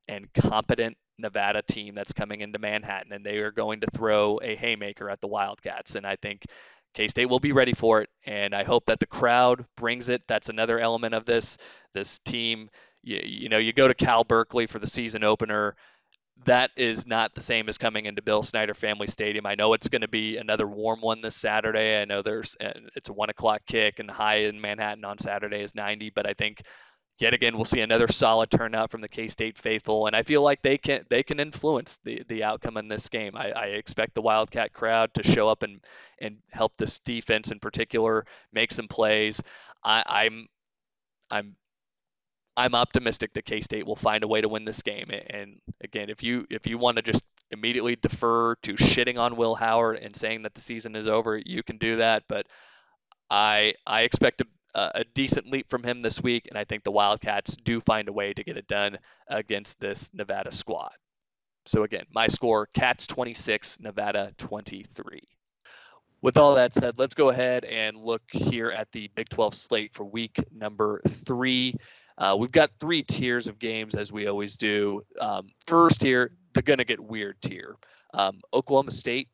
and 0.07 0.31
competent 0.33 0.97
Nevada 1.17 1.61
team 1.61 1.95
that's 1.95 2.13
coming 2.13 2.41
into 2.41 2.59
Manhattan, 2.59 3.13
and 3.13 3.25
they 3.25 3.37
are 3.37 3.51
going 3.51 3.81
to 3.81 3.87
throw 3.87 4.39
a 4.41 4.55
haymaker 4.55 5.09
at 5.09 5.21
the 5.21 5.27
Wildcats. 5.27 5.95
And 5.95 6.05
I 6.05 6.15
think 6.15 6.45
K 6.93 7.07
State 7.07 7.25
will 7.27 7.39
be 7.39 7.51
ready 7.51 7.73
for 7.73 8.01
it, 8.01 8.09
and 8.25 8.53
I 8.53 8.63
hope 8.63 8.85
that 8.87 8.99
the 8.99 9.07
crowd 9.07 9.65
brings 9.77 10.09
it. 10.09 10.21
That's 10.27 10.49
another 10.49 10.79
element 10.79 11.15
of 11.15 11.25
this. 11.25 11.57
This 11.93 12.19
team, 12.19 12.69
you, 13.03 13.19
you 13.23 13.49
know, 13.49 13.57
you 13.57 13.73
go 13.73 13.87
to 13.87 13.93
Cal 13.93 14.23
Berkeley 14.23 14.67
for 14.67 14.79
the 14.79 14.87
season 14.87 15.23
opener. 15.23 15.75
That 16.45 16.71
is 16.75 17.07
not 17.07 17.35
the 17.35 17.41
same 17.41 17.69
as 17.69 17.77
coming 17.77 18.05
into 18.05 18.21
Bill 18.21 18.43
Snyder 18.43 18.73
Family 18.73 19.07
Stadium. 19.07 19.45
I 19.45 19.55
know 19.55 19.73
it's 19.73 19.87
going 19.87 20.01
to 20.01 20.07
be 20.07 20.37
another 20.37 20.67
warm 20.67 20.99
one 20.99 21.21
this 21.21 21.35
Saturday. 21.35 22.01
I 22.01 22.05
know 22.05 22.21
there's 22.21 22.57
it's 22.59 23.09
a 23.09 23.13
one 23.13 23.29
o'clock 23.29 23.61
kick, 23.65 23.99
and 23.99 24.11
high 24.11 24.37
in 24.37 24.59
Manhattan 24.59 25.05
on 25.05 25.17
Saturday 25.17 25.61
is 25.61 25.73
90. 25.73 26.09
But 26.09 26.27
I 26.27 26.33
think 26.33 26.63
yet 27.19 27.33
again 27.33 27.55
we'll 27.55 27.65
see 27.65 27.79
another 27.79 28.07
solid 28.07 28.49
turnout 28.51 28.91
from 28.91 29.01
the 29.01 29.07
K-State 29.07 29.57
faithful, 29.57 30.07
and 30.07 30.15
I 30.15 30.23
feel 30.23 30.41
like 30.41 30.61
they 30.61 30.77
can 30.77 31.05
they 31.09 31.23
can 31.23 31.39
influence 31.39 31.97
the 32.03 32.23
the 32.27 32.43
outcome 32.43 32.75
in 32.77 32.89
this 32.89 33.07
game. 33.09 33.37
I, 33.37 33.51
I 33.51 33.65
expect 33.67 34.13
the 34.13 34.21
Wildcat 34.21 34.73
crowd 34.73 35.13
to 35.13 35.23
show 35.23 35.47
up 35.47 35.63
and 35.63 35.79
and 36.19 36.39
help 36.51 36.75
this 36.75 36.99
defense 36.99 37.51
in 37.51 37.59
particular 37.59 38.25
make 38.51 38.71
some 38.73 38.87
plays. 38.89 39.41
I, 39.83 40.03
I'm 40.05 40.47
I'm 41.31 41.55
I'm 42.55 42.75
optimistic 42.75 43.33
that 43.33 43.45
K-State 43.45 43.85
will 43.85 43.95
find 43.95 44.23
a 44.23 44.27
way 44.27 44.41
to 44.41 44.47
win 44.47 44.65
this 44.65 44.81
game. 44.81 45.09
And 45.09 45.59
again, 45.81 46.09
if 46.09 46.21
you 46.21 46.45
if 46.49 46.67
you 46.67 46.77
want 46.77 46.97
to 46.97 47.01
just 47.01 47.23
immediately 47.51 47.95
defer 47.95 48.55
to 48.63 48.73
shitting 48.73 49.17
on 49.17 49.35
Will 49.35 49.55
Howard 49.55 49.97
and 49.97 50.15
saying 50.15 50.43
that 50.43 50.53
the 50.53 50.61
season 50.61 50.95
is 50.95 51.07
over, 51.07 51.37
you 51.37 51.63
can 51.63 51.77
do 51.77 51.97
that. 51.97 52.23
But 52.27 52.47
I 53.29 53.73
I 53.85 54.01
expect 54.01 54.41
a 54.41 54.45
a 54.75 55.03
decent 55.13 55.51
leap 55.51 55.69
from 55.69 55.83
him 55.83 56.01
this 56.01 56.21
week, 56.21 56.47
and 56.49 56.57
I 56.57 56.63
think 56.63 56.83
the 56.83 56.91
Wildcats 56.91 57.55
do 57.55 57.79
find 57.79 58.07
a 58.07 58.13
way 58.13 58.33
to 58.33 58.43
get 58.43 58.57
it 58.57 58.67
done 58.67 58.97
against 59.27 59.79
this 59.79 60.09
Nevada 60.13 60.51
squad. 60.51 60.93
So 61.65 61.83
again, 61.83 62.05
my 62.11 62.27
score: 62.27 62.67
Cats 62.73 63.07
26, 63.07 63.79
Nevada 63.79 64.33
23. 64.37 65.21
With 66.21 66.37
all 66.37 66.55
that 66.55 66.73
said, 66.73 66.97
let's 66.97 67.15
go 67.15 67.29
ahead 67.29 67.65
and 67.65 68.03
look 68.03 68.21
here 68.29 68.71
at 68.71 68.91
the 68.93 69.09
Big 69.13 69.27
12 69.29 69.53
slate 69.53 69.93
for 69.93 70.05
week 70.05 70.37
number 70.51 71.01
three. 71.05 71.75
Uh, 72.17 72.35
we've 72.37 72.51
got 72.51 72.71
three 72.79 73.03
tiers 73.03 73.47
of 73.47 73.59
games 73.59 73.95
as 73.95 74.11
we 74.11 74.27
always 74.27 74.57
do. 74.57 75.03
Um, 75.19 75.49
first 75.67 76.01
tier, 76.01 76.31
the 76.53 76.61
gonna 76.61 76.85
get 76.85 76.99
weird 76.99 77.41
tier. 77.41 77.75
Um, 78.13 78.41
Oklahoma 78.53 78.91
State 78.91 79.29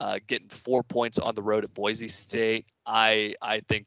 uh, 0.00 0.18
getting 0.26 0.48
four 0.48 0.82
points 0.82 1.18
on 1.18 1.34
the 1.34 1.42
road 1.42 1.64
at 1.64 1.74
Boise 1.74 2.08
State. 2.08 2.66
I 2.86 3.34
I 3.40 3.60
think 3.68 3.86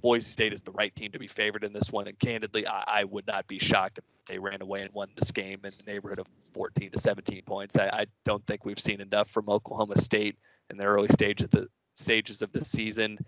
Boise 0.00 0.30
State 0.30 0.52
is 0.52 0.62
the 0.62 0.72
right 0.72 0.94
team 0.94 1.12
to 1.12 1.18
be 1.18 1.26
favored 1.26 1.64
in 1.64 1.72
this 1.72 1.90
one. 1.90 2.08
And 2.08 2.18
candidly, 2.18 2.66
I, 2.66 2.84
I 2.86 3.04
would 3.04 3.26
not 3.26 3.46
be 3.46 3.58
shocked 3.58 3.98
if 3.98 4.04
they 4.26 4.38
ran 4.38 4.60
away 4.62 4.82
and 4.82 4.92
won 4.92 5.08
this 5.16 5.30
game 5.30 5.60
in 5.64 5.70
the 5.70 5.84
neighborhood 5.86 6.18
of 6.18 6.26
14 6.52 6.90
to 6.90 6.98
17 6.98 7.42
points. 7.46 7.78
I, 7.78 7.88
I 7.88 8.06
don't 8.24 8.46
think 8.46 8.64
we've 8.64 8.78
seen 8.78 9.00
enough 9.00 9.30
from 9.30 9.48
Oklahoma 9.48 9.98
State 9.98 10.36
in 10.70 10.76
the 10.76 10.84
early 10.84 11.08
stage 11.08 11.42
of 11.42 11.50
the 11.50 11.68
stages 11.96 12.42
of 12.42 12.52
the 12.52 12.64
season. 12.64 13.18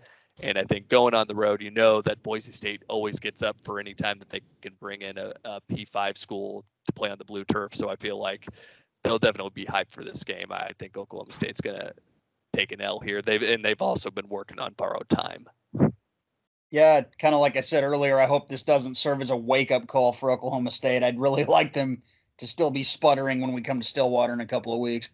And 0.43 0.57
I 0.57 0.63
think 0.63 0.87
going 0.87 1.13
on 1.13 1.27
the 1.27 1.35
road, 1.35 1.61
you 1.61 1.71
know 1.71 2.01
that 2.01 2.21
Boise 2.21 2.51
State 2.51 2.83
always 2.87 3.19
gets 3.19 3.41
up 3.41 3.57
for 3.63 3.79
any 3.79 3.93
time 3.93 4.19
that 4.19 4.29
they 4.29 4.41
can 4.61 4.73
bring 4.79 5.01
in 5.01 5.17
a 5.17 5.33
a 5.43 5.61
P5 5.71 6.17
school 6.17 6.63
to 6.85 6.93
play 6.93 7.09
on 7.09 7.17
the 7.17 7.25
blue 7.25 7.43
turf. 7.43 7.73
So 7.75 7.89
I 7.89 7.95
feel 7.95 8.19
like 8.19 8.47
they'll 9.03 9.19
definitely 9.19 9.51
be 9.53 9.65
hyped 9.65 9.91
for 9.91 10.03
this 10.03 10.23
game. 10.23 10.51
I 10.51 10.71
think 10.77 10.97
Oklahoma 10.97 11.31
State's 11.31 11.61
going 11.61 11.79
to 11.79 11.93
take 12.53 12.71
an 12.71 12.81
L 12.81 12.99
here. 12.99 13.21
They've 13.21 13.41
and 13.41 13.63
they've 13.63 13.81
also 13.81 14.11
been 14.11 14.29
working 14.29 14.59
on 14.59 14.73
borrowed 14.73 15.09
time. 15.09 15.47
Yeah, 16.69 17.01
kind 17.17 17.33
of 17.33 17.39
like 17.39 17.55
I 17.55 17.61
said 17.61 17.83
earlier, 17.83 18.19
I 18.19 18.25
hope 18.25 18.49
this 18.49 18.63
doesn't 18.63 18.97
serve 18.97 19.21
as 19.21 19.29
a 19.29 19.37
wake 19.37 19.71
up 19.71 19.87
call 19.87 20.11
for 20.11 20.31
Oklahoma 20.31 20.71
State. 20.71 21.03
I'd 21.03 21.19
really 21.19 21.45
like 21.57 21.73
them 21.73 22.01
to 22.37 22.47
still 22.47 22.71
be 22.71 22.83
sputtering 22.83 23.41
when 23.41 23.53
we 23.53 23.61
come 23.61 23.79
to 23.79 23.87
Stillwater 23.87 24.33
in 24.33 24.41
a 24.41 24.45
couple 24.45 24.73
of 24.73 24.79
weeks. 24.79 25.09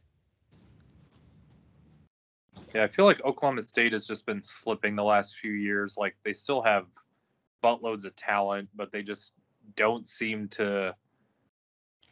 Yeah, 2.74 2.84
I 2.84 2.88
feel 2.88 3.06
like 3.06 3.24
Oklahoma 3.24 3.64
State 3.64 3.94
has 3.94 4.08
just 4.08 4.26
been 4.26 4.42
slipping 4.42 4.96
the 4.96 5.04
last 5.04 5.36
few 5.38 5.52
years. 5.52 5.96
Like 5.96 6.16
they 6.24 6.34
still 6.34 6.62
have 6.62 6.88
buttloads 7.64 8.04
of 8.04 8.16
talent, 8.16 8.70
but 8.76 8.92
they 8.92 9.04
just 9.04 9.34
don't 9.76 10.08
seem 10.08 10.48
to 10.50 10.96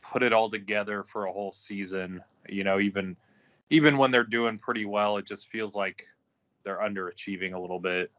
put 0.02 0.24
it 0.24 0.34
all 0.34 0.50
together 0.50 1.04
for 1.04 1.26
a 1.26 1.32
whole 1.32 1.54
season. 1.54 2.22
You 2.48 2.64
know, 2.64 2.80
even 2.80 3.18
even 3.72 3.98
when 3.98 4.12
they're 4.12 4.24
doing 4.24 4.60
pretty 4.60 4.86
well, 4.86 5.18
it 5.18 5.26
just 5.26 5.48
feels 5.48 5.74
like 5.74 6.06
they're 6.64 6.80
underachieving 6.80 7.54
a 7.54 7.60
little 7.60 7.80
bit. 7.80 8.12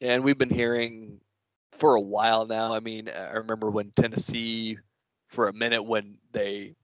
And 0.00 0.22
we've 0.22 0.38
been 0.38 0.50
hearing 0.50 1.20
for 1.72 1.96
a 1.96 2.00
while 2.00 2.46
now. 2.46 2.72
I 2.72 2.78
mean, 2.78 3.08
I 3.08 3.32
remember 3.32 3.68
when 3.68 3.90
Tennessee, 3.96 4.78
for 5.26 5.48
a 5.48 5.52
minute, 5.52 5.82
when 5.82 6.18
they 6.30 6.76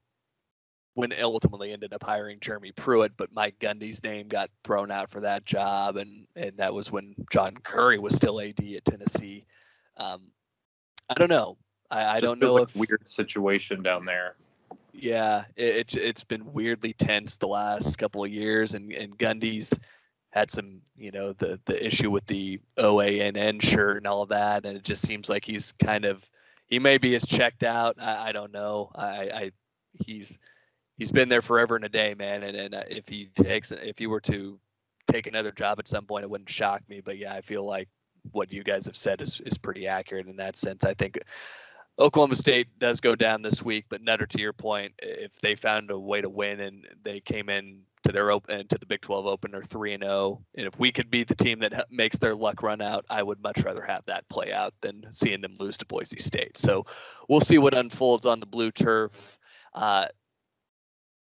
when 0.95 1.13
ultimately 1.21 1.73
ended 1.73 1.93
up 1.93 2.03
hiring 2.03 2.39
Jeremy 2.39 2.71
Pruitt, 2.71 3.15
but 3.17 3.33
Mike 3.33 3.59
Gundy's 3.59 4.01
name 4.01 4.27
got 4.29 4.49
thrown 4.63 4.91
out 4.91 5.11
for 5.11 5.21
that 5.21 5.45
job, 5.45 5.97
and 5.97 6.25
and 6.35 6.57
that 6.57 6.73
was 6.73 6.91
when 6.91 7.13
John 7.31 7.55
Currie 7.55 7.99
was 7.99 8.15
still 8.15 8.41
AD 8.41 8.59
at 8.75 8.85
Tennessee. 8.85 9.45
Um, 9.97 10.31
I 11.09 11.13
don't 11.13 11.29
know. 11.29 11.57
I, 11.91 12.17
I 12.17 12.19
don't 12.21 12.39
know 12.39 12.55
like 12.55 12.69
if 12.69 12.75
weird 12.75 13.07
situation 13.07 13.83
down 13.83 14.05
there. 14.05 14.35
Yeah, 14.93 15.43
it, 15.57 15.75
it's 15.75 15.95
it's 15.95 16.23
been 16.23 16.53
weirdly 16.53 16.93
tense 16.93 17.37
the 17.37 17.47
last 17.47 17.97
couple 17.97 18.23
of 18.23 18.31
years, 18.31 18.73
and 18.73 18.91
and 18.93 19.17
Gundy's 19.17 19.77
had 20.29 20.49
some, 20.49 20.81
you 20.97 21.11
know, 21.11 21.33
the 21.33 21.59
the 21.65 21.85
issue 21.85 22.09
with 22.09 22.25
the 22.25 22.61
OANN 22.77 23.61
shirt 23.61 23.97
and 23.97 24.07
all 24.07 24.21
of 24.21 24.29
that, 24.29 24.65
and 24.65 24.77
it 24.77 24.83
just 24.83 25.05
seems 25.05 25.29
like 25.29 25.43
he's 25.43 25.73
kind 25.73 26.05
of 26.05 26.27
he 26.67 26.79
maybe 26.79 27.13
is 27.13 27.25
checked 27.25 27.63
out. 27.63 27.97
I, 27.99 28.29
I 28.29 28.31
don't 28.31 28.53
know. 28.53 28.91
I, 28.95 29.29
I 29.33 29.51
he's 30.05 30.39
he's 30.97 31.11
been 31.11 31.29
there 31.29 31.41
forever 31.41 31.75
and 31.75 31.85
a 31.85 31.89
day, 31.89 32.15
man. 32.17 32.43
And 32.43 32.57
and 32.57 32.75
uh, 32.75 32.83
if 32.89 33.07
he 33.07 33.29
takes 33.35 33.71
if 33.71 33.97
he 33.97 34.07
were 34.07 34.21
to 34.21 34.59
take 35.07 35.27
another 35.27 35.51
job 35.51 35.79
at 35.79 35.87
some 35.87 36.05
point, 36.05 36.23
it 36.23 36.29
wouldn't 36.29 36.49
shock 36.49 36.81
me. 36.89 37.01
But 37.01 37.17
yeah, 37.17 37.33
I 37.33 37.41
feel 37.41 37.65
like 37.65 37.89
what 38.31 38.51
you 38.51 38.63
guys 38.63 38.85
have 38.85 38.95
said 38.95 39.21
is 39.21 39.41
is 39.41 39.57
pretty 39.57 39.87
accurate 39.87 40.27
in 40.27 40.37
that 40.37 40.57
sense. 40.57 40.85
I 40.85 40.93
think 40.93 41.19
Oklahoma 41.97 42.35
State 42.35 42.77
does 42.77 42.99
go 42.99 43.15
down 43.15 43.41
this 43.41 43.63
week, 43.63 43.85
but 43.89 44.01
Nutter, 44.01 44.25
to 44.27 44.41
your 44.41 44.53
point, 44.53 44.93
if 45.01 45.39
they 45.39 45.55
found 45.55 45.91
a 45.91 45.99
way 45.99 46.21
to 46.21 46.29
win 46.29 46.59
and 46.59 46.85
they 47.03 47.21
came 47.21 47.49
in 47.49 47.83
to 48.03 48.11
their 48.11 48.31
open 48.31 48.67
to 48.67 48.77
the 48.77 48.85
Big 48.85 49.01
12 49.01 49.25
opener 49.25 49.63
three 49.63 49.93
and 49.93 50.03
zero, 50.03 50.13
oh, 50.13 50.41
and 50.55 50.67
if 50.67 50.77
we 50.77 50.91
could 50.91 51.09
be 51.09 51.23
the 51.23 51.35
team 51.35 51.59
that 51.59 51.87
makes 51.89 52.17
their 52.17 52.35
luck 52.35 52.61
run 52.61 52.81
out, 52.81 53.05
I 53.09 53.23
would 53.23 53.41
much 53.41 53.63
rather 53.63 53.81
have 53.81 54.03
that 54.05 54.27
play 54.27 54.51
out 54.51 54.73
than 54.81 55.05
seeing 55.11 55.39
them 55.39 55.53
lose 55.57 55.77
to 55.77 55.85
Boise 55.85 56.19
State. 56.19 56.57
So 56.57 56.85
we'll 57.29 57.41
see 57.41 57.57
what 57.57 57.73
unfolds 57.73 58.25
on 58.25 58.41
the 58.41 58.45
blue 58.45 58.71
turf. 58.71 59.39
Uh, 59.73 60.07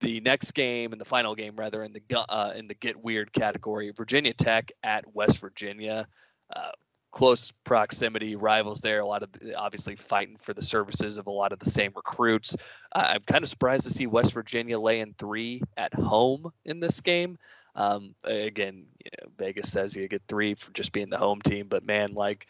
the 0.03 0.21
next 0.21 0.53
game 0.53 0.93
and 0.93 1.01
the 1.01 1.07
final 1.07 1.35
game, 1.35 1.55
rather, 1.57 1.83
in 1.83 1.93
the 1.93 2.03
uh, 2.29 2.53
in 2.55 2.69
the 2.69 2.75
get 2.75 3.03
weird 3.03 3.33
category, 3.33 3.91
Virginia 3.91 4.35
Tech 4.35 4.71
at 4.83 5.15
West 5.15 5.39
Virginia. 5.39 6.07
Uh, 6.55 6.71
close 7.13 7.53
proximity 7.65 8.37
rivals 8.37 8.81
there. 8.81 9.01
A 9.01 9.07
lot 9.07 9.23
of 9.23 9.31
obviously 9.57 9.95
fighting 9.95 10.37
for 10.39 10.55
the 10.55 10.63
services 10.63 11.19
of 11.19 11.27
a 11.27 11.31
lot 11.31 11.53
of 11.53 11.59
the 11.59 11.71
same 11.71 11.93
recruits. 11.95 12.57
Uh, 12.95 13.07
I'm 13.07 13.23
kind 13.23 13.43
of 13.43 13.49
surprised 13.49 13.85
to 13.85 13.91
see 13.91 14.07
West 14.07 14.33
Virginia 14.33 14.79
laying 14.79 15.15
three 15.19 15.63
at 15.77 15.95
home 15.95 16.53
in 16.65 16.81
this 16.81 17.01
game. 17.01 17.39
Um, 17.75 18.15
again, 18.25 18.87
you 19.05 19.11
know, 19.21 19.31
Vegas 19.39 19.71
says 19.71 19.95
you 19.95 20.07
get 20.09 20.23
three 20.29 20.55
for 20.55 20.73
just 20.73 20.93
being 20.93 21.11
the 21.11 21.19
home 21.19 21.41
team, 21.41 21.69
but 21.69 21.85
man, 21.85 22.15
like 22.15 22.47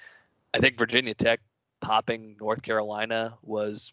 I 0.54 0.58
think 0.58 0.78
Virginia 0.78 1.14
Tech 1.14 1.40
popping 1.80 2.36
North 2.40 2.62
Carolina 2.62 3.36
was 3.42 3.92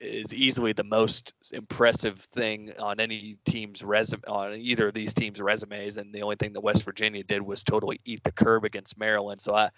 is 0.00 0.32
easily 0.32 0.72
the 0.72 0.84
most 0.84 1.32
impressive 1.52 2.18
thing 2.20 2.72
on 2.78 3.00
any 3.00 3.36
team's 3.44 3.82
resume 3.82 4.22
on 4.28 4.54
either 4.54 4.88
of 4.88 4.94
these 4.94 5.14
teams' 5.14 5.40
resumes, 5.40 5.96
and 5.96 6.14
the 6.14 6.22
only 6.22 6.36
thing 6.36 6.52
that 6.52 6.60
West 6.60 6.84
Virginia 6.84 7.22
did 7.24 7.42
was 7.42 7.64
totally 7.64 8.00
eat 8.04 8.22
the 8.22 8.32
curb 8.32 8.64
against 8.64 8.98
Maryland. 8.98 9.40
So 9.40 9.54
I 9.54 9.70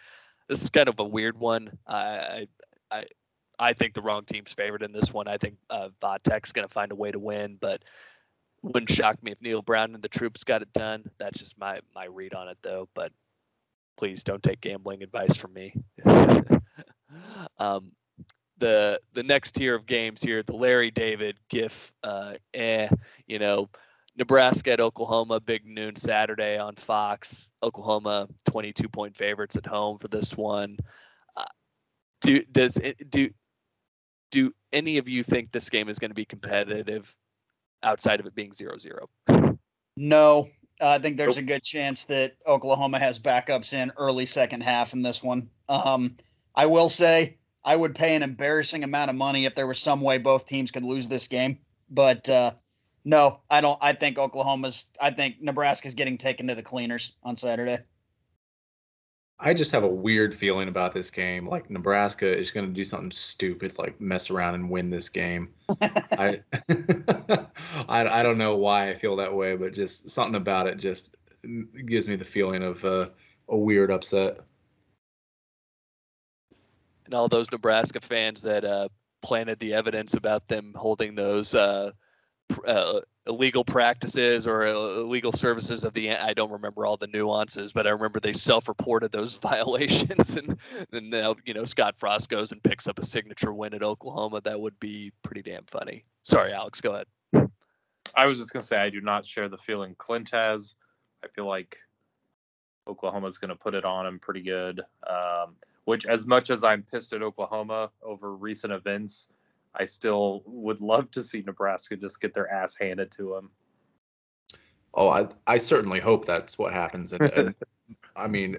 this 0.48 0.62
is 0.62 0.70
kind 0.70 0.88
of 0.88 0.98
a 0.98 1.04
weird 1.04 1.38
one. 1.38 1.70
I 1.86 2.48
I 2.90 3.04
I 3.58 3.72
think 3.74 3.94
the 3.94 4.02
wrong 4.02 4.24
team's 4.24 4.52
favored 4.52 4.82
in 4.82 4.92
this 4.92 5.12
one. 5.12 5.28
I 5.28 5.36
think 5.36 5.56
uh, 5.68 5.90
Vatek's 6.02 6.52
going 6.52 6.66
to 6.66 6.72
find 6.72 6.92
a 6.92 6.96
way 6.96 7.10
to 7.10 7.18
win, 7.18 7.58
but 7.60 7.82
wouldn't 8.62 8.90
shock 8.90 9.22
me 9.22 9.32
if 9.32 9.40
Neal 9.42 9.62
Brown 9.62 9.94
and 9.94 10.02
the 10.02 10.08
troops 10.08 10.44
got 10.44 10.62
it 10.62 10.72
done. 10.72 11.04
That's 11.18 11.38
just 11.38 11.58
my 11.58 11.80
my 11.94 12.06
read 12.06 12.34
on 12.34 12.48
it, 12.48 12.58
though. 12.62 12.88
But 12.94 13.12
please 13.96 14.24
don't 14.24 14.42
take 14.42 14.62
gambling 14.62 15.02
advice 15.02 15.36
from 15.36 15.52
me. 15.52 15.74
um, 17.58 17.92
the 18.60 19.00
the 19.12 19.22
next 19.22 19.52
tier 19.52 19.74
of 19.74 19.86
games 19.86 20.22
here, 20.22 20.42
the 20.42 20.54
Larry 20.54 20.90
David 20.90 21.36
GIF, 21.48 21.92
uh, 22.04 22.34
eh, 22.54 22.88
you 23.26 23.38
know, 23.38 23.68
Nebraska 24.16 24.72
at 24.72 24.80
Oklahoma, 24.80 25.40
big 25.40 25.66
noon 25.66 25.96
Saturday 25.96 26.58
on 26.58 26.76
Fox. 26.76 27.50
Oklahoma 27.62 28.28
22 28.48 28.88
point 28.88 29.16
favorites 29.16 29.56
at 29.56 29.66
home 29.66 29.98
for 29.98 30.08
this 30.08 30.36
one. 30.36 30.78
Uh, 31.36 31.44
do 32.20 32.44
does 32.44 32.76
it, 32.76 33.10
do 33.10 33.30
do 34.30 34.54
any 34.72 34.98
of 34.98 35.08
you 35.08 35.24
think 35.24 35.50
this 35.50 35.70
game 35.70 35.88
is 35.88 35.98
going 35.98 36.10
to 36.10 36.14
be 36.14 36.24
competitive 36.24 37.14
outside 37.82 38.20
of 38.20 38.26
it 38.26 38.34
being 38.34 38.52
0-0? 38.52 39.58
No. 39.96 40.48
Uh, 40.80 40.88
I 40.88 40.98
think 40.98 41.16
there's 41.16 41.36
a 41.36 41.42
good 41.42 41.62
chance 41.62 42.04
that 42.04 42.36
Oklahoma 42.46 42.98
has 42.98 43.18
backups 43.18 43.74
in 43.74 43.92
early 43.96 44.26
second 44.26 44.62
half 44.62 44.92
in 44.92 45.02
this 45.02 45.22
one. 45.22 45.50
Um, 45.68 46.16
I 46.54 46.66
will 46.66 46.88
say 46.88 47.38
I 47.64 47.76
would 47.76 47.94
pay 47.94 48.16
an 48.16 48.22
embarrassing 48.22 48.84
amount 48.84 49.10
of 49.10 49.16
money 49.16 49.44
if 49.44 49.54
there 49.54 49.66
was 49.66 49.78
some 49.78 50.00
way 50.00 50.18
both 50.18 50.46
teams 50.46 50.70
could 50.70 50.84
lose 50.84 51.08
this 51.08 51.28
game, 51.28 51.58
but 51.90 52.28
uh, 52.28 52.52
no, 53.04 53.40
I 53.50 53.60
don't. 53.60 53.78
I 53.82 53.92
think 53.92 54.18
Oklahoma's. 54.18 54.86
I 55.00 55.10
think 55.10 55.40
Nebraska's 55.40 55.94
getting 55.94 56.18
taken 56.18 56.46
to 56.48 56.54
the 56.54 56.62
cleaners 56.62 57.12
on 57.22 57.36
Saturday. 57.36 57.78
I 59.42 59.54
just 59.54 59.72
have 59.72 59.84
a 59.84 59.88
weird 59.88 60.34
feeling 60.34 60.68
about 60.68 60.92
this 60.92 61.10
game. 61.10 61.48
Like 61.48 61.70
Nebraska 61.70 62.36
is 62.36 62.50
going 62.50 62.66
to 62.66 62.72
do 62.72 62.84
something 62.84 63.10
stupid, 63.10 63.78
like 63.78 63.98
mess 63.98 64.30
around 64.30 64.54
and 64.54 64.68
win 64.68 64.90
this 64.90 65.08
game. 65.08 65.48
I, 65.80 66.40
I, 67.88 68.20
I 68.20 68.22
don't 68.22 68.36
know 68.36 68.56
why 68.56 68.90
I 68.90 68.94
feel 68.94 69.16
that 69.16 69.34
way, 69.34 69.56
but 69.56 69.72
just 69.72 70.10
something 70.10 70.34
about 70.34 70.66
it 70.66 70.76
just 70.76 71.16
gives 71.86 72.06
me 72.06 72.16
the 72.16 72.24
feeling 72.24 72.62
of 72.62 72.84
uh, 72.84 73.08
a 73.48 73.56
weird 73.56 73.90
upset. 73.90 74.40
And 77.10 77.16
all 77.16 77.28
those 77.28 77.50
Nebraska 77.50 78.00
fans 78.00 78.42
that 78.42 78.64
uh, 78.64 78.86
planted 79.20 79.58
the 79.58 79.74
evidence 79.74 80.14
about 80.14 80.46
them 80.46 80.72
holding 80.76 81.16
those 81.16 81.56
uh, 81.56 81.90
uh, 82.64 83.00
illegal 83.26 83.64
practices 83.64 84.46
or 84.46 84.64
illegal 84.64 85.32
services 85.32 85.84
of 85.84 85.92
the 85.92 86.12
I 86.12 86.34
don't 86.34 86.52
remember 86.52 86.86
all 86.86 86.96
the 86.96 87.08
nuances, 87.08 87.72
but 87.72 87.88
I 87.88 87.90
remember 87.90 88.20
they 88.20 88.32
self-reported 88.32 89.10
those 89.10 89.38
violations, 89.42 90.36
and 90.36 90.56
and 90.92 91.10
now 91.10 91.34
you 91.44 91.52
know 91.52 91.64
Scott 91.64 91.96
Frost 91.98 92.28
goes 92.28 92.52
and 92.52 92.62
picks 92.62 92.86
up 92.86 93.00
a 93.00 93.04
signature 93.04 93.52
win 93.52 93.74
at 93.74 93.82
Oklahoma. 93.82 94.40
That 94.42 94.60
would 94.60 94.78
be 94.78 95.10
pretty 95.24 95.42
damn 95.42 95.64
funny. 95.64 96.04
Sorry, 96.22 96.52
Alex, 96.52 96.80
go 96.80 96.92
ahead. 96.92 97.50
I 98.14 98.28
was 98.28 98.38
just 98.38 98.52
gonna 98.52 98.62
say 98.62 98.76
I 98.76 98.90
do 98.90 99.00
not 99.00 99.26
share 99.26 99.48
the 99.48 99.58
feeling 99.58 99.96
Clint 99.98 100.30
has. 100.30 100.76
I 101.24 101.26
feel 101.26 101.48
like 101.48 101.76
Oklahoma's 102.86 103.38
gonna 103.38 103.56
put 103.56 103.74
it 103.74 103.84
on 103.84 104.06
him 104.06 104.20
pretty 104.20 104.42
good. 104.42 104.78
Um, 105.08 105.56
which, 105.90 106.06
as 106.06 106.24
much 106.24 106.50
as 106.50 106.62
I'm 106.62 106.84
pissed 106.84 107.12
at 107.14 107.20
Oklahoma 107.20 107.90
over 108.00 108.32
recent 108.32 108.72
events, 108.72 109.26
I 109.74 109.86
still 109.86 110.44
would 110.46 110.80
love 110.80 111.10
to 111.10 111.24
see 111.24 111.42
Nebraska 111.44 111.96
just 111.96 112.20
get 112.20 112.32
their 112.32 112.48
ass 112.48 112.76
handed 112.76 113.10
to 113.16 113.30
them. 113.34 113.50
Oh, 114.94 115.08
I 115.08 115.26
I 115.48 115.58
certainly 115.58 115.98
hope 115.98 116.26
that's 116.26 116.56
what 116.56 116.72
happens. 116.72 117.12
And, 117.12 117.22
and 117.32 117.54
I 118.14 118.28
mean, 118.28 118.58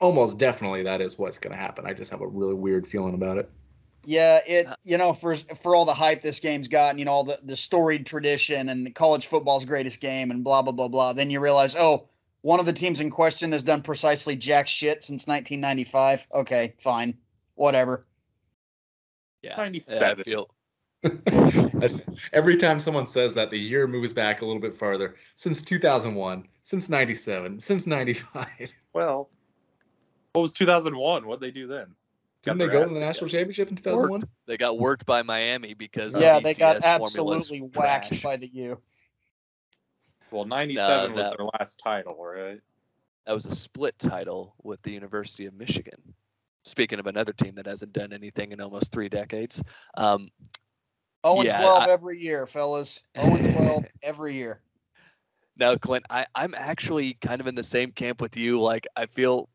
almost 0.00 0.40
definitely 0.40 0.82
that 0.82 1.00
is 1.00 1.16
what's 1.20 1.38
going 1.38 1.54
to 1.54 1.62
happen. 1.62 1.86
I 1.86 1.92
just 1.92 2.10
have 2.10 2.20
a 2.20 2.26
really 2.26 2.54
weird 2.54 2.84
feeling 2.84 3.14
about 3.14 3.38
it. 3.38 3.48
Yeah, 4.04 4.40
it 4.44 4.66
uh, 4.66 4.74
you 4.82 4.98
know 4.98 5.12
for 5.12 5.36
for 5.36 5.76
all 5.76 5.84
the 5.84 5.94
hype 5.94 6.20
this 6.20 6.40
game's 6.40 6.66
gotten, 6.66 6.98
you 6.98 7.04
know 7.04 7.12
all 7.12 7.22
the 7.22 7.38
the 7.44 7.54
storied 7.54 8.06
tradition 8.06 8.70
and 8.70 8.84
the 8.84 8.90
college 8.90 9.28
football's 9.28 9.64
greatest 9.64 10.00
game 10.00 10.32
and 10.32 10.42
blah 10.42 10.62
blah 10.62 10.72
blah 10.72 10.88
blah. 10.88 11.12
Then 11.12 11.30
you 11.30 11.38
realize, 11.38 11.76
oh, 11.76 12.08
one 12.44 12.60
of 12.60 12.66
the 12.66 12.74
teams 12.74 13.00
in 13.00 13.08
question 13.08 13.52
has 13.52 13.62
done 13.62 13.80
precisely 13.80 14.36
jack 14.36 14.68
shit 14.68 15.02
since 15.02 15.26
1995. 15.26 16.26
Okay, 16.34 16.74
fine, 16.78 17.16
whatever. 17.54 18.04
Yeah, 19.40 19.56
97. 19.56 20.24
Yeah, 20.26 20.42
Every 22.34 22.58
time 22.58 22.80
someone 22.80 23.06
says 23.06 23.32
that, 23.32 23.50
the 23.50 23.58
year 23.58 23.86
moves 23.86 24.12
back 24.12 24.42
a 24.42 24.44
little 24.44 24.60
bit 24.60 24.74
farther. 24.74 25.16
Since 25.36 25.62
2001, 25.62 26.46
since 26.62 26.90
97, 26.90 27.60
since 27.60 27.86
95. 27.86 28.46
Well, 28.92 29.28
what 30.34 30.42
was 30.42 30.52
2001? 30.52 31.26
What'd 31.26 31.40
they 31.40 31.50
do 31.50 31.66
then? 31.66 31.86
Didn't 32.42 32.58
they 32.58 32.68
go 32.68 32.86
to 32.86 32.94
the 32.94 33.00
national 33.00 33.28
championship 33.28 33.70
in 33.70 33.76
2001? 33.76 34.22
They 34.46 34.56
got 34.56 34.78
worked 34.78 35.04
by 35.04 35.22
Miami 35.22 35.74
because 35.74 36.14
yeah, 36.14 36.38
they 36.38 36.54
got 36.54 36.84
absolutely 36.84 37.58
whacked 37.74 38.22
by 38.22 38.36
the 38.36 38.46
U. 38.52 38.80
Well, 40.34 40.44
97 40.44 41.10
no, 41.10 41.16
was 41.16 41.36
their 41.36 41.46
last 41.58 41.80
title, 41.82 42.16
right? 42.22 42.60
That 43.26 43.32
was 43.32 43.46
a 43.46 43.54
split 43.54 43.98
title 43.98 44.54
with 44.62 44.82
the 44.82 44.92
University 44.92 45.46
of 45.46 45.54
Michigan 45.54 46.14
speaking 46.64 46.98
of 46.98 47.06
another 47.06 47.32
team 47.32 47.54
that 47.56 47.66
hasn't 47.66 47.92
done 47.92 48.12
anything 48.12 48.52
in 48.52 48.60
almost 48.60 48.90
three 48.90 49.08
decades. 49.08 49.62
Um, 49.96 50.28
0 51.24 51.40
and 51.40 51.44
yeah, 51.44 51.60
12 51.60 51.82
I, 51.82 51.90
every 51.90 52.20
year, 52.20 52.46
fellas. 52.46 53.02
0 53.18 53.36
and 53.36 53.54
12 53.54 53.84
every 54.02 54.34
year. 54.34 54.60
Now, 55.56 55.76
Clint, 55.76 56.06
I, 56.10 56.26
I'm 56.34 56.54
actually 56.56 57.14
kind 57.14 57.40
of 57.40 57.46
in 57.46 57.54
the 57.54 57.62
same 57.62 57.92
camp 57.92 58.20
with 58.20 58.36
you. 58.36 58.60
Like, 58.60 58.86
I 58.96 59.06
feel, 59.06 59.48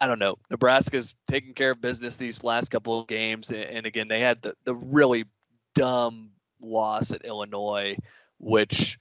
I 0.00 0.06
don't 0.06 0.18
know, 0.18 0.38
Nebraska's 0.50 1.14
taking 1.28 1.52
care 1.52 1.72
of 1.72 1.80
business 1.80 2.16
these 2.16 2.42
last 2.42 2.70
couple 2.70 3.00
of 3.00 3.06
games. 3.06 3.50
And, 3.50 3.64
and 3.64 3.86
again, 3.86 4.08
they 4.08 4.20
had 4.20 4.40
the, 4.40 4.54
the 4.64 4.74
really 4.74 5.26
dumb 5.74 6.30
loss 6.62 7.12
at 7.12 7.24
Illinois, 7.24 7.96
which 8.38 8.98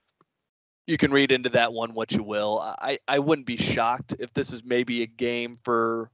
you 0.89 0.97
can 0.97 1.11
read 1.11 1.31
into 1.31 1.49
that 1.49 1.71
one 1.71 1.93
what 1.93 2.11
you 2.11 2.23
will. 2.23 2.59
I, 2.59 2.97
I 3.07 3.19
wouldn't 3.19 3.45
be 3.45 3.57
shocked 3.57 4.15
if 4.17 4.33
this 4.33 4.51
is 4.51 4.63
maybe 4.63 5.03
a 5.03 5.07
game 5.07 5.53
for 5.63 6.09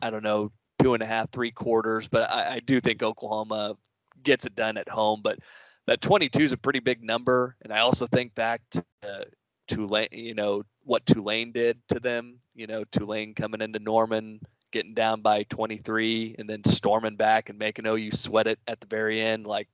I 0.00 0.10
don't 0.10 0.22
know, 0.22 0.50
two 0.78 0.94
and 0.94 1.02
a 1.02 1.06
half, 1.06 1.30
three 1.30 1.50
quarters. 1.50 2.08
But 2.08 2.30
I, 2.30 2.54
I 2.54 2.60
do 2.60 2.80
think 2.80 3.02
Oklahoma 3.02 3.76
gets 4.22 4.46
it 4.46 4.54
done 4.54 4.78
at 4.78 4.88
home. 4.88 5.20
But 5.22 5.38
that 5.86 6.00
22 6.00 6.40
is 6.40 6.52
a 6.52 6.56
pretty 6.56 6.80
big 6.80 7.02
number. 7.02 7.54
And 7.62 7.72
I 7.72 7.80
also 7.80 8.06
think 8.06 8.34
back 8.34 8.62
to 8.72 8.84
uh, 9.02 9.24
Tulane, 9.68 10.08
you 10.12 10.34
know, 10.34 10.62
what 10.84 11.04
Tulane 11.04 11.52
did 11.52 11.78
to 11.88 12.00
them. 12.00 12.38
You 12.54 12.66
know, 12.66 12.84
Tulane 12.84 13.34
coming 13.34 13.60
into 13.60 13.78
Norman, 13.78 14.40
getting 14.72 14.94
down 14.94 15.20
by 15.20 15.42
23, 15.44 16.36
and 16.38 16.48
then 16.48 16.64
storming 16.64 17.16
back 17.16 17.50
and 17.50 17.58
making 17.58 17.86
OU 17.86 18.12
sweat 18.12 18.46
it 18.46 18.58
at 18.66 18.80
the 18.80 18.86
very 18.86 19.20
end. 19.20 19.46
Like, 19.46 19.68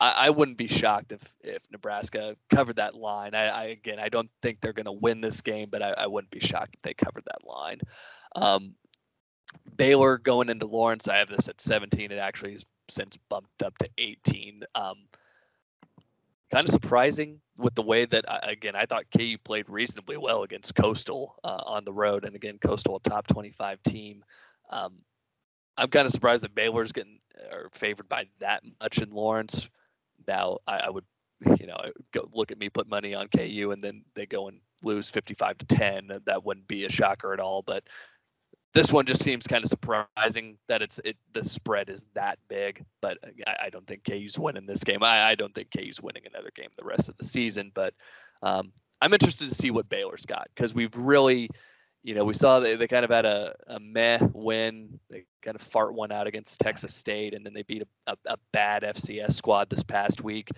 I, 0.00 0.14
I 0.26 0.30
wouldn't 0.30 0.58
be 0.58 0.66
shocked 0.66 1.12
if 1.12 1.34
if 1.42 1.62
Nebraska 1.70 2.36
covered 2.50 2.76
that 2.76 2.94
line. 2.94 3.34
I, 3.34 3.48
I 3.48 3.64
again, 3.66 3.98
I 3.98 4.08
don't 4.08 4.30
think 4.42 4.60
they're 4.60 4.72
going 4.72 4.86
to 4.86 4.92
win 4.92 5.20
this 5.20 5.40
game, 5.40 5.68
but 5.70 5.82
I, 5.82 5.90
I, 5.90 6.06
wouldn't 6.06 6.30
be 6.30 6.40
shocked 6.40 6.74
if 6.74 6.82
they 6.82 6.94
covered 6.94 7.24
that 7.26 7.46
line. 7.46 7.80
Um, 8.34 8.76
Baylor 9.76 10.18
going 10.18 10.48
into 10.48 10.66
Lawrence, 10.66 11.08
I 11.08 11.18
have 11.18 11.28
this 11.28 11.48
at 11.48 11.60
17. 11.60 12.10
It 12.10 12.18
actually 12.18 12.52
has 12.52 12.64
since 12.88 13.16
bumped 13.28 13.62
up 13.62 13.78
to 13.78 13.88
18. 13.98 14.64
Um, 14.74 14.96
kind 16.50 16.68
of 16.68 16.72
surprising 16.72 17.40
with 17.58 17.74
the 17.74 17.82
way 17.82 18.04
that 18.04 18.24
again 18.42 18.76
I 18.76 18.86
thought 18.86 19.04
KU 19.16 19.36
played 19.44 19.68
reasonably 19.68 20.16
well 20.16 20.42
against 20.42 20.74
Coastal 20.74 21.36
uh, 21.44 21.62
on 21.66 21.84
the 21.84 21.92
road, 21.92 22.24
and 22.24 22.34
again 22.34 22.58
Coastal 22.58 22.96
a 22.96 23.00
top 23.00 23.26
25 23.26 23.82
team. 23.82 24.24
Um, 24.70 24.94
I'm 25.76 25.88
kind 25.88 26.06
of 26.06 26.12
surprised 26.12 26.44
that 26.44 26.54
Baylor's 26.54 26.92
getting 26.92 27.18
or 27.50 27.68
favored 27.72 28.08
by 28.08 28.26
that 28.40 28.62
much 28.80 28.98
in 28.98 29.10
Lawrence. 29.10 29.68
Now 30.26 30.58
I, 30.66 30.78
I 30.78 30.90
would, 30.90 31.04
you 31.60 31.66
know, 31.66 31.78
look 32.32 32.52
at 32.52 32.58
me 32.58 32.68
put 32.68 32.88
money 32.88 33.14
on 33.14 33.28
KU 33.28 33.70
and 33.72 33.80
then 33.80 34.04
they 34.14 34.26
go 34.26 34.48
and 34.48 34.60
lose 34.82 35.10
55 35.10 35.58
to 35.58 35.66
10. 35.66 36.10
That 36.26 36.44
wouldn't 36.44 36.68
be 36.68 36.84
a 36.84 36.90
shocker 36.90 37.32
at 37.32 37.40
all. 37.40 37.62
But 37.62 37.84
this 38.74 38.92
one 38.92 39.06
just 39.06 39.22
seems 39.22 39.46
kind 39.46 39.62
of 39.62 39.70
surprising 39.70 40.58
that 40.68 40.82
it's 40.82 40.98
it 41.04 41.16
the 41.32 41.44
spread 41.44 41.88
is 41.88 42.04
that 42.14 42.38
big. 42.48 42.84
But 43.00 43.18
I, 43.46 43.66
I 43.66 43.70
don't 43.70 43.86
think 43.86 44.04
KU's 44.04 44.38
winning 44.38 44.66
this 44.66 44.84
game. 44.84 45.02
I, 45.02 45.22
I 45.30 45.34
don't 45.34 45.54
think 45.54 45.68
KU's 45.70 46.00
winning 46.00 46.24
another 46.26 46.50
game 46.54 46.68
the 46.76 46.84
rest 46.84 47.08
of 47.08 47.16
the 47.16 47.24
season. 47.24 47.70
But 47.72 47.94
um, 48.42 48.72
I'm 49.00 49.12
interested 49.12 49.48
to 49.48 49.54
see 49.54 49.70
what 49.70 49.88
Baylor's 49.88 50.26
got 50.26 50.48
because 50.54 50.74
we've 50.74 50.94
really 50.96 51.50
you 52.04 52.14
know, 52.14 52.24
we 52.24 52.34
saw 52.34 52.60
they, 52.60 52.76
they 52.76 52.86
kind 52.86 53.04
of 53.04 53.10
had 53.10 53.24
a, 53.24 53.54
a 53.66 53.80
meh 53.80 54.18
win. 54.34 55.00
They 55.08 55.24
kind 55.42 55.54
of 55.54 55.62
fart 55.62 55.94
one 55.94 56.12
out 56.12 56.26
against 56.26 56.60
Texas 56.60 56.94
State, 56.94 57.32
and 57.32 57.44
then 57.44 57.54
they 57.54 57.62
beat 57.62 57.82
a, 57.82 58.12
a, 58.12 58.34
a 58.34 58.36
bad 58.52 58.82
FCS 58.82 59.32
squad 59.32 59.70
this 59.70 59.82
past 59.82 60.22
week. 60.22 60.50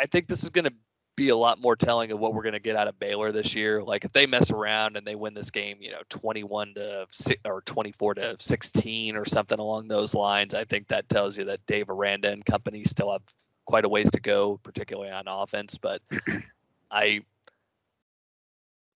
I 0.00 0.06
think 0.06 0.26
this 0.26 0.42
is 0.42 0.48
going 0.48 0.64
to 0.64 0.72
be 1.16 1.28
a 1.28 1.36
lot 1.36 1.60
more 1.60 1.76
telling 1.76 2.12
of 2.12 2.18
what 2.18 2.32
we're 2.32 2.44
going 2.44 2.54
to 2.54 2.60
get 2.60 2.76
out 2.76 2.88
of 2.88 2.98
Baylor 2.98 3.30
this 3.30 3.54
year. 3.54 3.82
Like 3.82 4.06
if 4.06 4.12
they 4.12 4.24
mess 4.24 4.50
around 4.50 4.96
and 4.96 5.06
they 5.06 5.16
win 5.16 5.34
this 5.34 5.50
game, 5.50 5.78
you 5.80 5.90
know, 5.90 6.00
21 6.08 6.74
to 6.74 7.06
six 7.10 7.40
or 7.44 7.60
24 7.62 8.14
to 8.14 8.36
16 8.38 9.16
or 9.16 9.26
something 9.26 9.58
along 9.58 9.88
those 9.88 10.14
lines, 10.14 10.54
I 10.54 10.64
think 10.64 10.88
that 10.88 11.08
tells 11.08 11.36
you 11.36 11.46
that 11.46 11.66
Dave 11.66 11.90
Aranda 11.90 12.30
and 12.30 12.44
company 12.46 12.84
still 12.84 13.12
have 13.12 13.22
quite 13.66 13.84
a 13.84 13.88
ways 13.88 14.12
to 14.12 14.20
go, 14.20 14.60
particularly 14.62 15.10
on 15.10 15.24
offense. 15.26 15.76
But 15.76 16.00
I 16.90 17.22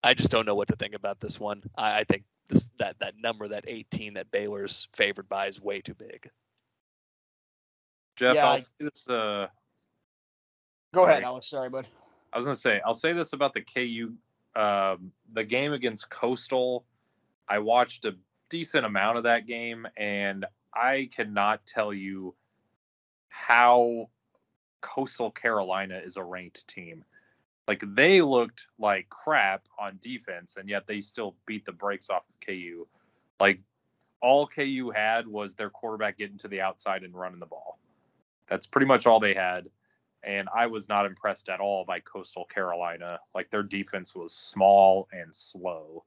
I 0.02 0.14
just 0.14 0.30
don't 0.30 0.46
know 0.46 0.54
what 0.54 0.68
to 0.68 0.76
think 0.76 0.94
about 0.94 1.20
this 1.20 1.38
one. 1.38 1.62
I, 1.76 2.00
I 2.00 2.04
think 2.04 2.24
this 2.48 2.68
that 2.78 2.98
that 3.00 3.14
number, 3.18 3.48
that 3.48 3.64
18 3.66 4.14
that 4.14 4.30
Baylor's 4.30 4.88
favored 4.92 5.28
by, 5.28 5.46
is 5.46 5.60
way 5.60 5.80
too 5.80 5.94
big. 5.94 6.28
Jeff, 8.16 8.34
yeah, 8.34 8.46
I'll 8.46 8.56
I, 8.56 8.62
this. 8.80 9.08
Uh, 9.08 9.46
go 10.92 11.06
ahead, 11.06 11.22
Alex. 11.22 11.48
Sorry, 11.48 11.68
bud. 11.68 11.86
I 12.32 12.36
was 12.36 12.46
gonna 12.46 12.56
say 12.56 12.80
I'll 12.84 12.94
say 12.94 13.12
this 13.12 13.32
about 13.32 13.54
the 13.54 13.62
KU, 13.62 14.14
um, 14.60 15.12
the 15.32 15.44
game 15.44 15.72
against 15.72 16.10
Coastal. 16.10 16.84
I 17.48 17.58
watched 17.58 18.04
a 18.04 18.16
decent 18.50 18.86
amount 18.86 19.18
of 19.18 19.24
that 19.24 19.46
game, 19.46 19.86
and 19.96 20.46
I 20.74 21.10
cannot 21.14 21.64
tell 21.66 21.92
you 21.92 22.34
how 23.28 24.08
Coastal 24.80 25.30
Carolina 25.30 26.00
is 26.04 26.16
a 26.16 26.22
ranked 26.22 26.66
team. 26.68 27.04
Like 27.68 27.82
they 27.94 28.22
looked 28.22 28.66
like 28.78 29.08
crap 29.08 29.62
on 29.78 29.98
defense, 30.02 30.56
and 30.58 30.68
yet 30.68 30.86
they 30.86 31.00
still 31.00 31.36
beat 31.46 31.64
the 31.64 31.72
brakes 31.72 32.10
off 32.10 32.24
of 32.28 32.46
KU. 32.46 32.86
Like 33.40 33.60
all 34.20 34.46
KU 34.46 34.92
had 34.94 35.26
was 35.26 35.54
their 35.54 35.70
quarterback 35.70 36.18
getting 36.18 36.38
to 36.38 36.48
the 36.48 36.60
outside 36.60 37.02
and 37.02 37.14
running 37.14 37.40
the 37.40 37.46
ball. 37.46 37.78
That's 38.48 38.66
pretty 38.66 38.86
much 38.86 39.06
all 39.06 39.20
they 39.20 39.34
had. 39.34 39.68
And 40.24 40.48
I 40.54 40.66
was 40.66 40.88
not 40.88 41.06
impressed 41.06 41.48
at 41.48 41.58
all 41.58 41.84
by 41.84 41.98
Coastal 42.00 42.44
Carolina. 42.44 43.18
Like 43.34 43.50
their 43.50 43.64
defense 43.64 44.14
was 44.14 44.32
small 44.32 45.08
and 45.12 45.34
slow. 45.34 46.04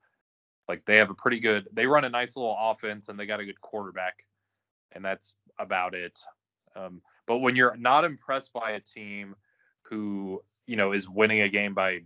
Like 0.69 0.85
they 0.85 0.97
have 0.97 1.09
a 1.09 1.15
pretty 1.15 1.39
good, 1.39 1.67
they 1.73 1.85
run 1.85 2.05
a 2.05 2.09
nice 2.09 2.35
little 2.37 2.57
offense 2.59 3.09
and 3.09 3.19
they 3.19 3.25
got 3.25 3.41
a 3.41 3.45
good 3.45 3.59
quarterback, 3.61 4.25
and 4.93 5.03
that's 5.03 5.35
about 5.59 5.93
it. 5.93 6.19
Um, 6.75 7.01
but 7.27 7.39
when 7.39 7.55
you're 7.55 7.75
not 7.75 8.05
impressed 8.05 8.53
by 8.53 8.71
a 8.71 8.79
team 8.79 9.35
who 9.83 10.41
you 10.67 10.75
know 10.75 10.91
is 10.91 11.07
winning 11.07 11.41
a 11.41 11.49
game 11.49 11.73
by 11.73 12.01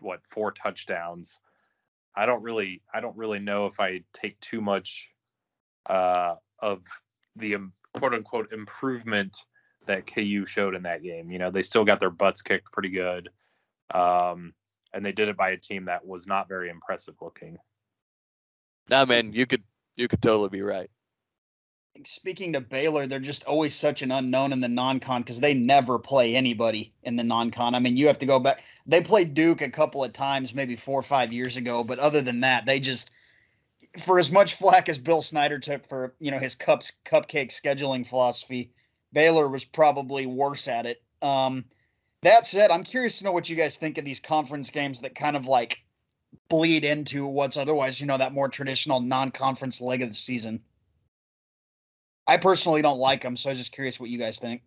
what 0.00 0.20
four 0.26 0.52
touchdowns. 0.52 1.38
I 2.14 2.26
don't 2.26 2.42
really 2.42 2.82
i 2.92 3.00
don't 3.00 3.16
really 3.16 3.38
know 3.38 3.66
if 3.66 3.80
i 3.80 4.02
take 4.12 4.38
too 4.40 4.60
much 4.60 5.08
uh, 5.88 6.34
of 6.58 6.82
the 7.36 7.54
um, 7.54 7.72
quote 7.94 8.14
unquote 8.14 8.52
improvement 8.52 9.36
that 9.86 10.06
ku 10.06 10.46
showed 10.46 10.74
in 10.74 10.82
that 10.82 11.02
game. 11.02 11.30
You 11.30 11.38
know 11.38 11.50
they 11.50 11.62
still 11.62 11.84
got 11.84 12.00
their 12.00 12.10
butts 12.10 12.42
kicked 12.42 12.70
pretty 12.72 12.90
good 12.90 13.30
um, 13.94 14.52
and 14.92 15.04
they 15.04 15.12
did 15.12 15.28
it 15.28 15.36
by 15.36 15.50
a 15.50 15.56
team 15.56 15.86
that 15.86 16.04
was 16.04 16.26
not 16.26 16.48
very 16.48 16.68
impressive 16.68 17.14
looking. 17.20 17.58
Nah 18.90 19.04
man 19.04 19.32
you 19.32 19.46
could 19.46 19.62
you 19.96 20.08
could 20.08 20.22
totally 20.22 20.48
be 20.48 20.62
right 20.62 20.90
speaking 22.04 22.54
to 22.54 22.60
Baylor, 22.60 23.06
they're 23.06 23.18
just 23.18 23.44
always 23.44 23.74
such 23.74 24.02
an 24.02 24.10
unknown 24.10 24.52
in 24.52 24.60
the 24.60 24.68
non-con 24.68 25.22
because 25.22 25.40
they 25.40 25.54
never 25.54 25.98
play 25.98 26.34
anybody 26.34 26.92
in 27.02 27.16
the 27.16 27.24
non-con. 27.24 27.74
I 27.74 27.78
mean, 27.78 27.96
you 27.96 28.06
have 28.06 28.18
to 28.18 28.26
go 28.26 28.38
back. 28.38 28.62
They 28.86 29.00
played 29.00 29.34
Duke 29.34 29.62
a 29.62 29.68
couple 29.68 30.02
of 30.02 30.12
times, 30.12 30.54
maybe 30.54 30.76
four 30.76 30.98
or 30.98 31.04
five 31.04 31.32
years 31.32 31.56
ago, 31.56 31.84
but 31.84 31.98
other 31.98 32.22
than 32.22 32.40
that, 32.40 32.66
they 32.66 32.80
just 32.80 33.10
for 33.98 34.18
as 34.18 34.30
much 34.30 34.54
flack 34.54 34.88
as 34.88 34.98
Bill 34.98 35.22
Snyder 35.22 35.58
took 35.58 35.86
for 35.86 36.14
you 36.18 36.30
know 36.30 36.38
his 36.38 36.54
cups 36.54 36.92
cupcake 37.04 37.50
scheduling 37.50 38.06
philosophy, 38.06 38.72
Baylor 39.12 39.48
was 39.48 39.64
probably 39.64 40.26
worse 40.26 40.68
at 40.68 40.86
it. 40.86 41.02
Um, 41.20 41.64
that 42.22 42.46
said, 42.46 42.70
I'm 42.70 42.84
curious 42.84 43.18
to 43.18 43.24
know 43.24 43.32
what 43.32 43.50
you 43.50 43.56
guys 43.56 43.76
think 43.76 43.98
of 43.98 44.04
these 44.04 44.20
conference 44.20 44.70
games 44.70 45.00
that 45.00 45.14
kind 45.14 45.36
of 45.36 45.46
like 45.46 45.78
bleed 46.48 46.84
into 46.84 47.26
what's 47.26 47.56
otherwise 47.56 48.00
you 48.00 48.06
know 48.06 48.16
that 48.16 48.32
more 48.32 48.48
traditional 48.48 49.00
non-conference 49.00 49.80
leg 49.80 50.02
of 50.02 50.08
the 50.08 50.14
season. 50.14 50.62
I 52.26 52.36
personally 52.36 52.82
don't 52.82 52.98
like 52.98 53.22
them, 53.22 53.36
so 53.36 53.50
I 53.50 53.52
was 53.52 53.58
just 53.58 53.72
curious 53.72 53.98
what 53.98 54.10
you 54.10 54.18
guys 54.18 54.38
think. 54.38 54.62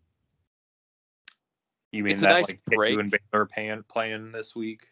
You 1.92 2.04
mean 2.04 2.14
it's 2.14 2.22
that 2.22 2.30
nice 2.30 2.50
like 2.50 2.60
KU 2.70 3.00
and 3.00 3.10
Baylor 3.12 3.46
playing 3.46 3.84
playing 3.88 4.32
this 4.32 4.54
week? 4.56 4.88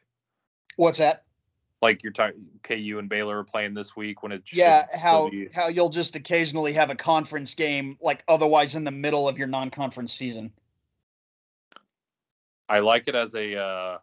What's 0.77 0.99
that? 0.99 1.23
Like 1.81 2.01
you're 2.01 2.13
talking 2.13 2.45
KU 2.63 2.97
and 2.97 3.09
Baylor 3.09 3.39
are 3.39 3.43
playing 3.43 3.73
this 3.73 3.93
week 3.93 4.23
when 4.23 4.31
it 4.31 4.43
yeah 4.53 4.83
how 4.95 5.29
be... 5.29 5.49
how 5.53 5.67
you'll 5.67 5.89
just 5.89 6.15
occasionally 6.15 6.71
have 6.71 6.89
a 6.89 6.95
conference 6.95 7.55
game 7.55 7.97
like 8.01 8.23
otherwise 8.29 8.75
in 8.75 8.85
the 8.85 8.91
middle 8.91 9.27
of 9.27 9.37
your 9.37 9.47
non-conference 9.47 10.13
season. 10.13 10.53
I 12.69 12.79
like 12.79 13.09
it 13.09 13.15
as 13.15 13.35
a 13.35 13.59
uh, 13.59 13.97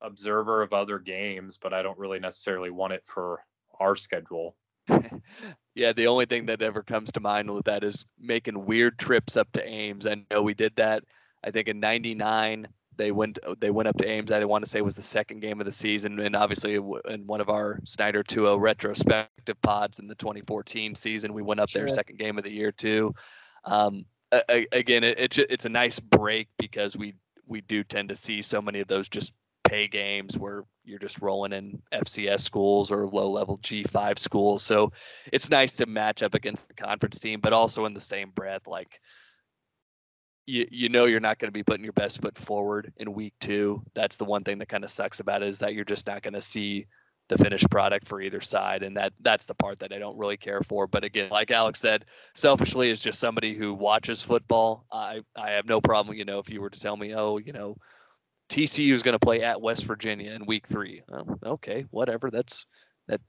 observer 0.00 0.62
of 0.62 0.72
other 0.72 0.98
games, 0.98 1.58
but 1.62 1.72
I 1.72 1.82
don't 1.82 1.96
really 1.96 2.18
necessarily 2.18 2.70
want 2.70 2.92
it 2.92 3.04
for 3.06 3.44
our 3.78 3.94
schedule. 3.94 4.56
yeah, 5.74 5.92
the 5.92 6.06
only 6.06 6.26
thing 6.26 6.46
that 6.46 6.62
ever 6.62 6.82
comes 6.82 7.12
to 7.12 7.20
mind 7.20 7.52
with 7.52 7.66
that 7.66 7.84
is 7.84 8.06
making 8.18 8.66
weird 8.66 8.98
trips 8.98 9.36
up 9.36 9.50
to 9.52 9.66
Ames. 9.66 10.06
I 10.06 10.24
know 10.30 10.42
we 10.42 10.54
did 10.54 10.76
that. 10.76 11.04
I 11.44 11.50
think 11.50 11.68
in 11.68 11.80
'99 11.80 12.68
they 12.96 13.12
went 13.12 13.38
they 13.58 13.70
went 13.70 13.88
up 13.88 13.98
to 13.98 14.08
Ames. 14.08 14.32
I 14.32 14.44
want 14.44 14.64
to 14.64 14.70
say 14.70 14.78
it 14.78 14.84
was 14.84 14.96
the 14.96 15.02
second 15.02 15.40
game 15.40 15.60
of 15.60 15.66
the 15.66 15.72
season, 15.72 16.18
and 16.18 16.34
obviously 16.34 16.74
in 16.74 17.26
one 17.26 17.40
of 17.40 17.48
our 17.48 17.80
Snyder 17.84 18.22
2 18.22 18.56
retrospective 18.56 19.60
pods 19.60 19.98
in 19.98 20.08
the 20.08 20.14
2014 20.14 20.94
season, 20.94 21.34
we 21.34 21.42
went 21.42 21.60
up 21.60 21.68
sure. 21.68 21.82
there 21.82 21.88
second 21.88 22.18
game 22.18 22.38
of 22.38 22.44
the 22.44 22.52
year 22.52 22.72
too. 22.72 23.14
Um, 23.64 24.06
again, 24.48 25.04
it, 25.04 25.18
it's 25.18 25.38
it's 25.38 25.64
a 25.64 25.70
nice 25.70 26.00
break 26.00 26.48
because 26.58 26.96
we 26.96 27.14
we 27.46 27.60
do 27.60 27.84
tend 27.84 28.08
to 28.08 28.16
see 28.16 28.42
so 28.42 28.60
many 28.60 28.80
of 28.80 28.88
those 28.88 29.08
just 29.08 29.32
pay 29.68 29.88
games 29.88 30.38
where 30.38 30.64
you're 30.84 30.98
just 30.98 31.20
rolling 31.20 31.52
in 31.52 31.82
FCS 31.92 32.40
schools 32.40 32.90
or 32.90 33.06
low 33.06 33.30
level 33.30 33.58
G5 33.58 34.18
schools. 34.18 34.62
So 34.62 34.92
it's 35.32 35.50
nice 35.50 35.76
to 35.76 35.86
match 35.86 36.22
up 36.22 36.34
against 36.34 36.68
the 36.68 36.74
conference 36.74 37.18
team, 37.18 37.40
but 37.40 37.52
also 37.52 37.86
in 37.86 37.94
the 37.94 38.00
same 38.00 38.30
breath, 38.30 38.66
like 38.66 39.00
you, 40.46 40.66
you 40.70 40.88
know 40.88 41.06
you're 41.06 41.20
not 41.20 41.38
going 41.38 41.48
to 41.48 41.52
be 41.52 41.64
putting 41.64 41.84
your 41.84 41.92
best 41.92 42.22
foot 42.22 42.38
forward 42.38 42.92
in 42.96 43.12
week 43.12 43.34
two. 43.40 43.82
That's 43.94 44.16
the 44.16 44.24
one 44.24 44.44
thing 44.44 44.58
that 44.58 44.68
kind 44.68 44.84
of 44.84 44.90
sucks 44.90 45.20
about 45.20 45.42
it 45.42 45.48
is 45.48 45.58
that 45.58 45.74
you're 45.74 45.84
just 45.84 46.06
not 46.06 46.22
going 46.22 46.34
to 46.34 46.40
see 46.40 46.86
the 47.28 47.38
finished 47.38 47.68
product 47.70 48.06
for 48.06 48.20
either 48.20 48.40
side 48.40 48.84
and 48.84 48.96
that 48.96 49.12
that's 49.20 49.46
the 49.46 49.54
part 49.54 49.80
that 49.80 49.92
I 49.92 49.98
don't 49.98 50.16
really 50.16 50.36
care 50.36 50.62
for 50.62 50.86
but 50.86 51.02
again 51.02 51.30
like 51.30 51.50
Alex 51.50 51.80
said 51.80 52.04
selfishly 52.34 52.90
as 52.90 53.02
just 53.02 53.18
somebody 53.18 53.54
who 53.54 53.74
watches 53.74 54.22
football 54.22 54.86
I 54.92 55.22
I 55.34 55.50
have 55.52 55.66
no 55.66 55.80
problem 55.80 56.16
you 56.16 56.24
know 56.24 56.38
if 56.38 56.48
you 56.48 56.60
were 56.60 56.70
to 56.70 56.78
tell 56.78 56.96
me 56.96 57.14
oh 57.14 57.38
you 57.38 57.52
know 57.52 57.76
TCU 58.48 58.92
is 58.92 59.02
going 59.02 59.14
to 59.14 59.18
play 59.18 59.42
at 59.42 59.60
West 59.60 59.84
Virginia 59.84 60.32
in 60.32 60.46
Week 60.46 60.66
Three. 60.66 61.02
Oh, 61.10 61.38
okay, 61.44 61.86
whatever. 61.90 62.30
That's 62.30 62.66
that. 63.08 63.20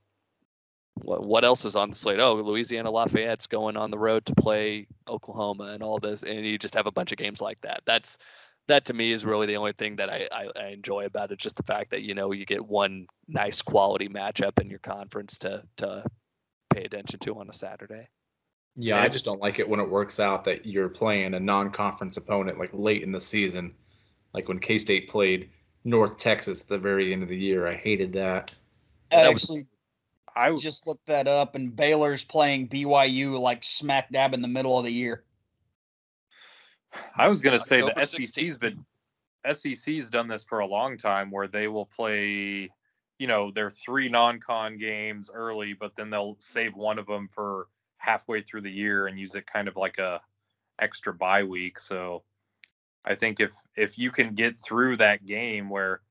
What, 0.96 1.26
what 1.26 1.46
else 1.46 1.66
is 1.66 1.76
on 1.76 1.90
the 1.90 1.96
slate? 1.96 2.20
Oh, 2.20 2.36
Louisiana 2.36 2.92
Lafayette's 2.92 3.48
going 3.48 3.78
on 3.78 3.92
the 3.92 4.00
road 4.00 4.26
to 4.26 4.36
play 4.36 4.88
Oklahoma 5.08 5.72
and 5.74 5.84
all 5.84 6.00
this, 6.00 6.24
and 6.24 6.46
you 6.46 6.58
just 6.58 6.76
have 6.76 6.88
a 6.88 6.92
bunch 6.92 7.12
of 7.12 7.18
games 7.18 7.42
like 7.42 7.60
that. 7.62 7.82
That's 7.86 8.18
that 8.68 8.86
to 8.86 8.94
me 8.94 9.12
is 9.12 9.26
really 9.26 9.48
the 9.48 9.58
only 9.58 9.74
thing 9.74 9.96
that 9.96 10.10
I, 10.10 10.28
I, 10.32 10.50
I 10.56 10.68
enjoy 10.68 11.06
about 11.06 11.32
it. 11.32 11.40
Just 11.40 11.56
the 11.56 11.64
fact 11.64 11.92
that 11.92 12.04
you 12.04 12.14
know 12.14 12.32
you 12.32 12.46
get 12.46 12.66
one 12.66 13.08
nice 13.28 13.62
quality 13.62 14.10
matchup 14.10 14.60
in 14.60 14.70
your 14.70 14.80
conference 14.80 15.40
to 15.40 15.64
to 15.78 16.04
pay 16.70 16.84
attention 16.84 17.20
to 17.20 17.40
on 17.40 17.50
a 17.50 17.54
Saturday. 17.54 18.08
Yeah, 18.76 19.02
I 19.02 19.08
just 19.08 19.26
don't 19.26 19.42
like 19.42 19.58
it 19.58 19.68
when 19.68 19.80
it 19.80 19.90
works 19.90 20.20
out 20.20 20.44
that 20.44 20.68
you're 20.68 20.90
playing 20.90 21.34
a 21.34 21.40
non-conference 21.40 22.18
opponent 22.18 22.60
like 22.60 22.70
late 22.74 23.02
in 23.02 23.12
the 23.12 23.20
season 23.20 23.74
like 24.38 24.48
when 24.48 24.60
K 24.60 24.78
State 24.78 25.10
played 25.10 25.50
North 25.84 26.20
Texas 26.20 26.62
at 26.62 26.68
the 26.68 26.78
very 26.78 27.12
end 27.12 27.24
of 27.24 27.30
the 27.30 27.36
year. 27.36 27.68
I 27.68 27.74
hated 27.74 28.14
that. 28.14 28.54
I 29.12 29.28
actually 29.28 29.64
I 30.36 30.54
just 30.56 30.86
looked 30.86 31.08
that 31.08 31.28
up, 31.28 31.56
and 31.56 31.76
Baylor's 31.76 32.24
playing 32.24 32.70
BYU 32.70 33.40
like 33.40 33.64
smack 33.64 34.12
dab 34.12 34.36
in 34.36 34.44
the 34.44 34.48
middle 34.48 34.78
of 34.78 34.86
the 34.86 34.92
year. 34.92 35.24
I 37.16 37.28
was 37.28 37.42
going 37.42 37.58
to 37.58 37.66
say 37.66 37.82
the 37.82 38.06
SEC's 38.06 38.58
been 38.58 38.86
SEC's 39.52 40.12
done 40.12 40.28
this 40.28 40.44
for 40.44 40.60
a 40.60 40.68
long 40.68 41.00
time, 41.00 41.32
where 41.32 41.48
they 41.48 41.68
will 41.68 41.88
play 41.88 42.70
you 43.18 43.26
know, 43.26 43.50
their 43.50 43.72
three 43.72 44.10
non-con 44.10 44.78
games 44.78 45.32
early, 45.34 45.74
but 45.74 45.96
then 45.96 46.12
they'll 46.12 46.38
save 46.40 46.76
one 46.76 47.00
of 47.00 47.08
them 47.08 47.28
for 47.34 47.68
halfway 47.98 48.44
through 48.44 48.62
the 48.62 48.72
year 48.72 49.08
and 49.08 49.20
use 49.20 49.34
it 49.34 49.52
kind 49.52 49.68
of 49.68 49.76
like 49.76 49.98
a 49.98 50.22
extra 50.78 51.12
bye 51.12 51.44
week. 51.44 51.80
So 51.80 52.22
I 53.08 53.16
think 53.16 53.40
if 53.40 53.54
if 53.76 53.98
you 53.98 54.12
can 54.12 54.36
get 54.36 54.60
through 54.62 54.98
that 54.98 55.26
game 55.26 55.70
where 55.70 56.02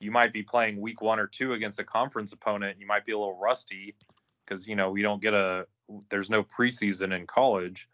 you 0.00 0.10
might 0.10 0.32
be 0.32 0.42
playing 0.42 0.80
week 0.80 1.02
one 1.02 1.20
or 1.20 1.26
two 1.26 1.52
against 1.52 1.78
a 1.78 1.84
conference 1.84 2.32
opponent, 2.32 2.78
you 2.80 2.86
might 2.86 3.04
be 3.04 3.12
a 3.12 3.18
little 3.18 3.38
rusty 3.38 3.94
because 4.44 4.66
you 4.66 4.74
know 4.74 4.90
we 4.90 5.02
don't 5.02 5.20
get 5.20 5.34
a 5.34 5.66
there's 6.10 6.30
no 6.30 6.42
preseason 6.42 7.14
in 7.14 7.26
college. 7.26 7.86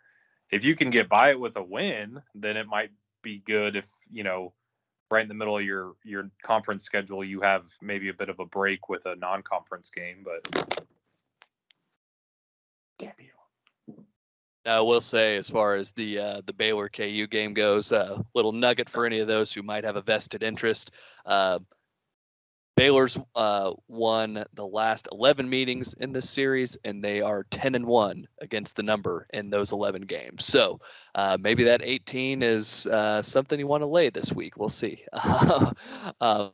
If 0.50 0.64
you 0.64 0.76
can 0.76 0.90
get 0.90 1.08
by 1.08 1.30
it 1.30 1.40
with 1.40 1.56
a 1.56 1.62
win, 1.62 2.22
then 2.34 2.56
it 2.56 2.68
might 2.68 2.90
be 3.22 3.38
good 3.38 3.74
if 3.74 3.88
you 4.08 4.22
know 4.22 4.52
right 5.10 5.22
in 5.22 5.28
the 5.28 5.34
middle 5.34 5.58
of 5.58 5.64
your 5.64 5.94
your 6.04 6.30
conference 6.42 6.84
schedule 6.84 7.24
you 7.24 7.40
have 7.40 7.64
maybe 7.82 8.08
a 8.08 8.14
bit 8.14 8.28
of 8.28 8.38
a 8.38 8.46
break 8.46 8.88
with 8.88 9.04
a 9.06 9.16
non-conference 9.16 9.90
game, 9.90 10.24
but 10.24 10.86
damn 12.98 13.12
you. 13.18 13.43
I 14.66 14.80
will 14.80 15.00
say, 15.00 15.36
as 15.36 15.48
far 15.48 15.74
as 15.76 15.92
the 15.92 16.18
uh, 16.18 16.40
the 16.44 16.52
Baylor 16.52 16.88
KU 16.88 17.26
game 17.26 17.54
goes, 17.54 17.92
a 17.92 18.00
uh, 18.00 18.22
little 18.34 18.52
nugget 18.52 18.88
for 18.88 19.06
any 19.06 19.20
of 19.20 19.28
those 19.28 19.52
who 19.52 19.62
might 19.62 19.84
have 19.84 19.96
a 19.96 20.02
vested 20.02 20.42
interest. 20.42 20.90
Uh, 21.26 21.58
Baylor's 22.76 23.16
uh, 23.36 23.72
won 23.86 24.44
the 24.54 24.66
last 24.66 25.08
11 25.12 25.48
meetings 25.48 25.94
in 25.94 26.12
this 26.12 26.28
series, 26.28 26.76
and 26.84 27.04
they 27.04 27.20
are 27.20 27.44
10 27.44 27.76
and 27.76 27.86
1 27.86 28.26
against 28.40 28.74
the 28.74 28.82
number 28.82 29.28
in 29.32 29.48
those 29.48 29.70
11 29.70 30.02
games. 30.02 30.44
So 30.44 30.80
uh, 31.14 31.38
maybe 31.40 31.64
that 31.64 31.82
18 31.84 32.42
is 32.42 32.86
uh, 32.88 33.22
something 33.22 33.60
you 33.60 33.68
want 33.68 33.82
to 33.82 33.86
lay 33.86 34.10
this 34.10 34.32
week. 34.32 34.56
We'll 34.56 34.68
see. 34.68 35.04
um, 36.20 36.50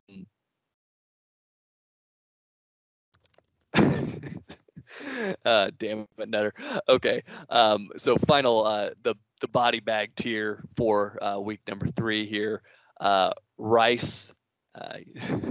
uh, 5.44 5.70
damn 5.78 6.06
it, 6.18 6.28
Nutter. 6.28 6.54
Okay. 6.88 7.22
Um, 7.48 7.90
so 7.96 8.16
final, 8.16 8.64
uh, 8.64 8.90
the 9.02 9.14
the 9.40 9.48
body 9.48 9.80
bag 9.80 10.14
tier 10.16 10.62
for 10.76 11.18
uh, 11.22 11.40
week 11.40 11.60
number 11.66 11.86
three 11.86 12.26
here. 12.26 12.62
Uh, 13.00 13.32
Rice 13.56 14.34
uh, 14.74 14.98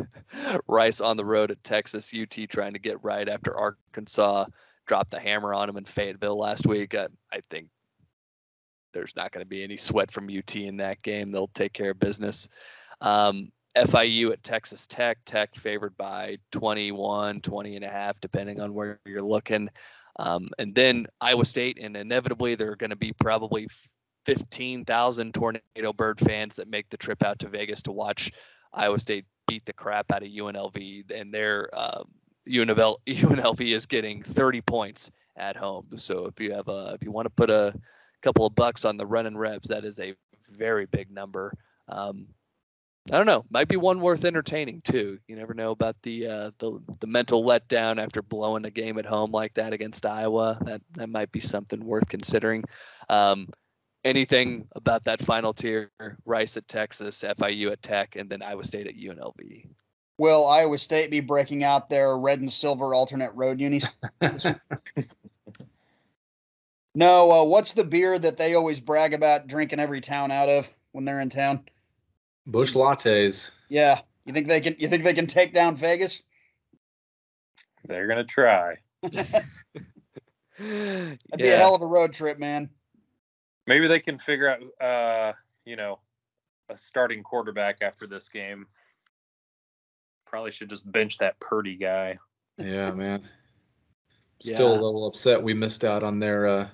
Rice 0.68 1.02
on 1.02 1.18
the 1.18 1.26
road 1.26 1.52
at 1.52 1.64
Texas, 1.64 2.14
UT 2.14 2.50
trying 2.50 2.74
to 2.74 2.80
get 2.80 3.04
right 3.04 3.28
after 3.28 3.58
Arkansas 3.58 4.46
dropped 4.88 5.12
the 5.12 5.20
hammer 5.20 5.54
on 5.54 5.70
him 5.70 5.78
in 5.78 5.86
Fayetteville 5.86 6.38
last 6.38 6.66
week. 6.66 6.96
I, 6.96 7.08
I 7.32 7.42
think 7.50 7.68
there's 8.94 9.16
not 9.16 9.32
going 9.32 9.46
to 9.46 9.50
be 9.50 9.64
any 9.64 9.78
sweat 9.78 10.12
from 10.12 10.30
UT 10.36 10.56
in 10.56 10.78
that 10.78 11.02
game. 11.02 11.32
They'll 11.32 11.48
take 11.48 11.74
care 11.74 11.92
of 11.92 12.00
business. 12.00 12.48
Um, 13.02 13.52
FIU 13.76 14.32
at 14.32 14.44
Texas 14.44 14.88
Tech, 14.88 15.20
Tech 15.26 15.56
favored 15.56 15.96
by 15.98 16.38
21, 16.52 17.42
20 17.42 17.76
and 17.76 17.86
a 17.86 17.90
half, 17.90 18.20
depending 18.20 18.60
on 18.60 18.74
where 18.74 19.00
you're 19.06 19.22
looking. 19.22 19.70
Um, 20.18 20.50
and 20.58 20.76
then 20.76 21.08
Iowa 21.22 21.46
State, 21.46 21.78
and 21.82 21.96
inevitably 21.96 22.56
there 22.56 22.72
are 22.72 22.76
going 22.76 22.90
to 22.90 22.96
be 22.96 23.14
probably 23.14 23.68
15,000 24.26 25.34
Tornado 25.34 25.94
Bird 25.94 26.20
fans 26.20 26.56
that 26.58 26.70
make 26.70 26.90
the 26.90 26.98
trip 26.98 27.24
out 27.24 27.40
to 27.40 27.48
Vegas 27.48 27.84
to 27.84 27.92
watch 27.92 28.32
Iowa 28.74 29.00
State 29.00 29.26
beat 29.48 29.66
the 29.66 29.74
crap 29.74 30.12
out 30.12 30.24
of 30.24 30.30
UNLV, 30.30 31.12
and 31.12 31.34
their 31.34 31.70
um, 31.78 32.06
UNLV, 32.48 33.62
is 33.76 33.86
getting 33.86 34.24
30 34.24 34.62
points 34.62 35.12
at 35.38 35.56
home. 35.56 35.88
So 35.96 36.26
if 36.26 36.40
you 36.40 36.54
have 36.54 36.68
a 36.68 36.94
if 36.96 37.04
you 37.04 37.12
want 37.12 37.26
to 37.26 37.32
put 37.32 37.50
a 37.50 37.74
couple 38.22 38.46
of 38.46 38.56
bucks 38.56 38.86
on 38.86 38.98
the 38.98 39.06
running 39.06 39.38
reps, 39.38 39.70
that 39.70 39.86
is 39.86 40.00
a 40.00 40.14
very 40.52 40.86
big 40.86 41.12
number. 41.12 41.54
Um, 41.88 42.28
I 43.12 43.18
don't 43.18 43.26
know. 43.26 43.44
Might 43.50 43.68
be 43.68 43.78
one 43.78 44.00
worth 44.02 44.24
entertaining 44.24 44.82
too. 44.82 45.20
You 45.28 45.36
never 45.36 45.54
know 45.54 45.72
about 45.72 45.96
the 46.04 46.28
uh, 46.28 46.52
the 46.60 46.80
the 47.00 47.08
mental 47.08 47.44
letdown 47.44 48.02
after 48.02 48.22
blowing 48.22 48.66
a 48.66 48.70
game 48.70 49.00
at 49.00 49.06
home 49.06 49.32
like 49.32 49.56
that 49.56 49.74
against 49.74 50.06
Iowa. 50.06 50.60
That 50.62 50.82
that 50.94 51.10
might 51.10 51.32
be 51.32 51.40
something 51.40 51.84
worth 51.84 52.08
considering. 52.08 52.66
Um, 53.10 53.48
anything 54.04 54.68
about 54.76 55.06
that 55.06 55.22
final 55.22 55.54
tier? 55.54 55.92
Rice 56.26 56.58
at 56.58 56.68
Texas, 56.68 57.24
FIU 57.24 57.72
at 57.72 57.82
Tech, 57.82 58.16
and 58.16 58.30
then 58.30 58.44
Iowa 58.44 58.64
State 58.64 58.88
at 58.88 58.96
UNLV. 58.96 59.68
Will 60.20 60.46
Iowa 60.46 60.78
State 60.78 61.10
be 61.10 61.22
breaking 61.22 61.64
out 61.64 61.90
their 61.90 62.16
red 62.18 62.42
and 62.42 62.52
silver 62.52 62.94
alternate 62.94 63.32
road 63.34 63.60
unis? 63.60 63.88
no. 66.94 67.32
Uh, 67.32 67.44
what's 67.46 67.74
the 67.74 67.86
beer 67.86 68.20
that 68.20 68.38
they 68.38 68.54
always 68.54 68.80
brag 68.80 69.14
about 69.14 69.48
drinking 69.48 69.80
every 69.80 70.02
town 70.02 70.30
out 70.30 70.50
of 70.50 70.70
when 70.92 71.06
they're 71.06 71.22
in 71.22 71.30
town? 71.30 71.64
Busch 72.52 72.74
lattes. 72.74 73.52
Yeah. 73.70 74.00
You 74.26 74.34
think 74.34 74.48
they 74.48 74.62
can? 74.62 74.76
You 74.78 74.88
think 74.88 75.04
they 75.04 75.14
can 75.14 75.28
take 75.28 75.54
down 75.54 75.76
Vegas? 75.76 76.24
They're 77.86 78.08
gonna 78.08 78.24
try. 78.24 78.78
That'd 79.02 79.40
yeah. 80.60 81.36
be 81.36 81.50
a 81.50 81.58
hell 81.58 81.76
of 81.76 81.82
a 81.82 81.88
road 81.88 82.14
trip, 82.14 82.38
man. 82.38 82.70
Maybe 83.66 83.88
they 83.88 84.00
can 84.00 84.20
figure 84.20 84.50
out, 84.50 84.86
uh, 84.86 85.34
you 85.66 85.76
know, 85.76 86.00
a 86.70 86.78
starting 86.78 87.24
quarterback 87.24 87.78
after 87.82 88.08
this 88.08 88.30
game. 88.30 88.68
Probably 90.26 90.52
should 90.52 90.70
just 90.70 90.92
bench 90.92 91.18
that 91.20 91.40
Purdy 91.40 91.76
guy. 91.76 92.20
Yeah, 92.58 92.92
man. 92.92 93.28
Still 94.42 94.74
yeah. 94.74 94.80
a 94.80 94.82
little 94.82 95.08
upset 95.08 95.42
we 95.42 95.54
missed 95.54 95.84
out 95.84 96.04
on 96.04 96.20
their 96.20 96.46
uh, 96.46 96.68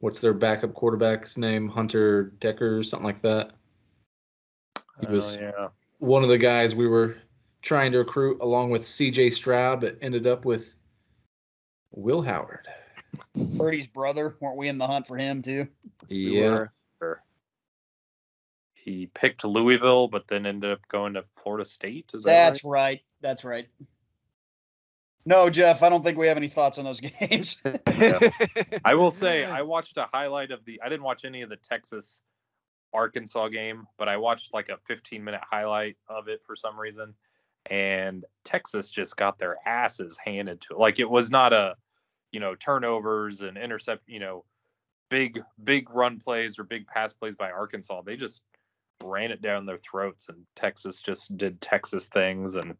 what's 0.00 0.20
their 0.20 0.34
backup 0.34 0.74
quarterback's 0.74 1.36
name? 1.36 1.68
Hunter 1.68 2.32
Decker 2.40 2.82
something 2.82 3.06
like 3.06 3.22
that. 3.22 3.52
He 5.00 5.06
oh, 5.06 5.12
was 5.12 5.36
yeah. 5.36 5.68
one 5.98 6.22
of 6.22 6.28
the 6.28 6.38
guys 6.38 6.74
we 6.74 6.86
were 6.86 7.16
trying 7.62 7.92
to 7.92 7.98
recruit 7.98 8.40
along 8.40 8.70
with 8.70 8.82
CJ 8.82 9.32
Stroud, 9.32 9.80
but 9.80 9.96
ended 10.00 10.26
up 10.26 10.44
with 10.44 10.74
Will 11.92 12.22
Howard. 12.22 12.68
Purdy's 13.56 13.86
brother. 13.86 14.36
Weren't 14.40 14.56
we 14.56 14.68
in 14.68 14.78
the 14.78 14.86
hunt 14.86 15.06
for 15.06 15.16
him 15.16 15.42
too? 15.42 15.68
Yeah. 16.08 16.66
He 18.74 19.06
picked 19.06 19.44
Louisville, 19.44 20.08
but 20.08 20.26
then 20.28 20.46
ended 20.46 20.70
up 20.72 20.80
going 20.88 21.12
to 21.14 21.24
Florida 21.36 21.66
State. 21.66 22.10
Is 22.14 22.22
that 22.22 22.30
That's 22.30 22.64
right? 22.64 22.70
right. 22.70 23.00
That's 23.20 23.44
right. 23.44 23.68
No, 25.26 25.50
Jeff, 25.50 25.82
I 25.82 25.90
don't 25.90 26.02
think 26.02 26.16
we 26.16 26.26
have 26.26 26.38
any 26.38 26.48
thoughts 26.48 26.78
on 26.78 26.86
those 26.86 27.00
games. 27.20 27.62
yeah. 27.64 28.18
I 28.86 28.94
will 28.94 29.10
say 29.10 29.44
I 29.44 29.60
watched 29.60 29.98
a 29.98 30.08
highlight 30.10 30.50
of 30.50 30.64
the 30.64 30.80
I 30.82 30.88
didn't 30.88 31.02
watch 31.02 31.26
any 31.26 31.42
of 31.42 31.50
the 31.50 31.56
Texas 31.56 32.22
Arkansas 32.92 33.48
game, 33.48 33.86
but 33.98 34.08
I 34.08 34.16
watched 34.16 34.54
like 34.54 34.68
a 34.68 34.78
15 34.86 35.22
minute 35.22 35.42
highlight 35.48 35.96
of 36.08 36.28
it 36.28 36.42
for 36.46 36.56
some 36.56 36.78
reason. 36.78 37.14
And 37.70 38.24
Texas 38.44 38.90
just 38.90 39.16
got 39.16 39.38
their 39.38 39.56
asses 39.66 40.16
handed 40.16 40.60
to 40.62 40.74
it. 40.74 40.78
Like 40.78 40.98
it 40.98 41.08
was 41.08 41.30
not 41.30 41.52
a 41.52 41.76
you 42.32 42.40
know, 42.40 42.54
turnovers 42.54 43.40
and 43.40 43.56
intercept, 43.56 44.08
you 44.08 44.20
know, 44.20 44.44
big 45.08 45.42
big 45.64 45.88
run 45.90 46.18
plays 46.18 46.58
or 46.58 46.64
big 46.64 46.86
pass 46.86 47.12
plays 47.12 47.34
by 47.34 47.50
Arkansas. 47.50 48.02
They 48.02 48.16
just 48.16 48.42
ran 49.02 49.30
it 49.30 49.40
down 49.40 49.64
their 49.64 49.78
throats 49.78 50.28
and 50.28 50.44
Texas 50.56 51.00
just 51.00 51.36
did 51.36 51.60
Texas 51.60 52.08
things 52.08 52.56
and 52.56 52.76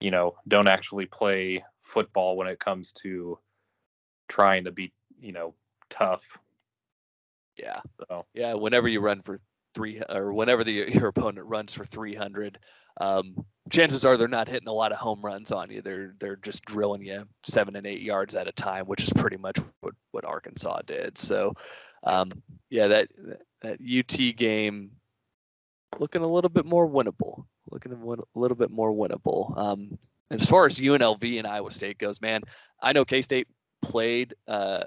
you 0.00 0.10
know, 0.10 0.34
don't 0.48 0.68
actually 0.68 1.06
play 1.06 1.64
football 1.80 2.36
when 2.36 2.48
it 2.48 2.58
comes 2.58 2.92
to 2.92 3.38
trying 4.28 4.64
to 4.64 4.72
be, 4.72 4.92
you 5.20 5.32
know, 5.32 5.54
tough. 5.88 6.38
Yeah. 7.56 7.80
So. 8.08 8.26
Yeah, 8.34 8.54
whenever 8.54 8.88
you 8.88 9.00
run 9.00 9.22
for 9.22 9.38
3 9.74 10.02
or 10.08 10.32
whenever 10.32 10.64
the 10.64 10.72
your 10.92 11.08
opponent 11.08 11.46
runs 11.46 11.72
for 11.72 11.84
300, 11.84 12.58
um, 13.00 13.44
chances 13.70 14.04
are 14.04 14.16
they're 14.16 14.28
not 14.28 14.48
hitting 14.48 14.68
a 14.68 14.72
lot 14.72 14.92
of 14.92 14.98
home 14.98 15.20
runs 15.22 15.50
on 15.52 15.70
you. 15.70 15.82
They're 15.82 16.14
they're 16.18 16.36
just 16.36 16.64
drilling 16.64 17.02
you 17.02 17.26
seven 17.42 17.76
and 17.76 17.86
eight 17.86 18.02
yards 18.02 18.34
at 18.34 18.48
a 18.48 18.52
time, 18.52 18.86
which 18.86 19.02
is 19.02 19.12
pretty 19.12 19.36
much 19.36 19.58
what, 19.80 19.94
what 20.12 20.24
Arkansas 20.24 20.82
did. 20.86 21.18
So, 21.18 21.54
um, 22.04 22.30
yeah, 22.70 22.88
that 22.88 23.08
that 23.62 23.78
UT 23.80 24.36
game 24.36 24.92
looking 25.98 26.22
a 26.22 26.28
little 26.28 26.50
bit 26.50 26.66
more 26.66 26.88
winnable. 26.88 27.46
Looking 27.70 27.92
a 27.92 28.38
little 28.38 28.56
bit 28.56 28.70
more 28.70 28.92
winnable. 28.92 29.56
Um, 29.56 29.98
and 30.30 30.40
as 30.40 30.48
far 30.48 30.66
as 30.66 30.78
UNLV 30.78 31.38
and 31.38 31.46
Iowa 31.46 31.70
State 31.70 31.98
goes, 31.98 32.20
man, 32.20 32.42
I 32.80 32.92
know 32.92 33.04
K 33.04 33.22
State 33.22 33.48
played 33.82 34.34
uh, 34.46 34.84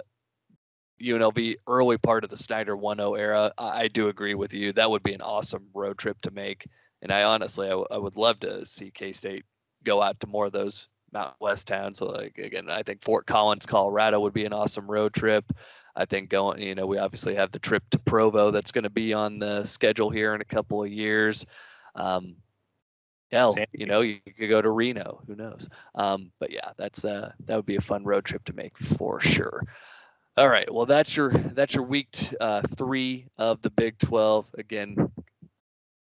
UNLV 1.00 1.56
early 1.66 1.98
part 1.98 2.24
of 2.24 2.30
the 2.30 2.36
Snyder 2.36 2.76
1-0 2.76 3.18
era. 3.18 3.52
I, 3.58 3.82
I 3.82 3.88
do 3.88 4.08
agree 4.08 4.34
with 4.34 4.54
you. 4.54 4.72
That 4.72 4.90
would 4.90 5.02
be 5.02 5.14
an 5.14 5.22
awesome 5.22 5.68
road 5.74 5.98
trip 5.98 6.20
to 6.22 6.30
make. 6.30 6.66
And 7.02 7.12
I 7.12 7.24
honestly, 7.24 7.66
I, 7.66 7.70
w- 7.70 7.86
I 7.90 7.98
would 7.98 8.16
love 8.16 8.40
to 8.40 8.66
see 8.66 8.90
K 8.90 9.12
State 9.12 9.44
go 9.84 10.02
out 10.02 10.20
to 10.20 10.26
more 10.26 10.46
of 10.46 10.52
those 10.52 10.88
Mountain 11.12 11.36
West 11.40 11.68
towns. 11.68 11.98
So, 11.98 12.06
like 12.06 12.38
again, 12.38 12.68
I 12.68 12.82
think 12.82 13.02
Fort 13.02 13.26
Collins, 13.26 13.66
Colorado, 13.66 14.20
would 14.20 14.32
be 14.32 14.44
an 14.44 14.52
awesome 14.52 14.90
road 14.90 15.14
trip. 15.14 15.44
I 15.94 16.04
think 16.04 16.30
going, 16.30 16.60
you 16.60 16.74
know, 16.74 16.86
we 16.86 16.98
obviously 16.98 17.34
have 17.34 17.50
the 17.50 17.58
trip 17.58 17.82
to 17.90 17.98
Provo 17.98 18.50
that's 18.50 18.72
going 18.72 18.84
to 18.84 18.90
be 18.90 19.14
on 19.14 19.38
the 19.38 19.64
schedule 19.64 20.10
here 20.10 20.34
in 20.34 20.40
a 20.40 20.44
couple 20.44 20.82
of 20.82 20.90
years. 20.90 21.44
Um, 21.94 22.36
hell, 23.32 23.56
you 23.72 23.86
know, 23.86 24.00
you, 24.00 24.16
you 24.24 24.32
could 24.32 24.48
go 24.48 24.62
to 24.62 24.70
Reno. 24.70 25.22
Who 25.26 25.34
knows? 25.34 25.68
Um, 25.94 26.30
but 26.38 26.50
yeah, 26.52 26.70
that's 26.76 27.04
uh, 27.04 27.32
that 27.46 27.56
would 27.56 27.66
be 27.66 27.76
a 27.76 27.80
fun 27.80 28.04
road 28.04 28.24
trip 28.24 28.44
to 28.44 28.52
make 28.52 28.78
for 28.78 29.20
sure. 29.20 29.64
All 30.38 30.48
right, 30.48 30.72
well 30.72 30.86
that's 30.86 31.16
your 31.16 31.32
that's 31.32 31.74
your 31.74 31.82
week 31.82 32.16
uh, 32.40 32.62
three 32.62 33.26
of 33.38 33.60
the 33.60 33.70
Big 33.70 33.98
Twelve. 33.98 34.48
Again, 34.56 34.94
a 34.96 35.50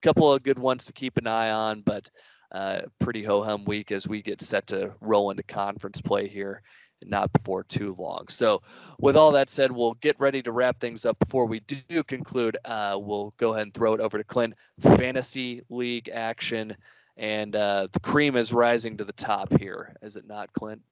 couple 0.03 0.31
of 0.31 0.43
good 0.43 0.59
ones 0.59 0.85
to 0.85 0.93
keep 0.93 1.17
an 1.17 1.27
eye 1.27 1.53
on, 1.53 1.81
but 1.81 2.11
uh, 2.53 2.83
pretty 2.99 3.25
ho 3.25 3.43
hum 3.43 3.65
week 3.65 3.93
as 3.93 4.07
we 4.07 4.21
get 4.21 4.43
set 4.43 4.67
to 4.67 4.93
roll 5.01 5.31
into 5.31 5.43
conference 5.43 6.03
play 6.03 6.29
here 6.29 6.61
not 7.03 7.33
before 7.33 7.65
too 7.65 7.95
long. 7.99 8.27
So, 8.29 8.61
with 8.99 9.17
all 9.17 9.33
that 9.33 9.49
said, 9.49 9.73
we'll 9.73 9.95
get 9.95 10.21
ready 10.21 10.43
to 10.43 10.53
wrap 10.53 10.81
things 10.81 11.07
up. 11.07 11.19
Before 11.19 11.47
we 11.47 11.61
do 11.61 12.03
conclude, 12.03 12.59
uh, 12.63 12.99
we'll 13.01 13.33
go 13.39 13.55
ahead 13.55 13.63
and 13.63 13.73
throw 13.73 13.95
it 13.95 14.01
over 14.01 14.19
to 14.19 14.25
Clint. 14.25 14.53
Fantasy 14.81 15.63
League 15.71 16.11
action, 16.13 16.77
and 17.17 17.57
uh, 17.57 17.89
the 17.91 18.01
cream 18.01 18.37
is 18.37 18.53
rising 18.53 18.99
to 18.99 19.05
the 19.05 19.15
top 19.15 19.59
here, 19.59 19.97
is 20.03 20.17
it 20.17 20.27
not, 20.27 20.53
Clint? 20.53 20.83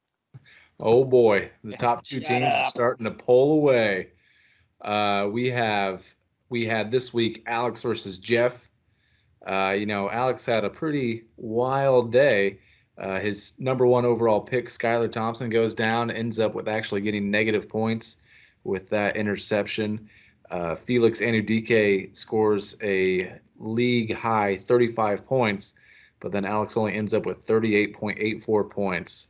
Oh 0.80 1.04
boy, 1.04 1.50
the 1.62 1.76
top 1.76 2.02
two 2.02 2.20
teams 2.20 2.52
are 2.54 2.68
starting 2.68 3.04
to 3.04 3.12
pull 3.12 3.54
away. 3.54 4.08
Uh, 4.80 5.28
we 5.30 5.48
have 5.50 6.04
we 6.48 6.66
had 6.66 6.90
this 6.90 7.14
week 7.14 7.42
Alex 7.46 7.82
versus 7.82 8.18
Jeff. 8.18 8.68
Uh, 9.46 9.74
you 9.78 9.86
know, 9.86 10.10
Alex 10.10 10.44
had 10.44 10.64
a 10.64 10.70
pretty 10.70 11.24
wild 11.36 12.10
day. 12.10 12.58
Uh, 12.96 13.18
his 13.18 13.54
number 13.58 13.86
one 13.86 14.04
overall 14.04 14.40
pick, 14.40 14.66
Skylar 14.66 15.10
Thompson, 15.10 15.50
goes 15.50 15.74
down, 15.74 16.10
ends 16.10 16.38
up 16.38 16.54
with 16.54 16.68
actually 16.68 17.00
getting 17.00 17.30
negative 17.30 17.68
points 17.68 18.18
with 18.62 18.88
that 18.90 19.16
interception. 19.16 20.08
Uh, 20.50 20.74
Felix 20.74 21.20
Anudike 21.20 22.16
scores 22.16 22.76
a 22.82 23.32
league 23.58 24.14
high 24.14 24.56
35 24.56 25.26
points, 25.26 25.74
but 26.20 26.32
then 26.32 26.44
Alex 26.44 26.76
only 26.76 26.94
ends 26.94 27.14
up 27.14 27.26
with 27.26 27.46
38.84 27.46 28.70
points. 28.70 29.28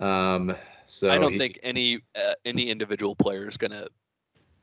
Um, 0.00 0.54
so 0.84 1.10
I 1.10 1.18
don't 1.18 1.32
he, 1.32 1.38
think 1.38 1.60
any 1.62 2.00
uh, 2.14 2.34
any 2.44 2.70
individual 2.70 3.14
player 3.14 3.48
is 3.48 3.56
gonna 3.56 3.88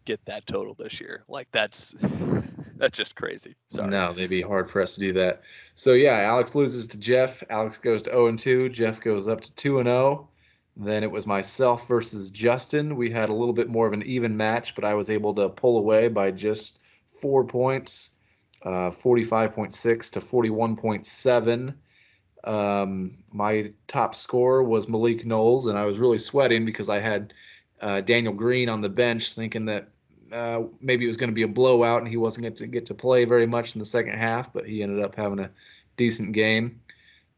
get 0.06 0.24
that 0.26 0.46
total 0.48 0.76
this 0.76 1.02
year. 1.02 1.24
Like 1.28 1.48
that's 1.52 1.96
that's 2.78 2.98
just 2.98 3.16
crazy. 3.16 3.56
Sorry. 3.70 3.90
No, 3.90 4.14
they'd 4.14 4.30
be 4.30 4.42
hard 4.42 4.70
pressed 4.70 4.96
to 4.96 5.02
do 5.02 5.14
that. 5.14 5.42
So 5.74 5.94
yeah, 5.94 6.20
Alex 6.20 6.56
loses 6.56 6.88
to 6.88 6.98
Jeff. 6.98 7.44
Alex 7.50 7.78
goes 7.78 8.04
to 8.04 8.12
0 8.12 8.28
and 8.28 8.40
2. 8.40 8.70
Jeff 8.70 9.02
goes 9.02 9.28
up 9.28 9.42
to 9.42 9.54
2 9.56 9.80
and 9.80 9.88
0. 9.88 10.30
Then 10.78 11.04
it 11.04 11.12
was 11.12 11.26
myself 11.26 11.88
versus 11.88 12.30
Justin. 12.30 12.96
We 12.96 13.10
had 13.10 13.30
a 13.30 13.34
little 13.34 13.54
bit 13.54 13.70
more 13.70 13.88
of 13.88 13.94
an 13.94 14.04
even 14.04 14.36
match, 14.36 14.76
but 14.76 14.84
I 14.84 14.94
was 14.94 15.10
able 15.10 15.34
to 15.36 15.50
pull 15.50 15.78
away 15.78 16.10
by 16.10 16.32
just 16.32 16.80
four 17.06 17.46
points, 17.46 18.12
uh, 18.64 18.92
45.6 18.92 20.12
to 20.12 20.20
41.7. 20.20 21.76
Um, 22.46 23.18
my 23.34 23.72
top 23.88 24.16
scorer 24.16 24.64
was 24.64 24.88
Malik 24.88 25.26
Knowles, 25.26 25.68
and 25.68 25.78
I 25.78 25.86
was 25.86 26.00
really 26.00 26.18
sweating 26.18 26.66
because 26.66 26.90
I 26.90 27.00
had 27.00 27.34
uh, 27.82 28.02
Daniel 28.02 28.34
Green 28.34 28.70
on 28.70 28.82
the 28.82 28.90
bench, 28.90 29.34
thinking 29.34 29.66
that 29.66 29.90
uh, 30.32 30.64
maybe 30.82 31.06
it 31.06 31.08
was 31.08 31.18
going 31.18 31.30
to 31.30 31.36
be 31.36 31.44
a 31.44 31.48
blowout 31.48 32.02
and 32.02 32.10
he 32.10 32.18
wasn't 32.18 32.44
going 32.44 32.56
to 32.56 32.68
get 32.68 32.86
to 32.88 32.94
play 32.94 33.26
very 33.26 33.46
much 33.46 33.76
in 33.76 33.80
the 33.80 33.86
second 33.86 34.18
half, 34.18 34.52
but 34.52 34.68
he 34.68 34.84
ended 34.84 35.04
up 35.04 35.16
having 35.16 35.40
a 35.40 35.50
decent 35.98 36.34
game. 36.34 36.80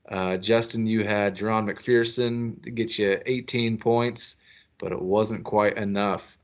Uh, 0.09 0.37
Justin, 0.37 0.87
you 0.87 1.03
had 1.03 1.35
Jahron 1.35 1.67
McPherson 1.69 2.61
to 2.63 2.71
get 2.71 2.97
you 2.97 3.19
18 3.25 3.77
points, 3.77 4.37
but 4.77 4.91
it 4.91 5.01
wasn't 5.01 5.43
quite 5.43 5.77
enough. 5.77 6.37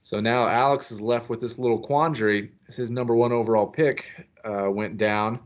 So 0.00 0.20
now 0.20 0.48
Alex 0.48 0.90
is 0.90 1.00
left 1.00 1.30
with 1.30 1.40
this 1.40 1.58
little 1.58 1.78
quandary. 1.78 2.52
His 2.66 2.90
number 2.90 3.14
one 3.14 3.32
overall 3.32 3.66
pick 3.66 4.26
uh, 4.44 4.68
went 4.70 4.96
down. 4.96 5.38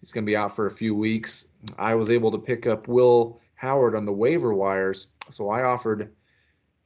He's 0.00 0.12
going 0.12 0.24
to 0.24 0.30
be 0.30 0.36
out 0.36 0.54
for 0.56 0.66
a 0.66 0.70
few 0.70 0.94
weeks. 0.94 1.48
I 1.78 1.94
was 1.94 2.10
able 2.10 2.30
to 2.30 2.38
pick 2.38 2.66
up 2.66 2.88
Will 2.88 3.40
Howard 3.54 3.94
on 3.94 4.06
the 4.06 4.12
waiver 4.12 4.54
wires, 4.54 5.08
so 5.28 5.50
I 5.50 5.62
offered 5.62 6.12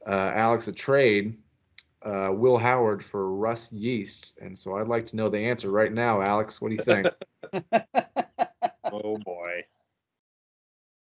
uh, 0.05 0.31
Alex 0.35 0.67
a 0.67 0.73
trade 0.73 1.37
uh, 2.05 2.29
Will 2.31 2.57
Howard 2.57 3.03
for 3.03 3.33
Russ 3.33 3.71
Yeast. 3.73 4.37
And 4.39 4.57
so 4.57 4.77
I'd 4.77 4.87
like 4.87 5.05
to 5.07 5.15
know 5.15 5.27
the 5.27 5.39
answer 5.39 5.71
right 5.71 5.91
now, 5.91 6.21
Alex. 6.21 6.61
What 6.61 6.69
do 6.69 6.75
you 6.75 6.83
think? 6.83 7.07
oh, 8.91 9.17
boy. 9.17 9.63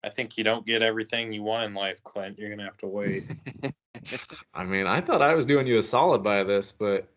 I 0.05 0.09
think 0.11 0.39
you 0.39 0.45
don't 0.45 0.65
get 0.65 0.83
everything 0.83 1.33
you 1.33 1.43
want 1.43 1.71
in 1.71 1.75
life, 1.75 2.03
Clint. 2.05 2.39
You're 2.39 2.49
going 2.49 2.61
to 2.61 2.65
have 2.65 2.79
to 2.79 2.87
wait. 2.87 3.25
I 4.55 4.63
mean, 4.63 4.87
I 4.87 5.01
thought 5.01 5.21
I 5.21 5.35
was 5.35 5.45
doing 5.45 5.67
you 5.67 5.79
a 5.79 5.83
solid 5.83 6.23
by 6.23 6.45
this, 6.45 6.71
but. 6.71 7.09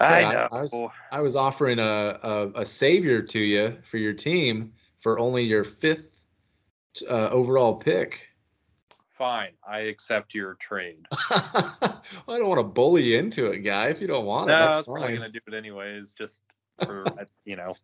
I, 0.00 0.22
know. 0.22 0.48
I, 0.52 0.58
I, 0.58 0.62
was, 0.62 0.90
I 1.12 1.20
was 1.20 1.36
offering 1.36 1.78
a, 1.78 2.18
a, 2.22 2.60
a, 2.60 2.64
savior 2.64 3.22
to 3.22 3.38
you 3.38 3.76
for 3.90 3.96
your 3.96 4.12
team 4.12 4.72
for 5.00 5.18
only 5.18 5.42
your 5.42 5.64
fifth 5.64 6.22
uh, 7.08 7.30
overall 7.30 7.74
pick 7.74 8.28
fine. 9.18 9.50
I 9.68 9.80
accept 9.80 10.32
your 10.32 10.54
trade. 10.54 11.04
well, 11.30 12.02
I 12.28 12.38
don't 12.38 12.48
want 12.48 12.60
to 12.60 12.64
bully 12.64 13.02
you 13.02 13.18
into 13.18 13.50
it, 13.50 13.58
guy. 13.58 13.88
If 13.88 14.00
you 14.00 14.06
don't 14.06 14.24
want 14.24 14.48
no, 14.48 14.54
it, 14.54 14.56
that's 14.56 14.66
fine. 14.66 14.74
I 14.74 14.78
was 14.78 14.86
probably 14.86 15.16
going 15.18 15.32
to 15.32 15.38
do 15.38 15.40
it 15.48 15.54
anyways, 15.54 16.12
just 16.12 16.42
for 16.84 17.04
you 17.44 17.56
know 17.56 17.74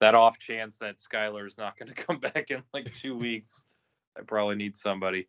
that 0.00 0.14
off 0.14 0.38
chance 0.38 0.78
that 0.78 0.98
Skylar 0.98 1.46
is 1.46 1.58
not 1.58 1.76
going 1.76 1.88
to 1.94 2.00
come 2.00 2.18
back 2.18 2.50
in 2.50 2.62
like 2.72 2.94
two 2.94 3.16
weeks. 3.16 3.64
I 4.16 4.22
probably 4.22 4.54
need 4.56 4.76
somebody. 4.76 5.28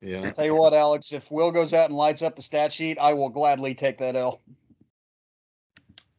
Yeah. 0.00 0.32
Tell 0.32 0.44
you 0.44 0.56
what, 0.56 0.74
Alex, 0.74 1.12
if 1.12 1.30
Will 1.30 1.52
goes 1.52 1.72
out 1.72 1.88
and 1.88 1.96
lights 1.96 2.22
up 2.22 2.34
the 2.34 2.42
stat 2.42 2.72
sheet, 2.72 2.98
I 2.98 3.14
will 3.14 3.28
gladly 3.28 3.74
take 3.74 3.98
that 3.98 4.16
L. 4.16 4.40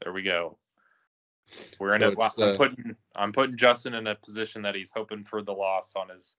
There 0.03 0.11
we 0.11 0.21
go. 0.21 0.57
We're 1.79 1.91
so 1.91 1.95
in 1.95 2.03
a. 2.03 2.21
I'm 2.21 2.53
uh, 2.53 2.57
putting 2.57 2.95
I'm 3.15 3.31
putting 3.31 3.57
Justin 3.57 3.93
in 3.93 4.07
a 4.07 4.15
position 4.15 4.61
that 4.63 4.75
he's 4.75 4.91
hoping 4.93 5.23
for 5.23 5.41
the 5.41 5.53
loss 5.53 5.93
on 5.95 6.09
his 6.09 6.35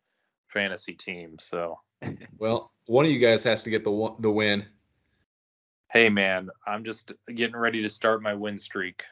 fantasy 0.48 0.94
team. 0.94 1.36
So, 1.38 1.80
well, 2.38 2.72
one 2.86 3.06
of 3.06 3.10
you 3.10 3.18
guys 3.18 3.42
has 3.44 3.62
to 3.64 3.70
get 3.70 3.84
the 3.84 4.14
the 4.20 4.30
win. 4.30 4.66
Hey 5.90 6.08
man, 6.08 6.50
I'm 6.66 6.84
just 6.84 7.12
getting 7.32 7.56
ready 7.56 7.82
to 7.82 7.88
start 7.88 8.22
my 8.22 8.34
win 8.34 8.58
streak. 8.58 9.04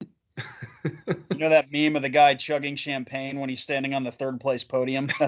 you 0.84 1.38
know 1.38 1.48
that 1.48 1.70
meme 1.72 1.96
of 1.96 2.02
the 2.02 2.08
guy 2.08 2.34
chugging 2.34 2.76
champagne 2.76 3.38
when 3.40 3.48
he's 3.48 3.62
standing 3.62 3.94
on 3.94 4.04
the 4.04 4.12
third 4.12 4.40
place 4.40 4.64
podium? 4.64 5.08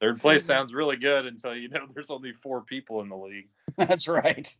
third 0.00 0.20
place 0.20 0.44
sounds 0.44 0.74
really 0.74 0.96
good 0.96 1.26
until 1.26 1.54
you 1.54 1.68
know 1.68 1.86
there's 1.94 2.10
only 2.10 2.32
four 2.32 2.62
people 2.62 3.00
in 3.00 3.08
the 3.08 3.16
league. 3.16 3.48
That's 3.76 4.08
right. 4.08 4.54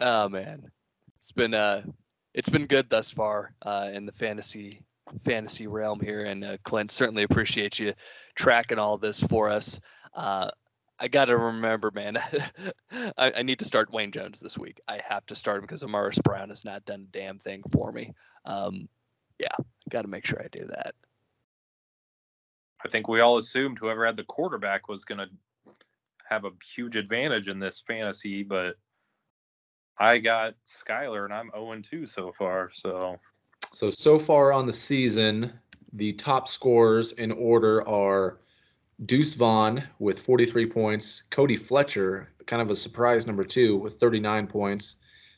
Oh 0.00 0.28
man, 0.28 0.70
it's 1.18 1.32
been 1.32 1.54
uh, 1.54 1.82
it's 2.32 2.48
been 2.48 2.66
good 2.66 2.88
thus 2.88 3.10
far 3.10 3.54
uh, 3.62 3.90
in 3.92 4.06
the 4.06 4.12
fantasy 4.12 4.82
fantasy 5.24 5.66
realm 5.66 6.00
here. 6.00 6.24
And 6.24 6.44
uh, 6.44 6.56
Clint, 6.62 6.90
certainly 6.90 7.22
appreciate 7.22 7.78
you 7.78 7.94
tracking 8.34 8.78
all 8.78 8.98
this 8.98 9.22
for 9.22 9.50
us. 9.50 9.80
Uh, 10.14 10.50
I 10.98 11.08
got 11.08 11.26
to 11.26 11.36
remember, 11.36 11.90
man, 11.90 12.18
I, 12.92 13.32
I, 13.36 13.42
need 13.42 13.60
to 13.60 13.64
start 13.64 13.92
Wayne 13.92 14.12
Jones 14.12 14.38
this 14.40 14.58
week. 14.58 14.80
I 14.86 15.00
have 15.08 15.24
to 15.26 15.34
start 15.36 15.58
him 15.58 15.62
because 15.62 15.82
Amaris 15.82 16.22
Brown 16.22 16.50
has 16.50 16.64
not 16.64 16.84
done 16.84 17.06
a 17.08 17.12
damn 17.12 17.38
thing 17.38 17.62
for 17.72 17.90
me. 17.90 18.12
Um, 18.44 18.88
yeah, 19.38 19.54
got 19.88 20.02
to 20.02 20.08
make 20.08 20.26
sure 20.26 20.42
I 20.42 20.48
do 20.48 20.66
that. 20.66 20.94
I 22.84 22.88
think 22.88 23.08
we 23.08 23.20
all 23.20 23.38
assumed 23.38 23.78
whoever 23.78 24.04
had 24.04 24.16
the 24.16 24.24
quarterback 24.24 24.88
was 24.88 25.04
to 25.04 25.26
have 26.28 26.44
a 26.44 26.50
huge 26.74 26.96
advantage 26.96 27.48
in 27.48 27.58
this 27.58 27.82
fantasy, 27.86 28.42
but 28.42 28.76
I 30.00 30.18
got 30.18 30.54
Skylar 30.66 31.26
and 31.26 31.32
I'm 31.32 31.50
0 31.54 31.80
2 31.88 32.06
so 32.06 32.32
far. 32.36 32.70
So 32.74 33.20
so, 33.72 33.88
so 33.90 34.18
far 34.18 34.52
on 34.52 34.66
the 34.66 34.72
season, 34.72 35.52
the 35.92 36.12
top 36.14 36.48
scorers 36.48 37.12
in 37.12 37.30
order 37.32 37.86
are 37.88 38.38
Deuce 39.06 39.34
Vaughn 39.34 39.82
with 39.98 40.18
43 40.18 40.66
points, 40.66 41.22
Cody 41.30 41.56
Fletcher, 41.56 42.28
kind 42.46 42.60
of 42.60 42.70
a 42.70 42.76
surprise 42.76 43.26
number 43.26 43.44
two, 43.44 43.76
with 43.76 43.94
39 43.94 44.46
points. 44.46 44.96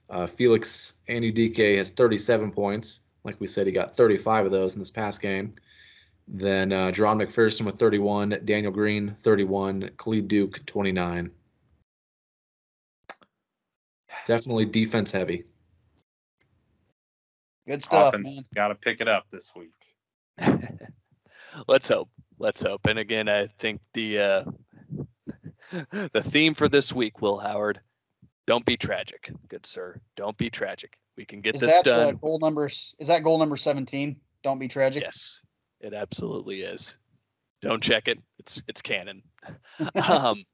Uh, 0.08 0.26
Felix 0.26 0.94
Anudike 1.08 1.76
has 1.76 1.90
37 1.90 2.50
points. 2.52 3.00
Like 3.24 3.38
we 3.38 3.46
said, 3.46 3.66
he 3.66 3.72
got 3.72 3.96
35 3.96 4.46
of 4.46 4.52
those 4.52 4.74
in 4.74 4.78
this 4.78 4.90
past 4.90 5.20
game. 5.20 5.54
Then 6.26 6.72
uh, 6.72 6.90
Jahron 6.90 7.22
McPherson 7.22 7.66
with 7.66 7.78
31, 7.78 8.40
Daniel 8.44 8.72
Green 8.72 9.14
31, 9.20 9.90
Khalid 9.98 10.28
Duke 10.28 10.64
29. 10.66 11.30
Definitely 14.26 14.66
defense 14.66 15.10
heavy. 15.10 15.44
Good 17.66 17.82
stuff, 17.82 18.14
man. 18.18 18.42
Got 18.54 18.68
to 18.68 18.74
pick 18.74 19.00
it 19.00 19.08
up 19.08 19.26
this 19.30 19.50
week. 19.54 19.70
Let's 21.68 21.88
hope. 21.88 22.08
Let's 22.38 22.62
hope. 22.62 22.86
And 22.86 22.98
again, 22.98 23.28
I 23.28 23.48
think 23.58 23.80
the 23.94 24.18
uh, 24.18 24.44
the 26.12 26.22
theme 26.22 26.54
for 26.54 26.68
this 26.68 26.92
week, 26.92 27.20
Will 27.20 27.38
Howard, 27.38 27.80
don't 28.46 28.64
be 28.64 28.76
tragic, 28.76 29.30
good 29.48 29.64
sir. 29.64 30.00
Don't 30.16 30.36
be 30.36 30.50
tragic. 30.50 30.98
We 31.16 31.24
can 31.24 31.40
get 31.40 31.54
is 31.54 31.60
this 31.60 31.72
that, 31.72 31.84
done. 31.84 32.08
Uh, 32.08 32.12
goal 32.12 32.38
numbers 32.40 32.94
is 32.98 33.08
that 33.08 33.22
goal 33.22 33.38
number 33.38 33.56
seventeen? 33.56 34.16
Don't 34.42 34.58
be 34.58 34.68
tragic. 34.68 35.02
Yes, 35.02 35.42
it 35.80 35.94
absolutely 35.94 36.62
is. 36.62 36.96
Don't 37.60 37.82
check 37.82 38.08
it. 38.08 38.18
It's 38.38 38.60
it's 38.66 38.82
canon. 38.82 39.22
um, 40.08 40.44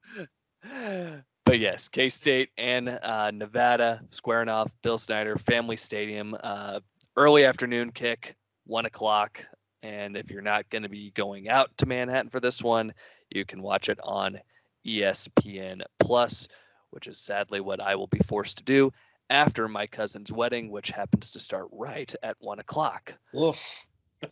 but 1.49 1.59
yes, 1.59 1.89
K 1.89 2.11
State 2.11 2.51
and 2.59 2.89
uh, 2.89 3.31
Nevada 3.31 4.03
squaring 4.11 4.51
off. 4.51 4.71
Bill 4.83 4.99
Snyder 4.99 5.37
Family 5.37 5.77
Stadium. 5.77 6.37
Uh, 6.39 6.81
early 7.17 7.45
afternoon 7.45 7.91
kick, 7.91 8.37
one 8.67 8.85
o'clock. 8.85 9.45
And 9.83 10.15
if 10.17 10.31
you're 10.31 10.43
not 10.43 10.69
going 10.69 10.83
to 10.83 10.89
be 10.91 11.11
going 11.11 11.49
out 11.49 11.71
to 11.79 11.87
Manhattan 11.87 12.29
for 12.29 12.41
this 12.41 12.63
one, 12.63 12.93
you 13.31 13.45
can 13.47 13.63
watch 13.63 13.89
it 13.89 13.99
on 14.03 14.41
ESPN 14.87 15.83
Plus, 15.99 16.49
which 16.91 17.07
is 17.07 17.17
sadly 17.19 17.61
what 17.61 17.81
I 17.81 17.95
will 17.95 18.09
be 18.09 18.19
forced 18.19 18.59
to 18.59 18.65
do 18.65 18.93
after 19.31 19.69
my 19.69 19.87
cousin's 19.87 20.31
wedding, 20.31 20.71
which 20.71 20.91
happens 20.91 21.31
to 21.33 21.41
start 21.41 21.69
right 21.73 22.15
at 22.23 22.37
one 22.41 22.59
o'clock. 22.59 23.15
Woof. 23.33 23.87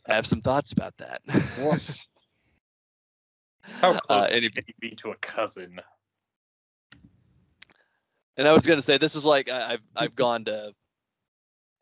I 0.07 0.17
have 0.17 0.27
some 0.27 0.43
thoughts 0.43 0.73
about 0.73 0.97
that. 0.99 1.23
Woof. 1.61 2.05
How 3.81 3.93
close 3.99 4.03
Uh, 4.09 4.27
can 4.29 4.37
any- 4.37 4.51
you 4.55 4.75
be 4.81 4.91
to 4.97 5.13
a 5.13 5.17
cousin? 5.17 5.81
And 8.37 8.47
I 8.47 8.53
was 8.53 8.67
gonna 8.67 8.83
say 8.83 8.99
this 8.99 9.15
is 9.15 9.25
like 9.25 9.51
I, 9.51 9.75
I've 9.75 9.83
I've 9.97 10.17
gone 10.17 10.45
to 10.47 10.73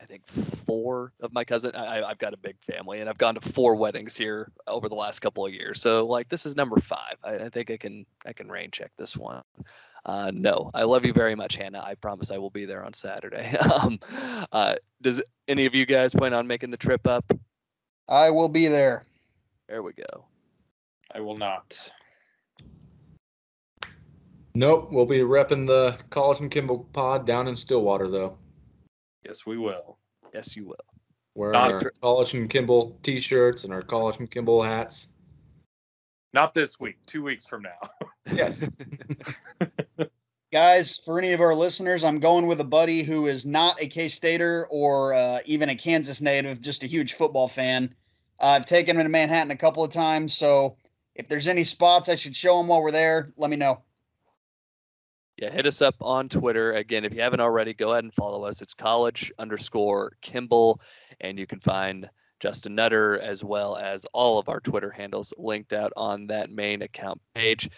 I 0.01 0.05
think 0.05 0.27
four 0.27 1.13
of 1.21 1.33
my 1.33 1.45
cousin. 1.45 1.75
I, 1.75 2.03
I've 2.03 2.19
got 2.19 2.33
a 2.33 2.37
big 2.37 2.57
family, 2.61 2.99
and 2.99 3.09
I've 3.09 3.17
gone 3.17 3.35
to 3.35 3.41
four 3.41 3.75
weddings 3.75 4.15
here 4.15 4.51
over 4.67 4.89
the 4.89 4.95
last 4.95 5.21
couple 5.21 5.45
of 5.45 5.53
years. 5.53 5.81
So 5.81 6.05
like 6.05 6.29
this 6.29 6.45
is 6.45 6.55
number 6.55 6.77
five. 6.79 7.15
I, 7.23 7.35
I 7.35 7.49
think 7.49 7.71
I 7.71 7.77
can 7.77 8.05
I 8.25 8.33
can 8.33 8.49
rain 8.49 8.71
check 8.71 8.91
this 8.97 9.17
one. 9.17 9.41
Uh, 10.05 10.31
no, 10.33 10.69
I 10.73 10.83
love 10.83 11.05
you 11.05 11.13
very 11.13 11.33
much, 11.33 11.55
Hannah. 11.55 11.81
I 11.83 11.95
promise 11.95 12.29
I 12.29 12.37
will 12.37 12.51
be 12.51 12.65
there 12.65 12.85
on 12.85 12.93
Saturday. 12.93 13.57
um, 13.81 13.99
uh, 14.51 14.75
does 15.01 15.21
any 15.47 15.65
of 15.65 15.73
you 15.73 15.85
guys 15.85 16.13
plan 16.13 16.33
on 16.33 16.45
making 16.45 16.69
the 16.69 16.77
trip 16.77 17.07
up? 17.07 17.25
I 18.07 18.29
will 18.29 18.49
be 18.49 18.67
there. 18.67 19.03
There 19.67 19.81
we 19.81 19.93
go. 19.93 20.25
I 21.11 21.21
will 21.21 21.37
not. 21.37 21.79
Nope, 24.57 24.87
we'll 24.89 25.05
be 25.05 25.19
repping 25.19 25.67
the 25.67 25.97
College 26.09 26.39
and 26.39 26.49
Kimball 26.49 26.87
pod 26.93 27.27
down 27.27 27.49
in 27.49 27.57
Stillwater 27.57 28.07
though. 28.07 28.37
Yes, 29.25 29.45
we 29.45 29.57
will. 29.57 29.97
Yes, 30.33 30.55
you 30.55 30.65
will. 30.65 30.75
Wearing 31.35 31.53
Not 31.53 31.73
our 31.73 31.79
tr- 31.79 31.87
College 32.01 32.33
and 32.35 32.49
Kimball 32.49 32.97
t-shirts 33.03 33.65
and 33.65 33.73
our 33.73 33.81
College 33.81 34.17
and 34.19 34.31
Kimball 34.31 34.63
hats. 34.63 35.11
Not 36.31 36.53
this 36.53 36.79
week. 36.79 36.97
Two 37.05 37.21
weeks 37.23 37.45
from 37.45 37.63
now. 37.63 37.89
Yes. 38.33 38.67
Guys, 40.51 40.97
for 40.97 41.19
any 41.19 41.33
of 41.33 41.41
our 41.41 41.53
listeners, 41.53 42.03
I'm 42.03 42.17
going 42.17 42.47
with 42.47 42.59
a 42.59 42.63
buddy 42.65 43.03
who 43.03 43.27
is 43.27 43.45
not 43.45 43.79
a 43.79 43.85
K 43.85 44.07
Stater 44.07 44.65
or 44.71 45.13
uh, 45.13 45.39
even 45.45 45.69
a 45.69 45.75
Kansas 45.75 46.21
native, 46.21 46.59
just 46.59 46.83
a 46.83 46.87
huge 46.87 47.13
football 47.13 47.47
fan. 47.47 47.93
Uh, 48.39 48.47
I've 48.47 48.65
taken 48.65 48.97
him 48.97 49.03
to 49.03 49.09
Manhattan 49.09 49.51
a 49.51 49.55
couple 49.55 49.83
of 49.83 49.91
times, 49.91 50.35
so 50.35 50.77
if 51.13 51.27
there's 51.27 51.47
any 51.47 51.63
spots 51.63 52.09
I 52.09 52.15
should 52.15 52.35
show 52.35 52.59
him 52.59 52.67
while 52.67 52.81
we're 52.81 52.89
there, 52.89 53.31
let 53.37 53.51
me 53.51 53.57
know. 53.57 53.83
Yeah, 55.37 55.51
hit 55.51 55.65
us 55.65 55.81
up 55.81 55.95
on 55.99 56.29
Twitter. 56.29 56.71
Again, 56.71 57.03
if 57.03 57.13
you 57.13 57.21
haven't 57.21 57.41
already, 57.41 57.73
go 57.73 57.91
ahead 57.91 58.05
and 58.05 58.13
follow 58.13 58.45
us. 58.45 58.61
It's 58.61 58.73
college 58.73 59.33
underscore 59.37 60.13
Kimball, 60.21 60.79
and 61.19 61.37
you 61.37 61.45
can 61.45 61.59
find 61.59 62.09
Justin 62.39 62.75
Nutter 62.75 63.19
as 63.19 63.43
well 63.43 63.75
as 63.75 64.05
all 64.13 64.39
of 64.39 64.47
our 64.47 64.61
Twitter 64.61 64.91
handles 64.91 65.33
linked 65.37 65.73
out 65.73 65.91
on 65.97 66.27
that 66.27 66.49
main 66.49 66.81
account 66.81 67.21
page. 67.33 67.69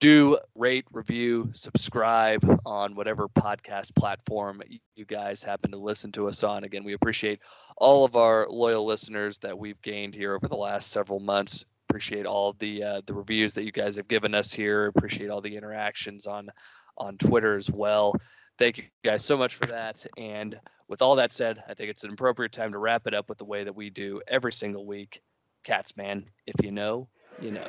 Do 0.00 0.38
rate, 0.54 0.86
review, 0.92 1.50
subscribe 1.54 2.42
on 2.64 2.94
whatever 2.94 3.28
podcast 3.28 3.94
platform 3.94 4.62
you 4.94 5.04
guys 5.04 5.42
happen 5.42 5.72
to 5.72 5.76
listen 5.76 6.12
to 6.12 6.28
us 6.28 6.42
on. 6.42 6.64
Again, 6.64 6.84
we 6.84 6.94
appreciate 6.94 7.42
all 7.76 8.04
of 8.04 8.16
our 8.16 8.46
loyal 8.48 8.86
listeners 8.86 9.38
that 9.38 9.58
we've 9.58 9.80
gained 9.82 10.14
here 10.14 10.34
over 10.34 10.48
the 10.48 10.56
last 10.56 10.90
several 10.90 11.20
months. 11.20 11.66
Appreciate 11.90 12.24
all 12.24 12.52
the 12.52 12.84
uh, 12.84 13.00
the 13.04 13.14
reviews 13.14 13.54
that 13.54 13.64
you 13.64 13.72
guys 13.72 13.96
have 13.96 14.06
given 14.06 14.32
us 14.32 14.52
here. 14.52 14.86
Appreciate 14.86 15.28
all 15.28 15.40
the 15.40 15.56
interactions 15.56 16.26
on 16.26 16.50
on 16.96 17.18
Twitter 17.18 17.56
as 17.56 17.68
well. 17.68 18.14
Thank 18.58 18.78
you 18.78 18.84
guys 19.04 19.24
so 19.24 19.36
much 19.36 19.56
for 19.56 19.66
that. 19.66 20.06
And 20.16 20.58
with 20.86 21.02
all 21.02 21.16
that 21.16 21.32
said, 21.32 21.62
I 21.68 21.74
think 21.74 21.90
it's 21.90 22.04
an 22.04 22.12
appropriate 22.12 22.52
time 22.52 22.72
to 22.72 22.78
wrap 22.78 23.08
it 23.08 23.14
up 23.14 23.28
with 23.28 23.38
the 23.38 23.44
way 23.44 23.64
that 23.64 23.74
we 23.74 23.90
do 23.90 24.22
every 24.28 24.52
single 24.52 24.86
week. 24.86 25.20
Cats, 25.64 25.96
man, 25.96 26.26
if 26.46 26.64
you 26.64 26.70
know, 26.70 27.08
you 27.40 27.50
know. 27.50 27.66